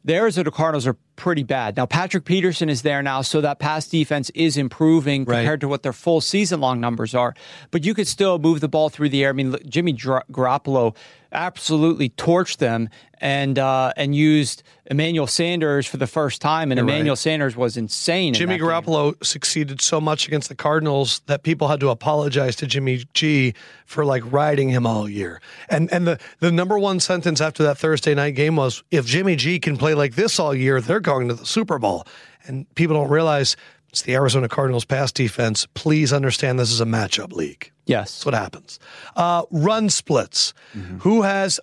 The 0.04 0.14
Arizona 0.14 0.50
Cardinals 0.50 0.88
are 0.88 0.96
pretty 1.20 1.42
bad. 1.44 1.76
Now, 1.76 1.86
Patrick 1.86 2.24
Peterson 2.24 2.68
is 2.68 2.82
there 2.82 3.02
now, 3.02 3.20
so 3.22 3.40
that 3.42 3.58
pass 3.58 3.86
defense 3.86 4.30
is 4.30 4.56
improving 4.56 5.24
Right. 5.24 5.36
compared 5.40 5.60
to 5.60 5.68
what 5.68 5.82
their 5.82 5.92
full 5.92 6.20
season 6.20 6.60
long 6.60 6.80
numbers 6.80 7.14
are. 7.14 7.34
But 7.70 7.84
you 7.84 7.94
could 7.94 8.08
still 8.08 8.38
move 8.38 8.60
the 8.60 8.68
ball 8.68 8.88
through 8.88 9.10
the 9.10 9.22
air. 9.22 9.30
I 9.30 9.32
mean, 9.34 9.54
Jimmy 9.68 9.92
Garoppolo 9.94 10.96
absolutely 11.32 12.08
torched 12.10 12.56
them 12.56 12.88
and 13.22 13.58
uh, 13.58 13.92
and 13.96 14.14
used 14.14 14.62
Emmanuel 14.86 15.26
Sanders 15.26 15.86
for 15.86 15.98
the 15.98 16.06
first 16.06 16.40
time, 16.40 16.72
and 16.72 16.78
You're 16.78 16.88
Emmanuel 16.88 17.12
right. 17.12 17.18
Sanders 17.18 17.54
was 17.54 17.76
insane. 17.76 18.28
in 18.28 18.34
Jimmy 18.34 18.56
game. 18.58 18.66
Garoppolo 18.66 19.14
succeeded 19.24 19.80
so 19.82 20.00
much 20.00 20.26
against 20.26 20.48
the 20.48 20.54
Cardinals 20.54 21.20
that 21.26 21.42
people 21.42 21.68
had 21.68 21.80
to 21.80 21.90
apologize 21.90 22.56
to 22.56 22.66
Jimmy 22.66 23.04
G 23.12 23.54
for 23.84 24.04
like 24.06 24.22
riding 24.32 24.70
him 24.70 24.86
all 24.86 25.06
year. 25.08 25.40
And 25.68 25.92
and 25.92 26.06
the 26.06 26.18
the 26.40 26.50
number 26.50 26.78
one 26.78 26.98
sentence 26.98 27.40
after 27.42 27.62
that 27.64 27.76
Thursday 27.78 28.14
night 28.14 28.34
game 28.34 28.56
was 28.56 28.82
if 28.90 29.04
Jimmy 29.06 29.36
G 29.36 29.60
can 29.60 29.76
play 29.76 29.92
like 29.94 30.14
this 30.14 30.40
all 30.40 30.54
year, 30.54 30.80
they're 30.80 30.98
going 30.98 31.09
to 31.18 31.34
the 31.34 31.46
Super 31.46 31.78
Bowl. 31.78 32.06
And 32.46 32.72
people 32.74 32.96
don't 32.96 33.10
realize 33.10 33.56
it's 33.90 34.02
the 34.02 34.14
Arizona 34.14 34.48
Cardinals 34.48 34.84
pass 34.84 35.10
defense. 35.12 35.66
Please 35.74 36.12
understand 36.12 36.58
this 36.58 36.70
is 36.70 36.80
a 36.80 36.84
matchup 36.86 37.32
league. 37.32 37.72
Yes. 37.86 38.12
That's 38.12 38.26
what 38.26 38.34
happens. 38.34 38.78
Uh, 39.16 39.42
run 39.50 39.90
splits. 39.90 40.54
Who 41.00 41.22
has 41.22 41.58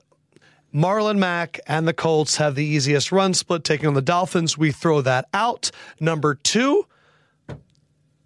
Marlon 0.73 1.17
Mack 1.17 1.59
and 1.67 1.87
the 1.87 1.93
Colts 1.93 2.35
have 2.35 2.55
the 2.55 2.65
easiest 2.65 3.11
run 3.11 3.33
split 3.33 3.63
taking 3.63 3.87
on 3.87 3.93
the 3.93 4.01
Dolphins? 4.01 4.57
We 4.57 4.71
throw 4.71 5.01
that 5.01 5.29
out. 5.33 5.71
Number 5.99 6.35
two, 6.35 6.85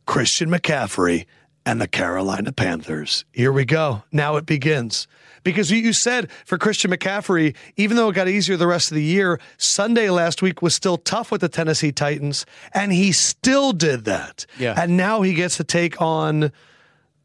Christian 0.07 0.49
McCaffrey 0.49 1.25
and 1.65 1.79
the 1.79 1.87
Carolina 1.87 2.51
Panthers. 2.51 3.23
Here 3.31 3.51
we 3.51 3.65
go. 3.65 4.03
Now 4.11 4.35
it 4.37 4.47
begins. 4.47 5.07
Because 5.43 5.71
you- 5.71 5.91
said 5.93 6.31
for 6.45 6.57
Christian 6.57 6.91
McCaffrey, 6.91 7.55
even 7.75 7.97
though 7.97 8.09
it 8.09 8.13
got 8.13 8.27
easier 8.27 8.55
the 8.57 8.67
rest 8.67 8.91
of 8.91 8.95
the 8.95 9.03
year, 9.03 9.39
Sunday 9.57 10.09
last 10.09 10.41
week 10.41 10.61
was 10.61 10.73
still 10.73 10.97
tough 10.97 11.31
with 11.31 11.41
the 11.41 11.49
Tennessee 11.49 11.91
Titans, 11.91 12.45
and 12.73 12.93
he 12.93 13.11
still 13.11 13.71
did 13.73 14.05
that. 14.05 14.45
Yeah. 14.57 14.73
And 14.77 14.97
now 14.97 15.21
he 15.21 15.33
gets 15.33 15.57
to 15.57 15.63
take 15.63 16.01
on 16.01 16.51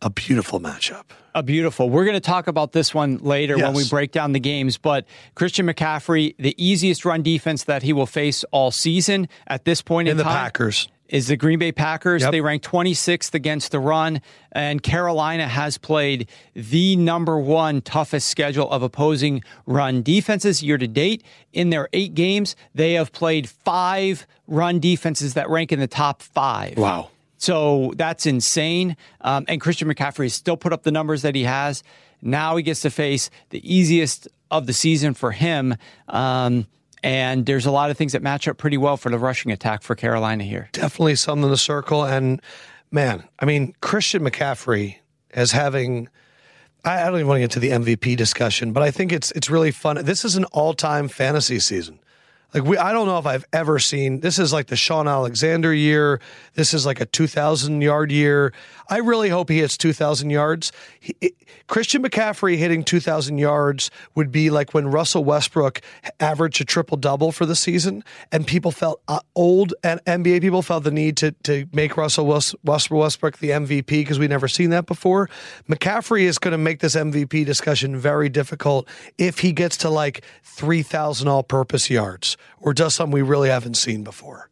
a 0.03 0.11
beautiful 0.11 0.61
matchup. 0.61 1.05
A 1.35 1.43
beautiful. 1.43 1.91
We're 1.91 2.05
going 2.05 2.17
to 2.17 2.21
talk 2.21 2.47
about 2.47 2.73
this 2.73 2.95
one 2.95 3.19
later 3.19 3.59
when 3.59 3.75
we 3.75 3.87
break 3.89 4.11
down 4.11 4.33
the 4.33 4.41
games. 4.41 4.79
But 4.79 5.07
Christian 5.35 5.67
McCaffrey, 5.67 6.35
the 6.39 6.55
easiest 6.57 7.05
run 7.05 7.23
defense 7.23 7.65
that 7.65 7.83
he 7.83 7.93
will 7.93 8.07
face 8.07 8.43
all 8.53 8.71
season 8.71 9.29
at 9.47 9.67
this 9.67 9.83
point 9.83 10.09
in, 10.09 10.13
In 10.13 10.17
the 10.17 10.25
time 10.25 10.33
Packers. 10.33 10.89
Is 11.09 11.29
the 11.29 11.37
Green 11.37 11.59
Bay 11.59 11.73
Packers. 11.73 12.23
Yep. 12.23 12.33
They 12.33 12.41
rank 12.41 12.63
26th 12.63 13.35
against 13.35 13.71
the 13.71 13.81
run, 13.81 14.21
and 14.53 14.83
Carolina 14.83 15.49
has 15.49 15.79
played 15.79 16.29
the 16.55 16.97
number 16.97 17.39
one 17.39 17.81
toughest 17.81 18.29
schedule 18.29 18.71
of 18.71 18.83
opposing 18.83 19.43
run 19.67 20.03
defenses 20.03 20.63
year 20.63 20.79
to 20.79 20.89
date. 20.89 21.23
In 21.53 21.71
their 21.71 21.89
eight 21.93 22.15
games, 22.15 22.57
they 22.75 22.95
have 22.95 23.13
played 23.13 23.49
five 23.49 24.27
run 24.47 24.81
defenses 24.81 25.35
that 25.35 25.49
rank 25.49 25.73
in 25.73 25.81
the 25.81 25.87
top 25.87 26.23
five. 26.23 26.77
Wow. 26.77 27.11
So 27.39 27.93
that's 27.97 28.27
insane. 28.27 28.97
Um, 29.21 29.45
and 29.49 29.61
Christian 29.61 29.89
McCaffrey 29.89 30.25
has 30.25 30.35
still 30.35 30.57
put 30.57 30.73
up 30.73 30.83
the 30.83 30.91
numbers 30.91 31.23
that 31.23 31.35
he 31.35 31.45
has. 31.45 31.83
Now 32.23 32.57
he 32.57 32.63
gets 32.63 32.81
to 32.81 32.91
face 32.91 33.31
the 33.51 33.61
easiest 33.75 34.29
of 34.51 34.67
the 34.67 34.73
season 34.73 35.15
for 35.15 35.33
him. 35.33 35.77
Um, 36.09 36.67
and 37.07 37.47
there's 37.47 37.67
a 37.67 37.71
lot 37.71 37.93
of 37.93 37.97
things 37.97 38.13
that 38.13 38.23
match 38.23 38.49
up 38.49 38.59
pretty 38.59 38.77
well 38.77 38.97
for 38.97 39.11
the 39.11 39.19
rushing 39.19 39.53
attack 39.53 39.83
for 39.83 39.95
Carolina 39.95 40.43
here. 40.43 40.69
definitely 40.73 41.15
something 41.15 41.49
to 41.49 41.57
circle. 41.57 42.05
And 42.05 42.43
man, 42.91 43.23
I 43.39 43.45
mean, 43.45 43.77
Christian 43.81 44.25
McCaffrey 44.25 44.97
as 45.31 45.53
having. 45.53 46.09
I 46.85 47.05
don't 47.05 47.15
even 47.15 47.29
want 47.29 47.39
to 47.39 47.41
get 47.43 47.51
to 47.53 47.61
the 47.61 47.71
MVP 47.71 48.17
discussion, 48.17 48.73
but 48.73 48.83
I 48.83 48.91
think 48.91 49.13
it's 49.13 49.31
it's 49.33 49.49
really 49.49 49.71
fun. 49.71 50.05
This 50.05 50.25
is 50.25 50.35
an 50.35 50.47
all 50.47 50.75
time 50.75 51.07
fantasy 51.07 51.61
season. 51.61 52.01
Like 52.57 52.65
we, 52.65 52.79
I 52.79 52.93
don't 52.95 53.07
know 53.07 53.19
if 53.19 53.27
I've 53.27 53.45
ever 53.53 53.79
seen. 53.79 54.21
This 54.21 54.39
is 54.39 54.51
like 54.51 54.69
the 54.69 54.77
Shaun 54.77 55.07
Alexander 55.07 55.75
year. 55.75 56.23
This 56.55 56.73
is 56.73 56.87
like 56.87 57.03
a 57.03 57.07
two 57.07 57.27
thousand 57.27 57.83
yard 57.83 58.11
year. 58.11 58.55
I 58.89 58.99
really 58.99 59.29
hope 59.29 59.51
he 59.51 59.59
hits 59.59 59.77
two 59.77 59.93
thousand 59.93 60.31
yards. 60.31 60.73
He, 60.99 61.15
it- 61.21 61.35
Christian 61.69 62.03
McCaffrey 62.03 62.57
hitting 62.57 62.83
two 62.83 62.99
thousand 62.99 63.39
yards 63.39 63.91
would 64.15 64.33
be 64.33 64.49
like 64.49 64.73
when 64.73 64.89
Russell 64.89 65.23
Westbrook 65.23 65.81
averaged 66.19 66.61
a 66.63 66.65
triple 66.65 66.97
double 66.97 67.31
for 67.31 67.45
the 67.45 67.55
season, 67.57 68.03
and 68.33 68.47
people 68.47 68.71
felt 68.71 69.03
uh, 69.07 69.21
old 69.35 69.75
and 69.85 70.03
NBA 70.07 70.41
people 70.41 70.63
felt 70.63 70.85
the 70.85 70.91
need 70.91 71.19
to 71.19 71.33
to 71.43 71.67
make 71.75 71.97
Russell 71.99 72.25
West, 72.27 72.55
Westbrook 72.65 73.01
Westbrook 73.01 73.39
the 73.39 73.51
MVP 73.51 73.87
because 73.87 74.19
we 74.19 74.29
never 74.29 74.49
seen 74.49 74.71
that 74.71 74.87
before. 74.87 75.29
McCaffrey 75.69 76.23
is 76.23 76.39
going 76.39 76.53
to 76.53 76.59
make 76.59 76.81
this 76.81 76.97
MVP 76.97 77.45
discussion 77.45 77.97
very 77.99 78.31
difficult 78.31 78.89
if 79.19 79.41
he 79.41 79.53
gets 79.53 79.77
to 79.79 79.91
like 79.91 80.25
three 80.43 80.83
thousand 80.83 81.29
all-purpose 81.29 81.91
yards 81.91 82.39
or 82.61 82.73
does 82.73 82.95
something 82.95 83.13
we 83.13 83.23
really 83.23 83.49
haven't 83.49 83.75
seen 83.75 84.03
before. 84.03 84.49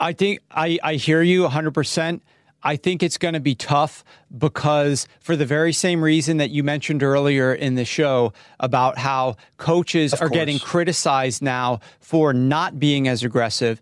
I 0.00 0.12
think 0.12 0.40
I, 0.50 0.78
I 0.82 0.94
hear 0.94 1.22
you 1.22 1.46
100%. 1.46 2.20
I 2.62 2.76
think 2.76 3.02
it's 3.02 3.18
going 3.18 3.34
to 3.34 3.40
be 3.40 3.54
tough 3.54 4.04
because, 4.36 5.06
for 5.20 5.36
the 5.36 5.46
very 5.46 5.72
same 5.72 6.02
reason 6.02 6.38
that 6.38 6.50
you 6.50 6.64
mentioned 6.64 7.02
earlier 7.02 7.54
in 7.54 7.76
the 7.76 7.84
show 7.84 8.32
about 8.58 8.98
how 8.98 9.36
coaches 9.58 10.12
are 10.12 10.28
course. 10.28 10.30
getting 10.32 10.58
criticized 10.58 11.40
now 11.40 11.80
for 12.00 12.32
not 12.32 12.80
being 12.80 13.06
as 13.06 13.22
aggressive, 13.22 13.80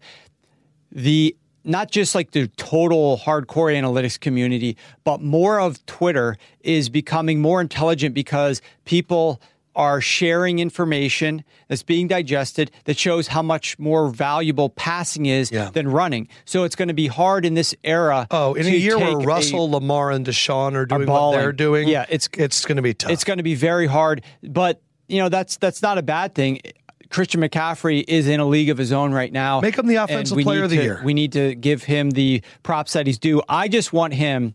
the 0.93 1.35
not 1.65 1.91
just 1.91 2.15
like 2.15 2.31
the 2.31 2.47
total 2.57 3.19
hardcore 3.19 3.75
analytics 3.75 4.21
community, 4.21 4.77
but 5.05 5.21
more 5.21 5.59
of 5.59 5.85
Twitter 5.87 6.37
is 6.61 6.89
becoming 6.89 7.41
more 7.41 7.61
intelligent 7.61 8.15
because 8.15 8.63
people 8.85 9.41
are 9.77 10.01
sharing 10.01 10.59
information 10.59 11.45
that's 11.69 11.83
being 11.85 12.09
digested 12.09 12.71
that 12.85 12.99
shows 12.99 13.29
how 13.29 13.43
much 13.43 13.79
more 13.79 14.09
valuable 14.09 14.71
passing 14.71 15.27
is 15.27 15.53
Yeah. 15.53 15.71
than 15.71 15.87
running. 15.89 16.27
So 16.47 16.65
it's 16.65 16.75
going 16.75 16.89
to 16.89 16.95
be 16.95 17.07
hard 17.07 17.45
in 17.45 17.55
this 17.55 17.75
era. 17.85 18.27
Oh, 18.31 18.55
in 18.55 18.67
a 18.67 18.71
year 18.71 18.97
where 18.99 19.07
take 19.15 19.23
a- 19.23 19.27
Russell, 19.27 19.71
Lamar, 19.71 20.11
and 20.11 20.27
Deshaun 20.27 20.75
are 20.75 20.87
doing 20.87 21.07
what 21.07 21.33
they're 21.33 21.53
doing, 21.53 21.89
Yeah, 21.89 22.03
it's- 22.09 22.29
it's 22.37 22.65
going 22.65 22.77
to 22.77 22.83
be 22.83 22.95
tough. 22.95 23.11
it's 23.13 23.23
going 23.25 23.37
to 23.37 23.43
be 23.45 23.55
very 23.55 23.87
hard. 23.87 24.23
But 24.43 24.81
you 25.09 25.19
know 25.19 25.29
that's 25.29 25.57
that's 25.59 25.83
not 25.83 25.99
a 25.99 26.03
bad 26.03 26.35
thing. 26.35 26.61
Christian 27.11 27.41
McCaffrey 27.41 28.05
is 28.09 28.27
in 28.27 28.41
a 28.41 28.45
league 28.47 28.69
of 28.71 28.79
his 28.79 28.91
own 28.91 29.13
right 29.13 29.33
now. 29.33 29.61
Make 29.61 29.79
him 29.79 29.87
the 29.87 29.95
offensive 29.97 30.39
player 30.39 30.65
of 30.65 30.71
the 30.71 30.77
to- 30.79 30.83
year. 30.83 31.01
We 31.05 31.15
need 31.15 31.33
to 31.33 31.55
give 31.55 31.85
him 31.85 32.11
the 32.11 32.43
props 32.65 32.95
that 32.95 33.07
he's 33.07 33.19
due. 33.19 33.43
I 33.49 33.69
just 33.69 33.93
want 33.93 34.15
him 34.15 34.55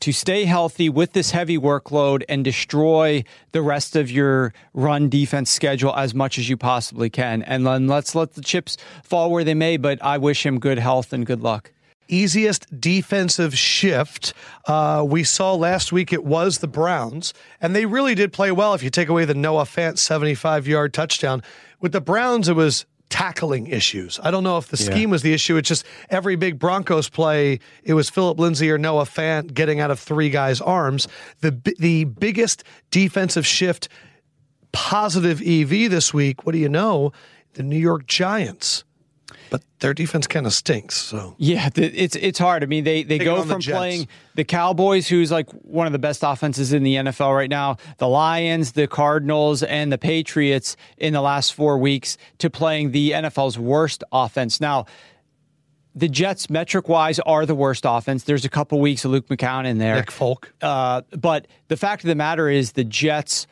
to 0.00 0.12
stay 0.12 0.44
healthy 0.44 0.88
with 0.88 1.12
this 1.12 1.30
heavy 1.30 1.58
workload 1.58 2.22
and 2.28 2.44
destroy 2.44 3.24
the 3.52 3.62
rest 3.62 3.96
of 3.96 4.10
your 4.10 4.52
run 4.74 5.08
defense 5.08 5.50
schedule 5.50 5.94
as 5.94 6.14
much 6.14 6.38
as 6.38 6.48
you 6.48 6.56
possibly 6.56 7.10
can. 7.10 7.42
And 7.42 7.66
then 7.66 7.86
let's 7.86 8.14
let 8.14 8.34
the 8.34 8.42
chips 8.42 8.76
fall 9.02 9.30
where 9.30 9.44
they 9.44 9.54
may, 9.54 9.76
but 9.76 10.02
I 10.02 10.18
wish 10.18 10.44
him 10.44 10.58
good 10.58 10.78
health 10.78 11.12
and 11.12 11.24
good 11.24 11.40
luck 11.40 11.72
easiest 12.08 12.80
defensive 12.80 13.58
shift 13.58 14.32
uh, 14.66 15.04
we 15.04 15.24
saw 15.24 15.54
last 15.54 15.92
week 15.92 16.12
it 16.12 16.24
was 16.24 16.58
the 16.58 16.68
browns 16.68 17.34
and 17.60 17.74
they 17.74 17.84
really 17.84 18.14
did 18.14 18.32
play 18.32 18.52
well 18.52 18.74
if 18.74 18.82
you 18.82 18.90
take 18.90 19.08
away 19.08 19.24
the 19.24 19.34
noah 19.34 19.64
fant 19.64 19.98
75 19.98 20.68
yard 20.68 20.94
touchdown 20.94 21.42
with 21.80 21.90
the 21.90 22.00
browns 22.00 22.48
it 22.48 22.54
was 22.54 22.86
tackling 23.16 23.66
issues. 23.68 24.20
I 24.22 24.30
don't 24.30 24.44
know 24.44 24.58
if 24.58 24.68
the 24.68 24.76
scheme 24.76 25.08
yeah. 25.08 25.12
was 25.12 25.22
the 25.22 25.32
issue. 25.32 25.56
It's 25.56 25.70
just 25.70 25.86
every 26.10 26.36
big 26.36 26.58
Broncos 26.58 27.08
play, 27.08 27.60
it 27.82 27.94
was 27.94 28.10
Philip 28.10 28.38
Lindsay 28.38 28.70
or 28.70 28.76
Noah 28.76 29.04
Fant 29.04 29.54
getting 29.54 29.80
out 29.80 29.90
of 29.90 29.98
three 29.98 30.28
guys' 30.28 30.60
arms. 30.60 31.08
The 31.40 31.52
the 31.78 32.04
biggest 32.04 32.62
defensive 32.90 33.46
shift 33.46 33.88
positive 34.72 35.40
EV 35.40 35.90
this 35.90 36.12
week, 36.12 36.44
what 36.44 36.52
do 36.52 36.58
you 36.58 36.68
know? 36.68 37.12
The 37.54 37.62
New 37.62 37.78
York 37.78 38.06
Giants 38.06 38.84
but 39.50 39.62
their 39.80 39.94
defense 39.94 40.26
kind 40.26 40.46
of 40.46 40.52
stinks. 40.52 40.96
So 40.96 41.34
yeah, 41.38 41.68
it's 41.74 42.16
it's 42.16 42.38
hard. 42.38 42.62
I 42.62 42.66
mean, 42.66 42.84
they 42.84 43.02
they 43.02 43.18
go 43.18 43.42
from 43.42 43.60
the 43.60 43.72
playing 43.72 44.08
the 44.34 44.44
Cowboys, 44.44 45.08
who's 45.08 45.30
like 45.30 45.50
one 45.62 45.86
of 45.86 45.92
the 45.92 45.98
best 45.98 46.22
offenses 46.24 46.72
in 46.72 46.82
the 46.82 46.96
NFL 46.96 47.34
right 47.34 47.50
now, 47.50 47.76
the 47.98 48.08
Lions, 48.08 48.72
the 48.72 48.86
Cardinals, 48.86 49.62
and 49.62 49.92
the 49.92 49.98
Patriots 49.98 50.76
in 50.98 51.12
the 51.12 51.20
last 51.20 51.54
four 51.54 51.78
weeks, 51.78 52.16
to 52.38 52.50
playing 52.50 52.92
the 52.92 53.12
NFL's 53.12 53.58
worst 53.58 54.04
offense. 54.12 54.60
Now, 54.60 54.86
the 55.94 56.08
Jets, 56.08 56.50
metric 56.50 56.88
wise, 56.88 57.18
are 57.20 57.46
the 57.46 57.54
worst 57.54 57.84
offense. 57.86 58.24
There's 58.24 58.44
a 58.44 58.50
couple 58.50 58.80
weeks 58.80 59.04
of 59.04 59.10
Luke 59.10 59.28
McCown 59.28 59.66
in 59.66 59.78
there, 59.78 59.96
Nick 59.96 60.10
Folk, 60.10 60.52
uh, 60.60 61.02
but 61.10 61.46
the 61.68 61.76
fact 61.76 62.04
of 62.04 62.08
the 62.08 62.14
matter 62.14 62.48
is 62.48 62.72
the 62.72 62.84
Jets 62.84 63.46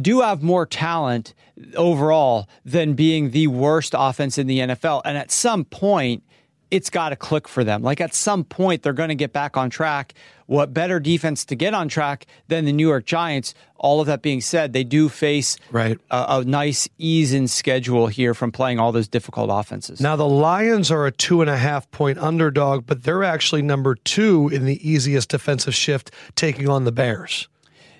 do 0.00 0.20
have 0.20 0.42
more 0.42 0.66
talent 0.66 1.34
overall 1.76 2.48
than 2.64 2.94
being 2.94 3.30
the 3.30 3.46
worst 3.46 3.94
offense 3.96 4.38
in 4.38 4.46
the 4.46 4.58
NFL. 4.60 5.02
And 5.04 5.16
at 5.16 5.30
some 5.30 5.64
point, 5.64 6.22
it's 6.70 6.90
got 6.90 7.10
to 7.10 7.16
click 7.16 7.46
for 7.46 7.62
them. 7.62 7.82
Like 7.82 8.00
at 8.00 8.14
some 8.14 8.42
point, 8.42 8.82
they're 8.82 8.92
going 8.92 9.10
to 9.10 9.14
get 9.14 9.32
back 9.32 9.56
on 9.56 9.70
track. 9.70 10.14
What 10.46 10.74
better 10.74 10.98
defense 10.98 11.44
to 11.46 11.54
get 11.54 11.72
on 11.72 11.88
track 11.88 12.26
than 12.48 12.64
the 12.64 12.72
New 12.72 12.88
York 12.88 13.06
Giants? 13.06 13.54
All 13.76 14.00
of 14.00 14.08
that 14.08 14.22
being 14.22 14.40
said, 14.40 14.72
they 14.72 14.82
do 14.82 15.08
face 15.08 15.56
right. 15.70 15.98
a, 16.10 16.40
a 16.40 16.44
nice 16.44 16.88
ease 16.98 17.32
in 17.32 17.46
schedule 17.46 18.08
here 18.08 18.34
from 18.34 18.50
playing 18.50 18.80
all 18.80 18.90
those 18.90 19.06
difficult 19.06 19.50
offenses. 19.52 20.00
Now, 20.00 20.16
the 20.16 20.26
Lions 20.26 20.90
are 20.90 21.06
a 21.06 21.12
two 21.12 21.40
and 21.42 21.48
a 21.50 21.56
half 21.56 21.88
point 21.92 22.18
underdog, 22.18 22.86
but 22.86 23.04
they're 23.04 23.24
actually 23.24 23.62
number 23.62 23.94
two 23.94 24.48
in 24.52 24.64
the 24.64 24.88
easiest 24.88 25.28
defensive 25.28 25.74
shift, 25.74 26.10
taking 26.34 26.68
on 26.68 26.84
the 26.84 26.92
Bears. 26.92 27.48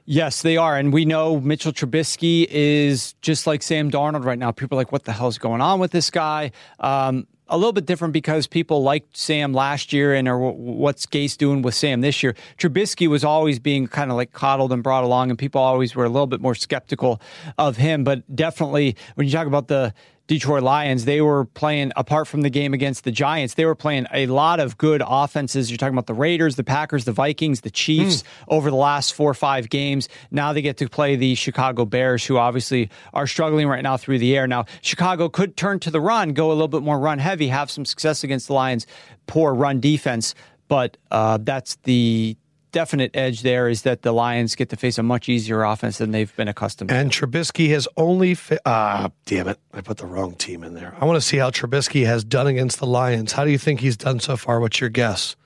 Yes, 0.06 0.43
they 0.43 0.59
are. 0.59 0.76
And 0.76 0.93
we 0.93 1.06
know 1.06 1.40
Mitchell 1.40 1.72
Trubisky 1.72 2.47
is 2.51 3.14
just 3.22 3.47
like 3.47 3.62
Sam 3.62 3.90
Darnold 3.90 4.24
right 4.24 4.39
now. 4.39 4.51
People 4.51 4.76
are 4.76 4.81
like, 4.81 4.93
what 4.93 5.05
the 5.05 5.12
hell's 5.12 5.39
going 5.39 5.62
on 5.62 5.81
with 5.81 5.93
this 5.93 6.10
guy? 6.10 6.51
Um, 6.78 7.26
a 7.48 7.56
little 7.56 7.72
bit 7.72 7.86
different 7.86 8.12
because 8.12 8.47
people 8.47 8.82
liked 8.82 9.16
Sam 9.16 9.52
last 9.52 9.93
year 9.93 10.14
and 10.14 10.28
or 10.28 10.52
what's 10.52 11.06
Gase 11.06 11.36
doing 11.36 11.62
with 11.62 11.74
Sam 11.74 12.01
this 12.01 12.22
year. 12.22 12.35
Trubisky 12.59 13.06
was 13.06 13.24
always 13.24 13.59
being 13.59 13.86
kind 13.86 14.10
of 14.10 14.16
like 14.16 14.32
coddled 14.32 14.72
and 14.72 14.82
brought 14.82 15.05
along, 15.05 15.31
and 15.31 15.39
people 15.39 15.60
always 15.60 15.94
were 15.94 16.05
a 16.05 16.09
little 16.09 16.26
bit 16.26 16.40
more 16.40 16.55
skeptical 16.55 17.20
of 17.59 17.76
him. 17.76 18.02
But 18.02 18.35
definitely, 18.35 18.97
when 19.14 19.26
you 19.26 19.32
talk 19.32 19.47
about 19.47 19.68
the 19.68 19.93
Detroit 20.26 20.62
Lions, 20.62 21.05
they 21.05 21.20
were 21.20 21.44
playing, 21.44 21.92
apart 21.96 22.26
from 22.26 22.40
the 22.40 22.48
game 22.48 22.72
against 22.72 23.05
the 23.05 23.12
Giants, 23.12 23.55
they 23.55 23.66
were 23.66 23.74
playing 23.74 24.06
a 24.12 24.26
lot 24.26 24.59
of 24.59 24.78
good 24.78 25.02
offenses. 25.05 25.70
You're 25.70 25.76
talking 25.76 25.94
about 25.94 26.06
the 26.06 26.14
Raiders, 26.14 26.56
the 26.56 26.64
Packers, 26.64 27.05
the 27.05 27.12
Vikings, 27.12 27.60
the 27.60 27.70
Chiefs 27.70 28.22
mm. 28.22 28.26
over 28.48 28.70
the 28.70 28.76
last 28.76 29.12
four 29.12 29.30
or 29.30 29.34
five 29.34 29.68
games. 29.68 30.09
Now 30.30 30.55
they 30.55 30.62
get 30.62 30.78
to 30.78 30.88
play 30.88 31.16
the 31.16 31.34
Chicago 31.34 31.84
Bears, 31.84 32.24
who 32.24 32.38
obviously 32.38 32.88
are 33.12 33.26
struggling 33.26 33.68
right 33.68 33.82
now 33.82 33.98
through 33.98 34.18
the 34.18 34.34
air. 34.34 34.46
Now, 34.46 34.64
Chicago 34.80 35.28
could 35.28 35.59
turn 35.59 35.78
to 35.80 35.90
the 35.90 36.01
run, 36.01 36.32
go 36.32 36.48
a 36.48 36.55
little 36.55 36.68
bit 36.68 36.82
more 36.82 36.98
run 36.98 37.18
heavy, 37.18 37.48
have 37.48 37.70
some 37.70 37.84
success 37.84 38.24
against 38.24 38.46
the 38.46 38.55
Lions' 38.55 38.86
poor 39.26 39.52
run 39.52 39.78
defense. 39.78 40.34
But 40.68 40.96
uh, 41.10 41.38
that's 41.42 41.76
the 41.82 42.38
definite 42.74 43.12
edge 43.14 43.42
there 43.42 43.68
is 43.68 43.82
that 43.82 44.02
the 44.02 44.12
Lions 44.12 44.56
get 44.56 44.68
to 44.70 44.76
face 44.76 44.98
a 44.98 45.02
much 45.02 45.28
easier 45.28 45.62
offense 45.62 45.98
than 45.98 46.10
they've 46.10 46.34
been 46.34 46.48
accustomed 46.48 46.90
and 46.90 47.12
to. 47.12 47.24
And 47.24 47.32
Trubisky 47.32 47.70
has 47.70 47.86
only, 47.96 48.36
ah, 48.66 49.10
damn 49.26 49.46
it, 49.46 49.59
I 49.72 49.80
put 49.80 49.98
the 49.98 50.06
wrong 50.06 50.34
team 50.34 50.64
in 50.64 50.74
there. 50.74 50.94
I 51.01 51.05
want 51.05 51.16
to 51.16 51.26
see 51.26 51.36
how 51.36 51.51
Trubisky 51.51 52.05
has 52.05 52.24
done 52.24 52.48
against 52.48 52.80
the 52.80 52.86
Lions. 52.86 53.32
How 53.32 53.44
do 53.44 53.52
you 53.52 53.59
think 53.59 53.78
he's 53.78 53.96
done 53.96 54.18
so 54.18 54.36
far? 54.36 54.59
What's 54.59 54.80
your 54.80 54.90
guess 54.90 55.36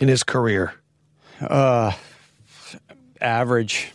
in 0.00 0.08
his 0.08 0.24
career? 0.24 0.74
Uh, 1.40 1.92
average. 3.20 3.92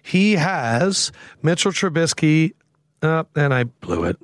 He 0.00 0.36
has 0.36 1.10
Mitchell 1.42 1.72
Trubisky, 1.72 2.52
uh, 3.02 3.24
and 3.34 3.52
I 3.52 3.64
blew 3.64 4.04
it. 4.04 4.16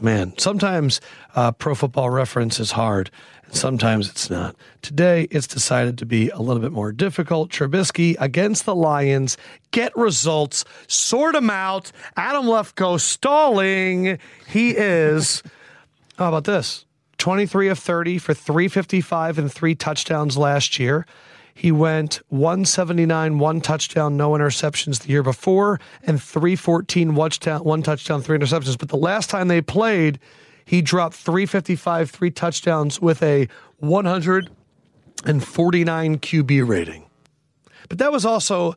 Man, 0.00 0.32
sometimes 0.38 1.02
uh, 1.36 1.52
Pro 1.52 1.74
Football 1.74 2.08
Reference 2.10 2.58
is 2.58 2.72
hard. 2.72 3.10
Sometimes 3.52 4.08
it's 4.08 4.30
not. 4.30 4.56
Today, 4.80 5.28
it's 5.30 5.46
decided 5.46 5.98
to 5.98 6.06
be 6.06 6.30
a 6.30 6.38
little 6.38 6.62
bit 6.62 6.72
more 6.72 6.90
difficult. 6.90 7.50
Trubisky 7.50 8.16
against 8.18 8.64
the 8.64 8.74
Lions, 8.74 9.36
get 9.72 9.94
results, 9.94 10.64
sort 10.86 11.34
them 11.34 11.50
out. 11.50 11.92
Adam 12.16 12.44
Lefkoe 12.46 12.98
stalling. 12.98 14.18
He 14.48 14.70
is, 14.70 15.42
how 16.16 16.28
about 16.28 16.44
this? 16.44 16.86
23 17.18 17.68
of 17.68 17.78
30 17.78 18.18
for 18.18 18.32
355 18.32 19.38
and 19.38 19.52
three 19.52 19.74
touchdowns 19.74 20.38
last 20.38 20.78
year. 20.78 21.06
He 21.54 21.70
went 21.70 22.22
179, 22.30 23.38
one 23.38 23.60
touchdown, 23.60 24.16
no 24.16 24.30
interceptions 24.30 25.00
the 25.00 25.10
year 25.10 25.22
before, 25.22 25.78
and 26.04 26.20
314, 26.20 27.14
one 27.14 27.30
touchdown, 27.30 27.64
one 27.64 27.82
touchdown, 27.82 28.22
three 28.22 28.38
interceptions. 28.38 28.78
But 28.78 28.88
the 28.88 28.96
last 28.96 29.28
time 29.28 29.48
they 29.48 29.60
played, 29.60 30.18
he 30.64 30.82
dropped 30.82 31.14
355, 31.14 32.10
three 32.10 32.30
touchdowns 32.30 33.00
with 33.00 33.22
a 33.22 33.48
149 33.78 36.18
QB 36.18 36.68
rating. 36.68 37.06
But 37.88 37.98
that 37.98 38.12
was 38.12 38.24
also, 38.24 38.76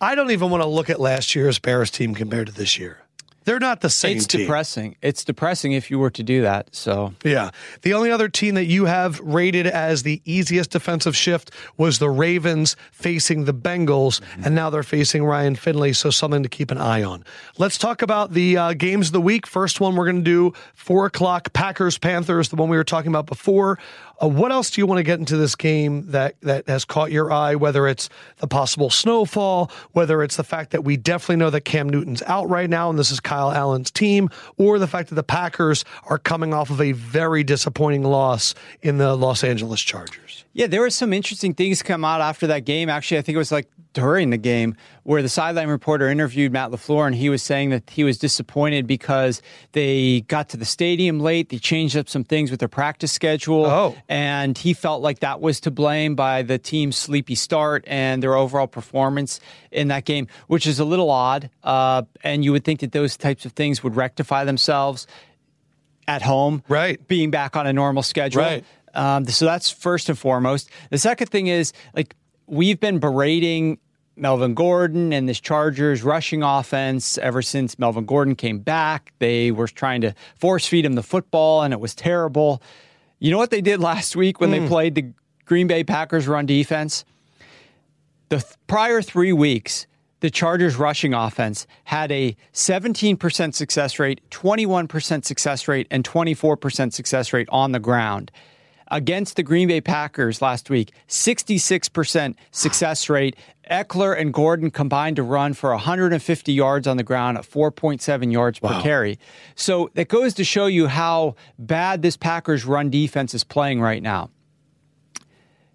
I 0.00 0.14
don't 0.14 0.30
even 0.30 0.50
want 0.50 0.62
to 0.62 0.68
look 0.68 0.90
at 0.90 1.00
last 1.00 1.34
year's 1.34 1.58
Bears 1.58 1.90
team 1.90 2.14
compared 2.14 2.46
to 2.48 2.52
this 2.52 2.78
year. 2.78 3.05
They're 3.46 3.60
not 3.60 3.80
the 3.80 3.88
same. 3.88 4.16
It's 4.16 4.26
team. 4.26 4.42
depressing. 4.42 4.96
It's 5.00 5.24
depressing 5.24 5.72
if 5.72 5.88
you 5.88 6.00
were 6.00 6.10
to 6.10 6.22
do 6.24 6.42
that. 6.42 6.74
So 6.74 7.14
yeah, 7.24 7.50
the 7.82 7.94
only 7.94 8.10
other 8.10 8.28
team 8.28 8.56
that 8.56 8.64
you 8.64 8.86
have 8.86 9.20
rated 9.20 9.68
as 9.68 10.02
the 10.02 10.20
easiest 10.24 10.70
defensive 10.70 11.16
shift 11.16 11.52
was 11.76 12.00
the 12.00 12.10
Ravens 12.10 12.74
facing 12.90 13.44
the 13.44 13.54
Bengals, 13.54 14.20
mm-hmm. 14.20 14.44
and 14.44 14.54
now 14.56 14.68
they're 14.68 14.82
facing 14.82 15.24
Ryan 15.24 15.54
Finley. 15.54 15.92
So 15.92 16.10
something 16.10 16.42
to 16.42 16.48
keep 16.48 16.72
an 16.72 16.78
eye 16.78 17.04
on. 17.04 17.24
Let's 17.56 17.78
talk 17.78 18.02
about 18.02 18.32
the 18.32 18.56
uh, 18.56 18.72
games 18.72 19.08
of 19.08 19.12
the 19.12 19.20
week. 19.20 19.46
First 19.46 19.80
one 19.80 19.94
we're 19.94 20.06
going 20.06 20.24
to 20.24 20.30
do 20.30 20.52
four 20.74 21.06
o'clock 21.06 21.52
Packers 21.52 21.98
Panthers, 21.98 22.48
the 22.48 22.56
one 22.56 22.68
we 22.68 22.76
were 22.76 22.84
talking 22.84 23.12
about 23.12 23.26
before. 23.26 23.78
Uh, 24.22 24.28
what 24.28 24.50
else 24.50 24.70
do 24.70 24.80
you 24.80 24.86
want 24.86 24.98
to 24.98 25.02
get 25.02 25.18
into 25.18 25.36
this 25.36 25.54
game 25.54 26.10
that 26.10 26.40
that 26.40 26.66
has 26.68 26.84
caught 26.84 27.12
your 27.12 27.30
eye? 27.30 27.54
Whether 27.54 27.86
it's 27.86 28.08
the 28.38 28.46
possible 28.46 28.90
snowfall, 28.90 29.70
whether 29.92 30.22
it's 30.22 30.36
the 30.36 30.44
fact 30.44 30.70
that 30.70 30.84
we 30.84 30.96
definitely 30.96 31.36
know 31.36 31.50
that 31.50 31.62
Cam 31.62 31.88
Newton's 31.88 32.22
out 32.22 32.48
right 32.48 32.70
now, 32.70 32.88
and 32.88 32.98
this 32.98 33.10
is 33.10 33.20
Kyle 33.20 33.52
Allen's 33.52 33.90
team, 33.90 34.30
or 34.56 34.78
the 34.78 34.86
fact 34.86 35.10
that 35.10 35.16
the 35.16 35.22
Packers 35.22 35.84
are 36.04 36.18
coming 36.18 36.54
off 36.54 36.70
of 36.70 36.80
a 36.80 36.92
very 36.92 37.44
disappointing 37.44 38.04
loss 38.04 38.54
in 38.82 38.98
the 38.98 39.14
Los 39.16 39.44
Angeles 39.44 39.80
Chargers. 39.80 40.44
Yeah, 40.52 40.66
there 40.66 40.80
were 40.80 40.90
some 40.90 41.12
interesting 41.12 41.52
things 41.52 41.82
come 41.82 42.04
out 42.04 42.22
after 42.22 42.46
that 42.46 42.64
game. 42.64 42.88
Actually, 42.88 43.18
I 43.18 43.22
think 43.22 43.34
it 43.34 43.38
was 43.38 43.52
like 43.52 43.68
during 43.96 44.28
the 44.28 44.36
game 44.36 44.76
where 45.04 45.22
the 45.22 45.28
sideline 45.28 45.68
reporter 45.68 46.06
interviewed 46.10 46.52
Matt 46.52 46.70
LaFleur 46.70 47.06
and 47.06 47.16
he 47.16 47.30
was 47.30 47.42
saying 47.42 47.70
that 47.70 47.88
he 47.88 48.04
was 48.04 48.18
disappointed 48.18 48.86
because 48.86 49.40
they 49.72 50.20
got 50.28 50.50
to 50.50 50.58
the 50.58 50.66
stadium 50.66 51.18
late. 51.18 51.48
They 51.48 51.56
changed 51.56 51.96
up 51.96 52.06
some 52.06 52.22
things 52.22 52.50
with 52.50 52.60
their 52.60 52.68
practice 52.68 53.10
schedule. 53.10 53.64
Oh. 53.64 53.96
And 54.06 54.58
he 54.58 54.74
felt 54.74 55.00
like 55.00 55.20
that 55.20 55.40
was 55.40 55.60
to 55.60 55.70
blame 55.70 56.14
by 56.14 56.42
the 56.42 56.58
team's 56.58 56.96
sleepy 56.96 57.34
start 57.34 57.84
and 57.86 58.22
their 58.22 58.34
overall 58.34 58.66
performance 58.66 59.40
in 59.70 59.88
that 59.88 60.04
game, 60.04 60.28
which 60.46 60.66
is 60.66 60.78
a 60.78 60.84
little 60.84 61.08
odd. 61.08 61.48
Uh, 61.64 62.02
and 62.22 62.44
you 62.44 62.52
would 62.52 62.64
think 62.64 62.80
that 62.80 62.92
those 62.92 63.16
types 63.16 63.46
of 63.46 63.52
things 63.52 63.82
would 63.82 63.96
rectify 63.96 64.44
themselves 64.44 65.06
at 66.06 66.20
home. 66.20 66.62
Right. 66.68 67.08
Being 67.08 67.30
back 67.30 67.56
on 67.56 67.66
a 67.66 67.72
normal 67.72 68.02
schedule. 68.02 68.42
Right. 68.42 68.62
Um, 68.92 69.24
so 69.24 69.46
that's 69.46 69.70
first 69.70 70.10
and 70.10 70.18
foremost. 70.18 70.68
The 70.90 70.98
second 70.98 71.28
thing 71.28 71.46
is 71.46 71.72
like 71.94 72.14
we've 72.46 72.78
been 72.78 72.98
berating 72.98 73.78
Melvin 74.16 74.54
Gordon 74.54 75.12
and 75.12 75.28
this 75.28 75.40
Chargers 75.40 76.02
rushing 76.02 76.42
offense 76.42 77.18
ever 77.18 77.42
since 77.42 77.78
Melvin 77.78 78.06
Gordon 78.06 78.34
came 78.34 78.58
back. 78.58 79.12
They 79.18 79.50
were 79.50 79.68
trying 79.68 80.00
to 80.00 80.14
force 80.36 80.66
feed 80.66 80.84
him 80.84 80.94
the 80.94 81.02
football, 81.02 81.62
and 81.62 81.74
it 81.74 81.80
was 81.80 81.94
terrible. 81.94 82.62
You 83.18 83.30
know 83.30 83.38
what 83.38 83.50
they 83.50 83.60
did 83.60 83.80
last 83.80 84.16
week 84.16 84.40
when 84.40 84.50
mm. 84.50 84.52
they 84.52 84.60
hmm. 84.60 84.68
played 84.68 84.94
the 84.94 85.12
Green 85.44 85.66
Bay 85.66 85.84
Packers 85.84 86.26
run 86.26 86.46
defense? 86.46 87.04
The 88.30 88.38
th- 88.38 88.54
prior 88.66 89.02
three 89.02 89.32
weeks, 89.32 89.86
the 90.20 90.30
Chargers 90.30 90.76
rushing 90.76 91.14
offense 91.14 91.66
had 91.84 92.10
a 92.10 92.36
17% 92.52 93.54
success 93.54 93.98
rate, 93.98 94.20
21% 94.30 95.24
success 95.24 95.68
rate, 95.68 95.86
and 95.90 96.04
24% 96.04 96.92
success 96.92 97.32
rate 97.32 97.48
on 97.50 97.72
the 97.72 97.78
ground. 97.78 98.30
Against 98.88 99.34
the 99.36 99.42
Green 99.42 99.66
Bay 99.66 99.80
Packers 99.80 100.40
last 100.40 100.70
week, 100.70 100.92
66% 101.08 102.36
success 102.52 103.08
rate. 103.08 103.36
Ekeler 103.70 104.16
and 104.16 104.32
Gordon 104.32 104.70
combined 104.70 105.16
to 105.16 105.24
run 105.24 105.52
for 105.54 105.70
150 105.70 106.52
yards 106.52 106.86
on 106.86 106.96
the 106.96 107.02
ground 107.02 107.36
at 107.36 107.44
4.7 107.44 108.32
yards 108.32 108.60
per 108.60 108.80
carry. 108.80 109.18
So 109.56 109.90
that 109.94 110.06
goes 110.06 110.34
to 110.34 110.44
show 110.44 110.66
you 110.66 110.86
how 110.86 111.34
bad 111.58 112.02
this 112.02 112.16
Packers 112.16 112.64
run 112.64 112.90
defense 112.90 113.34
is 113.34 113.42
playing 113.42 113.80
right 113.80 114.02
now. 114.02 114.30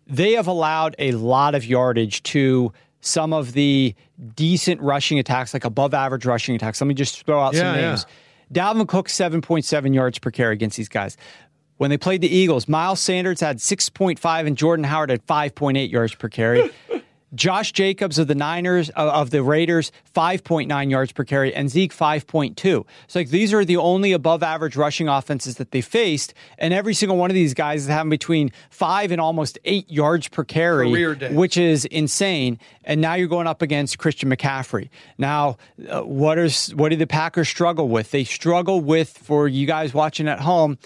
They 0.07 0.33
have 0.33 0.47
allowed 0.47 0.95
a 0.99 1.11
lot 1.11 1.53
of 1.53 1.65
yardage 1.65 2.23
to 2.23 2.71
some 3.01 3.33
of 3.33 3.53
the 3.53 3.93
decent 4.35 4.79
rushing 4.81 5.19
attacks, 5.19 5.53
like 5.53 5.65
above 5.65 5.93
average 5.93 6.25
rushing 6.25 6.55
attacks. 6.55 6.79
Let 6.79 6.87
me 6.87 6.93
just 6.93 7.25
throw 7.25 7.41
out 7.41 7.55
some 7.55 7.65
Yeah, 7.65 7.89
names. 7.89 8.05
Dalvin 8.53 8.87
Cook, 8.87 9.07
7.7 9.07 9.93
yards 9.93 10.19
per 10.19 10.31
carry 10.31 10.53
against 10.53 10.77
these 10.77 10.89
guys. 10.89 11.17
When 11.81 11.89
they 11.89 11.97
played 11.97 12.21
the 12.21 12.27
Eagles, 12.27 12.67
Miles 12.67 12.99
Sanders 12.99 13.39
had 13.39 13.57
6.5 13.57 14.45
and 14.45 14.55
Jordan 14.55 14.83
Howard 14.83 15.09
had 15.09 15.25
5.8 15.25 15.89
yards 15.89 16.13
per 16.13 16.29
carry. 16.29 16.69
Josh 17.33 17.71
Jacobs 17.71 18.19
of 18.19 18.27
the 18.27 18.35
Niners 18.35 18.91
of 18.91 19.31
the 19.31 19.41
Raiders 19.41 19.91
5.9 20.13 20.91
yards 20.91 21.11
per 21.11 21.23
carry 21.23 21.55
and 21.55 21.71
Zeke 21.71 21.91
5.2. 21.91 22.55
So 22.55 22.85
like 23.15 23.29
these 23.29 23.51
are 23.51 23.65
the 23.65 23.77
only 23.77 24.11
above 24.11 24.43
average 24.43 24.75
rushing 24.75 25.07
offenses 25.07 25.55
that 25.55 25.71
they 25.71 25.81
faced 25.81 26.35
and 26.59 26.71
every 26.71 26.93
single 26.93 27.17
one 27.17 27.31
of 27.31 27.33
these 27.33 27.55
guys 27.55 27.81
is 27.81 27.87
having 27.87 28.11
between 28.11 28.51
5 28.69 29.11
and 29.11 29.19
almost 29.19 29.57
8 29.65 29.89
yards 29.89 30.27
per 30.27 30.43
carry 30.43 30.91
which 31.33 31.57
is 31.57 31.85
insane 31.85 32.59
and 32.83 33.01
now 33.01 33.15
you're 33.15 33.27
going 33.27 33.47
up 33.47 33.63
against 33.63 33.97
Christian 33.97 34.29
McCaffrey. 34.29 34.89
Now 35.17 35.57
uh, 35.89 36.01
what 36.01 36.37
is 36.37 36.75
what 36.75 36.89
do 36.89 36.95
the 36.95 37.07
Packers 37.07 37.49
struggle 37.49 37.89
with? 37.89 38.11
They 38.11 38.23
struggle 38.23 38.81
with 38.81 39.17
for 39.17 39.47
you 39.47 39.65
guys 39.65 39.95
watching 39.95 40.27
at 40.27 40.41
home 40.41 40.77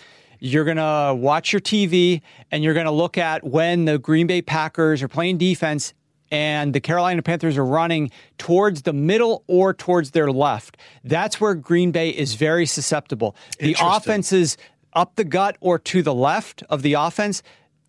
you're 0.46 0.64
going 0.64 0.78
to 0.78 1.16
watch 1.18 1.52
your 1.52 1.60
TV 1.60 2.22
and 2.52 2.64
you're 2.64 2.76
going 2.76 2.86
to 2.86 2.92
look 2.92 3.18
at 3.18 3.44
when 3.44 3.86
the 3.86 3.98
Green 3.98 4.28
Bay 4.28 4.42
Packers 4.42 5.02
are 5.02 5.08
playing 5.08 5.40
defense 5.40 5.94
and 6.32 6.74
the 6.74 6.80
Carolina 6.80 7.22
Panthers 7.22 7.58
are 7.58 7.66
running 7.66 8.12
towards 8.38 8.84
the 8.84 8.94
middle 8.94 9.44
or 9.48 9.74
towards 9.74 10.12
their 10.12 10.32
left. 10.32 10.78
That's 11.04 11.42
where 11.42 11.56
Green 11.56 11.92
Bay 11.92 12.10
is 12.10 12.36
very 12.36 12.66
susceptible. 12.68 13.36
The 13.60 13.70
Interesting. 13.70 13.88
offense 13.88 14.32
is 14.32 14.58
up 14.94 15.16
the 15.16 15.24
gut 15.24 15.58
or 15.62 15.80
to 15.80 16.04
the 16.04 16.14
left 16.14 16.64
of 16.70 16.84
the 16.84 16.94
offense. 16.94 17.42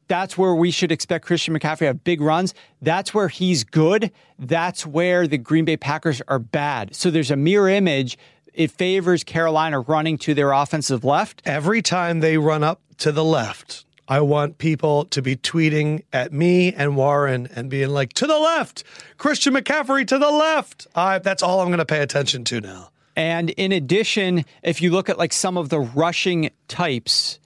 That's 0.08 0.38
where 0.38 0.54
we 0.54 0.70
should 0.70 0.92
expect 0.92 1.26
Christian 1.26 1.58
McCaffrey 1.58 1.78
to 1.80 1.86
have 1.86 2.04
big 2.04 2.20
runs. 2.20 2.54
That's 2.80 3.12
where 3.12 3.28
he's 3.28 3.64
good. 3.64 4.12
That's 4.38 4.86
where 4.86 5.26
the 5.26 5.38
Green 5.38 5.64
Bay 5.64 5.76
Packers 5.76 6.22
are 6.28 6.38
bad. 6.38 6.94
So 6.94 7.10
there's 7.10 7.30
a 7.30 7.36
mirror 7.36 7.68
image. 7.68 8.16
It 8.56 8.70
favors 8.70 9.22
Carolina 9.22 9.80
running 9.80 10.16
to 10.18 10.32
their 10.32 10.50
offensive 10.50 11.04
left. 11.04 11.42
Every 11.44 11.82
time 11.82 12.20
they 12.20 12.38
run 12.38 12.64
up 12.64 12.80
to 12.98 13.12
the 13.12 13.22
left, 13.22 13.84
I 14.08 14.20
want 14.20 14.56
people 14.56 15.04
to 15.06 15.20
be 15.20 15.36
tweeting 15.36 16.04
at 16.10 16.32
me 16.32 16.72
and 16.72 16.96
Warren 16.96 17.48
and 17.54 17.68
being 17.68 17.90
like, 17.90 18.14
to 18.14 18.26
the 18.26 18.38
left, 18.38 18.82
Christian 19.18 19.52
McCaffrey 19.52 20.06
to 20.06 20.18
the 20.18 20.30
left. 20.30 20.86
That's 20.94 21.42
all 21.42 21.60
I'm 21.60 21.68
going 21.68 21.78
to 21.78 21.84
pay 21.84 22.00
attention 22.00 22.44
to 22.44 22.62
now. 22.62 22.88
And 23.14 23.50
in 23.50 23.72
addition, 23.72 24.46
if 24.62 24.80
you 24.80 24.90
look 24.90 25.10
at 25.10 25.18
like 25.18 25.34
some 25.34 25.58
of 25.58 25.68
the 25.68 25.80
rushing 25.80 26.48
types, 26.66 27.38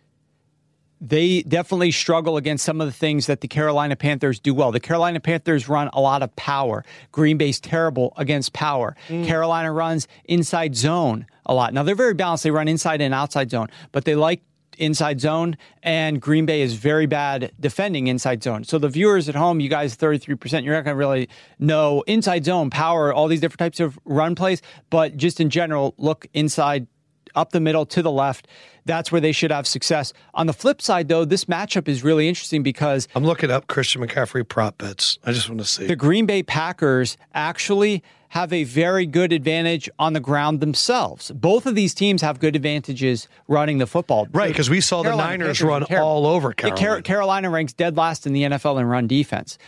they 1.01 1.43
definitely 1.43 1.91
struggle 1.91 2.37
against 2.37 2.65
some 2.65 2.81
of 2.81 2.87
the 2.87 2.93
things 2.93 3.27
that 3.27 3.41
the 3.41 3.49
Carolina 3.49 3.97
Panthers 3.97 4.39
do 4.39 4.53
well. 4.53 4.71
The 4.71 4.81
Carolina 4.81 5.21
Panthers 5.21 5.69
run 5.69 5.89
a 5.93 6.01
lot 6.01 6.23
of 6.23 6.35
power. 6.37 6.85
Green 7.11 7.39
Bay's 7.39 7.59
terrible 7.59 8.13
against 8.17 8.53
power. 8.53 8.95
Mm. 9.09 9.27
Carolina 9.27 9.73
runs 9.73 10.07
inside 10.27 10.77
zone 10.77 11.27
a 11.47 11.55
lot. 11.55 11.73
Now 11.73 11.83
they're 11.83 11.95
very 11.95 12.15
balanced. 12.15 12.45
They 12.45 12.51
run 12.51 12.69
inside 12.69 13.01
and 13.01 13.15
outside 13.15 13.51
zone, 13.51 13.69
but 13.93 14.05
they 14.05 14.15
like 14.15 14.43
inside 14.79 15.21
zone 15.21 15.57
and 15.83 16.21
Green 16.21 16.47
Bay 16.47 16.63
is 16.63 16.75
very 16.75 17.07
bad 17.07 17.53
defending 17.61 18.07
inside 18.07 18.43
zone. 18.43 18.65
So 18.65 18.79
the 18.79 18.89
viewers 18.89 19.29
at 19.29 19.35
home, 19.35 19.61
you 19.61 19.69
guys 19.69 19.97
33%, 19.97 20.65
you're 20.65 20.75
not 20.75 20.85
going 20.85 20.95
to 20.95 20.99
really 20.99 21.29
know 21.59 22.03
inside 22.07 22.45
zone, 22.45 22.71
power, 22.71 23.13
all 23.13 23.29
these 23.29 23.41
different 23.41 23.59
types 23.59 23.81
of 23.81 23.99
run 24.05 24.35
plays, 24.35 24.63
but 24.89 25.17
just 25.17 25.41
in 25.41 25.51
general, 25.51 25.95
look 25.99 26.27
inside 26.33 26.87
up 27.35 27.53
the 27.53 27.61
middle 27.61 27.87
to 27.87 28.03
the 28.03 28.11
left. 28.11 28.47
That's 28.87 29.13
where 29.13 29.21
they 29.21 29.33
should 29.33 29.51
have 29.51 29.67
success. 29.67 30.13
On 30.35 30.47
the 30.47 30.53
flip 30.53 30.81
side, 30.81 31.09
though, 31.09 31.25
this 31.25 31.45
matchup 31.45 31.87
is 31.87 32.03
really 32.03 32.29
interesting 32.29 32.63
because 32.63 33.07
I'm 33.15 33.25
looking 33.25 33.51
up 33.51 33.67
Christian 33.67 34.01
McCaffrey 34.03 34.47
prop 34.49 34.79
bets. 34.79 35.19
I 35.25 35.33
just 35.33 35.49
want 35.49 35.61
to 35.61 35.67
see. 35.67 35.87
the 35.87 35.97
Green 35.97 36.27
Bay 36.27 36.43
Packers 36.43 37.17
actually 37.35 38.03
have 38.29 38.53
a 38.53 38.63
very 38.65 39.07
good 39.07 39.33
advantage 39.33 39.91
on 39.99 40.13
the 40.13 40.21
ground 40.21 40.61
themselves. 40.61 41.33
Both 41.33 41.67
of 41.67 41.75
these 41.75 41.93
teams 41.95 42.23
have 42.23 42.39
good 42.39 42.55
advantages 42.55 43.27
running 43.49 43.79
the 43.79 43.87
football. 43.89 44.29
Right, 44.33 44.49
because 44.49 44.71
we 44.71 44.81
saw 44.81 45.03
the 45.03 45.17
Niners 45.17 45.61
run 45.61 45.85
terrible. 45.85 46.07
all 46.09 46.27
over 46.27 46.53
Car- 46.53 46.71
Carolina. 46.71 47.03
Carolina 47.03 47.51
ranks 47.51 47.73
dead 47.73 47.97
last 47.97 48.27
in 48.29 48.33
the 48.33 48.43
NFL 48.45 48.81
in 48.81 48.87
run 48.87 49.09
defense. 49.09 49.59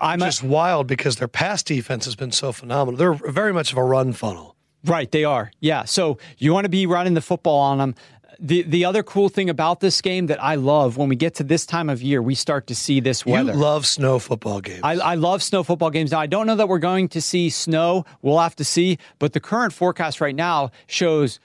I'm 0.00 0.22
a- 0.22 0.26
just 0.26 0.42
wild 0.44 0.86
because 0.86 1.16
their 1.16 1.26
pass 1.28 1.62
defense 1.64 2.04
has 2.04 2.14
been 2.14 2.30
so 2.32 2.52
phenomenal. 2.52 2.96
They're 2.96 3.12
very 3.32 3.52
much 3.52 3.72
of 3.72 3.78
a 3.78 3.84
run 3.84 4.12
funnel. 4.12 4.51
Right, 4.84 5.10
they 5.10 5.24
are. 5.24 5.50
Yeah. 5.60 5.84
So 5.84 6.18
you 6.38 6.52
want 6.52 6.64
to 6.64 6.68
be 6.68 6.86
running 6.86 7.14
the 7.14 7.20
football 7.20 7.58
on 7.60 7.78
them. 7.78 7.94
The 8.40 8.62
the 8.62 8.84
other 8.84 9.04
cool 9.04 9.28
thing 9.28 9.48
about 9.48 9.78
this 9.78 10.00
game 10.00 10.26
that 10.26 10.42
I 10.42 10.56
love 10.56 10.96
when 10.96 11.08
we 11.08 11.14
get 11.14 11.34
to 11.36 11.44
this 11.44 11.64
time 11.64 11.88
of 11.88 12.02
year, 12.02 12.20
we 12.20 12.34
start 12.34 12.66
to 12.68 12.74
see 12.74 12.98
this 12.98 13.24
weather. 13.24 13.52
You 13.52 13.58
love 13.58 13.86
snow 13.86 14.18
football 14.18 14.60
games. 14.60 14.80
I, 14.82 14.94
I 14.94 15.14
love 15.14 15.44
snow 15.44 15.62
football 15.62 15.90
games. 15.90 16.10
Now, 16.10 16.18
I 16.18 16.26
don't 16.26 16.48
know 16.48 16.56
that 16.56 16.68
we're 16.68 16.80
going 16.80 17.08
to 17.10 17.20
see 17.20 17.50
snow. 17.50 18.04
We'll 18.20 18.40
have 18.40 18.56
to 18.56 18.64
see. 18.64 18.98
But 19.20 19.32
the 19.32 19.38
current 19.38 19.72
forecast 19.72 20.20
right 20.20 20.34
now 20.34 20.72
shows 20.88 21.38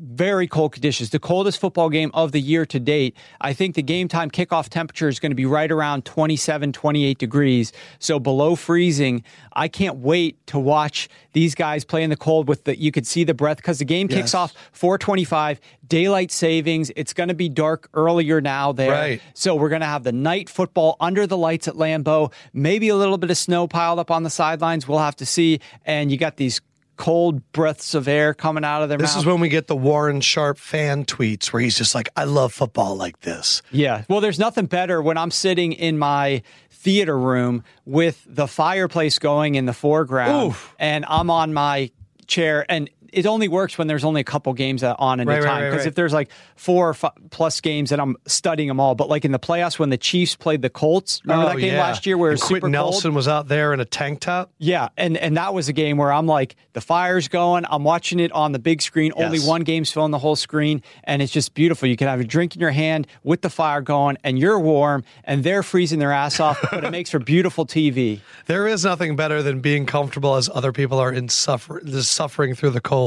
very 0.00 0.48
cold 0.48 0.72
conditions. 0.72 1.10
The 1.10 1.18
coldest 1.18 1.60
football 1.60 1.90
game 1.90 2.10
of 2.14 2.32
the 2.32 2.40
year 2.40 2.64
to 2.66 2.80
date. 2.80 3.16
I 3.40 3.52
think 3.52 3.74
the 3.74 3.82
game 3.82 4.08
time 4.08 4.30
kickoff 4.30 4.68
temperature 4.68 5.08
is 5.08 5.20
going 5.20 5.30
to 5.30 5.36
be 5.36 5.46
right 5.46 5.70
around 5.70 6.04
27, 6.04 6.72
28 6.72 7.18
degrees. 7.18 7.72
So 7.98 8.18
below 8.18 8.56
freezing. 8.56 9.22
I 9.52 9.68
can't 9.68 9.96
wait 9.98 10.46
to 10.48 10.58
watch 10.58 11.08
these 11.32 11.54
guys 11.54 11.84
play 11.84 12.02
in 12.02 12.10
the 12.10 12.16
cold 12.16 12.48
with 12.48 12.64
the, 12.64 12.78
you 12.78 12.90
could 12.90 13.06
see 13.06 13.24
the 13.24 13.34
breath 13.34 13.58
because 13.58 13.78
the 13.78 13.84
game 13.84 14.08
kicks 14.08 14.34
off 14.34 14.54
425, 14.72 15.60
daylight 15.86 16.30
savings. 16.32 16.90
It's 16.96 17.12
going 17.12 17.28
to 17.28 17.34
be 17.34 17.48
dark 17.48 17.88
earlier 17.94 18.40
now 18.40 18.72
there. 18.72 18.90
Right. 18.90 19.22
So 19.34 19.54
we're 19.54 19.68
going 19.68 19.82
to 19.82 19.86
have 19.86 20.04
the 20.04 20.12
night 20.12 20.48
football 20.48 20.96
under 21.00 21.26
the 21.26 21.36
lights 21.36 21.68
at 21.68 21.74
Lambeau. 21.74 22.32
Maybe 22.52 22.88
a 22.88 22.96
little 22.96 23.18
bit 23.18 23.30
of 23.30 23.36
snow 23.36 23.68
piled 23.68 23.98
up 23.98 24.10
on 24.10 24.22
the 24.22 24.30
sidelines. 24.30 24.88
We'll 24.88 24.98
have 24.98 25.16
to 25.16 25.26
see. 25.26 25.60
And 25.84 26.10
you 26.10 26.16
got 26.16 26.36
these 26.36 26.60
cold 27.00 27.50
breaths 27.52 27.94
of 27.94 28.06
air 28.06 28.34
coming 28.34 28.62
out 28.62 28.82
of 28.82 28.90
their 28.90 28.98
mouth. 28.98 29.04
this 29.04 29.14
mouth. 29.14 29.22
is 29.22 29.26
when 29.26 29.40
we 29.40 29.48
get 29.48 29.68
the 29.68 29.74
Warren 29.74 30.20
Sharp 30.20 30.58
fan 30.58 31.06
tweets 31.06 31.50
where 31.50 31.62
he's 31.62 31.78
just 31.78 31.94
like, 31.94 32.10
I 32.14 32.24
love 32.24 32.52
football 32.52 32.94
like 32.94 33.20
this. 33.20 33.62
yeah. 33.72 34.04
Well, 34.10 34.20
there's 34.20 34.38
nothing 34.38 34.66
better 34.66 35.00
when 35.00 35.16
I'm 35.16 35.30
sitting 35.30 35.72
in 35.72 35.98
my 35.98 36.42
theater 36.70 37.18
room 37.18 37.64
with 37.86 38.22
the 38.28 38.46
fireplace 38.46 39.18
going 39.18 39.54
in 39.54 39.64
the 39.64 39.72
foreground 39.72 40.50
Oof. 40.50 40.74
and 40.78 41.06
I'm 41.08 41.30
on 41.30 41.54
my 41.54 41.90
chair 42.26 42.66
and 42.68 42.90
it 43.12 43.26
only 43.26 43.48
works 43.48 43.76
when 43.78 43.86
there's 43.86 44.04
only 44.04 44.20
a 44.20 44.24
couple 44.24 44.52
games 44.54 44.82
on 44.82 45.20
at 45.20 45.26
Right, 45.26 45.38
a 45.38 45.40
right, 45.42 45.46
time. 45.46 45.62
right, 45.62 45.70
Because 45.70 45.78
right. 45.84 45.88
if 45.88 45.94
there's 45.94 46.12
like 46.12 46.30
four 46.56 46.90
or 46.90 46.94
fi- 46.94 47.10
plus 47.30 47.60
games 47.60 47.92
and 47.92 48.00
I'm 48.00 48.16
studying 48.26 48.68
them 48.68 48.80
all, 48.80 48.94
but 48.94 49.08
like 49.08 49.24
in 49.24 49.32
the 49.32 49.38
playoffs 49.38 49.78
when 49.78 49.90
the 49.90 49.98
Chiefs 49.98 50.36
played 50.36 50.62
the 50.62 50.70
Colts, 50.70 51.20
remember 51.24 51.46
that 51.46 51.56
oh, 51.56 51.58
game 51.60 51.76
last 51.76 52.06
year 52.06 52.16
where 52.18 52.32
Oh, 52.32 52.36
Quenton 52.36 52.48
super 52.48 52.60
cold? 52.60 52.72
Nelson 52.72 53.14
was 53.14 53.28
out 53.28 53.48
there 53.48 53.72
in 53.74 53.80
a 53.80 53.84
tank 53.84 54.20
top. 54.20 54.50
Yeah, 54.58 54.88
and 54.96 55.16
and 55.16 55.36
that 55.36 55.54
was 55.54 55.68
a 55.68 55.72
game 55.72 55.96
where 55.96 56.12
I'm 56.12 56.26
like, 56.26 56.56
the 56.72 56.80
fire's 56.80 57.28
going. 57.28 57.64
I'm 57.68 57.84
watching 57.84 58.20
it 58.20 58.32
on 58.32 58.52
the 58.52 58.58
big 58.58 58.82
screen. 58.82 59.12
Only 59.16 59.40
one 59.40 59.62
game's 59.62 59.90
filling 59.92 60.10
the 60.12 60.18
whole 60.18 60.36
screen, 60.36 60.82
and 61.04 61.20
it's 61.22 61.32
just 61.32 61.54
beautiful. 61.54 61.88
You 61.88 61.96
can 61.96 62.08
have 62.08 62.20
a 62.20 62.24
drink 62.24 62.54
in 62.54 62.60
your 62.60 62.70
hand 62.70 63.06
with 63.22 63.42
the 63.42 63.50
fire 63.50 63.80
going, 63.80 64.16
and 64.24 64.38
you're 64.38 64.58
warm, 64.60 65.04
and 65.24 65.42
they're 65.44 65.62
freezing 65.62 65.98
their 65.98 66.12
ass 66.12 66.38
off, 66.40 66.58
but 66.70 66.84
it 66.84 66.90
makes 66.90 67.10
for 67.10 67.18
beautiful 67.18 67.66
TV. 67.66 68.20
There 68.46 68.66
is 68.66 68.84
nothing 68.84 69.14
better 69.14 69.42
than 69.44 69.60
being 69.60 69.86
comfortable 69.86 70.34
as 70.34 70.48
other 70.52 70.72
people 70.72 70.98
are 70.98 71.12
in 71.12 71.28
suffer 71.28 71.80
suffering 72.02 72.54
through 72.54 72.70
the 72.70 72.80
cold. 72.80 72.99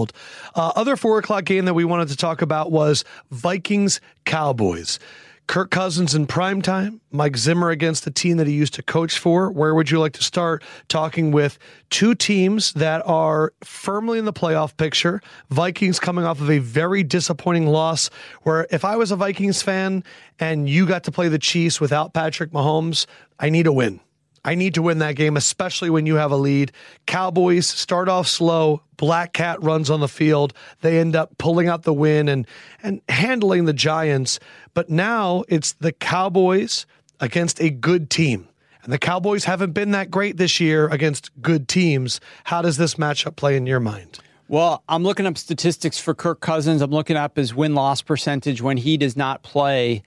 Uh, 0.56 0.72
other 0.76 0.95
four 0.95 1.20
o'clock 1.20 1.45
game 1.45 1.65
that 1.65 1.74
we 1.74 1.86
wanted 1.86 2.10
to 2.10 2.18
talk 2.18 2.41
about 2.41 2.72
was 2.72 3.03
Vikings 3.32 4.02
Cowboys. 4.26 4.99
Kirk 5.48 5.72
Cousins 5.72 6.15
in 6.15 6.26
prime 6.26 6.61
time, 6.61 7.02
Mike 7.11 7.36
Zimmer 7.36 7.70
against 7.70 8.06
the 8.06 8.11
team 8.11 8.38
that 8.38 8.48
he 8.48 8.53
used 8.53 8.74
to 8.76 8.82
coach 8.82 9.20
for. 9.20 9.52
Where 9.52 9.76
would 9.76 9.91
you 9.91 9.99
like 9.99 10.14
to 10.14 10.24
start 10.24 10.64
talking 10.88 11.32
with 11.32 11.60
two 11.90 12.15
teams 12.15 12.72
that 12.74 13.06
are 13.06 13.53
firmly 13.61 14.20
in 14.20 14.26
the 14.26 14.34
playoff 14.34 14.78
picture? 14.78 15.22
Vikings 15.49 15.99
coming 15.99 16.24
off 16.24 16.40
of 16.40 16.49
a 16.49 16.60
very 16.60 17.03
disappointing 17.03 17.68
loss. 17.68 18.10
Where 18.44 18.68
if 18.72 18.86
I 18.86 18.95
was 18.95 19.11
a 19.11 19.18
Vikings 19.18 19.61
fan 19.61 20.03
and 20.40 20.70
you 20.70 20.88
got 20.88 21.03
to 21.03 21.11
play 21.11 21.28
the 21.28 21.40
Chiefs 21.40 21.82
without 21.82 22.14
Patrick 22.14 22.52
Mahomes, 22.52 23.06
I 23.38 23.49
need 23.49 23.68
a 23.68 23.74
win. 23.74 23.99
I 24.45 24.56
need 24.56 24.74
to 24.74 24.82
win 24.82 24.99
that 24.99 25.15
game, 25.15 25.38
especially 25.38 25.90
when 25.90 26.06
you 26.06 26.15
have 26.15 26.32
a 26.32 26.36
lead. 26.36 26.72
Cowboys 27.06 27.68
start 27.68 28.10
off 28.10 28.28
slow. 28.28 28.82
Black 28.98 29.34
Cat 29.34 29.61
runs 29.64 29.90
on 29.90 30.02
the 30.02 30.07
field. 30.07 30.53
They 30.82 30.99
end 30.99 31.15
up 31.15 31.38
pulling 31.38 31.68
out 31.68 31.84
the 31.84 31.94
win 31.94 32.28
and 32.28 32.45
and 32.82 33.02
handling 33.07 33.65
the 33.65 33.74
Giants. 33.74 34.40
But 34.74 34.90
now 34.90 35.44
it's 35.48 35.74
the 35.74 35.94
Cowboys 35.94 36.86
against 37.20 37.61
a 37.61 37.70
good 37.70 38.10
team. 38.10 38.48
And 38.84 38.91
the 38.91 38.99
Cowboys 38.99 39.45
haven't 39.45 39.72
been 39.72 39.91
that 39.91 40.11
great 40.11 40.36
this 40.36 40.60
year 40.60 40.90
against 40.90 41.32
good 41.41 41.70
teams. 41.70 42.20
How 42.44 42.61
does 42.61 42.76
this 42.76 42.95
matchup 42.95 43.38
play 43.38 43.56
in 43.56 43.65
your 43.65 43.80
mind? 43.80 44.20
Well, 44.49 44.84
I'm 44.90 45.03
looking 45.03 45.26
up 45.26 45.38
statistics 45.38 45.99
for 45.99 46.14
Kirk 46.14 46.41
Cousins. 46.41 46.82
I'm 46.82 46.91
looking 46.91 47.15
up 47.15 47.38
his 47.38 47.56
win 47.56 47.76
loss 47.76 48.02
percentage 48.02 48.61
when 48.61 48.76
he 48.76 48.98
does 48.98 49.15
not 49.15 49.41
play 49.41 50.03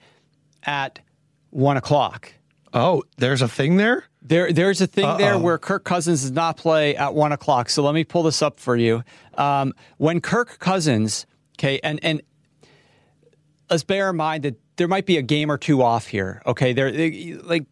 at 0.63 0.99
one 1.49 1.75
o'clock. 1.75 2.33
Oh, 2.73 3.03
there's 3.17 3.41
a 3.41 3.47
thing 3.47 3.77
there. 3.77 4.05
There, 4.21 4.51
there's 4.51 4.81
a 4.81 4.87
thing 4.87 5.05
Uh-oh. 5.05 5.17
there 5.17 5.37
where 5.37 5.57
Kirk 5.57 5.83
Cousins 5.83 6.21
does 6.21 6.31
not 6.31 6.57
play 6.57 6.95
at 6.95 7.13
one 7.13 7.31
o'clock. 7.31 7.69
So 7.69 7.83
let 7.83 7.93
me 7.93 8.03
pull 8.03 8.23
this 8.23 8.41
up 8.41 8.59
for 8.59 8.75
you. 8.75 9.03
Um, 9.35 9.73
when 9.97 10.19
Kirk 10.19 10.59
Cousins, 10.59 11.25
okay, 11.57 11.79
and 11.81 11.99
and 12.03 12.21
let's 13.69 13.83
bear 13.83 14.09
in 14.09 14.17
mind 14.17 14.43
that 14.43 14.55
there 14.75 14.87
might 14.87 15.05
be 15.05 15.17
a 15.17 15.21
game 15.21 15.49
or 15.49 15.57
two 15.57 15.81
off 15.81 16.07
here. 16.07 16.41
Okay, 16.45 16.73
there, 16.73 16.91
like 17.43 17.65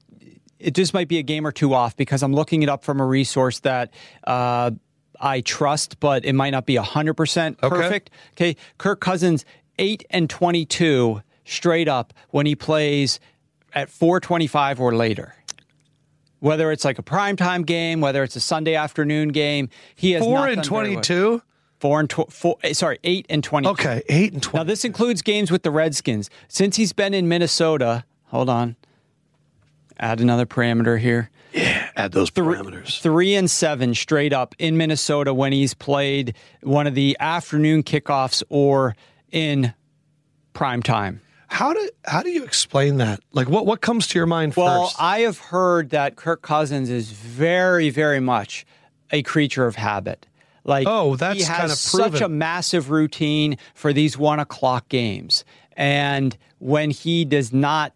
it 0.60 0.74
just 0.74 0.94
might 0.94 1.08
be 1.08 1.18
a 1.18 1.24
game 1.24 1.46
or 1.46 1.52
two 1.52 1.74
off 1.74 1.96
because 1.98 2.24
I'm 2.24 2.34
looking 2.34 2.64
it 2.64 2.70
up 2.70 2.84
from 2.84 3.00
a 3.00 3.06
resource 3.06 3.60
that. 3.62 3.94
Uh, 4.24 4.72
I 5.18 5.40
trust, 5.40 6.02
but 6.02 6.26
it 6.26 6.34
might 6.34 6.50
not 6.50 6.66
be 6.66 6.76
100% 6.76 7.58
perfect. 7.60 8.10
Okay. 8.36 8.50
okay. 8.50 8.62
Kirk 8.78 9.00
Cousins, 9.00 9.46
8 9.80 10.06
and 10.10 10.30
22 10.30 11.22
straight 11.46 11.88
up 11.88 12.14
when 12.32 12.46
he 12.46 12.54
plays 12.54 13.22
at 13.76 13.90
425 13.90 14.80
or 14.80 14.96
later. 14.96 15.36
Whether 16.40 16.72
it's 16.72 16.86
like 16.86 17.00
a 17.00 17.04
primetime 17.04 17.66
game, 17.66 18.02
whether 18.02 18.24
it's 18.24 18.36
a 18.36 18.40
Sunday 18.40 18.76
afternoon 18.76 19.30
game, 19.30 19.70
he 19.96 20.12
has 20.12 20.24
four 20.24 20.48
and 20.48 20.64
twenty-two. 20.64 21.42
Four 21.80 22.00
and 22.00 22.10
tw- 22.10 22.32
four, 22.32 22.58
eh, 22.64 22.74
sorry, 22.74 23.00
eight 23.04 23.26
and 23.30 23.44
twenty. 23.44 23.68
Okay, 23.68 24.04
eight 24.10 24.34
and 24.34 24.44
twenty. 24.44 24.60
Now 24.60 24.64
this 24.64 24.86
includes 24.86 25.22
games 25.22 25.50
with 25.50 25.64
the 25.64 25.72
Redskins. 25.72 26.30
Since 26.48 26.76
he's 26.76 26.94
been 26.94 27.14
in 27.14 27.28
Minnesota, 27.28 28.04
hold 28.26 28.50
on. 28.50 28.76
Add 29.98 30.20
another 30.20 30.46
parameter 30.46 31.00
here. 31.00 31.30
Yeah, 31.54 31.90
add 31.96 32.12
those 32.12 32.30
parameters. 32.30 33.00
Three, 33.00 33.12
three 33.12 33.36
and 33.36 33.50
seven 33.50 33.96
straight 33.96 34.34
up 34.34 34.54
in 34.60 34.78
Minnesota 34.78 35.34
when 35.34 35.52
he's 35.52 35.74
played 35.74 36.36
one 36.62 36.86
of 36.86 36.96
the 36.96 37.16
afternoon 37.20 37.82
kickoffs 37.82 38.44
or 38.50 38.96
in 39.32 39.74
prime 40.54 40.84
time. 40.84 41.22
How 41.48 41.74
do 41.74 41.90
how 42.06 42.22
do 42.22 42.30
you 42.30 42.44
explain 42.44 42.98
that? 42.98 43.22
Like 43.32 43.50
what 43.50 43.66
what 43.66 43.82
comes 43.82 44.08
to 44.08 44.20
your 44.20 44.26
mind 44.26 44.56
well, 44.56 44.86
first? 44.86 45.00
Well, 45.00 45.08
I 45.08 45.20
have 45.22 45.38
heard 45.38 45.92
that 45.92 46.16
Kirk 46.16 46.42
Cousins 46.42 46.90
is 46.90 47.12
very 47.12 47.90
very 47.90 48.20
much 48.20 48.66
a 49.12 49.22
creature 49.24 49.66
of 49.66 49.76
habit. 49.76 50.28
Like 50.64 50.88
oh, 50.88 51.16
that's 51.16 51.40
he 51.40 51.44
has 51.46 51.58
kind 51.58 51.72
of 51.72 51.78
such 51.78 52.22
a 52.22 52.30
massive 52.30 52.90
routine 52.90 53.58
for 53.74 53.94
these 53.94 54.18
one 54.18 54.40
o'clock 54.40 54.90
games, 54.90 55.46
and 55.74 56.36
when 56.58 56.90
he 56.90 57.26
does 57.26 57.54
not 57.54 57.94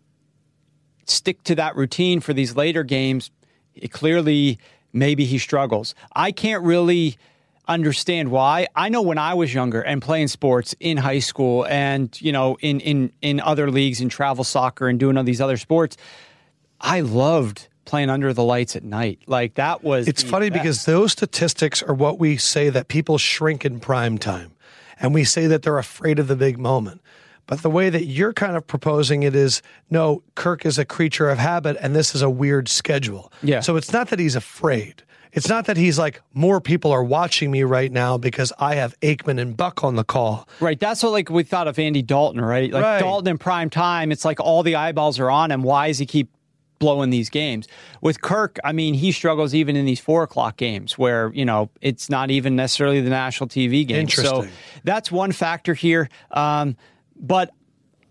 stick 1.06 1.44
to 1.44 1.56
that 1.56 1.76
routine 1.76 2.20
for 2.20 2.34
these 2.34 2.56
later 2.56 2.84
games, 2.84 3.32
it 3.74 3.92
clearly 3.92 4.60
maybe 4.94 5.26
he 5.26 5.40
struggles. 5.40 5.96
I 6.16 6.32
can't 6.32 6.64
really 6.64 7.18
understand 7.70 8.32
why. 8.32 8.68
I 8.76 8.90
know 8.90 9.02
when 9.02 9.18
I 9.18 9.36
was 9.36 9.54
younger 9.54 9.80
and 9.82 10.02
playing 10.02 10.28
sports 10.28 10.76
in 10.80 10.98
high 10.98 11.20
school 11.20 11.66
and, 11.68 12.20
you 12.22 12.32
know, 12.34 12.58
in 12.60 12.80
in 12.82 13.14
in 13.22 13.40
other 13.40 13.70
leagues 13.72 14.02
in 14.02 14.10
travel 14.10 14.44
soccer 14.44 14.88
and 14.90 15.00
doing 15.00 15.16
all 15.18 15.24
these 15.24 15.40
other 15.40 15.56
sports, 15.58 15.96
I 16.82 17.02
loved 17.02 17.68
playing 17.86 18.10
under 18.10 18.34
the 18.34 18.44
lights 18.44 18.76
at 18.76 18.84
night. 18.84 19.20
Like 19.28 19.56
that 19.56 19.84
was 19.84 20.08
It's 20.08 20.22
funny 20.24 20.50
best. 20.50 20.62
because 20.62 20.86
those 20.86 21.12
statistics 21.12 21.82
are 21.82 21.94
what 21.94 22.20
we 22.20 22.38
say 22.38 22.70
that 22.70 22.88
people 22.88 23.18
shrink 23.18 23.66
in 23.66 23.80
prime 23.80 24.18
time. 24.18 24.52
And 25.00 25.14
we 25.14 25.24
say 25.24 25.48
that 25.48 25.64
they're 25.64 25.78
afraid 25.78 26.20
of 26.20 26.28
the 26.28 26.36
big 26.36 26.60
moment. 26.60 27.02
But 27.48 27.64
the 27.64 27.70
way 27.70 27.90
that 27.90 28.06
you're 28.06 28.34
kind 28.34 28.56
of 28.56 28.68
proposing 28.68 29.24
it 29.24 29.34
is 29.36 29.64
no, 29.90 30.22
Kirk 30.36 30.66
is 30.68 30.78
a 30.78 30.86
creature 30.86 31.30
of 31.30 31.40
habit 31.40 31.78
and 31.82 31.96
this 31.96 32.14
is 32.14 32.22
a 32.22 32.30
weird 32.30 32.68
schedule. 32.68 33.32
Yeah. 33.42 33.62
So 33.62 33.76
it's 33.76 33.92
not 33.92 34.10
that 34.10 34.20
he's 34.20 34.36
afraid. 34.36 35.02
It's 35.32 35.48
not 35.48 35.66
that 35.66 35.78
he's 35.78 36.00
like 36.00 36.22
more 36.34 36.60
people 36.60 36.92
are 36.92 37.04
watching 37.04 37.52
me 37.52 37.64
right 37.64 37.92
now 37.92 38.18
because 38.18 38.52
I 38.58 38.76
have 38.76 39.00
Aikman 39.02 39.40
and 39.40 39.56
Buck 39.56 39.84
on 39.84 39.96
the 39.96 40.04
call. 40.04 40.48
Right. 40.60 40.80
That's 40.80 41.04
what 41.04 41.12
like 41.12 41.30
we 41.30 41.44
thought 41.44 41.68
of 41.68 41.78
Andy 41.78 42.02
Dalton, 42.02 42.42
right? 42.42 42.72
Like 42.72 42.84
Right. 42.84 43.00
Dalton 43.00 43.28
in 43.30 43.38
prime 43.38 43.70
time, 43.70 44.12
it's 44.12 44.26
like 44.26 44.40
all 44.40 44.64
the 44.64 44.76
eyeballs 44.76 45.20
are 45.20 45.30
on 45.30 45.52
him. 45.52 45.62
Why 45.64 45.88
does 45.88 46.00
he 46.00 46.06
keep 46.06 46.30
blowing 46.80 47.10
these 47.10 47.30
games? 47.30 47.68
With 48.02 48.22
Kirk, 48.22 48.58
I 48.64 48.72
mean, 48.72 48.94
he 48.96 49.12
struggles 49.12 49.54
even 49.54 49.76
in 49.76 49.86
these 49.86 50.00
four 50.00 50.24
o'clock 50.24 50.58
games 50.58 50.98
where, 50.98 51.32
you 51.34 51.46
know, 51.46 51.70
it's 51.82 52.10
not 52.10 52.32
even 52.32 52.56
necessarily 52.56 53.02
the 53.02 53.10
national 53.10 53.50
TV 53.50 53.86
game. 53.86 54.08
So 54.10 54.48
that's 54.84 55.12
one 55.12 55.32
factor 55.32 55.74
here. 55.74 56.10
Um, 56.32 56.76
but 57.22 57.52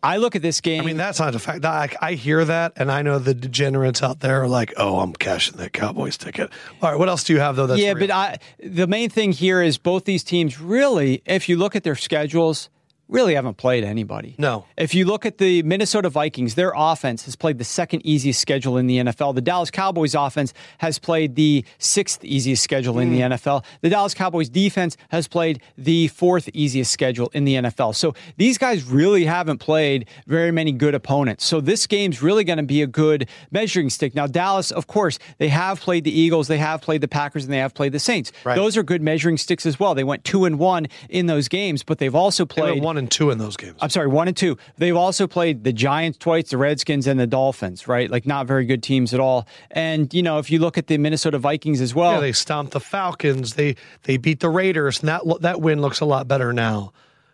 I 0.02 0.18
look 0.18 0.36
at 0.36 0.42
this 0.42 0.60
game. 0.60 0.82
I 0.82 0.86
mean, 0.86 0.96
that's 0.96 1.18
not 1.18 1.34
a 1.34 1.38
fact. 1.38 1.64
I, 1.64 1.90
I 2.00 2.14
hear 2.14 2.44
that, 2.44 2.74
and 2.76 2.90
I 2.90 3.02
know 3.02 3.18
the 3.18 3.34
degenerates 3.34 4.02
out 4.02 4.20
there 4.20 4.42
are 4.42 4.48
like, 4.48 4.72
"Oh, 4.76 5.00
I'm 5.00 5.12
cashing 5.12 5.56
that 5.58 5.72
Cowboys 5.72 6.16
ticket." 6.16 6.50
All 6.80 6.90
right, 6.90 6.98
what 6.98 7.08
else 7.08 7.24
do 7.24 7.32
you 7.32 7.40
have 7.40 7.56
though? 7.56 7.66
That's 7.66 7.80
yeah, 7.80 7.92
real? 7.92 8.06
but 8.06 8.10
I, 8.10 8.38
the 8.62 8.86
main 8.86 9.10
thing 9.10 9.32
here 9.32 9.60
is 9.60 9.78
both 9.78 10.04
these 10.04 10.22
teams 10.22 10.60
really, 10.60 11.22
if 11.26 11.48
you 11.48 11.56
look 11.56 11.74
at 11.74 11.82
their 11.82 11.96
schedules, 11.96 12.70
really 13.08 13.34
haven't 13.34 13.56
played 13.56 13.84
anybody. 13.84 14.34
No. 14.38 14.66
If 14.76 14.94
you 14.94 15.04
look 15.04 15.24
at 15.24 15.38
the 15.38 15.62
Minnesota 15.62 16.10
Vikings, 16.10 16.54
their 16.54 16.72
offense 16.76 17.24
has 17.24 17.36
played 17.36 17.58
the 17.58 17.64
second 17.64 18.04
easiest 18.04 18.40
schedule 18.40 18.76
in 18.76 18.86
the 18.86 18.98
NFL. 18.98 19.34
The 19.34 19.40
Dallas 19.40 19.70
Cowboys 19.70 20.14
offense 20.14 20.52
has 20.78 20.98
played 20.98 21.34
the 21.34 21.64
sixth 21.78 22.24
easiest 22.24 22.62
schedule 22.62 22.98
in 22.98 23.10
the 23.10 23.20
hmm. 23.20 23.32
NFL. 23.32 23.64
The 23.80 23.88
Dallas 23.88 24.14
Cowboys 24.14 24.48
defense 24.48 24.96
has 25.10 25.26
played 25.26 25.62
the 25.76 26.08
fourth 26.08 26.48
easiest 26.52 26.92
schedule 26.92 27.30
in 27.32 27.44
the 27.44 27.54
NFL. 27.54 27.94
So 27.94 28.14
these 28.36 28.58
guys 28.58 28.84
really 28.84 29.24
haven't 29.24 29.58
played 29.58 30.08
very 30.26 30.50
many 30.50 30.72
good 30.72 30.94
opponents. 30.94 31.44
So 31.44 31.60
this 31.60 31.86
game's 31.86 32.22
really 32.22 32.44
going 32.44 32.58
to 32.58 32.62
be 32.62 32.82
a 32.82 32.86
good 32.86 33.28
measuring 33.50 33.90
stick. 33.90 34.14
Now, 34.14 34.26
Dallas, 34.26 34.70
of 34.70 34.86
course, 34.86 35.18
they 35.38 35.48
have 35.48 35.80
played 35.80 36.04
the 36.04 36.12
Eagles, 36.18 36.48
they 36.48 36.58
have 36.58 36.82
played 36.82 37.00
the 37.00 37.08
Packers, 37.08 37.44
and 37.44 37.52
they 37.52 37.58
have 37.58 37.74
played 37.74 37.92
the 37.92 37.98
Saints. 37.98 38.32
Right. 38.44 38.54
Those 38.54 38.76
are 38.76 38.82
good 38.82 39.02
measuring 39.02 39.38
sticks 39.38 39.64
as 39.64 39.80
well. 39.80 39.94
They 39.94 40.04
went 40.04 40.24
two 40.24 40.44
and 40.44 40.58
one 40.58 40.88
in 41.08 41.26
those 41.26 41.48
games, 41.48 41.82
but 41.82 41.98
they've 41.98 42.14
also 42.14 42.44
played 42.44 42.82
one 42.82 42.97
and 42.98 43.10
two 43.10 43.30
in 43.30 43.38
those 43.38 43.56
games. 43.56 43.76
I'm 43.80 43.88
sorry, 43.90 44.08
one 44.08 44.28
and 44.28 44.36
two. 44.36 44.58
They've 44.76 44.96
also 44.96 45.26
played 45.26 45.64
the 45.64 45.72
Giants 45.72 46.18
twice, 46.18 46.50
the 46.50 46.58
Redskins, 46.58 47.06
and 47.06 47.18
the 47.18 47.26
Dolphins, 47.26 47.88
right? 47.88 48.10
Like 48.10 48.26
not 48.26 48.46
very 48.46 48.66
good 48.66 48.82
teams 48.82 49.14
at 49.14 49.20
all. 49.20 49.48
And 49.70 50.12
you 50.12 50.22
know, 50.22 50.38
if 50.38 50.50
you 50.50 50.58
look 50.58 50.76
at 50.76 50.88
the 50.88 50.98
Minnesota 50.98 51.38
Vikings 51.38 51.80
as 51.80 51.94
well, 51.94 52.14
Yeah, 52.14 52.20
they 52.20 52.32
stomped 52.32 52.72
the 52.72 52.80
Falcons. 52.80 53.54
They 53.54 53.76
they 54.02 54.16
beat 54.18 54.40
the 54.40 54.50
Raiders, 54.50 55.00
and 55.00 55.08
that 55.08 55.22
that 55.40 55.60
win 55.60 55.80
looks 55.80 56.00
a 56.00 56.04
lot 56.04 56.28
better 56.28 56.52
now. 56.52 56.92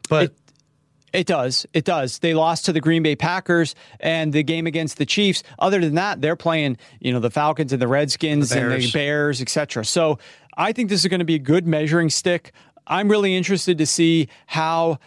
But 0.08 0.24
It- 0.26 0.36
It 1.12 1.26
does. 1.28 1.64
It 1.72 1.84
does. 1.84 2.18
They 2.18 2.34
lost 2.34 2.64
to 2.64 2.72
the 2.72 2.80
Green 2.80 3.04
Bay 3.04 3.14
Packers 3.14 3.76
and 4.00 4.32
the 4.32 4.42
game 4.42 4.66
against 4.66 4.98
the 4.98 5.06
Chiefs. 5.06 5.44
Other 5.60 5.78
than 5.80 5.94
that, 5.94 6.20
they're 6.20 6.34
playing, 6.34 6.76
you 6.98 7.12
know, 7.12 7.20
the 7.20 7.30
Falcons 7.30 7.72
and 7.72 7.80
the 7.80 7.86
Redskins 7.86 8.48
The 8.50 8.60
and 8.60 8.82
the. 8.82 8.90
Bears, 8.90 9.40
etc. 9.40 9.84
So 9.84 10.18
I 10.56 10.72
think 10.72 10.88
this 10.88 11.02
is 11.04 11.06
going 11.08 11.20
to 11.20 11.24
be 11.24 11.36
a 11.36 11.38
good 11.38 11.68
measuring 11.68 12.10
stick. 12.10 12.50
I'm 12.88 13.08
really 13.08 13.36
interested 13.36 13.78
to 13.78 13.86
see 13.86 14.28
how 14.46 14.98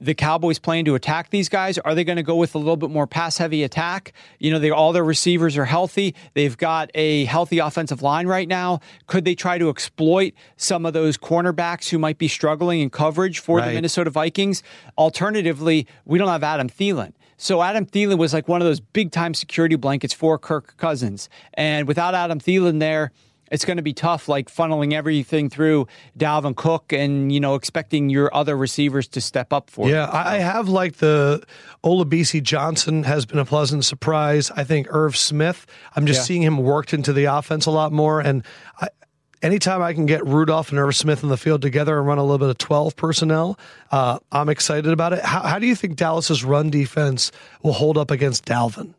the 0.00 0.14
Cowboys 0.14 0.58
plan 0.58 0.84
to 0.84 0.94
attack 0.94 1.30
these 1.30 1.48
guys. 1.48 1.78
Are 1.78 1.94
they 1.94 2.04
going 2.04 2.16
to 2.16 2.22
go 2.22 2.36
with 2.36 2.54
a 2.54 2.58
little 2.58 2.76
bit 2.76 2.90
more 2.90 3.06
pass 3.06 3.38
heavy 3.38 3.62
attack? 3.62 4.12
You 4.38 4.50
know, 4.50 4.58
they 4.58 4.70
all 4.70 4.92
their 4.92 5.04
receivers 5.04 5.56
are 5.56 5.64
healthy. 5.64 6.14
They've 6.34 6.56
got 6.56 6.90
a 6.94 7.24
healthy 7.24 7.58
offensive 7.58 8.02
line 8.02 8.26
right 8.26 8.48
now. 8.48 8.80
Could 9.06 9.24
they 9.24 9.34
try 9.34 9.58
to 9.58 9.68
exploit 9.70 10.34
some 10.56 10.86
of 10.86 10.92
those 10.92 11.16
cornerbacks 11.16 11.88
who 11.88 11.98
might 11.98 12.18
be 12.18 12.28
struggling 12.28 12.80
in 12.80 12.90
coverage 12.90 13.38
for 13.38 13.60
the 13.60 13.72
Minnesota 13.72 14.10
Vikings? 14.10 14.62
Alternatively, 14.98 15.86
we 16.04 16.18
don't 16.18 16.28
have 16.28 16.42
Adam 16.42 16.68
Thielen. 16.68 17.12
So 17.38 17.62
Adam 17.62 17.84
Thielen 17.84 18.18
was 18.18 18.32
like 18.32 18.48
one 18.48 18.62
of 18.62 18.66
those 18.66 18.80
big 18.80 19.12
time 19.12 19.34
security 19.34 19.76
blankets 19.76 20.14
for 20.14 20.38
Kirk 20.38 20.76
Cousins. 20.78 21.28
And 21.54 21.86
without 21.86 22.14
Adam 22.14 22.40
Thielen 22.40 22.80
there, 22.80 23.12
it's 23.50 23.64
going 23.64 23.76
to 23.76 23.82
be 23.82 23.92
tough, 23.92 24.28
like 24.28 24.48
funneling 24.50 24.92
everything 24.92 25.48
through 25.48 25.86
Dalvin 26.18 26.56
Cook 26.56 26.92
and, 26.92 27.30
you 27.32 27.40
know, 27.40 27.54
expecting 27.54 28.08
your 28.10 28.34
other 28.34 28.56
receivers 28.56 29.06
to 29.08 29.20
step 29.20 29.52
up 29.52 29.70
for 29.70 29.86
you. 29.88 29.94
yeah, 29.94 30.10
I, 30.12 30.38
have 30.38 30.68
like 30.68 30.96
the 30.96 31.42
Olabisi 31.84 32.42
Johnson 32.42 33.04
has 33.04 33.24
been 33.26 33.38
a 33.38 33.44
pleasant 33.44 33.84
surprise. 33.84 34.50
I 34.56 34.64
think 34.64 34.88
Irv 34.90 35.16
Smith. 35.16 35.66
I'm 35.94 36.06
just 36.06 36.20
Yeah. 36.20 36.24
seeing 36.24 36.42
him 36.42 36.58
worked 36.58 36.92
into 36.92 37.12
the 37.12 37.24
offense 37.26 37.66
a 37.66 37.70
lot 37.70 37.92
more, 37.92 38.20
and 38.20 38.42
I, 38.80 38.88
anytime 39.42 39.82
I 39.82 39.92
can 39.92 40.06
get 40.06 40.26
Rudolph 40.26 40.70
and 40.70 40.78
Irv 40.78 40.96
Smith 40.96 41.22
in 41.22 41.28
the 41.28 41.36
field 41.36 41.62
together 41.62 41.98
and 41.98 42.06
run 42.06 42.18
a 42.18 42.22
little 42.22 42.38
bit 42.38 42.48
of 42.48 42.58
12 42.58 42.96
personnel, 42.96 43.58
uh, 43.92 44.18
I'm 44.32 44.48
excited 44.48 44.90
about 44.92 45.12
it. 45.12 45.22
How, 45.24 45.40
how 45.42 45.58
do 45.58 45.66
you 45.66 45.74
think 45.76 45.96
Dallas's 45.96 46.42
run 46.44 46.70
defense 46.70 47.30
will 47.62 47.74
hold 47.74 47.96
up 47.98 48.10
against 48.10 48.44
Dalvin? 48.44 48.94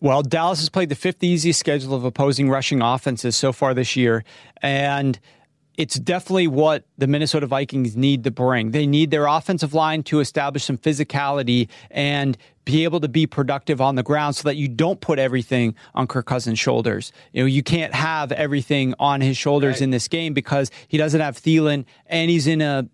Well, 0.00 0.22
Dallas 0.22 0.60
has 0.60 0.68
played 0.68 0.88
the 0.88 0.94
fifth 0.94 1.22
easiest 1.22 1.60
schedule 1.60 1.94
of 1.94 2.04
opposing 2.04 2.50
rushing 2.50 2.82
offenses 2.82 3.36
so 3.36 3.52
far 3.52 3.74
this 3.74 3.96
year. 3.96 4.24
And 4.62 5.18
it's 5.76 5.96
definitely 5.96 6.46
what 6.46 6.84
the 6.98 7.06
Minnesota 7.06 7.46
Vikings 7.46 7.96
need 7.96 8.24
to 8.24 8.30
bring. 8.30 8.70
They 8.70 8.86
need 8.86 9.10
their 9.10 9.26
offensive 9.26 9.74
line 9.74 10.02
to 10.04 10.20
establish 10.20 10.64
some 10.64 10.78
physicality 10.78 11.68
and 11.90 12.36
be 12.64 12.84
able 12.84 13.00
to 13.00 13.08
be 13.08 13.26
productive 13.26 13.80
on 13.80 13.96
the 13.96 14.02
ground 14.02 14.36
so 14.36 14.48
that 14.48 14.56
you 14.56 14.68
don't 14.68 15.00
put 15.00 15.18
everything 15.18 15.74
on 15.94 16.06
Kirk 16.06 16.26
Cousins' 16.26 16.58
shoulders. 16.58 17.12
You 17.32 17.42
know, 17.42 17.46
you 17.46 17.62
can't 17.62 17.92
have 17.92 18.30
everything 18.32 18.94
on 18.98 19.20
his 19.20 19.36
shoulders 19.36 19.80
in 19.80 19.90
this 19.90 20.06
game 20.08 20.32
because 20.32 20.70
he 20.88 20.96
doesn't 20.96 21.20
have 21.20 21.36
Thielen 21.36 21.84
and 22.06 22.30
he's 22.30 22.46
in 22.46 22.62
a 22.62 22.88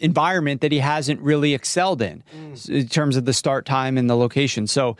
environment 0.00 0.62
that 0.62 0.72
he 0.72 0.78
hasn't 0.78 1.20
really 1.20 1.52
excelled 1.52 2.00
in 2.00 2.24
mm. 2.34 2.70
in 2.70 2.88
terms 2.88 3.16
of 3.16 3.26
the 3.26 3.34
start 3.34 3.66
time 3.66 3.98
and 3.98 4.08
the 4.08 4.16
location. 4.16 4.66
So 4.66 4.96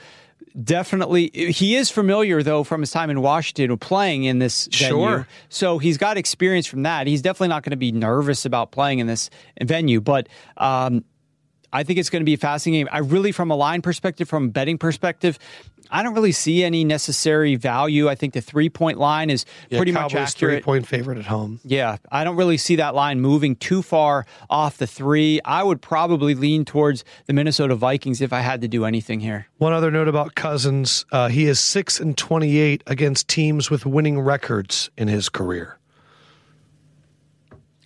definitely 0.62 1.31
he 1.32 1.77
is 1.77 1.90
familiar 1.90 2.43
though 2.43 2.64
from 2.64 2.81
his 2.81 2.90
time 2.90 3.10
in 3.10 3.20
Washington 3.20 3.77
playing 3.78 4.24
in 4.24 4.39
this 4.39 4.66
venue. 4.66 4.97
Sure. 4.97 5.28
So 5.48 5.78
he's 5.78 5.98
got 5.98 6.16
experience 6.16 6.66
from 6.66 6.82
that. 6.82 7.06
He's 7.06 7.22
definitely 7.22 7.48
not 7.48 7.62
going 7.62 7.72
to 7.72 7.77
be 7.77 7.93
nervous 7.93 8.44
about 8.44 8.72
playing 8.72 8.98
in 8.98 9.06
this 9.06 9.31
venue, 9.62 10.01
but 10.01 10.28
um, 10.56 11.05
I 11.72 11.85
think 11.85 11.98
it's 11.98 12.10
going 12.10 12.20
to 12.20 12.24
be 12.24 12.35
a 12.35 12.39
fascinating 12.39 12.86
game. 12.86 12.89
I 12.93 12.98
really, 12.98 13.32
from 13.32 13.51
a 13.51 13.56
line 13.56 13.82
perspective, 13.82 14.28
from 14.28 14.47
a 14.47 14.48
betting 14.48 14.78
perspective, 14.78 15.39
I 15.90 16.02
don't 16.02 16.14
really 16.14 16.32
see 16.32 16.62
any 16.62 16.84
necessary 16.84 17.56
value. 17.56 18.08
I 18.08 18.14
think 18.14 18.34
the 18.34 18.40
three 18.40 18.68
point 18.68 18.98
line 18.98 19.30
is 19.30 19.44
Yeah, 19.68 19.78
pretty 19.78 19.92
Cowboys 19.92 20.14
much 20.14 20.34
Three 20.34 20.60
point 20.60 20.86
favorite 20.86 21.18
at 21.18 21.26
home. 21.26 21.60
Yeah, 21.64 21.96
I 22.10 22.24
don't 22.24 22.36
really 22.36 22.56
see 22.56 22.76
that 22.76 22.94
line 22.94 23.20
moving 23.20 23.56
too 23.56 23.82
far 23.82 24.26
off 24.48 24.78
the 24.78 24.86
three. 24.86 25.40
I 25.44 25.62
would 25.62 25.82
probably 25.82 26.34
lean 26.34 26.64
towards 26.64 27.04
the 27.26 27.32
Minnesota 27.32 27.74
Vikings 27.74 28.20
if 28.20 28.32
I 28.32 28.40
had 28.40 28.60
to 28.60 28.68
do 28.68 28.84
anything 28.84 29.20
here. 29.20 29.48
One 29.58 29.72
other 29.72 29.90
note 29.90 30.08
about 30.08 30.34
Cousins: 30.34 31.04
uh, 31.10 31.28
he 31.28 31.46
is 31.46 31.58
six 31.58 31.98
and 31.98 32.16
twenty-eight 32.16 32.82
against 32.86 33.28
teams 33.28 33.70
with 33.70 33.84
winning 33.84 34.20
records 34.20 34.90
in 34.96 35.08
his 35.08 35.28
career. 35.28 35.80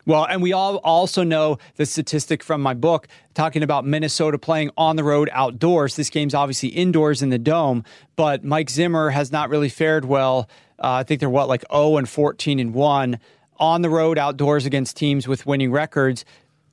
Well, 0.07 0.27
and 0.27 0.43
we 0.43 0.53
all 0.53 0.77
also 0.79 1.23
know 1.23 1.59
the 1.77 1.87
statistic 1.87 2.43
from 2.43 2.61
my 2.61 2.75
book 2.75 3.09
talking 3.33 3.63
about 3.63 3.87
Minnesota 3.87 4.39
playing 4.39 4.71
on 4.77 4.97
the 4.97 5.05
road 5.05 5.31
outdoors. 5.33 5.97
This 5.97 6.11
game's 6.11 6.35
obviously 6.35 6.69
indoors 6.69 7.23
in 7.23 7.31
the 7.31 7.39
dome, 7.39 7.85
but 8.17 8.45
Mike 8.45 8.69
Zimmer 8.69 9.11
has 9.11 9.33
not 9.33 9.49
really 9.49 9.71
fared 9.71 10.05
well. 10.05 10.49
Uh, 10.79 10.93
I 10.93 11.03
think 11.05 11.21
they're 11.21 11.31
what 11.31 11.49
like 11.49 11.65
0 11.73 11.97
and 11.97 12.09
14 12.09 12.59
and 12.59 12.75
1 12.75 13.19
on 13.59 13.83
the 13.83 13.91
road 13.91 14.19
outdoors 14.19 14.67
against 14.67 14.97
teams 14.97 15.27
with 15.27 15.47
winning 15.47 15.73
records. 15.73 16.25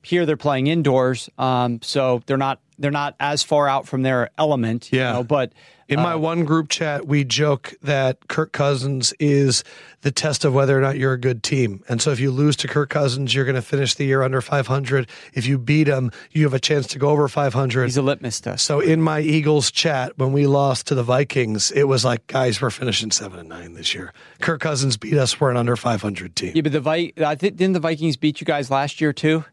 Here 0.02 0.26
they're 0.26 0.36
playing 0.36 0.66
indoors, 0.66 1.30
um, 1.38 1.80
so 1.80 2.22
they're 2.26 2.36
not 2.36 2.60
they're 2.78 2.90
not 2.90 3.14
as 3.20 3.42
far 3.42 3.68
out 3.68 3.86
from 3.86 4.02
their 4.02 4.30
element. 4.38 4.92
you 4.92 4.98
Yeah. 4.98 5.12
know, 5.12 5.24
but 5.24 5.52
In 5.88 6.00
my 6.00 6.12
uh, 6.14 6.18
one 6.18 6.44
group 6.44 6.68
chat, 6.70 7.06
we 7.06 7.22
joke 7.22 7.74
that 7.82 8.28
Kirk 8.28 8.52
Cousins 8.52 9.12
is 9.20 9.62
the 10.00 10.10
test 10.10 10.44
of 10.44 10.54
whether 10.54 10.76
or 10.76 10.80
not 10.80 10.96
you're 10.96 11.12
a 11.12 11.18
good 11.20 11.42
team. 11.42 11.82
And 11.88 12.00
so 12.00 12.10
if 12.10 12.18
you 12.18 12.30
lose 12.30 12.56
to 12.56 12.68
Kirk 12.68 12.88
Cousins, 12.88 13.34
you're 13.34 13.44
going 13.44 13.56
to 13.56 13.62
finish 13.62 13.94
the 13.94 14.04
year 14.04 14.22
under 14.22 14.40
500. 14.40 15.06
If 15.34 15.46
you 15.46 15.58
beat 15.58 15.86
him, 15.88 16.10
you 16.30 16.44
have 16.44 16.54
a 16.54 16.58
chance 16.58 16.86
to 16.88 16.98
go 16.98 17.10
over 17.10 17.28
500. 17.28 17.84
he's 17.84 17.96
a 17.98 18.02
litmus 18.02 18.40
test. 18.40 18.64
so 18.64 18.80
in 18.80 19.02
my 19.02 19.20
Eagles 19.20 19.70
chat, 19.70 20.16
when 20.16 20.32
we 20.32 20.46
lost 20.46 20.86
to 20.86 20.94
the 20.94 21.02
Vikings, 21.04 21.70
it 21.72 21.84
was 21.84 22.04
like, 22.06 22.26
guys, 22.26 22.60
we're 22.62 22.70
finishing 22.70 23.10
seven 23.10 23.38
and 23.40 23.48
nine 23.50 23.74
this 23.74 23.94
year. 23.94 24.12
Kirk 24.40 24.60
Cousins 24.60 24.96
beat 24.96 25.14
us. 25.18 25.38
We're 25.40 25.50
an 25.50 25.56
under 25.58 25.76
500 25.76 26.34
team. 26.34 26.52
Yeah, 26.54 26.62
but 26.62 26.72
the 26.72 26.80
Vi- 26.80 27.12
I 27.24 27.34
think 27.34 27.56
didn't 27.56 27.74
the 27.74 27.80
Vikings 27.80 28.16
beat 28.16 28.40
you 28.40 28.46
guys 28.46 28.70
last 28.70 29.00
year 29.00 29.12
too? 29.12 29.44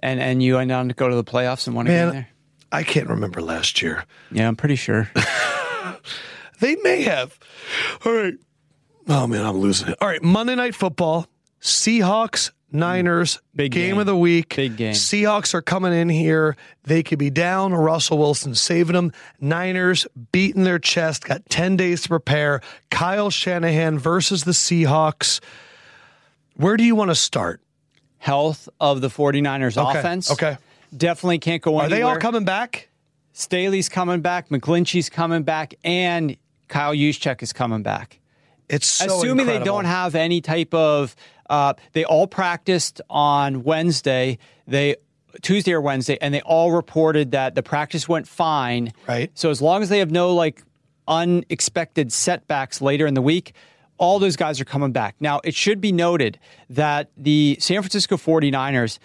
And 0.00 0.20
and 0.20 0.40
you 0.42 0.54
went 0.54 0.70
on 0.70 0.88
to 0.88 0.94
go 0.94 1.08
to 1.08 1.14
the 1.16 1.24
playoffs 1.24 1.66
and 1.66 1.74
won 1.74 1.86
a 1.88 1.90
game 1.90 1.96
Man, 2.06 2.14
there. 2.14 2.28
I 2.72 2.82
can't 2.82 3.08
remember 3.08 3.40
last 3.40 3.80
year. 3.82 4.04
Yeah, 4.30 4.48
I'm 4.48 4.56
pretty 4.56 4.76
sure. 4.76 5.10
They 6.60 6.74
may 6.82 7.02
have. 7.02 7.38
All 8.04 8.12
right. 8.12 8.34
Oh 9.06 9.26
man, 9.28 9.46
I'm 9.46 9.58
losing 9.58 9.88
it. 9.90 9.98
All 10.00 10.08
right, 10.08 10.20
Monday 10.22 10.56
Night 10.56 10.74
Football, 10.74 11.28
Seahawks, 11.62 12.50
Niners, 12.72 13.40
Big 13.54 13.70
game, 13.70 13.90
game. 13.92 13.98
of 14.00 14.06
the 14.06 14.16
week. 14.16 14.56
Big 14.56 14.76
game. 14.76 14.92
Seahawks 14.92 15.54
are 15.54 15.62
coming 15.62 15.92
in 15.92 16.08
here. 16.08 16.56
They 16.82 17.04
could 17.04 17.20
be 17.20 17.30
down. 17.30 17.72
Russell 17.74 18.18
Wilson 18.18 18.56
saving 18.56 18.94
them. 18.96 19.12
Niners 19.40 20.04
beating 20.32 20.64
their 20.64 20.80
chest. 20.80 21.24
Got 21.24 21.48
ten 21.48 21.76
days 21.76 22.02
to 22.02 22.08
prepare. 22.08 22.60
Kyle 22.90 23.30
Shanahan 23.30 23.96
versus 23.98 24.42
the 24.42 24.50
Seahawks. 24.52 25.38
Where 26.56 26.76
do 26.76 26.82
you 26.82 26.96
want 26.96 27.12
to 27.12 27.14
start? 27.14 27.60
Health 28.18 28.68
of 28.80 29.00
the 29.00 29.08
49ers 29.08 29.78
Okay, 29.80 29.98
offense. 30.00 30.32
okay. 30.32 30.58
Definitely 30.96 31.38
can't 31.38 31.62
go 31.62 31.76
Are 31.76 31.84
anywhere. 31.84 31.86
Are 31.86 31.98
they 31.98 32.02
all 32.02 32.18
coming 32.18 32.44
back? 32.44 32.88
Staley's 33.32 33.88
coming 33.88 34.20
back, 34.20 34.48
McGlinchey's 34.48 35.08
coming 35.08 35.44
back, 35.44 35.74
and 35.84 36.36
Kyle 36.66 36.92
Juszczyk 36.92 37.42
is 37.42 37.52
coming 37.52 37.82
back. 37.82 38.18
It's 38.68 38.86
so 38.86 39.18
Assuming 39.18 39.46
they 39.46 39.60
don't 39.60 39.84
have 39.84 40.14
any 40.14 40.40
type 40.40 40.74
of, 40.74 41.14
uh, 41.48 41.74
they 41.92 42.04
all 42.04 42.26
practiced 42.26 43.00
on 43.08 43.62
Wednesday. 43.62 44.38
They 44.66 44.96
Tuesday 45.42 45.72
or 45.72 45.80
Wednesday, 45.80 46.18
and 46.20 46.34
they 46.34 46.40
all 46.42 46.72
reported 46.72 47.30
that 47.32 47.54
the 47.54 47.62
practice 47.62 48.08
went 48.08 48.26
fine. 48.26 48.92
Right. 49.06 49.30
So 49.34 49.50
as 49.50 49.62
long 49.62 49.82
as 49.82 49.88
they 49.88 50.00
have 50.00 50.10
no 50.10 50.34
like 50.34 50.62
unexpected 51.06 52.12
setbacks 52.12 52.80
later 52.80 53.06
in 53.06 53.14
the 53.14 53.22
week, 53.22 53.52
all 53.98 54.18
those 54.18 54.36
guys 54.36 54.60
are 54.60 54.64
coming 54.64 54.92
back. 54.92 55.16
Now, 55.20 55.40
it 55.44 55.54
should 55.54 55.80
be 55.80 55.92
noted 55.92 56.38
that 56.70 57.10
the 57.16 57.56
San 57.60 57.82
Francisco 57.82 58.16
49ers 58.16 58.98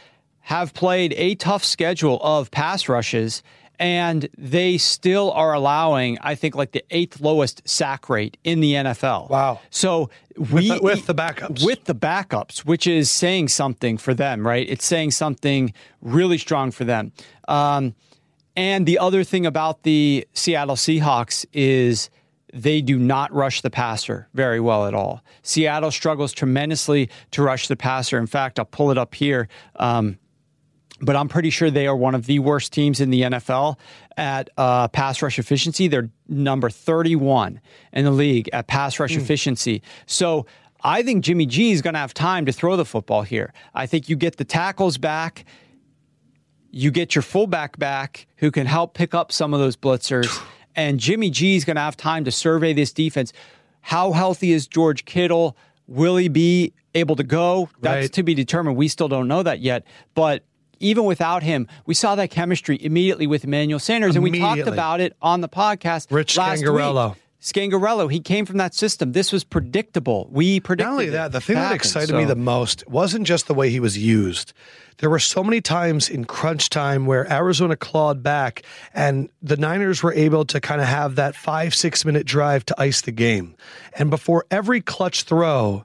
have 0.43 0.73
played 0.73 1.13
a 1.17 1.35
tough 1.35 1.63
schedule 1.63 2.19
of 2.21 2.51
pass 2.51 2.87
rushes 2.89 3.41
and 3.79 4.29
they 4.37 4.77
still 4.77 5.31
are 5.31 5.53
allowing, 5.53 6.17
I 6.21 6.35
think, 6.35 6.53
like 6.55 6.73
the 6.73 6.83
eighth 6.91 7.19
lowest 7.19 7.67
sack 7.67 8.07
rate 8.07 8.37
in 8.43 8.59
the 8.59 8.73
NFL. 8.73 9.29
Wow. 9.29 9.59
So 9.71 10.09
we 10.37 10.69
the- 10.69 10.79
with 10.81 11.07
the 11.07 11.15
backups. 11.15 11.65
with 11.65 11.85
the 11.85 11.95
backups, 11.95 12.59
which 12.59 12.85
is 12.87 13.09
saying 13.09 13.47
something 13.47 13.97
for 13.97 14.13
them, 14.13 14.45
right? 14.45 14.67
It's 14.69 14.85
saying 14.85 15.11
something 15.11 15.73
really 16.01 16.37
strong 16.37 16.71
for 16.71 16.83
them. 16.83 17.11
Um, 17.47 17.95
and 18.55 18.85
the 18.85 18.99
other 18.99 19.23
thing 19.23 19.45
about 19.45 19.81
the 19.83 20.27
Seattle 20.33 20.75
Seahawks 20.75 21.45
is 21.53 22.09
they 22.53 22.81
do 22.81 22.99
not 22.99 23.33
rush 23.33 23.61
the 23.61 23.71
passer 23.71 24.27
very 24.35 24.59
well 24.59 24.85
at 24.85 24.93
all. 24.93 25.23
Seattle 25.41 25.89
struggles 25.89 26.31
tremendously 26.31 27.09
to 27.31 27.41
rush 27.41 27.67
the 27.67 27.75
passer. 27.75 28.19
In 28.19 28.27
fact, 28.27 28.59
I'll 28.59 28.65
pull 28.65 28.91
it 28.91 28.97
up 28.99 29.15
here. 29.15 29.47
Um, 29.77 30.19
but 31.01 31.15
I'm 31.15 31.27
pretty 31.27 31.49
sure 31.49 31.69
they 31.71 31.87
are 31.87 31.95
one 31.95 32.15
of 32.15 32.25
the 32.25 32.39
worst 32.39 32.71
teams 32.71 33.01
in 33.01 33.09
the 33.09 33.21
NFL 33.23 33.77
at 34.15 34.49
uh, 34.57 34.87
pass 34.89 35.21
rush 35.21 35.39
efficiency. 35.39 35.87
They're 35.87 36.09
number 36.29 36.69
31 36.69 37.59
in 37.93 38.05
the 38.05 38.11
league 38.11 38.49
at 38.53 38.67
pass 38.67 38.99
rush 38.99 39.15
efficiency. 39.17 39.81
So 40.05 40.45
I 40.83 41.01
think 41.03 41.23
Jimmy 41.23 41.45
G 41.45 41.71
is 41.71 41.81
going 41.81 41.93
to 41.95 41.99
have 41.99 42.13
time 42.13 42.45
to 42.45 42.51
throw 42.51 42.75
the 42.75 42.85
football 42.85 43.23
here. 43.23 43.53
I 43.73 43.85
think 43.85 44.07
you 44.09 44.15
get 44.15 44.37
the 44.37 44.45
tackles 44.45 44.97
back. 44.97 45.45
You 46.71 46.89
get 46.91 47.15
your 47.15 47.21
fullback 47.21 47.77
back 47.77 48.25
who 48.37 48.49
can 48.51 48.65
help 48.65 48.93
pick 48.93 49.13
up 49.13 49.31
some 49.31 49.53
of 49.53 49.59
those 49.59 49.75
blitzers. 49.75 50.41
And 50.75 50.99
Jimmy 50.99 51.29
G 51.29 51.55
is 51.55 51.65
going 51.65 51.75
to 51.75 51.83
have 51.83 51.95
time 51.95 52.23
to 52.25 52.31
survey 52.31 52.73
this 52.73 52.91
defense. 52.91 53.31
How 53.81 54.11
healthy 54.11 54.51
is 54.53 54.65
George 54.65 55.05
Kittle? 55.05 55.55
Will 55.85 56.17
he 56.17 56.29
be 56.29 56.73
able 56.95 57.15
to 57.17 57.23
go? 57.23 57.69
That's 57.79 58.05
Right. 58.05 58.13
to 58.13 58.23
be 58.23 58.33
determined. 58.33 58.75
We 58.75 58.87
still 58.87 59.07
don't 59.07 59.27
know 59.27 59.43
that 59.43 59.59
yet. 59.59 59.85
But 60.15 60.43
even 60.83 61.05
without 61.05 61.43
him, 61.43 61.67
we 61.85 61.93
saw 61.93 62.15
that 62.15 62.29
chemistry 62.29 62.77
immediately 62.79 63.25
with 63.25 63.43
Emmanuel 63.43 63.79
Sanders. 63.79 64.15
And 64.15 64.23
we 64.23 64.37
talked 64.37 64.61
about 64.61 65.01
it 65.01 65.15
on 65.21 65.41
the 65.41 65.49
podcast 65.49 66.11
Rich 66.11 66.37
last 66.37 66.61
Scangarello. 66.61 67.11
week. 67.11 67.19
Scangarello, 67.41 68.09
he 68.09 68.21
came 68.21 68.45
from 68.45 68.57
that 68.57 68.73
system. 68.73 69.11
This 69.11 69.33
was 69.33 69.43
predictable. 69.43 70.29
We 70.31 70.61
predicted. 70.61 70.87
Not 70.87 70.93
only 70.93 71.09
that, 71.09 71.33
the 71.33 71.41
thing 71.41 71.55
to 71.55 71.59
that 71.59 71.63
happen. 71.63 71.75
excited 71.75 72.15
me 72.15 72.23
the 72.23 72.35
most 72.35 72.87
wasn't 72.87 73.27
just 73.27 73.47
the 73.47 73.53
way 73.53 73.69
he 73.69 73.81
was 73.81 73.97
used. 73.97 74.53
There 74.99 75.09
were 75.09 75.19
so 75.19 75.43
many 75.43 75.59
times 75.59 76.09
in 76.09 76.23
crunch 76.23 76.69
time 76.69 77.05
where 77.05 77.29
Arizona 77.29 77.75
clawed 77.75 78.23
back 78.23 78.63
and 78.93 79.27
the 79.41 79.57
Niners 79.57 80.01
were 80.01 80.13
able 80.13 80.45
to 80.45 80.61
kind 80.61 80.79
of 80.79 80.87
have 80.87 81.15
that 81.15 81.35
five, 81.35 81.75
six 81.75 82.05
minute 82.05 82.25
drive 82.25 82.65
to 82.67 82.75
ice 82.77 83.01
the 83.01 83.11
game. 83.11 83.55
And 83.97 84.09
before 84.09 84.45
every 84.49 84.79
clutch 84.79 85.23
throw, 85.23 85.83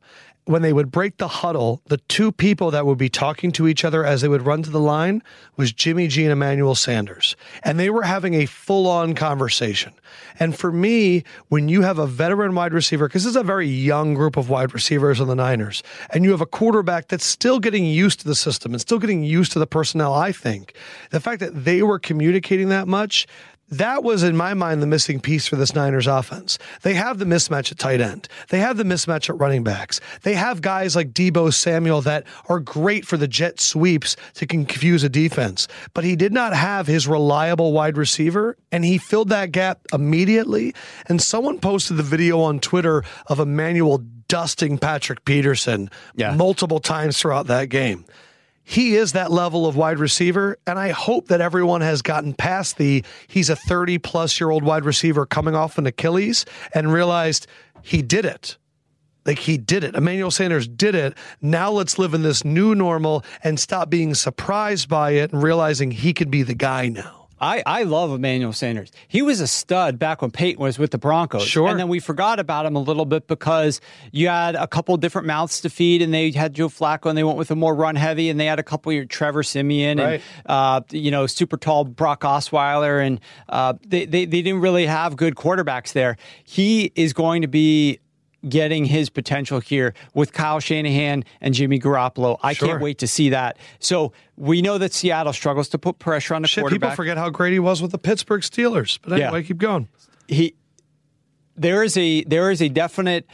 when 0.49 0.62
they 0.62 0.73
would 0.73 0.91
break 0.91 1.19
the 1.19 1.29
huddle, 1.29 1.83
the 1.89 1.99
two 2.09 2.33
people 2.33 2.70
that 2.70 2.87
would 2.87 2.97
be 2.97 3.11
talking 3.11 3.53
to 3.53 3.69
each 3.69 3.85
other 3.85 4.03
as 4.03 4.23
they 4.23 4.29
would 4.29 4.47
run 4.47 4.62
to 4.62 4.70
the 4.70 4.81
line 4.81 5.23
was 5.59 5.73
Jimmy 5.73 6.09
G 6.09 6.23
and 6.23 6.33
Emmanuel 6.33 6.75
Sanders. 6.75 7.37
And 7.62 7.79
they 7.79 7.91
were 7.91 8.05
having 8.05 8.33
a 8.33 8.47
full 8.47 8.87
on 8.87 9.15
conversation. 9.15 9.93
And 10.41 10.57
for 10.57 10.73
me, 10.73 11.23
when 11.49 11.69
you 11.69 11.83
have 11.83 11.99
a 11.99 12.07
veteran 12.07 12.55
wide 12.55 12.73
receiver, 12.73 13.09
because 13.09 13.25
this 13.25 13.33
is 13.33 13.37
a 13.37 13.43
very 13.43 13.69
young 13.69 14.15
group 14.15 14.39
of 14.39 14.49
wide 14.49 14.73
receivers 14.73 15.20
on 15.20 15.29
the 15.29 15.35
Niners, 15.35 15.83
and 16.15 16.25
you 16.25 16.31
have 16.31 16.41
a 16.41 16.47
quarterback 16.47 17.09
that's 17.09 17.27
still 17.27 17.61
getting 17.61 17.85
used 17.85 18.20
to 18.20 18.27
the 18.27 18.35
system 18.35 18.73
and 18.73 18.81
still 18.81 18.99
getting 18.99 19.23
used 19.23 19.53
to 19.53 19.59
the 19.59 19.66
personnel, 19.66 20.15
I 20.15 20.33
think 20.33 20.73
the 21.11 21.20
fact 21.20 21.41
that 21.41 21.65
they 21.66 21.83
were 21.83 21.99
communicating 21.99 22.70
that 22.70 22.89
much, 22.89 23.27
that 23.70 24.03
was, 24.03 24.23
in 24.23 24.36
my 24.36 24.55
mind, 24.55 24.81
the 24.82 24.86
missing 24.86 25.20
piece 25.20 25.47
for 25.47 25.57
this 25.57 25.74
Niners 25.74 26.07
offense. 26.07 26.59
They 26.82 26.95
have 26.95 27.19
the 27.19 27.24
mismatch 27.24 27.70
at 27.70 27.78
tight 27.78 28.01
end. 28.01 28.28
They 28.49 28.61
have 28.61 28.77
the 28.77 28.85
mismatch 28.85 29.28
at 29.28 29.39
running 29.39 29.62
backs. 29.65 30.01
They 30.23 30.35
have 30.35 30.62
guys 30.62 30.97
like 30.97 31.12
Deebo 31.12 31.53
Samuel 31.53 32.01
that 32.03 32.24
are 32.49 32.61
great 32.61 33.05
for 33.07 33.16
the 33.16 33.28
jet 33.28 33.61
sweeps 33.61 34.16
to 34.35 34.47
confuse 34.47 35.05
a 35.05 35.09
defense. 35.09 35.69
But 35.95 36.05
he 36.05 36.16
did 36.16 36.32
not 36.32 36.55
have 36.55 36.86
his 36.86 37.07
reliable 37.07 37.73
wide 37.73 37.97
receiver, 37.97 38.57
and 38.73 38.85
he 38.85 38.99
filled 38.99 39.28
that 39.28 39.53
gap 39.53 39.81
immediately. 39.93 40.74
And 41.07 41.20
someone 41.20 41.59
posted 41.59 41.97
the 41.97 42.03
video 42.03 42.40
on 42.40 42.61
Twitter 42.61 43.05
of 43.27 43.39
Emmanuel 43.40 43.99
dusting 44.28 44.78
Patrick 44.78 45.24
Peterson 45.24 45.90
Yeah. 46.15 46.35
multiple 46.35 46.81
times 46.81 47.19
throughout 47.19 47.47
that 47.47 47.70
game 47.70 48.05
he 48.69 48.97
is 48.97 49.12
that 49.12 49.31
level 49.31 49.66
of 49.66 49.77
wide 49.77 49.99
receiver. 49.99 50.59
And 50.66 50.78
I 50.78 50.90
hope 50.90 51.28
that 51.28 51.40
everyone 51.40 51.81
has 51.81 52.03
gotten 52.03 52.35
past 52.35 52.77
the 52.77 53.03
he's 53.27 53.49
a 53.49 53.57
30 53.57 53.97
plus 53.97 54.39
year 54.39 54.51
old 54.51 54.62
wide 54.62 54.85
receiver 54.85 55.24
coming 55.24 55.55
off 55.55 55.78
an 55.78 55.86
Achilles 55.86 56.45
and 56.74 56.93
realized 56.93 57.47
he 57.81 58.03
did 58.03 58.27
it. 58.27 58.59
Like 59.24 59.39
he 59.39 59.57
did 59.57 59.85
it. 59.85 59.95
Emmanuel 59.95 60.31
Sanders 60.31 60.69
did 60.69 60.95
it. 60.95 61.16
Now 61.40 61.70
let's 61.70 61.99
live 61.99 62.12
in 62.12 62.20
this 62.20 62.45
new 62.45 62.74
normal 62.74 63.24
and 63.43 63.59
stop 63.59 63.89
being 63.89 64.15
surprised 64.15 64.86
by 64.86 65.12
it 65.12 65.32
and 65.32 65.43
realizing 65.43 65.90
he 65.90 66.12
could 66.12 66.31
be 66.31 66.43
the 66.43 66.55
guy 66.55 66.90
now. 66.90 67.18
I, 67.40 67.62
I 67.66 67.82
love 67.85 68.10
Emmanuel 68.12 68.52
Sanders. 68.52 68.90
He 69.06 69.23
was 69.23 69.40
a 69.40 69.47
stud 69.47 69.98
back 69.98 70.23
when 70.23 70.31
Peyton 70.31 70.62
was 70.62 70.78
with 70.78 70.90
the 70.90 70.98
Broncos. 70.98 71.44
Sure. 71.44 71.69
And 71.69 71.78
then 71.78 71.89
we 71.89 72.01
forgot 72.01 72.39
about 72.39 72.66
him 72.66 72.77
a 72.77 72.81
little 72.81 73.05
bit 73.05 73.27
because 73.27 73.81
you 74.12 74.28
had 74.28 74.55
a 74.55 74.66
couple 74.66 74.97
different 74.97 75.27
mouths 75.27 75.60
to 75.60 75.70
feed, 75.70 76.02
and 76.02 76.12
they 76.12 76.31
had 76.31 76.55
Joe 76.55 76.69
Flacco, 76.69 77.06
and 77.09 77.16
they 77.16 77.24
went 77.24 77.39
with 77.39 77.51
a 77.51 77.56
more 77.56 77.74
run 77.74 77.97
heavy, 77.97 78.28
and 78.31 78.39
they 78.40 78.47
had 78.47 78.59
a 78.59 78.62
couple 78.62 78.93
of 78.97 79.09
Trevor 79.09 79.43
Siemian 79.43 79.98
Right. 79.98 80.15
and 80.15 80.23
uh, 80.47 80.81
you 80.90 81.10
know 81.10 81.27
super 81.27 81.56
tall 81.56 81.85
Brock 81.85 82.23
Osweiler, 82.23 83.05
and 83.05 83.20
uh, 83.48 83.74
they, 83.86 84.05
they 84.05 84.24
they 84.24 84.43
didn't 84.43 84.60
really 84.60 84.86
have 84.86 85.16
good 85.16 85.35
quarterbacks 85.35 85.93
there. 85.93 86.16
He 86.44 86.93
is 86.94 87.12
going 87.12 87.43
to 87.43 87.48
be 87.48 88.01
getting 88.48 88.85
his 88.85 89.09
potential 89.10 89.59
here 89.60 89.94
with 90.15 90.32
Kyle 90.32 90.60
Shanahan 90.60 91.24
and 91.40 91.55
Jimmy 91.55 91.78
Garoppolo. 91.81 92.39
I 92.43 92.52
Sure. 92.52 92.69
can't 92.69 92.81
wait 92.82 92.98
to 92.98 93.06
see 93.09 93.31
that. 93.31 93.56
So 93.81 94.12
we 94.36 94.62
know 94.62 94.78
that 94.78 94.93
Seattle 94.93 95.32
struggles 95.32 95.69
to 95.70 95.78
put 95.78 95.98
pressure 95.98 96.35
on 96.35 96.43
the 96.43 96.48
Shit, 96.48 96.62
quarterback. 96.62 96.90
people 96.90 96.97
forget 96.97 97.16
how 97.16 97.31
great 97.31 97.52
he 97.52 97.59
was 97.59 97.82
with 97.82 97.90
the 97.90 97.98
Pittsburgh 97.98 98.43
Steelers. 98.43 98.98
But 99.02 99.15
anyway, 99.20 99.40
Yeah. 99.40 99.47
keep 99.47 99.59
going. 99.59 99.89
he 100.28 100.55
there 101.56 101.82
is 101.82 101.97
a 101.97 102.23
there 102.24 102.51
is 102.52 102.62
a 102.62 102.69
definite 102.69 103.27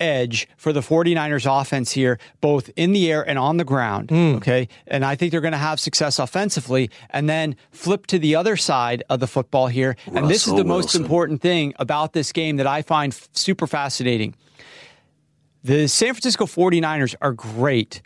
edge 0.00 0.48
for 0.56 0.72
the 0.72 0.80
49ers 0.80 1.46
offense 1.60 1.92
here 1.92 2.18
both 2.40 2.70
in 2.76 2.92
the 2.92 3.12
air 3.12 3.22
and 3.28 3.38
on 3.38 3.58
the 3.58 3.64
ground 3.64 4.10
Hmm. 4.10 4.36
okay? 4.36 4.66
And 4.86 5.04
i 5.04 5.14
think 5.14 5.30
they're 5.30 5.40
going 5.42 5.52
to 5.52 5.58
have 5.58 5.78
success 5.78 6.18
offensively 6.18 6.90
and 7.10 7.28
then 7.28 7.54
flip 7.70 8.06
to 8.08 8.18
the 8.18 8.34
other 8.34 8.56
side 8.56 9.02
of 9.10 9.20
the 9.20 9.26
football 9.26 9.66
here. 9.68 9.96
And 10.06 10.28
this 10.28 10.42
is 10.46 10.48
Russell 10.48 10.56
the 10.56 10.64
most 10.64 10.94
important 10.94 11.40
thing 11.42 11.74
about 11.78 12.12
this 12.14 12.32
game 12.32 12.56
that 12.56 12.66
i 12.66 12.82
find 12.82 13.12
f- 13.12 13.28
super 13.32 13.66
fascinating. 13.66 14.34
The 15.62 15.86
san 15.88 16.14
francisco 16.14 16.46
49ers 16.46 17.14
are 17.20 17.32
great 17.32 18.00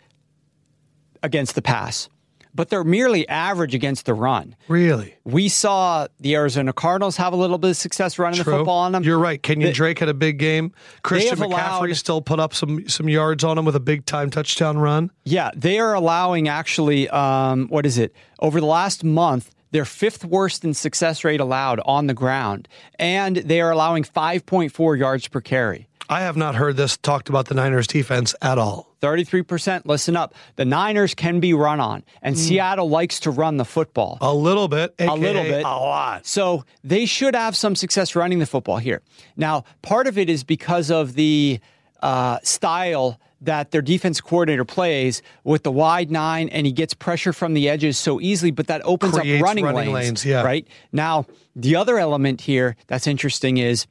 against 1.23 1.55
the 1.55 1.61
pass 1.61 2.09
but 2.55 2.69
they're 2.69 2.83
merely 2.83 3.27
average 3.27 3.75
against 3.75 4.05
the 4.05 4.13
run 4.13 4.55
Really? 4.67 5.15
we 5.25 5.49
saw 5.49 6.07
the 6.19 6.35
Arizona 6.35 6.71
Cardinals 6.73 7.17
have 7.17 7.33
a 7.33 7.35
little 7.35 7.57
bit 7.57 7.71
of 7.71 7.77
success 7.77 8.17
running 8.17 8.37
the 8.37 8.43
football 8.45 8.79
on 8.79 8.91
them. 8.93 9.03
You're 9.03 9.19
right. 9.19 9.41
Kenyon 9.41 9.73
Drake 9.73 9.99
had 9.99 10.09
a 10.09 10.13
big 10.13 10.39
game. 10.39 10.71
Christian 11.03 11.37
McCaffrey 11.37 11.43
allowed- 11.45 11.95
still 11.97 12.21
put 12.21 12.39
up 12.39 12.53
some 12.53 12.87
some 12.87 13.09
yards 13.09 13.43
on 13.43 13.57
him 13.57 13.65
with 13.65 13.75
a 13.75 13.79
big 13.79 14.05
time 14.05 14.29
touchdown 14.29 14.77
run. 14.77 15.11
Yeah, 15.25 15.51
they 15.55 15.79
are 15.79 15.93
allowing 15.93 16.47
actually, 16.47 17.09
um, 17.09 17.67
what 17.67 17.85
is 17.85 17.97
it? 17.97 18.13
Over 18.39 18.59
the 18.59 18.65
last 18.67 19.03
month, 19.03 19.51
they're 19.71 19.83
fifth 19.85 20.23
worst 20.23 20.63
in 20.63 20.73
success 20.73 21.23
rate 21.23 21.41
allowed 21.41 21.81
on 21.85 22.07
the 22.07 22.13
ground, 22.13 22.67
and 22.97 23.37
they 23.37 23.59
are 23.61 23.71
allowing 23.71 24.03
5.4 24.03 24.97
yards 24.97 25.27
per 25.27 25.41
carry. 25.41 25.87
I 26.09 26.21
have 26.21 26.37
not 26.37 26.55
heard 26.55 26.77
this 26.77 26.97
talked 26.97 27.29
about 27.29 27.47
the 27.47 27.55
Niners 27.55 27.87
defense 27.87 28.35
at 28.41 28.57
all. 28.57 28.95
33%. 29.01 29.85
Listen 29.85 30.15
up. 30.15 30.33
The 30.55 30.65
Niners 30.65 31.13
can 31.13 31.39
be 31.39 31.53
run 31.53 31.79
on, 31.79 32.03
and 32.21 32.37
Seattle 32.37 32.89
likes 32.89 33.19
to 33.21 33.31
run 33.31 33.57
the 33.57 33.65
football. 33.65 34.17
A 34.21 34.33
little 34.33 34.67
bit. 34.67 34.95
a 34.99 35.15
little 35.15 35.43
bit. 35.43 35.63
A 35.63 35.69
lot. 35.69 36.25
So 36.25 36.65
they 36.83 37.05
should 37.05 37.35
have 37.35 37.55
some 37.55 37.75
success 37.75 38.15
running 38.15 38.39
the 38.39 38.45
football 38.45 38.77
here. 38.77 39.01
Now, 39.35 39.63
part 39.81 40.07
of 40.07 40.17
it 40.17 40.29
is 40.29 40.43
because 40.43 40.89
of 40.89 41.13
the 41.13 41.59
uh, 42.01 42.39
style 42.43 43.19
that 43.41 43.71
their 43.71 43.81
defense 43.81 44.21
coordinator 44.21 44.65
plays 44.65 45.21
with 45.43 45.63
the 45.63 45.71
wide 45.71 46.09
nine, 46.11 46.49
and 46.49 46.65
he 46.65 46.71
gets 46.71 46.93
pressure 46.93 47.33
from 47.33 47.53
the 47.53 47.69
edges 47.69 47.97
so 47.97 48.19
easily, 48.19 48.51
but 48.51 48.67
that 48.67 48.81
opens 48.85 49.17
Creates 49.17 49.41
up 49.41 49.45
running, 49.45 49.65
running 49.65 49.93
lanes, 49.93 50.25
yeah. 50.25 50.41
Right? 50.41 50.67
Now, 50.91 51.25
the 51.55 51.75
other 51.75 51.97
element 51.99 52.41
here 52.41 52.75
that's 52.87 53.07
interesting 53.07 53.57
is 53.57 53.85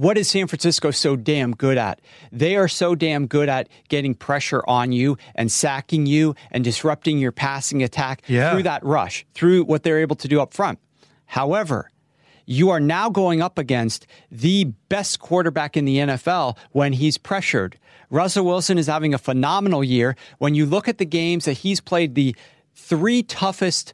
what 0.00 0.16
is 0.16 0.28
San 0.30 0.46
Francisco 0.46 0.90
so 0.90 1.14
damn 1.14 1.52
good 1.52 1.76
at? 1.76 2.00
They 2.32 2.56
are 2.56 2.68
so 2.68 2.94
damn 2.94 3.26
good 3.26 3.50
at 3.50 3.68
getting 3.90 4.14
pressure 4.14 4.62
on 4.66 4.92
you 4.92 5.18
and 5.34 5.52
sacking 5.52 6.06
you 6.06 6.34
and 6.50 6.64
disrupting 6.64 7.18
your 7.18 7.32
passing 7.32 7.82
attack 7.82 8.22
Yeah. 8.26 8.52
through 8.52 8.62
that 8.62 8.82
rush, 8.82 9.26
through 9.34 9.64
what 9.64 9.82
they're 9.82 10.00
able 10.00 10.16
to 10.16 10.26
do 10.28 10.40
up 10.40 10.54
front. 10.54 10.78
However, 11.26 11.90
you 12.46 12.70
are 12.70 12.80
now 12.80 13.10
going 13.10 13.42
up 13.42 13.58
against 13.58 14.06
the 14.32 14.64
best 14.88 15.20
quarterback 15.20 15.76
in 15.76 15.84
the 15.84 15.98
NFL 15.98 16.56
when 16.72 16.94
he's 16.94 17.18
pressured. 17.18 17.78
Russell 18.08 18.46
Wilson 18.46 18.78
is 18.78 18.86
having 18.86 19.12
a 19.12 19.18
phenomenal 19.18 19.84
year. 19.84 20.16
When 20.38 20.54
you 20.54 20.64
look 20.64 20.88
at 20.88 20.96
the 20.96 21.04
games 21.04 21.44
that 21.44 21.58
he's 21.58 21.80
played, 21.80 22.14
the 22.14 22.34
three 22.74 23.22
toughest 23.22 23.92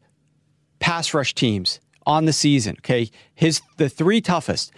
pass 0.78 1.12
rush 1.12 1.35
teams 1.35 1.81
on 2.07 2.27
the 2.27 2.33
season, 2.33 2.77
okay? 2.78 3.11
His 3.35 3.61
the 3.77 3.89
three 3.89 4.20
toughest 4.20 4.73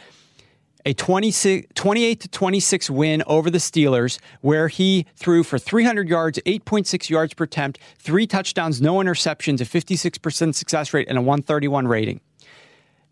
a 0.88 0.94
26, 0.94 1.68
28 1.74 2.20
to 2.20 2.28
26 2.28 2.88
win 2.88 3.22
over 3.26 3.50
the 3.50 3.58
Steelers, 3.58 4.18
where 4.40 4.68
he 4.68 5.04
threw 5.16 5.44
for 5.44 5.58
300 5.58 6.08
yards, 6.08 6.38
8.6 6.46 7.10
yards 7.10 7.34
per 7.34 7.44
attempt, 7.44 7.78
three 7.98 8.26
touchdowns, 8.26 8.80
no 8.80 8.94
interceptions, 8.94 9.60
a 9.60 9.64
56% 9.64 10.54
success 10.54 10.94
rate, 10.94 11.06
and 11.06 11.18
a 11.18 11.20
131 11.20 11.86
rating. 11.86 12.22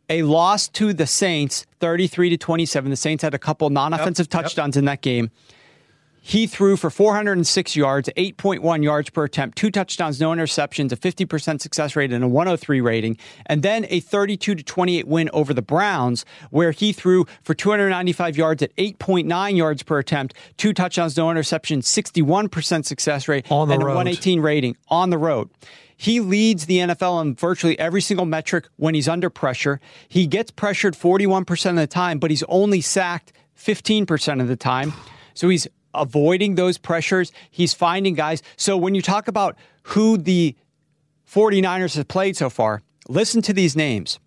A 0.09 0.23
loss 0.23 0.69
to 0.69 0.94
the 0.94 1.07
Saints, 1.07 1.66
33 1.81 2.31
to 2.31 2.39
27. 2.39 2.89
The 2.89 2.97
Saints 2.97 3.23
had 3.23 3.35
a 3.35 3.39
couple 3.39 3.69
non-offensive 3.69 4.28
yep. 4.32 4.44
touchdowns 4.44 4.78
in 4.78 4.86
that 4.86 5.03
game. 5.03 5.31
He 6.28 6.48
threw 6.48 6.77
for 6.77 6.90
406 6.90 7.77
yards, 7.77 8.11
8.1 8.16 8.82
yards 8.82 9.11
per 9.11 9.23
attempt, 9.23 9.57
two 9.57 9.70
touchdowns, 9.70 10.20
no 10.20 10.31
interceptions, 10.31 10.90
a 10.90 10.97
50% 10.97 11.61
success 11.61 11.94
rate, 11.94 12.12
and 12.12 12.24
a 12.24 12.27
103 12.27 12.81
rating. 12.81 13.16
And 13.47 13.62
then 13.62 13.86
a 13.90 14.01
32 14.01 14.57
to 14.57 14.62
28 14.65 15.07
win 15.07 15.31
over 15.32 15.55
the 15.55 15.62
Browns, 15.62 16.24
where 16.51 16.73
he 16.73 16.93
threw 16.93 17.27
for 17.44 17.55
295 17.55 18.36
yards 18.36 18.61
at 18.61 18.74
8.9 18.74 19.57
yards 19.57 19.85
per 19.85 20.01
attempt, 20.01 20.35
two 20.57 20.73
touchdowns, 20.73 21.16
no 21.16 21.28
interceptions, 21.28 21.85
61% 21.85 22.85
success 22.85 23.28
rate, 23.28 23.47
On 23.48 23.69
the 23.69 23.74
and 23.74 23.85
a 23.85 23.86
118 23.86 24.40
rating 24.40 24.77
on 24.89 25.11
the 25.11 25.19
road. 25.19 25.48
He 25.97 26.19
leads 26.19 26.66
the 26.66 26.78
NFL 26.78 27.23
in 27.23 27.36
virtually 27.36 27.78
every 27.78 28.01
single 28.01 28.27
metric 28.27 28.66
when 28.78 28.97
he's 28.97 29.07
under 29.07 29.31
pressure. 29.31 29.81
He 30.09 30.27
gets 30.27 30.51
pressured 30.51 30.94
41% 30.94 31.70
of 31.70 31.77
the 31.77 31.86
time, 31.86 32.19
but 32.19 32.32
he's 32.32 32.43
only 32.48 32.81
sacked 32.81 33.32
15% 33.57 34.40
of 34.40 34.48
the 34.48 34.57
time. 34.57 34.93
So 35.36 35.51
he's 35.51 35.69
avoiding 35.94 36.54
those 36.54 36.78
pressures. 36.78 37.32
He's 37.50 37.74
finding 37.74 38.14
guys. 38.14 38.42
So 38.56 38.76
when 38.76 38.94
you 38.94 39.02
talk 39.02 39.28
about 39.28 39.56
who 39.84 40.16
the 40.18 40.54
49ers 41.30 41.96
have 41.96 42.08
played 42.08 42.36
so 42.36 42.50
far, 42.50 42.82
listen 43.08 43.42
to 43.42 43.52
these 43.52 43.76
names 43.76 44.18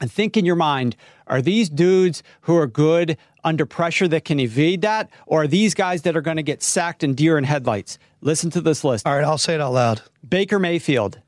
and 0.00 0.10
think 0.10 0.36
in 0.36 0.44
your 0.44 0.56
mind 0.56 0.96
are 1.26 1.40
these 1.40 1.68
dudes 1.68 2.22
who 2.42 2.56
are 2.56 2.66
good 2.66 3.16
under 3.44 3.66
pressure 3.66 4.08
that 4.08 4.24
can 4.24 4.40
evade 4.40 4.80
that, 4.82 5.10
or 5.26 5.42
are 5.42 5.46
these 5.46 5.74
guys 5.74 6.02
that 6.02 6.16
are 6.16 6.20
going 6.22 6.36
to 6.38 6.42
get 6.42 6.62
sacked 6.62 7.02
and 7.02 7.16
deer 7.16 7.36
in 7.38 7.44
headlights? 7.44 7.98
Listen 8.22 8.50
to 8.50 8.60
this 8.60 8.84
list 8.84 9.06
All 9.06 9.14
right, 9.14 9.24
I'll 9.24 9.38
say 9.38 9.54
it 9.54 9.60
out 9.60 9.72
loud. 9.72 10.02
Baker 10.26 10.58
Mayfield, 10.58 11.20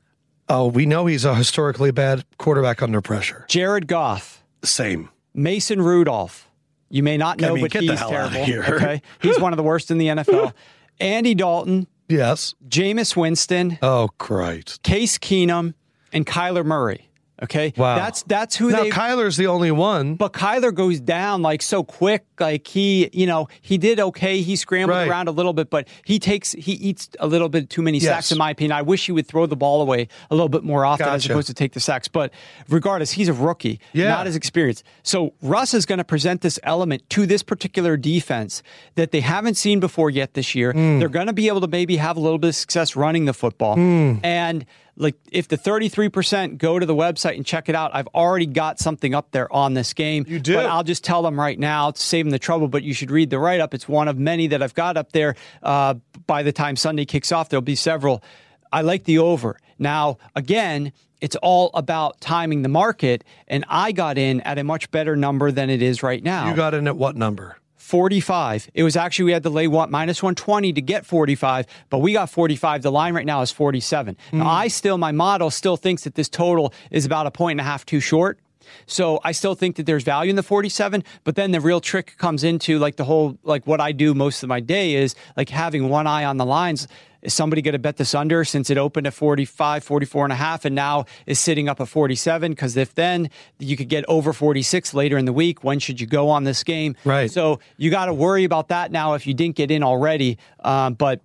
Oh, 0.49 0.67
we 0.67 0.85
know 0.85 1.05
he's 1.07 1.25
a 1.25 1.35
historically 1.35 1.91
bad 1.91 2.23
quarterback 2.37 2.81
under 2.81 3.01
pressure. 3.01 3.45
Jared 3.49 3.85
Goff, 3.87 4.43
Same. 4.63 5.09
Mason 5.33 5.81
Rudolph. 5.81 6.46
You 6.89 7.03
may 7.03 7.17
not 7.17 7.39
know, 7.39 7.53
mean, 7.55 7.65
but 7.69 7.73
he's 7.81 7.99
terrible. 7.99 8.43
here. 8.45 8.63
Okay, 8.67 9.01
he's 9.21 9.39
one 9.39 9.53
of 9.53 9.57
the 9.57 9.63
worst 9.63 9.91
in 9.91 9.97
the 9.97 10.07
NFL. 10.07 10.53
Andy 10.99 11.35
Dalton, 11.35 11.87
Yes. 12.09 12.55
Jameis 12.67 13.15
Winston, 13.15 13.77
Oh, 13.81 14.09
Christ. 14.17 14.81
Case 14.83 15.17
Keenum, 15.17 15.73
and 16.13 16.25
Kyler 16.25 16.65
Murray. 16.65 17.09
Okay, 17.43 17.71
Wow. 17.77 17.95
that's 17.95 18.23
that's 18.23 18.55
who 18.55 18.71
Now, 18.71 18.83
they. 18.83 18.89
Kyler's 18.89 19.37
the 19.37 19.45
only 19.47 19.69
one. 19.71 20.15
but 20.15 20.33
Kyler 20.33 20.73
goes 20.73 20.99
down 20.99 21.41
like 21.43 21.61
so 21.61 21.83
quick. 21.83 22.25
Like 22.39 22.67
he, 22.67 23.09
you 23.13 23.25
know, 23.27 23.47
he 23.61 23.77
did 23.77 23.99
okay. 23.99 24.41
He 24.41 24.55
scrambled 24.55 24.97
Right. 24.97 25.07
around 25.07 25.27
a 25.27 25.31
little 25.31 25.53
bit, 25.53 25.69
but 25.69 25.87
he 26.05 26.17
takes 26.19 26.53
he 26.53 26.73
eats 26.73 27.09
a 27.19 27.27
little 27.27 27.49
bit 27.49 27.69
too 27.69 27.81
many 27.81 27.99
sacks, 27.99 28.31
in 28.31 28.37
my 28.39 28.49
opinion. 28.51 28.71
I 28.71 28.81
wish 28.81 29.05
he 29.05 29.11
would 29.11 29.27
throw 29.27 29.45
the 29.45 29.55
ball 29.55 29.81
away 29.81 30.07
a 30.31 30.35
little 30.35 30.49
bit 30.49 30.63
more 30.63 30.83
often 30.85 31.07
as 31.07 31.25
opposed 31.25 31.47
to 31.47 31.53
take 31.53 31.73
the 31.73 31.79
sacks. 31.79 32.07
But 32.07 32.31
regardless, 32.69 33.11
he's 33.11 33.27
a 33.29 33.33
rookie, 33.33 33.79
Yeah. 33.93 34.09
not 34.09 34.25
as 34.27 34.35
experienced. 34.35 34.83
So 35.03 35.33
Russ 35.41 35.73
is 35.73 35.85
going 35.85 35.97
to 35.99 36.03
present 36.03 36.41
this 36.41 36.59
element 36.63 37.07
to 37.11 37.25
this 37.27 37.43
particular 37.43 37.97
defense 37.97 38.63
that 38.95 39.11
they 39.11 39.21
haven't 39.21 39.55
seen 39.55 39.79
before 39.79 40.09
yet 40.09 40.33
this 40.33 40.55
year. 40.55 40.71
Hmm. 40.71 40.99
They're 40.99 41.09
going 41.09 41.27
to 41.27 41.33
be 41.33 41.47
able 41.47 41.61
to 41.61 41.67
maybe 41.67 41.97
have 41.97 42.17
a 42.17 42.19
little 42.19 42.39
bit 42.39 42.49
of 42.49 42.55
success 42.55 42.95
running 42.95 43.25
the 43.25 43.33
football. 43.33 43.75
Hmm. 43.75 44.15
And 44.23 44.65
like 44.97 45.15
if 45.31 45.47
the 45.47 45.57
33% 45.57 46.57
go 46.57 46.79
to 46.79 46.85
the 46.85 46.95
website 46.95 47.35
and 47.35 47.45
check 47.45 47.69
it 47.69 47.75
out, 47.75 47.91
I've 47.93 48.07
already 48.07 48.47
got 48.47 48.79
something 48.79 49.13
up 49.13 49.31
there 49.31 49.51
on 49.53 49.73
this 49.73 49.93
game. 49.93 50.25
You 50.27 50.39
do? 50.39 50.55
But 50.55 50.65
I'll 50.65 50.83
just 50.83 51.03
tell 51.03 51.21
them 51.21 51.39
right 51.39 51.57
now 51.57 51.91
to 51.91 52.01
save 52.01 52.25
them 52.25 52.31
the 52.31 52.39
trouble, 52.39 52.67
but 52.67 52.83
you 52.83 52.93
should 52.93 53.11
read 53.11 53.29
the 53.29 53.39
write 53.39 53.59
up. 53.59 53.73
It's 53.73 53.87
one 53.87 54.07
of 54.07 54.17
many 54.17 54.47
that 54.47 54.63
I've 54.63 54.73
got 54.73 54.97
up 54.97 55.11
there. 55.11 55.35
Uh, 55.61 55.95
by 56.25 56.43
the 56.43 56.51
time 56.51 56.75
Sunday 56.75 57.05
kicks 57.05 57.31
off, 57.31 57.49
there'll 57.49 57.61
be 57.61 57.75
several. 57.75 58.23
I 58.71 58.81
like 58.81 59.03
the 59.03 59.19
over. 59.19 59.59
Now, 59.77 60.17
again, 60.35 60.91
it's 61.21 61.35
all 61.37 61.69
about 61.73 62.19
timing 62.19 62.63
the 62.63 62.69
market, 62.69 63.23
and 63.47 63.65
I 63.67 63.91
got 63.91 64.17
in 64.17 64.41
at 64.41 64.57
a 64.57 64.63
much 64.63 64.91
better 64.91 65.15
number 65.15 65.51
than 65.51 65.69
it 65.69 65.81
is 65.81 66.03
right 66.03 66.23
now. 66.23 66.49
You 66.49 66.55
got 66.55 66.73
in 66.73 66.87
at 66.87 66.97
what 66.97 67.15
number? 67.15 67.57
45. 67.87 68.69
It 68.73 68.83
was 68.83 68.97
actually, 68.97 69.25
we 69.25 69.31
had 69.31 69.43
to 69.43 69.49
lay 69.49 69.65
one, 69.65 69.89
minus 69.89 70.21
120 70.21 70.73
to 70.73 70.81
get 70.81 71.05
45, 71.05 71.65
but 71.89 71.99
we 71.99 72.11
got 72.11 72.29
45. 72.29 72.81
The 72.81 72.91
line 72.91 73.13
right 73.13 73.25
now 73.25 73.41
is 73.41 73.49
47. 73.49 74.17
Now, 74.33 74.43
hmm. 74.43 74.47
I 74.47 74.67
still, 74.67 74.97
my 74.97 75.13
model 75.13 75.49
still 75.49 75.77
thinks 75.77 76.03
that 76.03 76.15
this 76.15 76.27
total 76.27 76.73
is 76.91 77.05
about 77.05 77.27
a 77.27 77.31
point 77.31 77.53
and 77.53 77.61
a 77.61 77.63
half 77.63 77.85
too 77.85 78.01
short. 78.01 78.39
So 78.85 79.19
I 79.23 79.31
still 79.31 79.55
think 79.55 79.75
that 79.77 79.85
there's 79.85 80.03
value 80.03 80.29
in 80.29 80.35
the 80.35 80.43
47, 80.43 81.03
but 81.23 81.35
then 81.35 81.51
the 81.51 81.61
real 81.61 81.81
trick 81.81 82.15
comes 82.17 82.43
into 82.43 82.79
like 82.79 82.95
the 82.95 83.05
whole, 83.05 83.37
like 83.43 83.65
what 83.67 83.81
I 83.81 83.91
do 83.91 84.13
most 84.13 84.43
of 84.43 84.49
my 84.49 84.59
day 84.59 84.95
is 84.95 85.15
like 85.35 85.49
having 85.49 85.89
one 85.89 86.07
eye 86.07 86.25
on 86.25 86.37
the 86.37 86.45
lines. 86.45 86.87
Is 87.23 87.33
somebody 87.33 87.63
going 87.63 87.73
to 87.73 87.79
bet 87.79 87.97
this 87.97 88.13
under 88.13 88.45
since 88.45 88.69
it 88.69 88.77
opened 88.77 89.07
at 89.07 89.13
45, 89.13 89.83
44 89.83 90.25
and 90.25 90.33
a 90.33 90.35
half 90.35 90.65
and 90.65 90.75
now 90.75 91.05
is 91.25 91.39
sitting 91.39 91.67
up 91.67 91.81
at 91.81 91.87
47? 91.87 92.51
Because 92.51 92.77
if 92.77 92.93
then 92.93 93.31
you 93.57 93.75
could 93.75 93.89
get 93.89 94.05
over 94.07 94.33
46 94.33 94.93
later 94.93 95.17
in 95.17 95.25
the 95.25 95.33
week, 95.33 95.63
when 95.63 95.79
should 95.79 95.99
you 95.99 96.05
go 96.05 96.29
on 96.29 96.43
this 96.43 96.63
game? 96.63 96.95
Right. 97.03 97.29
So 97.31 97.59
you 97.75 97.89
got 97.89 98.05
to 98.05 98.13
worry 98.13 98.43
about 98.43 98.67
that 98.67 98.91
now 98.91 99.15
if 99.15 99.25
you 99.25 99.33
didn't 99.33 99.55
get 99.55 99.71
in 99.71 99.81
already. 99.81 100.37
Um, 100.59 100.93
but 100.93 101.07
but 101.07 101.21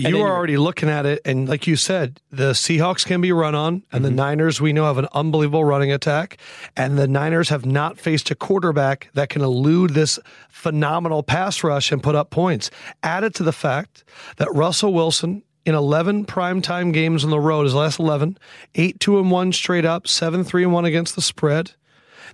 you 0.00 0.22
are 0.22 0.32
already 0.34 0.56
looking 0.56 0.88
at 0.88 1.06
it, 1.06 1.20
and 1.24 1.48
like 1.48 1.66
you 1.66 1.76
said, 1.76 2.20
the 2.30 2.52
Seahawks 2.52 3.04
can 3.04 3.20
be 3.20 3.32
run 3.32 3.54
on, 3.54 3.82
and 3.92 4.04
the 4.04 4.08
mm-hmm. 4.08 4.16
Niners 4.16 4.60
we 4.60 4.72
know 4.72 4.84
have 4.84 4.98
an 4.98 5.08
unbelievable 5.12 5.64
running 5.64 5.92
attack, 5.92 6.38
and 6.76 6.98
the 6.98 7.08
Niners 7.08 7.48
have 7.48 7.66
not 7.66 7.98
faced 7.98 8.30
a 8.30 8.34
quarterback 8.34 9.10
that 9.14 9.28
can 9.28 9.42
elude 9.42 9.90
this 9.90 10.18
phenomenal 10.48 11.22
pass 11.22 11.62
rush 11.62 11.92
and 11.92 12.02
put 12.02 12.14
up 12.14 12.30
points. 12.30 12.70
Added 13.02 13.34
to 13.36 13.42
the 13.42 13.52
fact 13.52 14.04
that 14.36 14.52
Russell 14.52 14.92
Wilson 14.92 15.42
in 15.64 15.74
11 15.74 16.26
primetime 16.26 16.92
games 16.92 17.24
on 17.24 17.30
the 17.30 17.40
road, 17.40 17.64
his 17.64 17.74
last 17.74 17.98
11, 17.98 18.38
8 18.76 19.00
2 19.00 19.18
and 19.18 19.30
1 19.30 19.52
straight 19.52 19.84
up, 19.84 20.06
7 20.06 20.44
3 20.44 20.64
and 20.64 20.72
1 20.72 20.84
against 20.84 21.14
the 21.16 21.22
spread. 21.22 21.72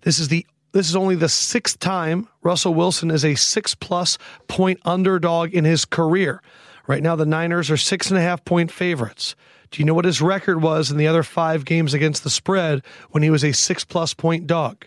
This 0.02 0.18
is 0.18 0.28
the 0.28 0.46
this 0.72 0.88
is 0.88 0.96
only 0.96 1.16
the 1.16 1.28
sixth 1.28 1.78
time 1.78 2.28
Russell 2.42 2.74
Wilson 2.74 3.10
is 3.10 3.24
a 3.24 3.34
six 3.34 3.74
plus 3.74 4.16
point 4.48 4.80
underdog 4.84 5.52
in 5.52 5.64
his 5.64 5.84
career. 5.84 6.42
Right 6.86 7.02
now, 7.02 7.16
the 7.16 7.26
Niners 7.26 7.70
are 7.70 7.76
six 7.76 8.10
and 8.10 8.18
a 8.18 8.22
half 8.22 8.44
point 8.44 8.70
favorites. 8.70 9.34
Do 9.70 9.80
you 9.80 9.86
know 9.86 9.94
what 9.94 10.04
his 10.04 10.20
record 10.20 10.60
was 10.60 10.90
in 10.90 10.98
the 10.98 11.06
other 11.06 11.22
five 11.22 11.64
games 11.64 11.94
against 11.94 12.24
the 12.24 12.30
spread 12.30 12.82
when 13.10 13.22
he 13.22 13.30
was 13.30 13.44
a 13.44 13.52
six 13.52 13.84
plus 13.84 14.12
point 14.14 14.46
dog? 14.46 14.86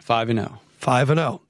5 0.00 0.28
and 0.28 0.38
0. 0.38 0.60
5 0.78 1.10
and 1.10 1.18
0. 1.18 1.40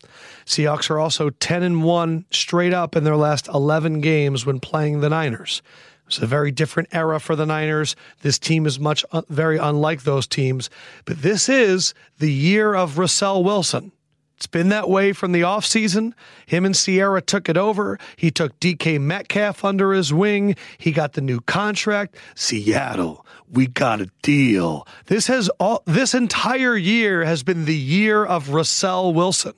Seahawks 0.47 0.89
are 0.89 0.98
also 0.98 1.31
10 1.31 1.62
and 1.62 1.82
1 1.82 2.24
straight 2.31 2.73
up 2.73 2.94
in 2.94 3.05
their 3.05 3.16
last 3.16 3.48
11 3.48 4.01
games 4.01 4.47
when 4.47 4.60
playing 4.60 5.01
the 5.01 5.10
Niners. 5.10 5.60
It's 6.06 6.18
a 6.18 6.27
very 6.27 6.52
different 6.52 6.89
era 6.93 7.18
for 7.18 7.35
the 7.35 7.47
Niners. 7.47 7.97
This 8.23 8.39
team 8.39 8.64
is 8.64 8.78
much 8.78 9.05
uh, 9.10 9.23
very 9.28 9.59
unlike 9.59 10.05
those 10.05 10.27
teams, 10.27 10.70
but 11.05 11.23
this 11.23 11.48
is 11.48 11.94
the 12.18 12.32
year 12.32 12.74
of 12.74 12.97
Russell 12.98 13.43
Wilson. 13.43 13.90
It's 14.36 14.46
been 14.46 14.68
that 14.68 14.90
way 14.90 15.12
from 15.12 15.32
the 15.32 15.40
offseason. 15.40 16.12
Him 16.44 16.66
and 16.66 16.74
Ciara 16.74 17.22
took 17.22 17.48
it 17.48 17.56
over. 17.56 17.98
He 18.16 18.30
took 18.30 18.58
DK 18.60 19.00
Metcalf 19.00 19.64
under 19.64 19.92
his 19.92 20.12
wing. 20.12 20.56
He 20.76 20.92
got 20.92 21.14
the 21.14 21.22
new 21.22 21.40
contract. 21.40 22.16
Seattle, 22.34 23.24
we 23.50 23.66
got 23.66 24.02
a 24.02 24.10
deal. 24.20 24.86
This 25.06 25.26
has 25.28 25.48
all 25.58 25.82
this 25.86 26.14
entire 26.14 26.76
year 26.76 27.24
has 27.24 27.42
been 27.42 27.64
the 27.64 27.76
year 27.76 28.26
of 28.26 28.50
Russell 28.50 29.14
Wilson. 29.14 29.54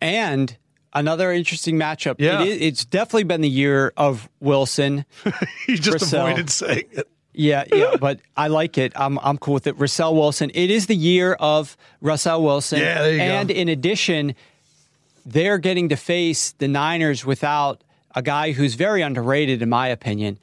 And 0.00 0.56
another 0.92 1.30
interesting 1.30 1.76
matchup. 1.76 2.16
Yeah. 2.18 2.42
It 2.42 2.48
is, 2.48 2.60
it's 2.60 2.84
definitely 2.84 3.24
been 3.24 3.40
the 3.40 3.48
year 3.48 3.92
of 3.96 4.28
Wilson. 4.40 5.04
he 5.66 5.76
just 5.76 6.02
Russell. 6.02 6.26
avoided 6.26 6.50
saying 6.50 6.86
it. 6.90 7.08
Yeah, 7.34 7.64
yeah, 7.72 7.96
but 7.98 8.20
I 8.36 8.48
like 8.48 8.76
it. 8.76 8.92
I'm 8.94 9.18
I'm 9.20 9.38
cool 9.38 9.54
with 9.54 9.66
it. 9.66 9.78
Russell 9.78 10.14
Wilson. 10.14 10.50
It 10.54 10.70
is 10.70 10.86
the 10.86 10.96
year 10.96 11.32
of 11.34 11.76
Russell 12.02 12.42
Wilson. 12.44 12.80
Yeah, 12.80 13.02
there 13.02 13.12
you 13.12 13.18
go. 13.18 13.24
and 13.24 13.50
in 13.50 13.68
addition, 13.68 14.34
they're 15.24 15.58
getting 15.58 15.88
to 15.88 15.96
face 15.96 16.52
the 16.52 16.68
Niners 16.68 17.24
without 17.24 17.82
a 18.14 18.20
guy 18.22 18.52
who's 18.52 18.74
very 18.74 19.00
underrated, 19.00 19.62
in 19.62 19.70
my 19.70 19.88
opinion, 19.88 20.38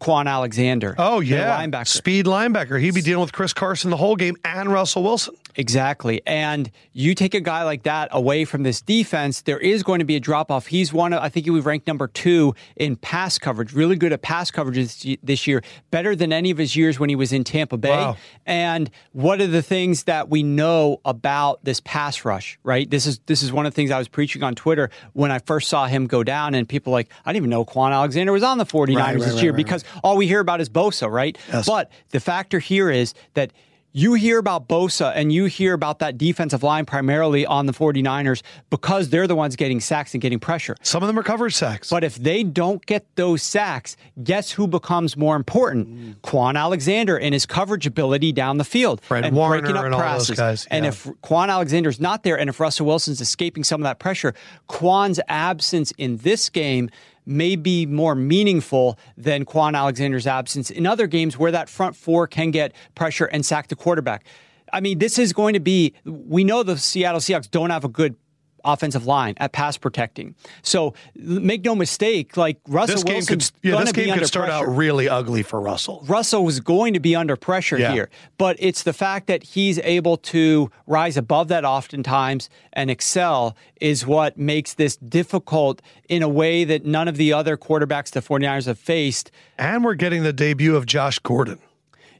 Kwon 0.00 0.26
Alexander. 0.28 0.94
Oh 0.96 1.18
yeah, 1.20 1.58
linebacker. 1.60 1.88
speed 1.88 2.24
linebacker. 2.26 2.80
He'd 2.80 2.94
be 2.94 3.02
dealing 3.02 3.22
with 3.22 3.32
Chris 3.32 3.52
Carson 3.52 3.90
the 3.90 3.96
whole 3.96 4.14
game 4.16 4.36
and 4.44 4.70
Russell 4.72 5.02
Wilson. 5.02 5.34
Exactly. 5.56 6.22
And 6.26 6.70
you 6.92 7.14
take 7.14 7.34
a 7.34 7.40
guy 7.40 7.64
like 7.64 7.82
that 7.84 8.08
away 8.12 8.44
from 8.44 8.62
this 8.62 8.80
defense, 8.80 9.42
there 9.42 9.58
is 9.58 9.82
going 9.82 9.98
to 9.98 10.04
be 10.04 10.16
a 10.16 10.20
drop 10.20 10.50
off. 10.50 10.66
He's 10.66 10.92
one 10.92 11.12
of, 11.12 11.22
I 11.22 11.28
think 11.28 11.46
he 11.46 11.50
was 11.50 11.64
ranked 11.64 11.86
number 11.86 12.08
two 12.08 12.54
in 12.76 12.96
pass 12.96 13.38
coverage, 13.38 13.72
really 13.72 13.96
good 13.96 14.12
at 14.12 14.22
pass 14.22 14.50
coverage 14.50 14.76
this- 15.22 15.46
year, 15.46 15.62
better 15.90 16.14
than 16.14 16.32
any 16.32 16.50
of 16.50 16.58
his 16.58 16.76
years 16.76 17.00
when 17.00 17.08
he 17.08 17.16
was 17.16 17.32
in 17.32 17.44
Tampa 17.44 17.78
Bay. 17.78 17.88
Wow. 17.88 18.16
And 18.44 18.90
what 19.12 19.40
are 19.40 19.46
the 19.46 19.62
things 19.62 20.04
that 20.04 20.28
we 20.28 20.42
know 20.42 21.00
about 21.04 21.64
this 21.64 21.80
pass 21.80 22.24
rush, 22.24 22.58
right? 22.62 22.90
This 22.90 23.06
is 23.06 23.20
this 23.26 23.42
is 23.42 23.52
one 23.52 23.64
of 23.64 23.72
the 23.72 23.76
things 23.76 23.90
I 23.90 23.98
was 23.98 24.08
preaching 24.08 24.42
on 24.42 24.54
Twitter 24.54 24.90
when 25.14 25.30
I 25.30 25.38
first 25.38 25.68
saw 25.68 25.86
him 25.86 26.06
go 26.06 26.22
down 26.22 26.54
and 26.54 26.68
people 26.68 26.92
like, 26.92 27.08
I 27.24 27.32
didn't 27.32 27.44
even 27.44 27.50
know 27.50 27.64
Kwon 27.64 27.92
Alexander 27.92 28.32
was 28.32 28.42
on 28.42 28.58
the 28.58 28.66
49ers 28.66 28.96
Right, 28.96 28.96
right, 28.96 29.18
this 29.18 29.34
right, 29.34 29.42
year 29.42 29.52
because 29.52 29.84
all 30.04 30.16
we 30.16 30.26
hear 30.26 30.40
about 30.40 30.60
is 30.60 30.68
Bosa, 30.68 31.10
right? 31.10 31.38
Yes. 31.52 31.66
But 31.66 31.90
the 32.10 32.20
factor 32.20 32.58
here 32.58 32.90
is 32.90 33.14
that 33.34 33.52
you 33.92 34.14
hear 34.14 34.38
about 34.38 34.68
Bosa 34.68 35.12
and 35.14 35.32
you 35.32 35.46
hear 35.46 35.74
about 35.74 35.98
that 35.98 36.16
defensive 36.16 36.62
line 36.62 36.86
primarily 36.86 37.44
on 37.46 37.66
the 37.66 37.72
49ers 37.72 38.42
because 38.70 39.10
they're 39.10 39.26
the 39.26 39.34
ones 39.34 39.56
getting 39.56 39.80
sacks 39.80 40.14
and 40.14 40.20
getting 40.20 40.38
pressure. 40.38 40.76
Some 40.82 41.02
of 41.02 41.06
them 41.06 41.18
are 41.18 41.22
coverage 41.22 41.54
sacks. 41.54 41.90
But 41.90 42.04
if 42.04 42.16
they 42.16 42.42
don't 42.42 42.84
get 42.86 43.06
those 43.16 43.42
sacks, 43.42 43.96
guess 44.22 44.52
who 44.52 44.66
becomes 44.66 45.16
more 45.16 45.36
important? 45.36 45.88
Mm. 45.88 46.14
Kwon 46.20 46.56
Alexander 46.56 47.18
and 47.18 47.34
his 47.34 47.46
coverage 47.46 47.86
ability 47.86 48.32
down 48.32 48.58
the 48.58 48.64
field. 48.64 49.00
Fred 49.00 49.24
and 49.24 49.34
Warner 49.34 49.60
breaking 49.60 49.76
up 49.76 49.84
and 49.84 49.94
all 49.94 50.00
those 50.00 50.28
passes. 50.28 50.36
guys, 50.36 50.66
And 50.70 50.86
if 50.86 51.04
Kwon 51.22 51.48
Alexander's 51.48 52.00
not 52.00 52.22
there 52.22 52.38
and 52.38 52.48
if 52.48 52.60
Russell 52.60 52.86
Wilson's 52.86 53.20
escaping 53.20 53.64
some 53.64 53.80
of 53.80 53.84
that 53.84 53.98
pressure, 53.98 54.34
Kwon's 54.68 55.20
absence 55.28 55.92
in 55.98 56.18
this 56.18 56.48
game 56.48 56.90
may 57.30 57.56
be 57.56 57.86
more 57.86 58.14
meaningful 58.14 58.98
than 59.16 59.44
Kwon 59.44 59.76
Alexander's 59.76 60.26
absence 60.26 60.70
in 60.70 60.86
other 60.86 61.06
games 61.06 61.38
where 61.38 61.52
that 61.52 61.68
front 61.68 61.96
four 61.96 62.26
can 62.26 62.50
get 62.50 62.72
pressure 62.94 63.26
and 63.26 63.46
sack 63.46 63.68
the 63.68 63.76
quarterback. 63.76 64.24
I 64.72 64.80
mean, 64.80 64.98
this 64.98 65.18
is 65.18 65.32
going 65.32 65.54
to 65.54 65.60
be, 65.60 65.94
we 66.04 66.44
know 66.44 66.62
the 66.62 66.76
Seattle 66.76 67.20
Seahawks 67.20 67.50
don't 67.50 67.70
have 67.70 67.84
a 67.84 67.88
good 67.88 68.16
offensive 68.64 69.06
line 69.06 69.34
at 69.38 69.52
pass 69.52 69.76
protecting. 69.76 70.34
So 70.62 70.94
make 71.14 71.64
no 71.64 71.74
mistake, 71.74 72.36
like 72.36 72.58
Russell 72.68 72.96
this 72.96 73.04
game 73.04 73.14
Wilson's 73.16 73.50
could 73.50 73.68
yeah, 73.70 73.80
this 73.80 73.92
be 73.92 74.04
game 74.04 74.14
could 74.18 74.26
start 74.26 74.48
pressure. 74.48 74.64
out 74.70 74.76
really 74.76 75.08
ugly 75.08 75.42
for 75.42 75.60
Russell. 75.60 76.04
Russell 76.06 76.44
was 76.44 76.60
going 76.60 76.94
to 76.94 77.00
be 77.00 77.14
under 77.16 77.36
pressure 77.36 77.78
Yeah. 77.78 77.92
here, 77.92 78.10
but 78.38 78.56
it's 78.58 78.82
the 78.82 78.92
fact 78.92 79.26
that 79.26 79.42
he's 79.42 79.78
able 79.80 80.16
to 80.18 80.70
rise 80.86 81.16
above 81.16 81.48
that 81.48 81.64
oftentimes 81.64 82.48
and 82.72 82.90
excel 82.90 83.56
is 83.80 84.06
what 84.06 84.38
makes 84.38 84.74
this 84.74 84.96
difficult 84.96 85.82
in 86.08 86.22
a 86.22 86.28
way 86.28 86.64
that 86.64 86.84
none 86.84 87.08
of 87.08 87.16
the 87.16 87.32
other 87.32 87.56
quarterbacks 87.56 88.10
the 88.10 88.20
49ers 88.20 88.66
have 88.66 88.78
faced. 88.78 89.30
And 89.58 89.84
we're 89.84 89.94
getting 89.94 90.22
the 90.22 90.32
debut 90.32 90.76
of 90.76 90.86
Josh 90.86 91.18
Gordon. 91.18 91.58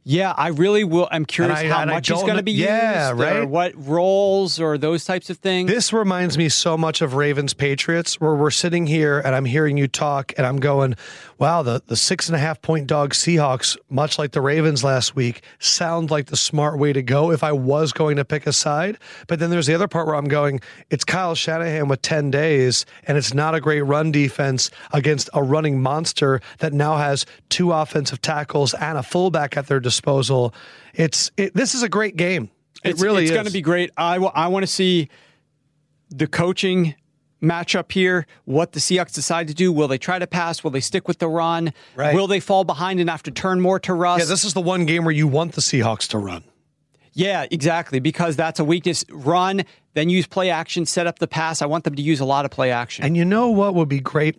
Yeah, 0.03 0.33
I 0.37 0.49
really 0.49 0.83
will. 0.85 1.09
I'm 1.11 1.25
curious 1.27 1.59
I- 1.59 1.69
how 1.69 1.85
much 1.85 2.09
he's 2.09 2.23
going 2.23 2.37
to 2.37 2.43
be 2.43 2.53
yeah, 2.53 3.11
used, 3.11 3.21
or 3.21 3.23
right? 3.23 3.49
what 3.49 3.73
roles, 3.77 4.59
or 4.59 4.79
those 4.79 5.05
types 5.05 5.29
of 5.31 5.37
things. 5.39 5.71
This 5.71 5.93
reminds 5.93 6.39
me 6.39 6.49
so 6.49 6.77
much 6.79 7.03
of 7.03 7.15
Ravens 7.15 7.53
Patriots, 7.55 8.21
where 8.21 8.35
we're 8.35 8.51
sitting 8.51 8.87
here 8.87 9.21
and 9.21 9.35
I'm 9.35 9.45
hearing 9.45 9.77
you 9.77 9.89
talk, 9.89 10.33
and 10.39 10.47
I'm 10.47 10.59
going, 10.59 10.97
wow, 11.41 11.63
the, 11.63 11.83
the 11.87 11.97
six 11.97 12.29
and 12.29 12.37
a 12.37 12.39
half 12.39 12.61
point 12.61 12.87
dog 12.87 13.15
Seahawks, 13.15 13.77
much 13.89 14.19
like 14.19 14.33
the 14.33 14.43
Ravens 14.43 14.85
last 14.85 15.17
week, 15.17 15.43
sound 15.59 16.11
like 16.11 16.27
the 16.27 16.37
smart 16.37 16.79
way 16.79 16.93
to 16.93 17.03
go 17.03 17.33
if 17.33 17.43
I 17.43 17.51
was 17.51 17.93
going 17.93 18.17
to 18.17 18.27
pick 18.27 18.47
a 18.47 18.53
side. 18.53 18.99
But 19.27 19.39
then 19.39 19.49
there's 19.49 19.67
the 19.67 19.75
other 19.75 19.89
part 19.89 20.07
where 20.07 20.17
I'm 20.17 20.29
going, 20.29 20.61
it's 20.91 21.03
Kyle 21.03 21.35
Shanahan 21.35 21.89
with 21.89 22.03
10 22.03 22.31
days, 22.31 22.85
and 23.07 23.17
it's 23.17 23.33
not 23.33 23.55
a 23.55 23.61
great 23.61 23.81
run 23.81 24.13
defense 24.13 24.71
against 24.93 25.31
a 25.33 25.43
running 25.43 25.81
monster 25.81 26.43
that 26.59 26.75
now 26.75 26.99
has 26.99 27.25
two 27.49 27.73
offensive 27.73 28.21
tackles 28.21 28.75
and 28.75 28.99
a 28.99 29.03
fullback 29.03 29.57
at 29.57 29.67
their 29.67 29.81
disposal. 29.81 30.55
It's 30.93 31.31
it, 31.39 31.55
this 31.55 31.75
is 31.75 31.83
a 31.83 31.89
great 31.89 32.17
game. 32.17 32.51
It 32.85 32.91
it's, 32.91 33.03
really 33.03 33.23
it's 33.23 33.31
is. 33.31 33.37
going 33.37 33.47
to 33.47 33.53
be 33.53 33.63
great. 33.63 33.91
I 33.97 34.19
want 34.19 34.63
to 34.63 34.71
see 34.71 35.09
the 36.11 36.27
coaching 36.27 36.97
matchup 37.43 37.93
here. 37.93 38.27
What 38.45 38.73
the 38.73 38.81
Seahawks 38.81 39.15
decide 39.15 39.49
to 39.49 39.55
do? 39.55 39.73
Will 39.73 39.89
they 39.89 39.99
try 39.99 40.19
to 40.19 40.27
pass? 40.27 40.63
Will 40.63 40.71
they 40.71 40.81
stick 40.81 41.09
with 41.09 41.19
the 41.19 41.29
run? 41.29 41.73
Right. 41.95 42.15
Will 42.15 42.27
they 42.27 42.41
fall 42.41 42.65
behind 42.65 43.01
and 43.01 43.11
have 43.11 43.23
to 43.25 43.31
turn 43.31 43.61
more 43.61 43.79
to 43.81 43.95
Russ? 43.95 44.21
Yeah, 44.21 44.27
this 44.27 44.45
is 44.45 44.55
the 44.55 44.61
one 44.61 44.87
game 44.87 45.05
where 45.05 45.15
you 45.15 45.27
want 45.27 45.53
the 45.53 45.61
Seahawks 45.61 46.09
to 46.09 46.19
run. 46.19 46.45
Yeah, 47.13 47.47
exactly. 47.51 48.01
Because 48.01 48.37
that's 48.37 48.61
a 48.61 48.65
weakness. 48.65 49.05
Run, 49.11 49.65
then 49.95 50.09
use 50.09 50.27
play 50.27 50.51
action, 50.51 50.87
set 50.87 51.07
up 51.07 51.19
the 51.19 51.27
pass. 51.27 51.61
I 51.63 51.67
want 51.67 51.85
them 51.85 51.95
to 51.97 52.03
use 52.03 52.21
a 52.21 52.25
lot 52.25 52.45
of 52.45 52.51
play 52.51 52.71
action. 52.71 53.05
And 53.05 53.17
you 53.17 53.25
know 53.25 53.49
what 53.49 53.75
would 53.75 53.89
be 53.89 54.01
great? 54.01 54.39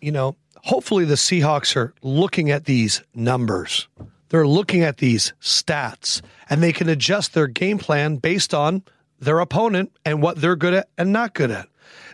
You 0.00 0.12
know, 0.12 0.36
hopefully 0.62 1.04
the 1.04 1.14
Seahawks 1.14 1.74
are 1.76 1.94
looking 2.02 2.50
at 2.50 2.66
these 2.66 3.02
numbers. 3.14 3.88
They're 4.28 4.46
looking 4.46 4.82
at 4.82 4.98
these 4.98 5.32
stats 5.40 6.20
and 6.50 6.62
they 6.62 6.72
can 6.72 6.88
adjust 6.88 7.34
their 7.34 7.46
game 7.46 7.78
plan 7.78 8.16
based 8.16 8.52
on 8.52 8.82
their 9.18 9.38
opponent 9.38 9.92
and 10.04 10.20
what 10.20 10.40
they're 10.40 10.56
good 10.56 10.74
at 10.74 10.88
and 10.98 11.12
not 11.12 11.32
good 11.34 11.50
at. 11.50 11.68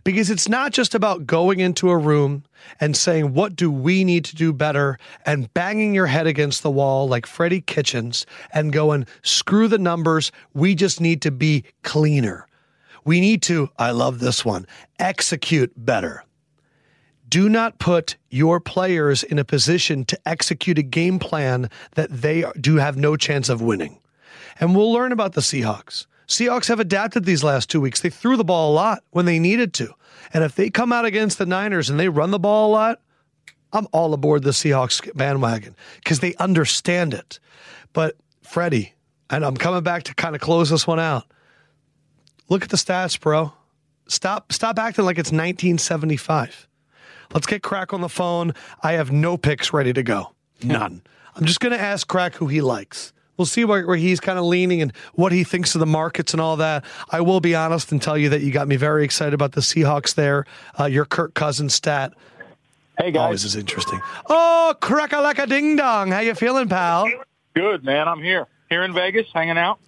Because 0.05 0.31
it's 0.31 0.49
not 0.49 0.73
just 0.73 0.95
about 0.95 1.27
going 1.27 1.61
into 1.61 1.91
a 1.91 1.97
room 1.97 2.43
and 2.81 2.97
saying, 2.97 3.35
what 3.35 3.55
do 3.55 3.71
we 3.71 4.03
need 4.03 4.25
to 4.27 4.37
do 4.37 4.53
better? 4.53 4.99
And 5.25 5.53
banging 5.55 5.95
your 5.95 6.07
head 6.07 6.27
against 6.27 6.63
the 6.63 6.71
wall 6.71 7.09
like 7.09 7.27
Freddie 7.27 7.61
Kitchens 7.61 8.27
and 8.53 8.73
going, 8.73 9.07
screw 9.23 9.69
the 9.69 9.79
numbers. 9.79 10.33
We 10.55 10.75
just 10.75 11.01
need 11.01 11.23
to 11.23 11.31
be 11.31 11.65
cleaner. 11.83 12.47
We 13.05 13.21
need 13.21 13.43
to, 13.43 13.69
I 13.79 13.91
love 13.93 14.19
this 14.19 14.45
one, 14.45 14.67
execute 14.99 15.73
better. 15.77 16.25
Do 17.29 17.49
not 17.49 17.79
put 17.79 18.17
your 18.31 18.61
players 18.61 19.23
in 19.23 19.39
a 19.39 19.45
position 19.45 20.05
to 20.05 20.19
execute 20.27 20.79
a 20.79 20.83
game 20.83 21.19
plan 21.19 21.71
that 21.95 22.11
they 22.11 22.45
do 22.61 22.77
have 22.77 22.97
no 22.97 23.17
chance 23.17 23.49
of 23.49 23.63
winning. 23.63 23.99
And 24.61 24.77
we'll 24.77 24.93
learn 24.93 25.13
about 25.13 25.33
the 25.33 25.41
Seahawks. 25.41 26.07
Seahawks 26.29 26.69
have 26.69 26.81
adapted 26.81 27.25
these 27.25 27.45
last 27.45 27.69
two 27.69 27.81
weeks. 27.81 28.01
They 28.01 28.11
threw 28.11 28.37
the 28.37 28.45
ball 28.45 28.73
a 28.73 28.75
lot 28.75 29.03
when 29.11 29.25
they 29.25 29.39
needed 29.39 29.75
to. 29.75 29.93
And 30.33 30.45
if 30.45 30.55
they 30.55 30.71
come 30.71 30.93
out 30.93 31.05
against 31.05 31.39
the 31.39 31.47
Niners 31.47 31.91
and 31.91 31.99
they 31.99 32.09
run 32.09 32.31
the 32.31 32.39
ball 32.39 32.71
a 32.71 32.73
lot, 32.73 33.01
I'm 33.73 33.87
all 33.93 34.13
aboard 34.15 34.43
the 34.43 34.51
Seahawks 34.51 35.15
bandwagon 35.17 35.75
because 35.97 36.21
they 36.21 36.35
understand 36.37 37.15
it. 37.15 37.39
But 37.93 38.17
Freddie, 38.43 38.95
and 39.31 39.45
I'm 39.45 39.57
coming 39.57 39.83
back 39.83 40.05
to 40.05 40.15
kind 40.15 40.35
of 40.35 40.41
close 40.41 40.71
this 40.71 40.87
one 40.87 41.01
out. 41.01 41.25
Look 42.49 42.63
at 42.63 42.69
the 42.69 42.77
stats, 42.77 43.19
bro. 43.19 43.53
Stop 44.09 44.53
stop 44.53 44.79
acting 44.79 45.05
like 45.05 45.17
it's 45.17 45.31
1975. 45.31 46.69
Let's 47.33 47.47
get 47.47 47.63
Crack 47.63 47.95
on 47.95 48.03
the 48.03 48.11
phone. 48.11 48.53
I 48.83 48.93
have 48.93 49.11
no 49.11 49.39
picks 49.39 49.73
ready 49.73 49.93
to 49.95 50.03
go. 50.03 50.33
None. 50.63 51.03
I'm 51.35 51.47
just 51.47 51.61
going 51.61 51.73
to 51.73 51.81
ask 51.81 52.07
Crack 52.07 52.35
who 52.35 52.47
he 52.47 52.61
likes. 52.61 53.15
We'll 53.37 53.47
see 53.47 53.65
where, 53.65 53.87
where 53.87 53.97
he's 53.97 54.21
kind 54.21 54.39
of 54.39 54.45
leaning 54.45 54.83
and 54.83 54.93
what 55.15 55.33
he 55.33 55.43
thinks 55.43 55.75
of 55.75 55.81
the 55.81 55.87
markets 55.87 56.33
and 56.35 56.41
all 56.41 56.57
that. 56.57 56.85
I 57.11 57.21
will 57.23 57.41
be 57.41 57.55
honest 57.55 57.91
and 57.91 58.01
tell 58.01 58.19
you 58.19 58.29
that 58.29 58.43
you 58.43 58.53
got 58.53 58.69
me 58.69 58.77
very 58.77 59.05
excited 59.05 59.35
about 59.35 59.53
the 59.53 59.63
Seahawks 59.63 60.15
there. 60.15 60.45
Uh, 60.79 60.85
your 60.85 61.05
Kirk 61.05 61.35
Cousins 61.35 61.75
stat. 61.75 62.13
Hey 62.99 63.11
guys, 63.11 63.23
always 63.23 63.45
is 63.45 63.57
interesting. 63.57 64.01
Oh, 64.29 64.75
crack 64.81 65.13
a 65.13 65.21
like 65.21 65.39
a 65.39 65.47
ding 65.47 65.77
dong. 65.77 66.11
How 66.11 66.21
you 66.21 66.35
feeling, 66.35 66.69
pal? 66.69 67.11
Good 67.55 67.85
man. 67.85 68.07
I'm 68.07 68.23
here, 68.23 68.47
here 68.69 68.83
in 68.85 68.93
Vegas, 68.93 69.27
hanging 69.33 69.59
out. 69.59 69.79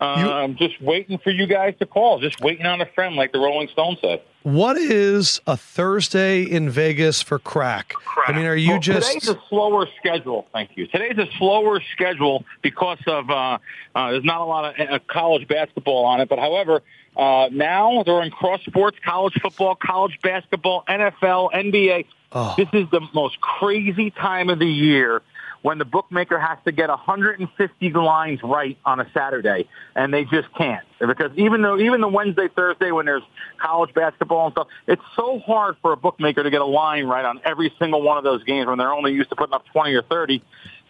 Uh, 0.00 0.04
I'm 0.04 0.56
just 0.56 0.80
waiting 0.80 1.18
for 1.18 1.30
you 1.30 1.46
guys 1.46 1.74
to 1.78 1.86
call. 1.86 2.20
Just 2.20 2.40
waiting 2.40 2.66
on 2.66 2.80
a 2.80 2.86
friend, 2.86 3.16
like 3.16 3.32
the 3.32 3.38
Rolling 3.38 3.68
Stone 3.68 3.98
said. 4.00 4.22
What 4.42 4.76
is 4.76 5.40
a 5.46 5.56
Thursday 5.56 6.42
in 6.42 6.70
Vegas 6.70 7.20
for 7.20 7.38
crack? 7.38 7.92
I 8.26 8.32
mean, 8.32 8.46
are 8.46 8.54
you 8.54 8.72
well, 8.72 8.80
just 8.80 9.12
today's 9.12 9.28
a 9.28 9.40
slower 9.48 9.86
schedule? 9.98 10.46
Thank 10.52 10.76
you. 10.76 10.86
Today's 10.86 11.18
a 11.18 11.26
slower 11.38 11.80
schedule 11.92 12.44
because 12.62 12.98
of 13.06 13.30
uh, 13.30 13.58
uh, 13.94 14.10
there's 14.12 14.24
not 14.24 14.40
a 14.40 14.44
lot 14.44 14.78
of 14.78 14.88
uh, 14.88 14.98
college 15.08 15.48
basketball 15.48 16.04
on 16.04 16.20
it. 16.20 16.28
But 16.28 16.38
however, 16.38 16.82
uh, 17.16 17.48
now 17.50 18.04
they're 18.04 18.22
in 18.22 18.30
cross 18.30 18.60
sports: 18.64 18.96
college 19.04 19.34
football, 19.42 19.74
college 19.74 20.18
basketball, 20.22 20.84
NFL, 20.88 21.52
NBA. 21.52 22.06
Oh. 22.30 22.54
This 22.56 22.68
is 22.72 22.88
the 22.90 23.00
most 23.14 23.40
crazy 23.40 24.10
time 24.10 24.50
of 24.50 24.58
the 24.58 24.66
year 24.66 25.22
when 25.62 25.78
the 25.78 25.84
bookmaker 25.84 26.38
has 26.38 26.58
to 26.64 26.72
get 26.72 26.88
150 26.88 27.90
lines 27.92 28.40
right 28.42 28.78
on 28.84 29.00
a 29.00 29.10
Saturday, 29.12 29.68
and 29.94 30.12
they 30.14 30.24
just 30.24 30.52
can't 30.56 30.84
because 31.00 31.30
even 31.36 31.62
though 31.62 31.78
even 31.78 32.00
the 32.00 32.08
Wednesday, 32.08 32.48
Thursday 32.54 32.90
when 32.90 33.06
there's 33.06 33.22
college 33.60 33.92
basketball 33.94 34.46
and 34.46 34.52
stuff, 34.54 34.68
it's 34.86 35.02
so 35.16 35.38
hard 35.40 35.76
for 35.82 35.92
a 35.92 35.96
bookmaker 35.96 36.42
to 36.42 36.50
get 36.50 36.60
a 36.60 36.64
line 36.66 37.06
right 37.06 37.24
on 37.24 37.40
every 37.44 37.72
single 37.78 38.02
one 38.02 38.18
of 38.18 38.24
those 38.24 38.42
games 38.44 38.66
when 38.66 38.78
they're 38.78 38.92
only 38.92 39.12
used 39.12 39.30
to 39.30 39.36
putting 39.36 39.54
up 39.54 39.64
20 39.72 39.94
or 39.94 40.02
30. 40.02 40.42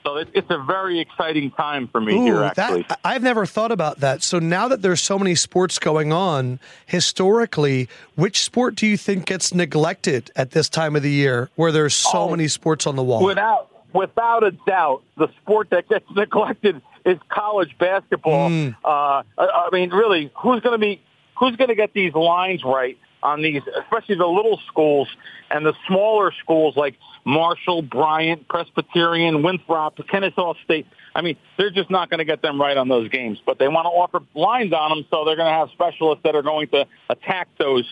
So 0.05 0.17
it, 0.17 0.29
it's 0.33 0.47
a 0.51 0.59
very 0.59 1.01
exciting 1.01 1.51
time 1.51 1.89
for 1.89 2.01
me 2.01 2.15
Ooh, 2.15 2.25
here. 2.25 2.43
Actually, 2.45 2.85
that, 2.89 3.01
I've 3.05 3.23
never 3.23 3.45
thought 3.47 3.73
about 3.73 3.99
that. 4.01 4.23
So 4.23 4.39
now 4.39 4.69
that 4.69 4.81
there's 4.81 5.03
so 5.03 5.19
many 5.19 5.35
sports 5.35 5.79
going 5.79 6.13
on, 6.13 6.61
historically, 6.87 7.89
which 8.15 8.43
sport 8.43 8.75
do 8.77 8.87
you 8.87 8.97
think 8.97 9.27
gets 9.27 9.53
neglected 9.53 10.31
at 10.37 10.53
this 10.53 10.69
time 10.69 10.95
of 10.95 11.03
the 11.03 11.11
year, 11.11 11.51
where 11.57 11.73
there's 11.73 11.95
so 11.95 12.11
Oh, 12.19 12.31
many 12.31 12.49
sports 12.49 12.87
on 12.87 12.97
the 12.97 13.03
wall? 13.03 13.25
without 13.25 13.71
without 13.99 14.45
a 14.45 14.53
doubt, 14.53 15.03
the 15.17 15.29
sport 15.43 15.71
that 15.71 15.89
gets 15.89 16.07
neglected 16.15 16.81
is 17.05 17.19
college 17.29 17.77
basketball. 17.79 18.49
Mm. 18.49 18.77
Uh, 18.85 18.89
I 18.89 19.23
I 19.37 19.69
mean, 19.73 19.91
really, 19.91 20.31
who's 20.41 20.61
going 20.61 20.79
to 20.79 20.79
be 20.79 21.03
who's 21.37 21.57
going 21.57 21.69
to 21.69 21.75
get 21.75 21.93
these 21.93 22.15
lines 22.15 22.63
right 22.65 22.97
on 23.23 23.43
these, 23.43 23.63
especially 23.83 24.15
the 24.15 24.27
little 24.27 24.61
schools 24.69 25.09
and 25.51 25.67
the 25.67 25.75
smaller 25.89 26.33
schools 26.41 26.77
like 26.77 26.95
Marshall, 27.25 27.83
Bryant, 27.83 28.47
Presbyterian, 28.49 29.43
Winthrop, 29.43 29.99
Kennesaw 30.09 30.55
State. 30.65 30.87
I 31.15 31.23
mean, 31.23 31.37
they're 31.57 31.71
just 31.71 31.91
not 31.91 32.11
going 32.11 32.19
to 32.19 32.25
get 32.25 32.43
them 32.43 32.61
right 32.61 32.77
on 32.77 32.89
those 32.89 33.09
games, 33.09 33.39
but 33.45 33.59
they 33.59 33.67
want 33.67 33.87
to 33.87 33.91
offer 33.91 34.21
lines 34.35 34.73
on 34.73 34.91
them, 34.91 35.07
so 35.11 35.25
they're 35.25 35.37
going 35.37 35.53
to 35.53 35.59
have 35.59 35.71
specialists 35.73 36.23
that 36.23 36.37
are 36.37 36.43
going 36.43 36.69
to 36.69 36.87
attack 37.09 37.49
those 37.59 37.85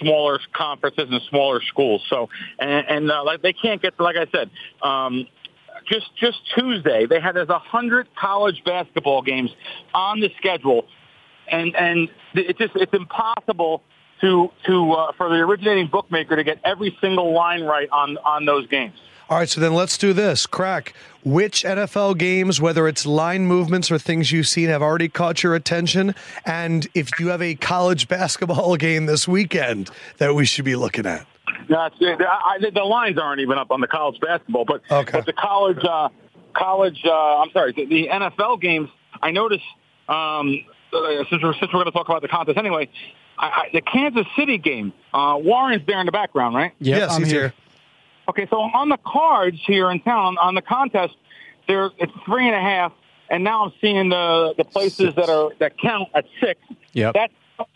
smaller 0.00 0.40
conferences 0.52 1.06
and 1.08 1.20
smaller 1.30 1.60
schools. 1.62 2.02
So, 2.10 2.28
and, 2.58 2.86
and 2.88 3.10
uh, 3.10 3.24
like 3.24 3.42
they 3.42 3.52
can't 3.52 3.80
get, 3.80 3.98
like 4.00 4.16
I 4.16 4.26
said, 4.32 4.50
um, 4.82 5.26
just 5.86 6.06
just 6.16 6.38
Tuesday 6.56 7.06
they 7.06 7.20
had 7.20 7.36
as 7.36 7.48
a 7.48 7.58
hundred 7.58 8.08
college 8.16 8.62
basketball 8.64 9.22
games 9.22 9.50
on 9.92 10.20
the 10.20 10.30
schedule, 10.36 10.86
and 11.48 11.74
and 11.76 12.08
it 12.34 12.58
just 12.58 12.74
it's 12.76 12.92
impossible 12.92 13.82
to 14.20 14.50
to 14.66 14.92
uh, 14.92 15.12
for 15.12 15.28
the 15.28 15.36
originating 15.36 15.88
bookmaker 15.88 16.36
to 16.36 16.44
get 16.44 16.58
every 16.64 16.96
single 17.00 17.32
line 17.32 17.62
right 17.62 17.88
on 17.90 18.16
on 18.18 18.44
those 18.44 18.66
games. 18.68 18.94
All 19.30 19.38
right, 19.38 19.48
so 19.48 19.58
then 19.58 19.72
let's 19.72 19.96
do 19.96 20.12
this. 20.12 20.46
Crack. 20.46 20.92
Which 21.24 21.64
NFL 21.64 22.18
games, 22.18 22.60
whether 22.60 22.86
it's 22.86 23.06
line 23.06 23.46
movements 23.46 23.90
or 23.90 23.98
things 23.98 24.30
you've 24.30 24.46
seen, 24.46 24.68
have 24.68 24.82
already 24.82 25.08
caught 25.08 25.42
your 25.42 25.54
attention? 25.54 26.14
And 26.44 26.86
if 26.92 27.18
you 27.18 27.28
have 27.28 27.40
a 27.40 27.54
college 27.54 28.06
basketball 28.06 28.76
game 28.76 29.06
this 29.06 29.26
weekend 29.26 29.88
that 30.18 30.34
we 30.34 30.44
should 30.44 30.66
be 30.66 30.76
looking 30.76 31.06
at? 31.06 31.26
No, 31.68 31.86
it's, 31.86 31.96
I, 32.00 32.58
I, 32.64 32.70
the 32.70 32.84
lines 32.84 33.18
aren't 33.18 33.40
even 33.40 33.58
up 33.58 33.70
on 33.70 33.80
the 33.80 33.86
college 33.86 34.20
basketball, 34.20 34.64
but 34.64 34.82
Okay. 34.90 35.12
but 35.12 35.26
the 35.26 35.32
college 35.32 35.82
uh, 35.84 36.08
college 36.54 37.00
uh, 37.04 37.38
I'm 37.40 37.50
sorry, 37.50 37.72
the, 37.72 37.86
the 37.86 38.08
NFL 38.08 38.60
games. 38.60 38.88
I 39.22 39.30
noticed 39.30 39.64
um, 40.08 40.64
uh, 40.92 41.24
since 41.30 41.42
we're 41.42 41.54
since 41.54 41.72
we're 41.72 41.82
going 41.82 41.84
to 41.86 41.90
talk 41.92 42.08
about 42.08 42.22
the 42.22 42.28
contest 42.28 42.58
anyway. 42.58 42.88
I, 43.36 43.46
I, 43.46 43.68
the 43.72 43.80
Kansas 43.80 44.26
City 44.36 44.58
game, 44.58 44.92
uh, 45.12 45.36
Warren's 45.40 45.84
there 45.86 45.98
in 45.98 46.06
the 46.06 46.12
background, 46.12 46.54
right? 46.54 46.72
Yep, 46.78 46.98
yes, 46.98 47.10
I'm 47.12 47.22
he's 47.24 47.32
here. 47.32 47.52
Okay, 48.28 48.46
so 48.48 48.58
on 48.60 48.88
the 48.88 48.96
cards 49.04 49.58
here 49.66 49.90
in 49.90 50.00
town, 50.00 50.38
on 50.38 50.54
the 50.54 50.62
contest, 50.62 51.14
there 51.66 51.90
it's 51.98 52.12
three 52.24 52.46
and 52.46 52.54
a 52.54 52.60
half, 52.60 52.92
and 53.28 53.42
now 53.42 53.64
I'm 53.64 53.72
seeing 53.80 54.08
the 54.08 54.54
the 54.56 54.64
places 54.64 55.14
that 55.16 55.28
are 55.28 55.50
that 55.58 55.78
count 55.78 56.10
at 56.14 56.26
six. 56.40 56.60
Yeah, 56.92 57.10
That's 57.12 57.32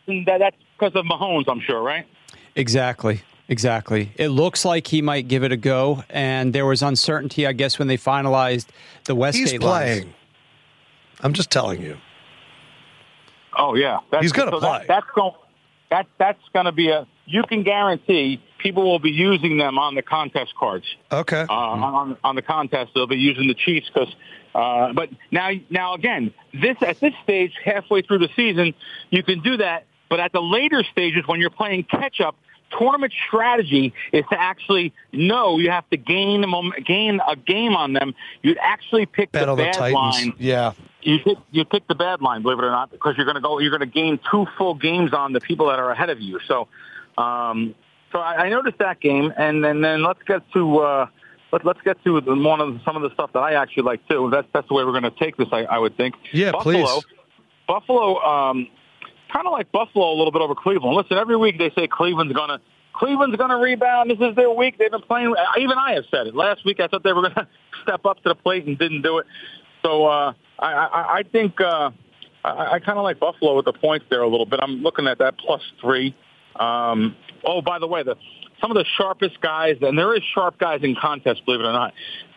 that, 0.06 0.38
that's 0.38 0.56
because 0.78 0.94
of 0.94 1.04
Mahomes, 1.06 1.44
I'm 1.48 1.60
sure, 1.60 1.82
right? 1.82 2.06
Exactly. 2.54 3.22
Exactly. 3.48 4.12
It 4.16 4.28
looks 4.28 4.64
like 4.64 4.86
he 4.86 5.00
might 5.00 5.26
give 5.26 5.42
it 5.42 5.52
a 5.52 5.56
go, 5.56 6.04
and 6.10 6.52
there 6.52 6.66
was 6.66 6.82
uncertainty, 6.82 7.46
I 7.46 7.52
guess, 7.52 7.78
when 7.78 7.88
they 7.88 7.96
finalized 7.96 8.66
the 9.06 9.14
Westgate 9.14 9.52
He's 9.52 9.62
lines. 9.62 10.00
playing. 10.00 10.14
I'm 11.20 11.32
just 11.32 11.50
telling 11.50 11.80
you. 11.80 11.96
Oh 13.56 13.74
yeah, 13.74 14.00
that's, 14.10 14.22
He's 14.22 14.32
gonna 14.32 14.50
so 14.50 14.60
play. 14.60 14.78
That, 14.78 14.86
that's 14.86 15.06
going. 15.14 15.32
That 15.90 16.06
that's 16.18 16.42
going 16.52 16.66
to 16.66 16.72
be 16.72 16.90
a. 16.90 17.06
You 17.24 17.42
can 17.42 17.62
guarantee 17.62 18.42
people 18.58 18.84
will 18.84 18.98
be 18.98 19.10
using 19.10 19.56
them 19.56 19.78
on 19.78 19.94
the 19.94 20.02
contest 20.02 20.54
cards. 20.54 20.84
Okay. 21.10 21.46
Uh, 21.48 21.52
on 21.52 22.16
on 22.22 22.36
the 22.36 22.42
contest, 22.42 22.92
they'll 22.94 23.06
be 23.06 23.16
using 23.16 23.48
the 23.48 23.54
Chiefs 23.54 23.90
because. 23.92 24.14
Uh, 24.54 24.92
but 24.92 25.08
now, 25.30 25.50
now 25.70 25.94
again, 25.94 26.32
this 26.52 26.76
at 26.82 26.98
this 27.00 27.14
stage, 27.22 27.52
halfway 27.64 28.02
through 28.02 28.18
the 28.18 28.30
season, 28.34 28.74
you 29.10 29.22
can 29.22 29.40
do 29.40 29.56
that. 29.58 29.84
But 30.08 30.20
at 30.20 30.32
the 30.32 30.40
later 30.40 30.82
stages, 30.90 31.22
when 31.26 31.38
you're 31.38 31.50
playing 31.50 31.84
catch 31.84 32.20
up, 32.20 32.34
tournament 32.76 33.12
strategy 33.26 33.92
is 34.12 34.24
to 34.30 34.40
actually 34.40 34.92
know 35.12 35.58
you 35.58 35.70
have 35.70 35.88
to 35.90 35.96
gain 35.96 36.44
a 36.44 36.80
gain 36.80 37.20
a 37.26 37.36
game 37.36 37.74
on 37.74 37.92
them. 37.92 38.14
You'd 38.42 38.58
actually 38.60 39.06
pick 39.06 39.32
Bet 39.32 39.46
the 39.46 39.50
on 39.52 39.58
the 39.58 39.64
bad 39.64 39.92
line 39.92 40.34
Yeah. 40.38 40.72
you 41.02 41.18
pick 41.20 41.38
you 41.50 41.64
pick 41.64 41.86
the 41.88 41.94
bad 41.94 42.20
line, 42.20 42.42
believe 42.42 42.58
it 42.58 42.64
or 42.64 42.70
not, 42.70 42.90
because 42.90 43.16
you're 43.16 43.26
going 43.26 43.36
to 43.36 43.40
go 43.40 43.58
you're 43.58 43.70
going 43.70 43.80
to 43.80 43.86
gain 43.86 44.18
two 44.30 44.46
full 44.56 44.74
games 44.74 45.12
on 45.12 45.32
the 45.32 45.40
people 45.40 45.68
that 45.68 45.78
are 45.78 45.90
ahead 45.90 46.10
of 46.10 46.20
you. 46.20 46.40
So, 46.46 46.68
um, 47.16 47.74
so 48.12 48.18
I, 48.18 48.44
I 48.44 48.48
noticed 48.48 48.78
that 48.78 49.00
game, 49.00 49.32
and 49.36 49.64
then 49.64 49.80
then 49.80 50.02
let's 50.02 50.22
get 50.26 50.42
to 50.52 50.78
uh, 50.78 51.06
let, 51.52 51.64
let's 51.64 51.80
get 51.82 52.02
to 52.04 52.20
the, 52.20 52.34
one 52.34 52.60
of 52.60 52.74
the, 52.74 52.80
some 52.84 52.96
of 52.96 53.02
the 53.02 53.12
stuff 53.14 53.32
that 53.32 53.40
I 53.40 53.54
actually 53.54 53.84
like 53.84 54.06
too. 54.08 54.28
That's 54.30 54.48
that's 54.52 54.68
the 54.68 54.74
way 54.74 54.84
we're 54.84 54.98
going 54.98 55.02
to 55.04 55.10
take 55.18 55.36
this, 55.36 55.48
I, 55.52 55.64
I 55.64 55.78
would 55.78 55.96
think. 55.96 56.14
Yeah, 56.32 56.52
Buffalo, 56.52 56.84
please. 56.84 57.04
Buffalo, 57.66 58.18
um, 58.22 58.68
kind 59.32 59.46
of 59.46 59.52
like 59.52 59.70
Buffalo 59.72 60.12
a 60.12 60.16
little 60.16 60.32
bit 60.32 60.42
over 60.42 60.54
Cleveland. 60.54 60.96
Listen, 60.96 61.18
every 61.18 61.36
week 61.36 61.58
they 61.58 61.70
say 61.70 61.86
Cleveland's 61.86 62.32
going 62.32 62.48
to. 62.48 62.60
Cleveland's 62.94 63.36
going 63.36 63.50
to 63.50 63.56
rebound. 63.56 64.10
This 64.10 64.18
is 64.18 64.34
their 64.34 64.50
week. 64.50 64.76
They've 64.76 64.90
been 64.90 65.02
playing. 65.02 65.32
Even 65.56 65.78
I 65.78 65.92
have 65.92 66.04
said 66.10 66.26
it. 66.26 66.34
Last 66.34 66.64
week 66.64 66.80
I 66.80 66.88
thought 66.88 67.04
they 67.04 67.12
were 67.12 67.22
going 67.22 67.34
to 67.34 67.46
step 67.82 68.04
up 68.04 68.16
to 68.24 68.30
the 68.30 68.34
plate 68.34 68.66
and 68.66 68.76
didn't 68.76 69.02
do 69.02 69.18
it. 69.18 69.26
So 69.84 70.06
uh, 70.06 70.32
I, 70.58 70.72
I, 70.72 71.16
I 71.18 71.22
think 71.30 71.60
uh, 71.60 71.90
I, 72.44 72.72
I 72.72 72.78
kind 72.80 72.98
of 72.98 73.04
like 73.04 73.20
Buffalo 73.20 73.54
with 73.56 73.66
the 73.66 73.72
points 73.72 74.06
there 74.10 74.22
a 74.22 74.28
little 74.28 74.46
bit. 74.46 74.58
I'm 74.60 74.82
looking 74.82 75.06
at 75.06 75.18
that 75.18 75.38
plus 75.38 75.62
three. 75.80 76.16
Um, 76.56 77.14
oh, 77.44 77.62
by 77.62 77.78
the 77.78 77.86
way, 77.86 78.02
the 78.02 78.16
some 78.60 78.72
of 78.72 78.76
the 78.76 78.84
sharpest 78.96 79.40
guys, 79.40 79.76
and 79.82 79.96
there 79.96 80.14
is 80.16 80.22
sharp 80.34 80.58
guys 80.58 80.80
in 80.82 80.96
contests, 80.96 81.40
believe 81.40 81.60
it 81.60 81.66
or 81.66 81.72
not. 81.72 81.94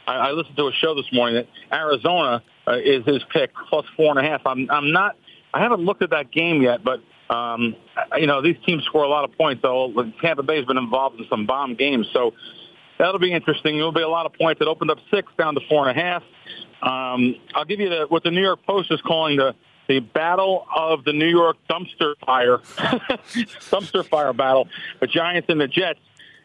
I, 0.08 0.14
I 0.14 0.32
listened 0.32 0.58
to 0.58 0.68
a 0.68 0.72
show 0.74 0.94
this 0.96 1.12
morning 1.12 1.36
that 1.36 1.76
Arizona 1.76 2.44
uh, 2.68 2.74
is 2.74 3.04
his 3.06 3.24
pick 3.34 3.52
plus 3.70 3.86
four 3.96 4.16
and 4.16 4.20
a 4.20 4.30
half. 4.30 4.42
I'm 4.46 4.70
I'm 4.70 4.92
not. 4.92 5.16
I 5.54 5.62
haven't 5.62 5.82
looked 5.82 6.02
at 6.02 6.12
that 6.12 6.32
game 6.32 6.62
yet, 6.62 6.84
but 6.84 7.02
um, 7.30 7.76
you 8.18 8.28
know 8.28 8.42
these 8.42 8.58
teams 8.66 8.84
score 8.86 9.04
a 9.04 9.10
lot 9.10 9.24
of 9.24 9.38
points. 9.38 9.62
Though 9.62 10.12
Tampa 10.22 10.44
Bay's 10.44 10.66
been 10.66 10.78
involved 10.78 11.20
in 11.20 11.26
some 11.30 11.46
bomb 11.46 11.76
games, 11.76 12.08
so 12.14 12.34
that'll 12.98 13.20
be 13.20 13.32
interesting. 13.32 13.78
It'll 13.78 13.92
be 13.92 14.02
a 14.02 14.10
lot 14.10 14.26
of 14.26 14.34
points. 14.34 14.62
It 14.62 14.68
opened 14.68 14.92
up 14.92 15.00
six 15.10 15.32
down 15.38 15.56
to 15.56 15.62
four 15.68 15.88
and 15.88 15.98
a 15.98 16.02
half. 16.02 16.24
Um, 16.82 17.36
I'll 17.54 17.66
give 17.66 17.80
you 17.80 17.90
the, 17.90 18.06
what 18.10 18.24
the 18.24 18.32
New 18.32 18.42
York 18.42 18.66
Post 18.66 18.92
is 18.92 19.02
calling 19.02 19.38
the 19.38 19.56
the 19.88 20.00
battle 20.00 20.66
of 20.74 21.04
the 21.04 21.12
New 21.12 21.28
York 21.28 21.58
dumpster 21.70 22.14
fire, 22.26 22.60
dumpster 23.70 24.08
fire 24.08 24.32
battle, 24.32 24.68
the 25.00 25.08
Giants 25.08 25.48
and 25.50 25.60
the 25.60 25.68
Jets. 25.68 26.00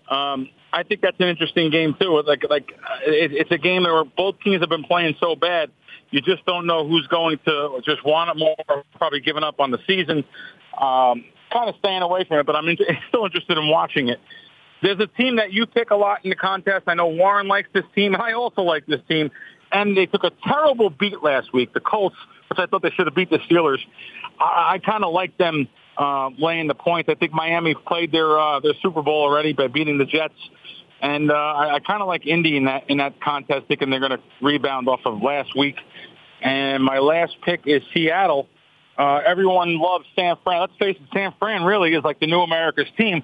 Um, 0.08 0.48
I 0.72 0.82
think 0.82 1.00
that's 1.00 1.18
an 1.20 1.28
interesting 1.28 1.70
game 1.70 1.94
too. 1.98 2.22
Like 2.22 2.44
like 2.48 2.72
it, 3.06 3.32
it's 3.32 3.50
a 3.50 3.58
game 3.58 3.84
where 3.84 4.04
both 4.04 4.40
teams 4.40 4.60
have 4.60 4.68
been 4.68 4.84
playing 4.84 5.16
so 5.20 5.36
bad. 5.36 5.70
You 6.10 6.20
just 6.20 6.44
don't 6.46 6.66
know 6.66 6.86
who's 6.86 7.06
going 7.08 7.38
to 7.46 7.80
just 7.84 8.04
want 8.04 8.30
it 8.30 8.38
more, 8.38 8.56
probably 8.96 9.20
giving 9.20 9.42
up 9.42 9.60
on 9.60 9.70
the 9.70 9.78
season. 9.86 10.24
Um, 10.80 11.24
kind 11.52 11.68
of 11.68 11.74
staying 11.78 12.02
away 12.02 12.24
from 12.24 12.38
it, 12.38 12.46
but 12.46 12.56
I'm 12.56 12.68
in- 12.68 12.78
still 13.08 13.24
interested 13.24 13.58
in 13.58 13.68
watching 13.68 14.08
it. 14.08 14.20
There's 14.82 15.00
a 15.00 15.06
team 15.06 15.36
that 15.36 15.52
you 15.52 15.66
pick 15.66 15.90
a 15.90 15.96
lot 15.96 16.24
in 16.24 16.30
the 16.30 16.36
contest. 16.36 16.84
I 16.86 16.94
know 16.94 17.08
Warren 17.08 17.48
likes 17.48 17.68
this 17.72 17.84
team, 17.94 18.14
and 18.14 18.22
I 18.22 18.32
also 18.32 18.62
like 18.62 18.86
this 18.86 19.00
team. 19.08 19.30
And 19.72 19.96
they 19.96 20.06
took 20.06 20.22
a 20.22 20.30
terrible 20.46 20.90
beat 20.90 21.22
last 21.22 21.52
week, 21.52 21.72
the 21.72 21.80
Colts, 21.80 22.16
which 22.48 22.58
I 22.58 22.66
thought 22.66 22.82
they 22.82 22.90
should 22.90 23.06
have 23.06 23.14
beat 23.14 23.30
the 23.30 23.38
Steelers. 23.38 23.78
I, 24.38 24.74
I 24.74 24.78
kind 24.78 25.02
of 25.02 25.12
like 25.12 25.36
them 25.38 25.68
uh, 25.96 26.30
laying 26.38 26.68
the 26.68 26.74
points. 26.74 27.08
I 27.08 27.14
think 27.14 27.32
Miami 27.32 27.74
played 27.74 28.12
their 28.12 28.38
uh, 28.38 28.60
their 28.60 28.74
Super 28.82 29.02
Bowl 29.02 29.22
already 29.22 29.54
by 29.54 29.66
beating 29.66 29.98
the 29.98 30.04
Jets, 30.04 30.34
and 31.00 31.30
uh, 31.30 31.34
I, 31.34 31.74
I 31.74 31.78
kind 31.80 32.00
of 32.02 32.08
like 32.08 32.26
Indy 32.26 32.56
in 32.56 32.64
that 32.64 32.88
in 32.88 32.98
that 32.98 33.20
contest, 33.20 33.66
thinking 33.68 33.90
they're 33.90 34.00
going 34.00 34.12
to 34.12 34.20
rebound 34.40 34.88
off 34.88 35.00
of 35.04 35.22
last 35.22 35.56
week. 35.56 35.76
And 36.42 36.82
my 36.84 36.98
last 36.98 37.36
pick 37.42 37.62
is 37.66 37.82
Seattle. 37.94 38.48
Uh, 38.98 39.20
everyone 39.26 39.78
loves 39.78 40.04
San 40.16 40.36
Fran. 40.42 40.60
Let's 40.60 40.72
face 40.78 40.96
it, 41.00 41.08
San 41.12 41.34
Fran 41.38 41.64
really 41.64 41.94
is 41.94 42.02
like 42.04 42.20
the 42.20 42.26
new 42.26 42.40
America's 42.40 42.88
team. 42.96 43.22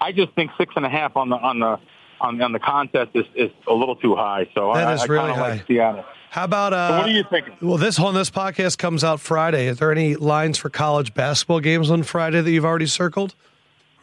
I 0.00 0.12
just 0.12 0.32
think 0.34 0.50
six 0.58 0.74
and 0.76 0.84
a 0.84 0.90
half 0.90 1.16
on 1.16 1.30
the 1.30 1.36
on 1.36 1.58
the 1.58 1.78
on, 2.20 2.40
on 2.40 2.52
the 2.52 2.58
contest 2.58 3.10
is, 3.14 3.24
is 3.34 3.50
a 3.68 3.72
little 3.72 3.96
too 3.96 4.14
high. 4.16 4.48
So 4.54 4.72
That 4.74 4.88
I, 4.88 4.94
is 4.94 5.02
I 5.02 5.04
really 5.06 5.32
high. 5.32 5.50
like 5.56 5.66
Seattle. 5.66 6.04
How 6.30 6.44
about 6.44 6.72
uh? 6.74 6.88
So 6.88 6.96
what 6.98 7.06
are 7.06 7.12
you 7.12 7.24
thinking? 7.30 7.56
Well, 7.62 7.78
this 7.78 7.96
whole 7.96 8.12
this 8.12 8.30
podcast 8.30 8.76
comes 8.78 9.04
out 9.04 9.20
Friday. 9.20 9.66
Is 9.68 9.78
there 9.78 9.90
any 9.92 10.16
lines 10.16 10.58
for 10.58 10.68
college 10.68 11.14
basketball 11.14 11.60
games 11.60 11.90
on 11.90 12.02
Friday 12.02 12.40
that 12.42 12.50
you've 12.50 12.64
already 12.64 12.86
circled, 12.86 13.34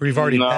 or 0.02 0.07
you've 0.07 0.18
already 0.18 0.40
No. 0.40 0.49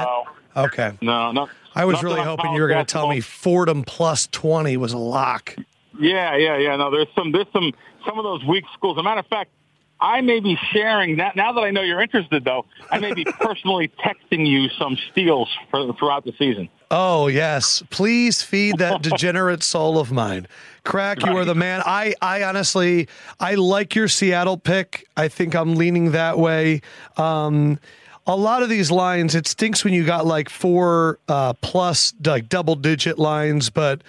bet? 0.56 0.65
Okay. 0.65 0.98
No, 1.02 1.32
no. 1.34 1.49
I 1.76 1.86
was 1.86 2.02
really 2.02 2.22
hoping 2.22 2.54
you 2.54 2.62
were 2.62 2.68
going 2.68 2.86
to 2.86 2.92
tell 2.92 3.08
me 3.08 3.20
Fordham 3.22 3.84
plus 3.84 4.28
twenty 4.28 4.78
was 4.78 4.94
a 4.94 4.98
lock. 4.98 5.56
Yeah, 6.00 6.36
yeah, 6.36 6.58
yeah. 6.58 6.76
No, 6.76 6.92
there's 6.92 7.08
some 7.16 7.32
there's 7.32 7.48
some 7.54 7.72
some 8.06 8.18
of 8.18 8.24
those 8.24 8.44
weak 8.46 8.66
schools. 8.74 8.98
As 8.98 9.02
a 9.02 9.04
matter 9.04 9.20
of 9.20 9.28
fact, 9.28 9.52
I 10.00 10.22
may 10.22 10.40
be 10.40 10.58
sharing 10.72 11.18
that 11.18 11.36
now 11.36 11.54
that 11.54 11.62
I 11.62 11.72
know 11.72 11.82
you're 11.82 12.02
interested. 12.02 12.44
Though 12.44 12.66
I 12.92 13.00
may 13.00 13.14
be 13.14 13.26
personally 13.40 13.92
texting 14.04 14.48
you 14.48 14.70
some 14.70 14.98
steals 15.12 15.50
for, 15.70 15.94
throughout 15.94 16.26
the 16.26 16.34
season. 16.38 16.70
Oh 16.92 17.28
yes, 17.28 17.84
please 17.90 18.42
feed 18.42 18.78
that 18.78 19.02
degenerate 19.02 19.64
soul 19.64 20.00
of 20.00 20.12
mine. 20.12 20.48
Crack, 20.84 21.26
you 21.26 21.36
are 21.36 21.46
the 21.46 21.56
man. 21.56 21.82
I, 21.84 22.14
I 22.22 22.44
honestly, 22.44 23.08
I 23.40 23.56
like 23.56 23.96
your 23.96 24.08
Seattle 24.08 24.58
pick. 24.58 25.08
I 25.18 25.30
think 25.30 25.56
I'm 25.56 25.76
leaning 25.76 26.12
that 26.12 26.38
way. 26.38 26.82
Um, 27.18 27.80
a 28.28 28.36
lot 28.36 28.64
of 28.64 28.70
these 28.70 28.90
lines, 28.92 29.36
it 29.36 29.48
stinks 29.48 29.84
when 29.84 29.94
you 29.94 30.06
got 30.06 30.26
like 30.26 30.50
four 30.50 31.20
uh, 31.28 31.54
plus 31.62 32.14
like 32.26 32.50
double 32.50 32.76
digit 32.76 33.20
lines, 33.20 33.70
but 33.70 34.02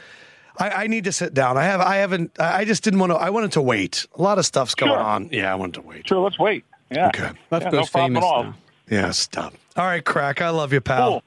I, 0.59 0.71
I 0.71 0.87
need 0.87 1.05
to 1.05 1.13
sit 1.13 1.35
down. 1.35 1.57
I 1.59 1.65
have, 1.65 1.81
I 1.81 1.97
haven't, 1.97 2.33
I 2.41 2.61
I 2.61 2.65
just 2.65 2.83
didn't 2.83 2.99
want 3.01 3.13
to. 3.13 3.17
I 3.17 3.29
wanted 3.31 3.53
to 3.53 3.61
wait. 3.63 4.07
A 4.17 4.23
lot 4.23 4.39
of 4.39 4.47
stuff's 4.47 4.75
going 4.75 4.91
Sure. 4.93 4.99
on. 4.99 5.29
Yeah, 5.33 5.53
I 5.53 5.55
wanted 5.55 5.75
to 5.75 5.83
wait. 5.83 6.09
Sure, 6.09 6.21
let's 6.23 6.39
wait. 6.39 6.65
Yeah. 6.91 7.09
Okay. 7.09 7.31
Left 7.51 7.65
Yeah, 7.67 7.71
go 7.71 7.81
no 7.81 7.87
problem 7.87 8.15
famous 8.15 8.23
at 8.25 8.27
all. 8.27 8.43
now. 8.45 8.55
Yeah, 8.91 9.11
stop. 9.11 9.55
All 9.77 9.85
right, 9.85 10.05
Crack. 10.05 10.41
I 10.41 10.49
love 10.51 10.73
you, 10.73 10.81
pal. 10.81 11.09
Cool. 11.11 11.23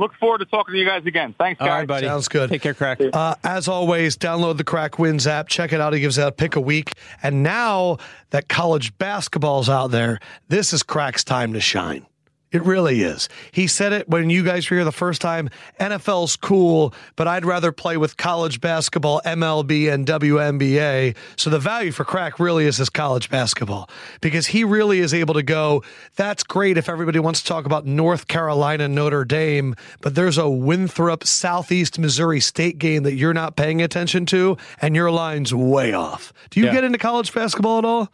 Look 0.00 0.14
forward 0.14 0.38
to 0.38 0.44
talking 0.44 0.74
to 0.74 0.78
you 0.78 0.84
guys 0.86 1.04
again. 1.06 1.34
Thanks, 1.38 1.60
All 1.60 1.66
guys. 1.66 1.78
right, 1.78 1.86
buddy. 1.88 2.06
Sounds 2.06 2.28
good. 2.28 2.50
Take 2.50 2.62
care, 2.62 2.74
crack. 2.74 3.00
Uh, 3.12 3.34
as 3.42 3.66
always, 3.66 4.16
download 4.16 4.56
the 4.56 4.62
Crack 4.64 4.96
Wins 4.96 5.26
app. 5.26 5.48
Check 5.48 5.72
it 5.72 5.80
out. 5.80 5.92
He 5.92 5.98
gives 5.98 6.18
out 6.20 6.36
pick 6.36 6.54
a 6.54 6.60
week. 6.60 6.92
And 7.20 7.42
now 7.42 7.96
that 8.30 8.48
college 8.48 8.96
basketball's 8.98 9.68
out 9.68 9.90
there, 9.90 10.20
this 10.48 10.72
is 10.72 10.84
Crack's 10.84 11.24
time 11.24 11.52
to 11.54 11.60
shine. 11.60 12.06
It 12.50 12.64
really 12.64 13.02
is. 13.02 13.28
He 13.52 13.66
said 13.66 13.92
it 13.92 14.08
when 14.08 14.30
you 14.30 14.42
guys 14.42 14.70
were 14.70 14.76
here 14.78 14.84
the 14.84 14.90
first 14.92 15.20
time. 15.20 15.50
NFL's 15.78 16.34
cool, 16.36 16.94
but 17.14 17.28
I'd 17.28 17.44
rather 17.44 17.72
play 17.72 17.98
with 17.98 18.16
college 18.16 18.62
basketball, 18.62 19.20
MLB, 19.26 19.92
and 19.92 20.06
WNBA. 20.06 21.14
So 21.36 21.50
the 21.50 21.58
value 21.58 21.92
for 21.92 22.04
Crack 22.04 22.40
really 22.40 22.64
is 22.64 22.78
his 22.78 22.88
college 22.88 23.28
basketball 23.28 23.90
because 24.22 24.46
he 24.46 24.64
really 24.64 25.00
is 25.00 25.12
able 25.12 25.34
to 25.34 25.42
go. 25.42 25.82
That's 26.16 26.42
great 26.42 26.78
if 26.78 26.88
everybody 26.88 27.18
wants 27.18 27.42
to 27.42 27.46
talk 27.48 27.66
about 27.66 27.84
North 27.84 28.28
Carolina, 28.28 28.88
Notre 28.88 29.26
Dame, 29.26 29.74
but 30.00 30.14
there's 30.14 30.38
a 30.38 30.48
Winthrop, 30.48 31.24
Southeast 31.24 31.98
Missouri 31.98 32.40
State 32.40 32.78
game 32.78 33.02
that 33.02 33.14
you're 33.14 33.34
not 33.34 33.56
paying 33.56 33.82
attention 33.82 34.24
to, 34.26 34.56
and 34.80 34.96
your 34.96 35.10
line's 35.10 35.52
way 35.54 35.92
off. 35.92 36.32
Do 36.48 36.60
you 36.60 36.66
Yeah. 36.66 36.72
get 36.72 36.84
into 36.84 36.96
college 36.98 37.32
basketball 37.34 37.78
at 37.78 37.84
all? 37.84 38.08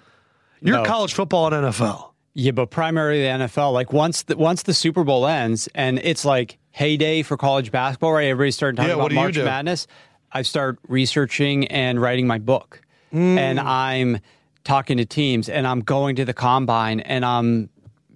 You're 0.60 0.78
No. 0.78 0.84
college 0.84 1.12
football 1.14 1.46
and 1.52 1.54
NFL. 1.66 2.13
Yeah, 2.34 2.50
but 2.50 2.70
primarily 2.70 3.22
the 3.22 3.28
NFL. 3.28 3.72
Like 3.72 3.92
once 3.92 4.22
the 4.24 4.36
once 4.36 4.64
the 4.64 4.74
Super 4.74 5.04
Bowl 5.04 5.26
ends 5.26 5.68
and 5.74 5.98
it's 6.00 6.24
like 6.24 6.58
heyday 6.72 7.22
for 7.22 7.36
college 7.36 7.70
basketball, 7.70 8.12
right? 8.12 8.24
Everybody's 8.26 8.56
starting 8.56 8.76
talking 8.76 8.90
Yeah, 8.90 8.96
about 8.96 9.12
March? 9.12 9.36
Madness. 9.38 9.86
I 10.32 10.42
start 10.42 10.78
researching 10.88 11.68
and 11.68 12.00
writing 12.00 12.26
my 12.26 12.38
book, 12.38 12.80
Mm. 13.14 13.38
and 13.38 13.60
I'm 13.60 14.18
talking 14.64 14.96
to 14.96 15.04
teams, 15.04 15.48
and 15.48 15.64
I'm 15.66 15.80
going 15.80 16.16
to 16.16 16.24
the 16.24 16.34
combine, 16.34 16.98
and 17.00 17.24
I'm 17.24 17.68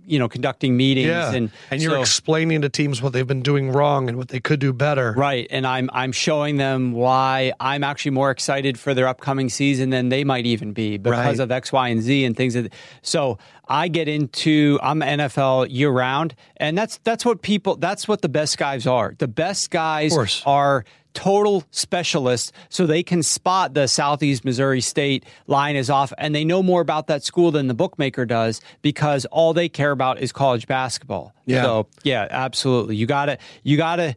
you 0.08 0.18
know 0.18 0.28
conducting 0.28 0.76
meetings, 0.76 1.06
Yeah, 1.08 1.32
and 1.32 1.50
and 1.70 1.82
you're 1.82 1.92
so- 1.92 2.00
explaining 2.00 2.62
to 2.62 2.68
teams 2.68 3.00
what 3.02 3.12
they've 3.12 3.26
been 3.26 3.42
doing 3.42 3.70
wrong 3.70 4.08
and 4.08 4.16
what 4.18 4.28
they 4.28 4.40
could 4.40 4.58
do 4.60 4.72
better. 4.72 5.12
Right, 5.16 5.46
and 5.50 5.66
I'm 5.66 5.90
I'm 5.92 6.12
showing 6.12 6.56
them 6.56 6.92
why 6.92 7.52
I'm 7.60 7.84
actually 7.84 8.12
more 8.12 8.30
excited 8.30 8.78
for 8.78 8.94
their 8.94 9.06
upcoming 9.06 9.48
season 9.48 9.90
than 9.90 10.08
they 10.08 10.24
might 10.24 10.46
even 10.46 10.72
be 10.72 10.96
because 10.98 11.38
Right. 11.38 11.40
of 11.40 11.50
X, 11.50 11.72
Y, 11.72 11.88
and 11.88 12.02
Z 12.02 12.24
and 12.24 12.36
things. 12.36 12.54
That, 12.54 12.72
so 13.02 13.38
I 13.68 13.88
get 13.88 14.08
into 14.08 14.78
I'm 14.82 15.00
NFL 15.00 15.66
year 15.70 15.90
round, 15.90 16.34
and 16.56 16.76
that's 16.76 16.98
that's 17.04 17.24
what 17.24 17.42
people 17.42 17.76
that's 17.76 18.08
what 18.08 18.22
the 18.22 18.28
best 18.28 18.56
guys 18.58 18.86
are. 18.86 19.14
The 19.18 19.28
best 19.28 19.70
guys 19.70 20.42
are 20.46 20.84
total 21.14 21.64
specialists, 21.70 22.52
so 22.68 22.86
they 22.86 23.02
can 23.02 23.22
spot 23.22 23.74
the 23.74 23.86
Southeast 23.86 24.44
Missouri 24.44 24.80
State 24.80 25.24
line 25.46 25.76
is 25.76 25.90
off, 25.90 26.12
and 26.18 26.34
they 26.34 26.44
know 26.44 26.62
more 26.62 26.80
about 26.80 27.06
that 27.08 27.24
school 27.24 27.50
than 27.50 27.66
the 27.66 27.74
bookmaker 27.74 28.24
does 28.24 28.60
because 28.82 29.24
all 29.26 29.52
they 29.52 29.68
care 29.68 29.90
about 29.90 30.20
is 30.20 30.32
college 30.32 30.66
basketball. 30.66 31.34
Yeah. 31.46 31.62
So 31.62 31.86
yeah, 32.02 32.26
absolutely. 32.30 32.96
You 32.96 33.06
gotta 33.06 33.38
you 33.62 33.76
gotta 33.76 34.16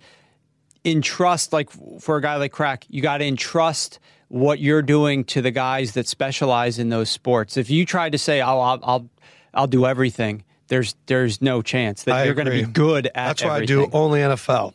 entrust 0.84 1.54
like 1.54 1.70
for 2.00 2.18
a 2.18 2.22
guy 2.22 2.38
like 2.38 2.52
crack 2.52 2.86
you 2.90 3.04
got 3.04 3.20
to 3.20 3.26
entrust 3.26 4.00
what 4.30 4.60
you're 4.60 4.82
doing 4.82 5.24
to 5.24 5.40
the 5.40 5.52
guys 5.52 5.92
that 5.92 6.08
specialize 6.08 6.80
in 6.80 6.90
those 6.90 7.08
sports 7.08 7.56
if 7.56 7.70
you 7.70 7.86
try 7.86 8.10
to 8.10 8.18
say 8.18 8.42
oh, 8.42 8.60
i'll 8.60 8.80
i'll 8.82 9.10
i'll 9.54 9.68
do 9.68 9.86
everything 9.86 10.44
there's 10.70 10.96
there's 11.06 11.42
no 11.42 11.62
chance 11.62 12.04
that 12.06 12.16
I 12.16 12.24
you're 12.24 12.34
going 12.34 12.46
to 12.46 12.52
be 12.52 12.64
good 12.64 13.06
at 13.08 13.14
That's 13.14 13.44
why 13.44 13.56
everything. 13.58 13.80
I 13.80 13.86
do 13.86 13.92
only 13.92 14.22
NFL 14.22 14.74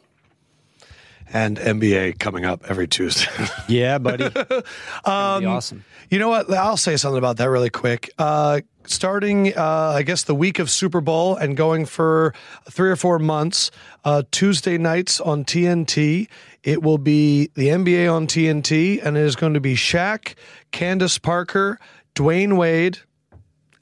and 1.32 1.58
NBA 1.58 2.18
coming 2.18 2.44
up 2.44 2.64
every 2.68 2.88
Tuesday. 2.88 3.30
yeah 3.68 3.98
buddy 3.98 4.24
um, 5.04 5.46
awesome 5.46 5.84
you 6.10 6.18
know 6.18 6.28
what? 6.28 6.50
I'll 6.52 6.76
say 6.76 6.96
something 6.96 7.18
about 7.18 7.36
that 7.38 7.50
really 7.50 7.70
quick. 7.70 8.10
Uh, 8.18 8.60
starting, 8.84 9.56
uh, 9.56 9.94
I 9.96 10.02
guess, 10.02 10.22
the 10.22 10.34
week 10.34 10.58
of 10.58 10.70
Super 10.70 11.00
Bowl 11.00 11.34
and 11.34 11.56
going 11.56 11.84
for 11.84 12.32
three 12.70 12.90
or 12.90 12.96
four 12.96 13.18
months, 13.18 13.70
uh, 14.04 14.22
Tuesday 14.30 14.78
nights 14.78 15.20
on 15.20 15.44
TNT. 15.44 16.28
It 16.62 16.82
will 16.82 16.98
be 16.98 17.50
the 17.54 17.68
NBA 17.68 18.12
on 18.12 18.26
TNT, 18.26 19.04
and 19.04 19.16
it 19.16 19.20
is 19.20 19.36
going 19.36 19.54
to 19.54 19.60
be 19.60 19.74
Shaq, 19.74 20.34
Candace 20.70 21.18
Parker, 21.18 21.78
Dwyane 22.14 22.56
Wade, 22.56 22.98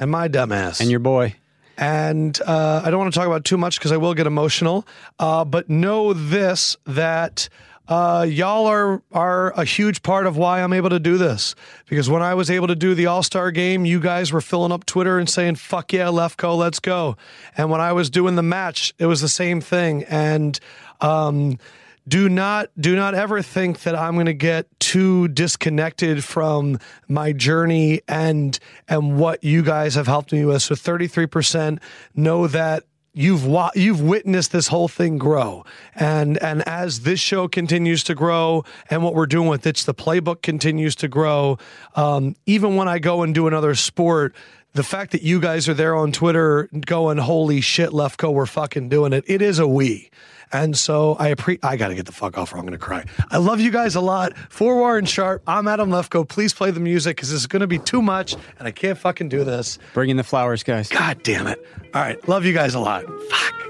and 0.01 0.11
my 0.11 0.29
dumbass. 0.29 0.81
and 0.81 0.91
your 0.91 1.01
boy 1.01 1.37
And 1.77 2.41
uh, 2.43 2.83
I 2.85 2.91
don't 2.91 3.01
want 3.01 3.13
to 3.13 3.19
talk 3.19 3.27
about 3.27 3.45
too 3.45 3.57
much 3.57 3.79
because 3.79 3.93
I 3.93 3.97
will 3.97 4.15
get 4.15 4.27
emotional. 4.27 4.87
Uh, 5.19 5.45
but 5.45 5.69
know 5.69 6.13
this 6.13 6.77
that 6.87 7.49
uh, 7.87 8.27
y'all 8.29 8.67
are 8.67 9.03
are 9.13 9.51
a 9.53 9.65
huge 9.65 10.03
part 10.03 10.27
of 10.27 10.37
why 10.37 10.63
I'm 10.63 10.73
able 10.73 10.91
to 10.91 10.99
do 10.99 11.19
this. 11.19 11.55
Because 11.89 12.09
when 12.09 12.23
I 12.23 12.35
was 12.35 12.51
able 12.51 12.69
to 12.69 12.77
do 12.77 12.95
the 12.95 13.07
All 13.07 13.23
Star 13.23 13.51
game, 13.51 13.85
you 13.85 14.01
guys 14.01 14.33
were 14.33 14.41
filling 14.41 14.73
up 14.73 14.87
Twitter 14.87 15.19
and 15.19 15.29
saying 15.29 15.57
"fuck 15.57 15.93
yeah, 15.93 16.07
Lefkoe, 16.07 16.57
let's 16.57 16.81
go." 16.81 17.17
And 17.57 17.71
when 17.71 17.81
I 17.81 17.93
was 17.93 18.09
doing 18.09 18.37
the 18.37 18.43
match, 18.43 18.95
it 18.99 19.07
was 19.07 19.21
the 19.21 19.29
same 19.29 19.61
thing. 19.61 20.05
And 20.05 20.59
um, 21.01 21.59
do 22.07 22.29
not 22.29 22.71
do 22.79 22.95
not 22.95 23.15
ever 23.15 23.43
think 23.43 23.83
that 23.83 23.97
I'm 23.97 24.15
going 24.15 24.27
to 24.27 24.35
get 24.35 24.67
too 24.79 25.29
disconnected 25.29 26.23
from 26.23 26.79
my 27.09 27.33
journey 27.33 28.03
and 28.07 28.59
and 28.89 29.19
what 29.19 29.43
you 29.43 29.63
guys 29.63 29.95
have 29.95 30.07
helped 30.07 30.33
me 30.33 30.45
with. 30.45 30.63
So 30.63 30.75
33% 30.75 31.81
know 32.15 32.47
that 32.49 32.85
you've 33.15 33.47
wa- 33.47 33.71
you've 33.75 34.03
witnessed 34.03 34.53
this 34.53 34.69
whole 34.69 34.89
thing 34.89 35.19
grow 35.19 35.65
and 35.95 36.37
and 36.43 36.67
as 36.69 37.01
this 37.01 37.21
show 37.21 37.47
continues 37.47 38.03
to 38.03 38.15
grow 38.15 38.65
and 38.91 39.05
what 39.05 39.15
we're 39.15 39.25
doing 39.25 39.49
with 39.49 39.65
it's 39.69 39.85
the 39.85 39.95
playbook 39.95 40.43
continues 40.43 40.97
to 40.97 41.07
grow 41.07 41.57
um, 41.95 42.35
even 42.45 42.75
when 42.75 42.89
I 42.89 42.99
go 42.99 43.23
and 43.23 43.33
do 43.33 43.47
another 43.47 43.77
sport 43.77 44.35
the 44.75 44.83
fact 44.83 45.13
that 45.13 45.23
you 45.23 45.41
guys 45.41 45.69
are 45.69 45.75
there 45.75 45.95
on 45.95 46.11
Twitter 46.11 46.69
going, 46.85 47.19
holy 47.19 47.61
shit, 47.61 47.91
Lefkoe, 47.91 48.33
we're 48.33 48.45
fucking 48.45 48.89
doing 48.89 49.13
it. 49.13 49.25
It 49.29 49.41
is 49.41 49.61
a 49.61 49.69
we. 49.69 50.11
And 50.55 50.79
so 50.79 51.17
I 51.19 51.35
appre- 51.35 51.59
I 51.65 51.77
got 51.77 51.89
to 51.89 51.97
get 51.97 52.07
the 52.07 52.13
fuck 52.13 52.39
off 52.39 52.55
or 52.55 52.59
I'm 52.59 52.63
going 52.63 52.73
to 52.73 52.79
cry. 52.79 53.05
I 53.29 53.39
love 53.39 53.59
you 53.61 53.73
guys 53.73 53.97
a 53.97 54.01
lot. 54.01 54.39
For 54.51 54.77
Warren 54.77 55.05
Sharp, 55.05 55.43
I'm 55.49 55.67
Adam 55.67 55.91
Lefkoe. 55.91 56.29
Please 56.29 56.55
play 56.55 56.71
the 56.71 56.79
music 56.79 57.17
because 57.17 57.31
this 57.31 57.41
is 57.41 57.49
going 57.49 57.61
to 57.61 57.67
be 57.67 57.81
too 57.81 58.01
much 58.01 58.37
and 58.61 58.69
I 58.69 58.71
can't 58.71 58.97
fucking 58.97 59.29
do 59.29 59.43
this. 59.43 59.81
bring 59.95 60.11
in 60.11 60.17
the 60.17 60.23
flowers 60.23 60.63
guys 60.63 60.89
God 60.89 61.23
damn 61.25 61.49
it. 61.49 61.59
All 61.93 62.01
right. 62.01 62.27
Love 62.29 62.45
you 62.45 62.53
guys 62.53 62.75
a 62.75 62.81
lot. 62.81 63.05
Fuck. 63.31 63.64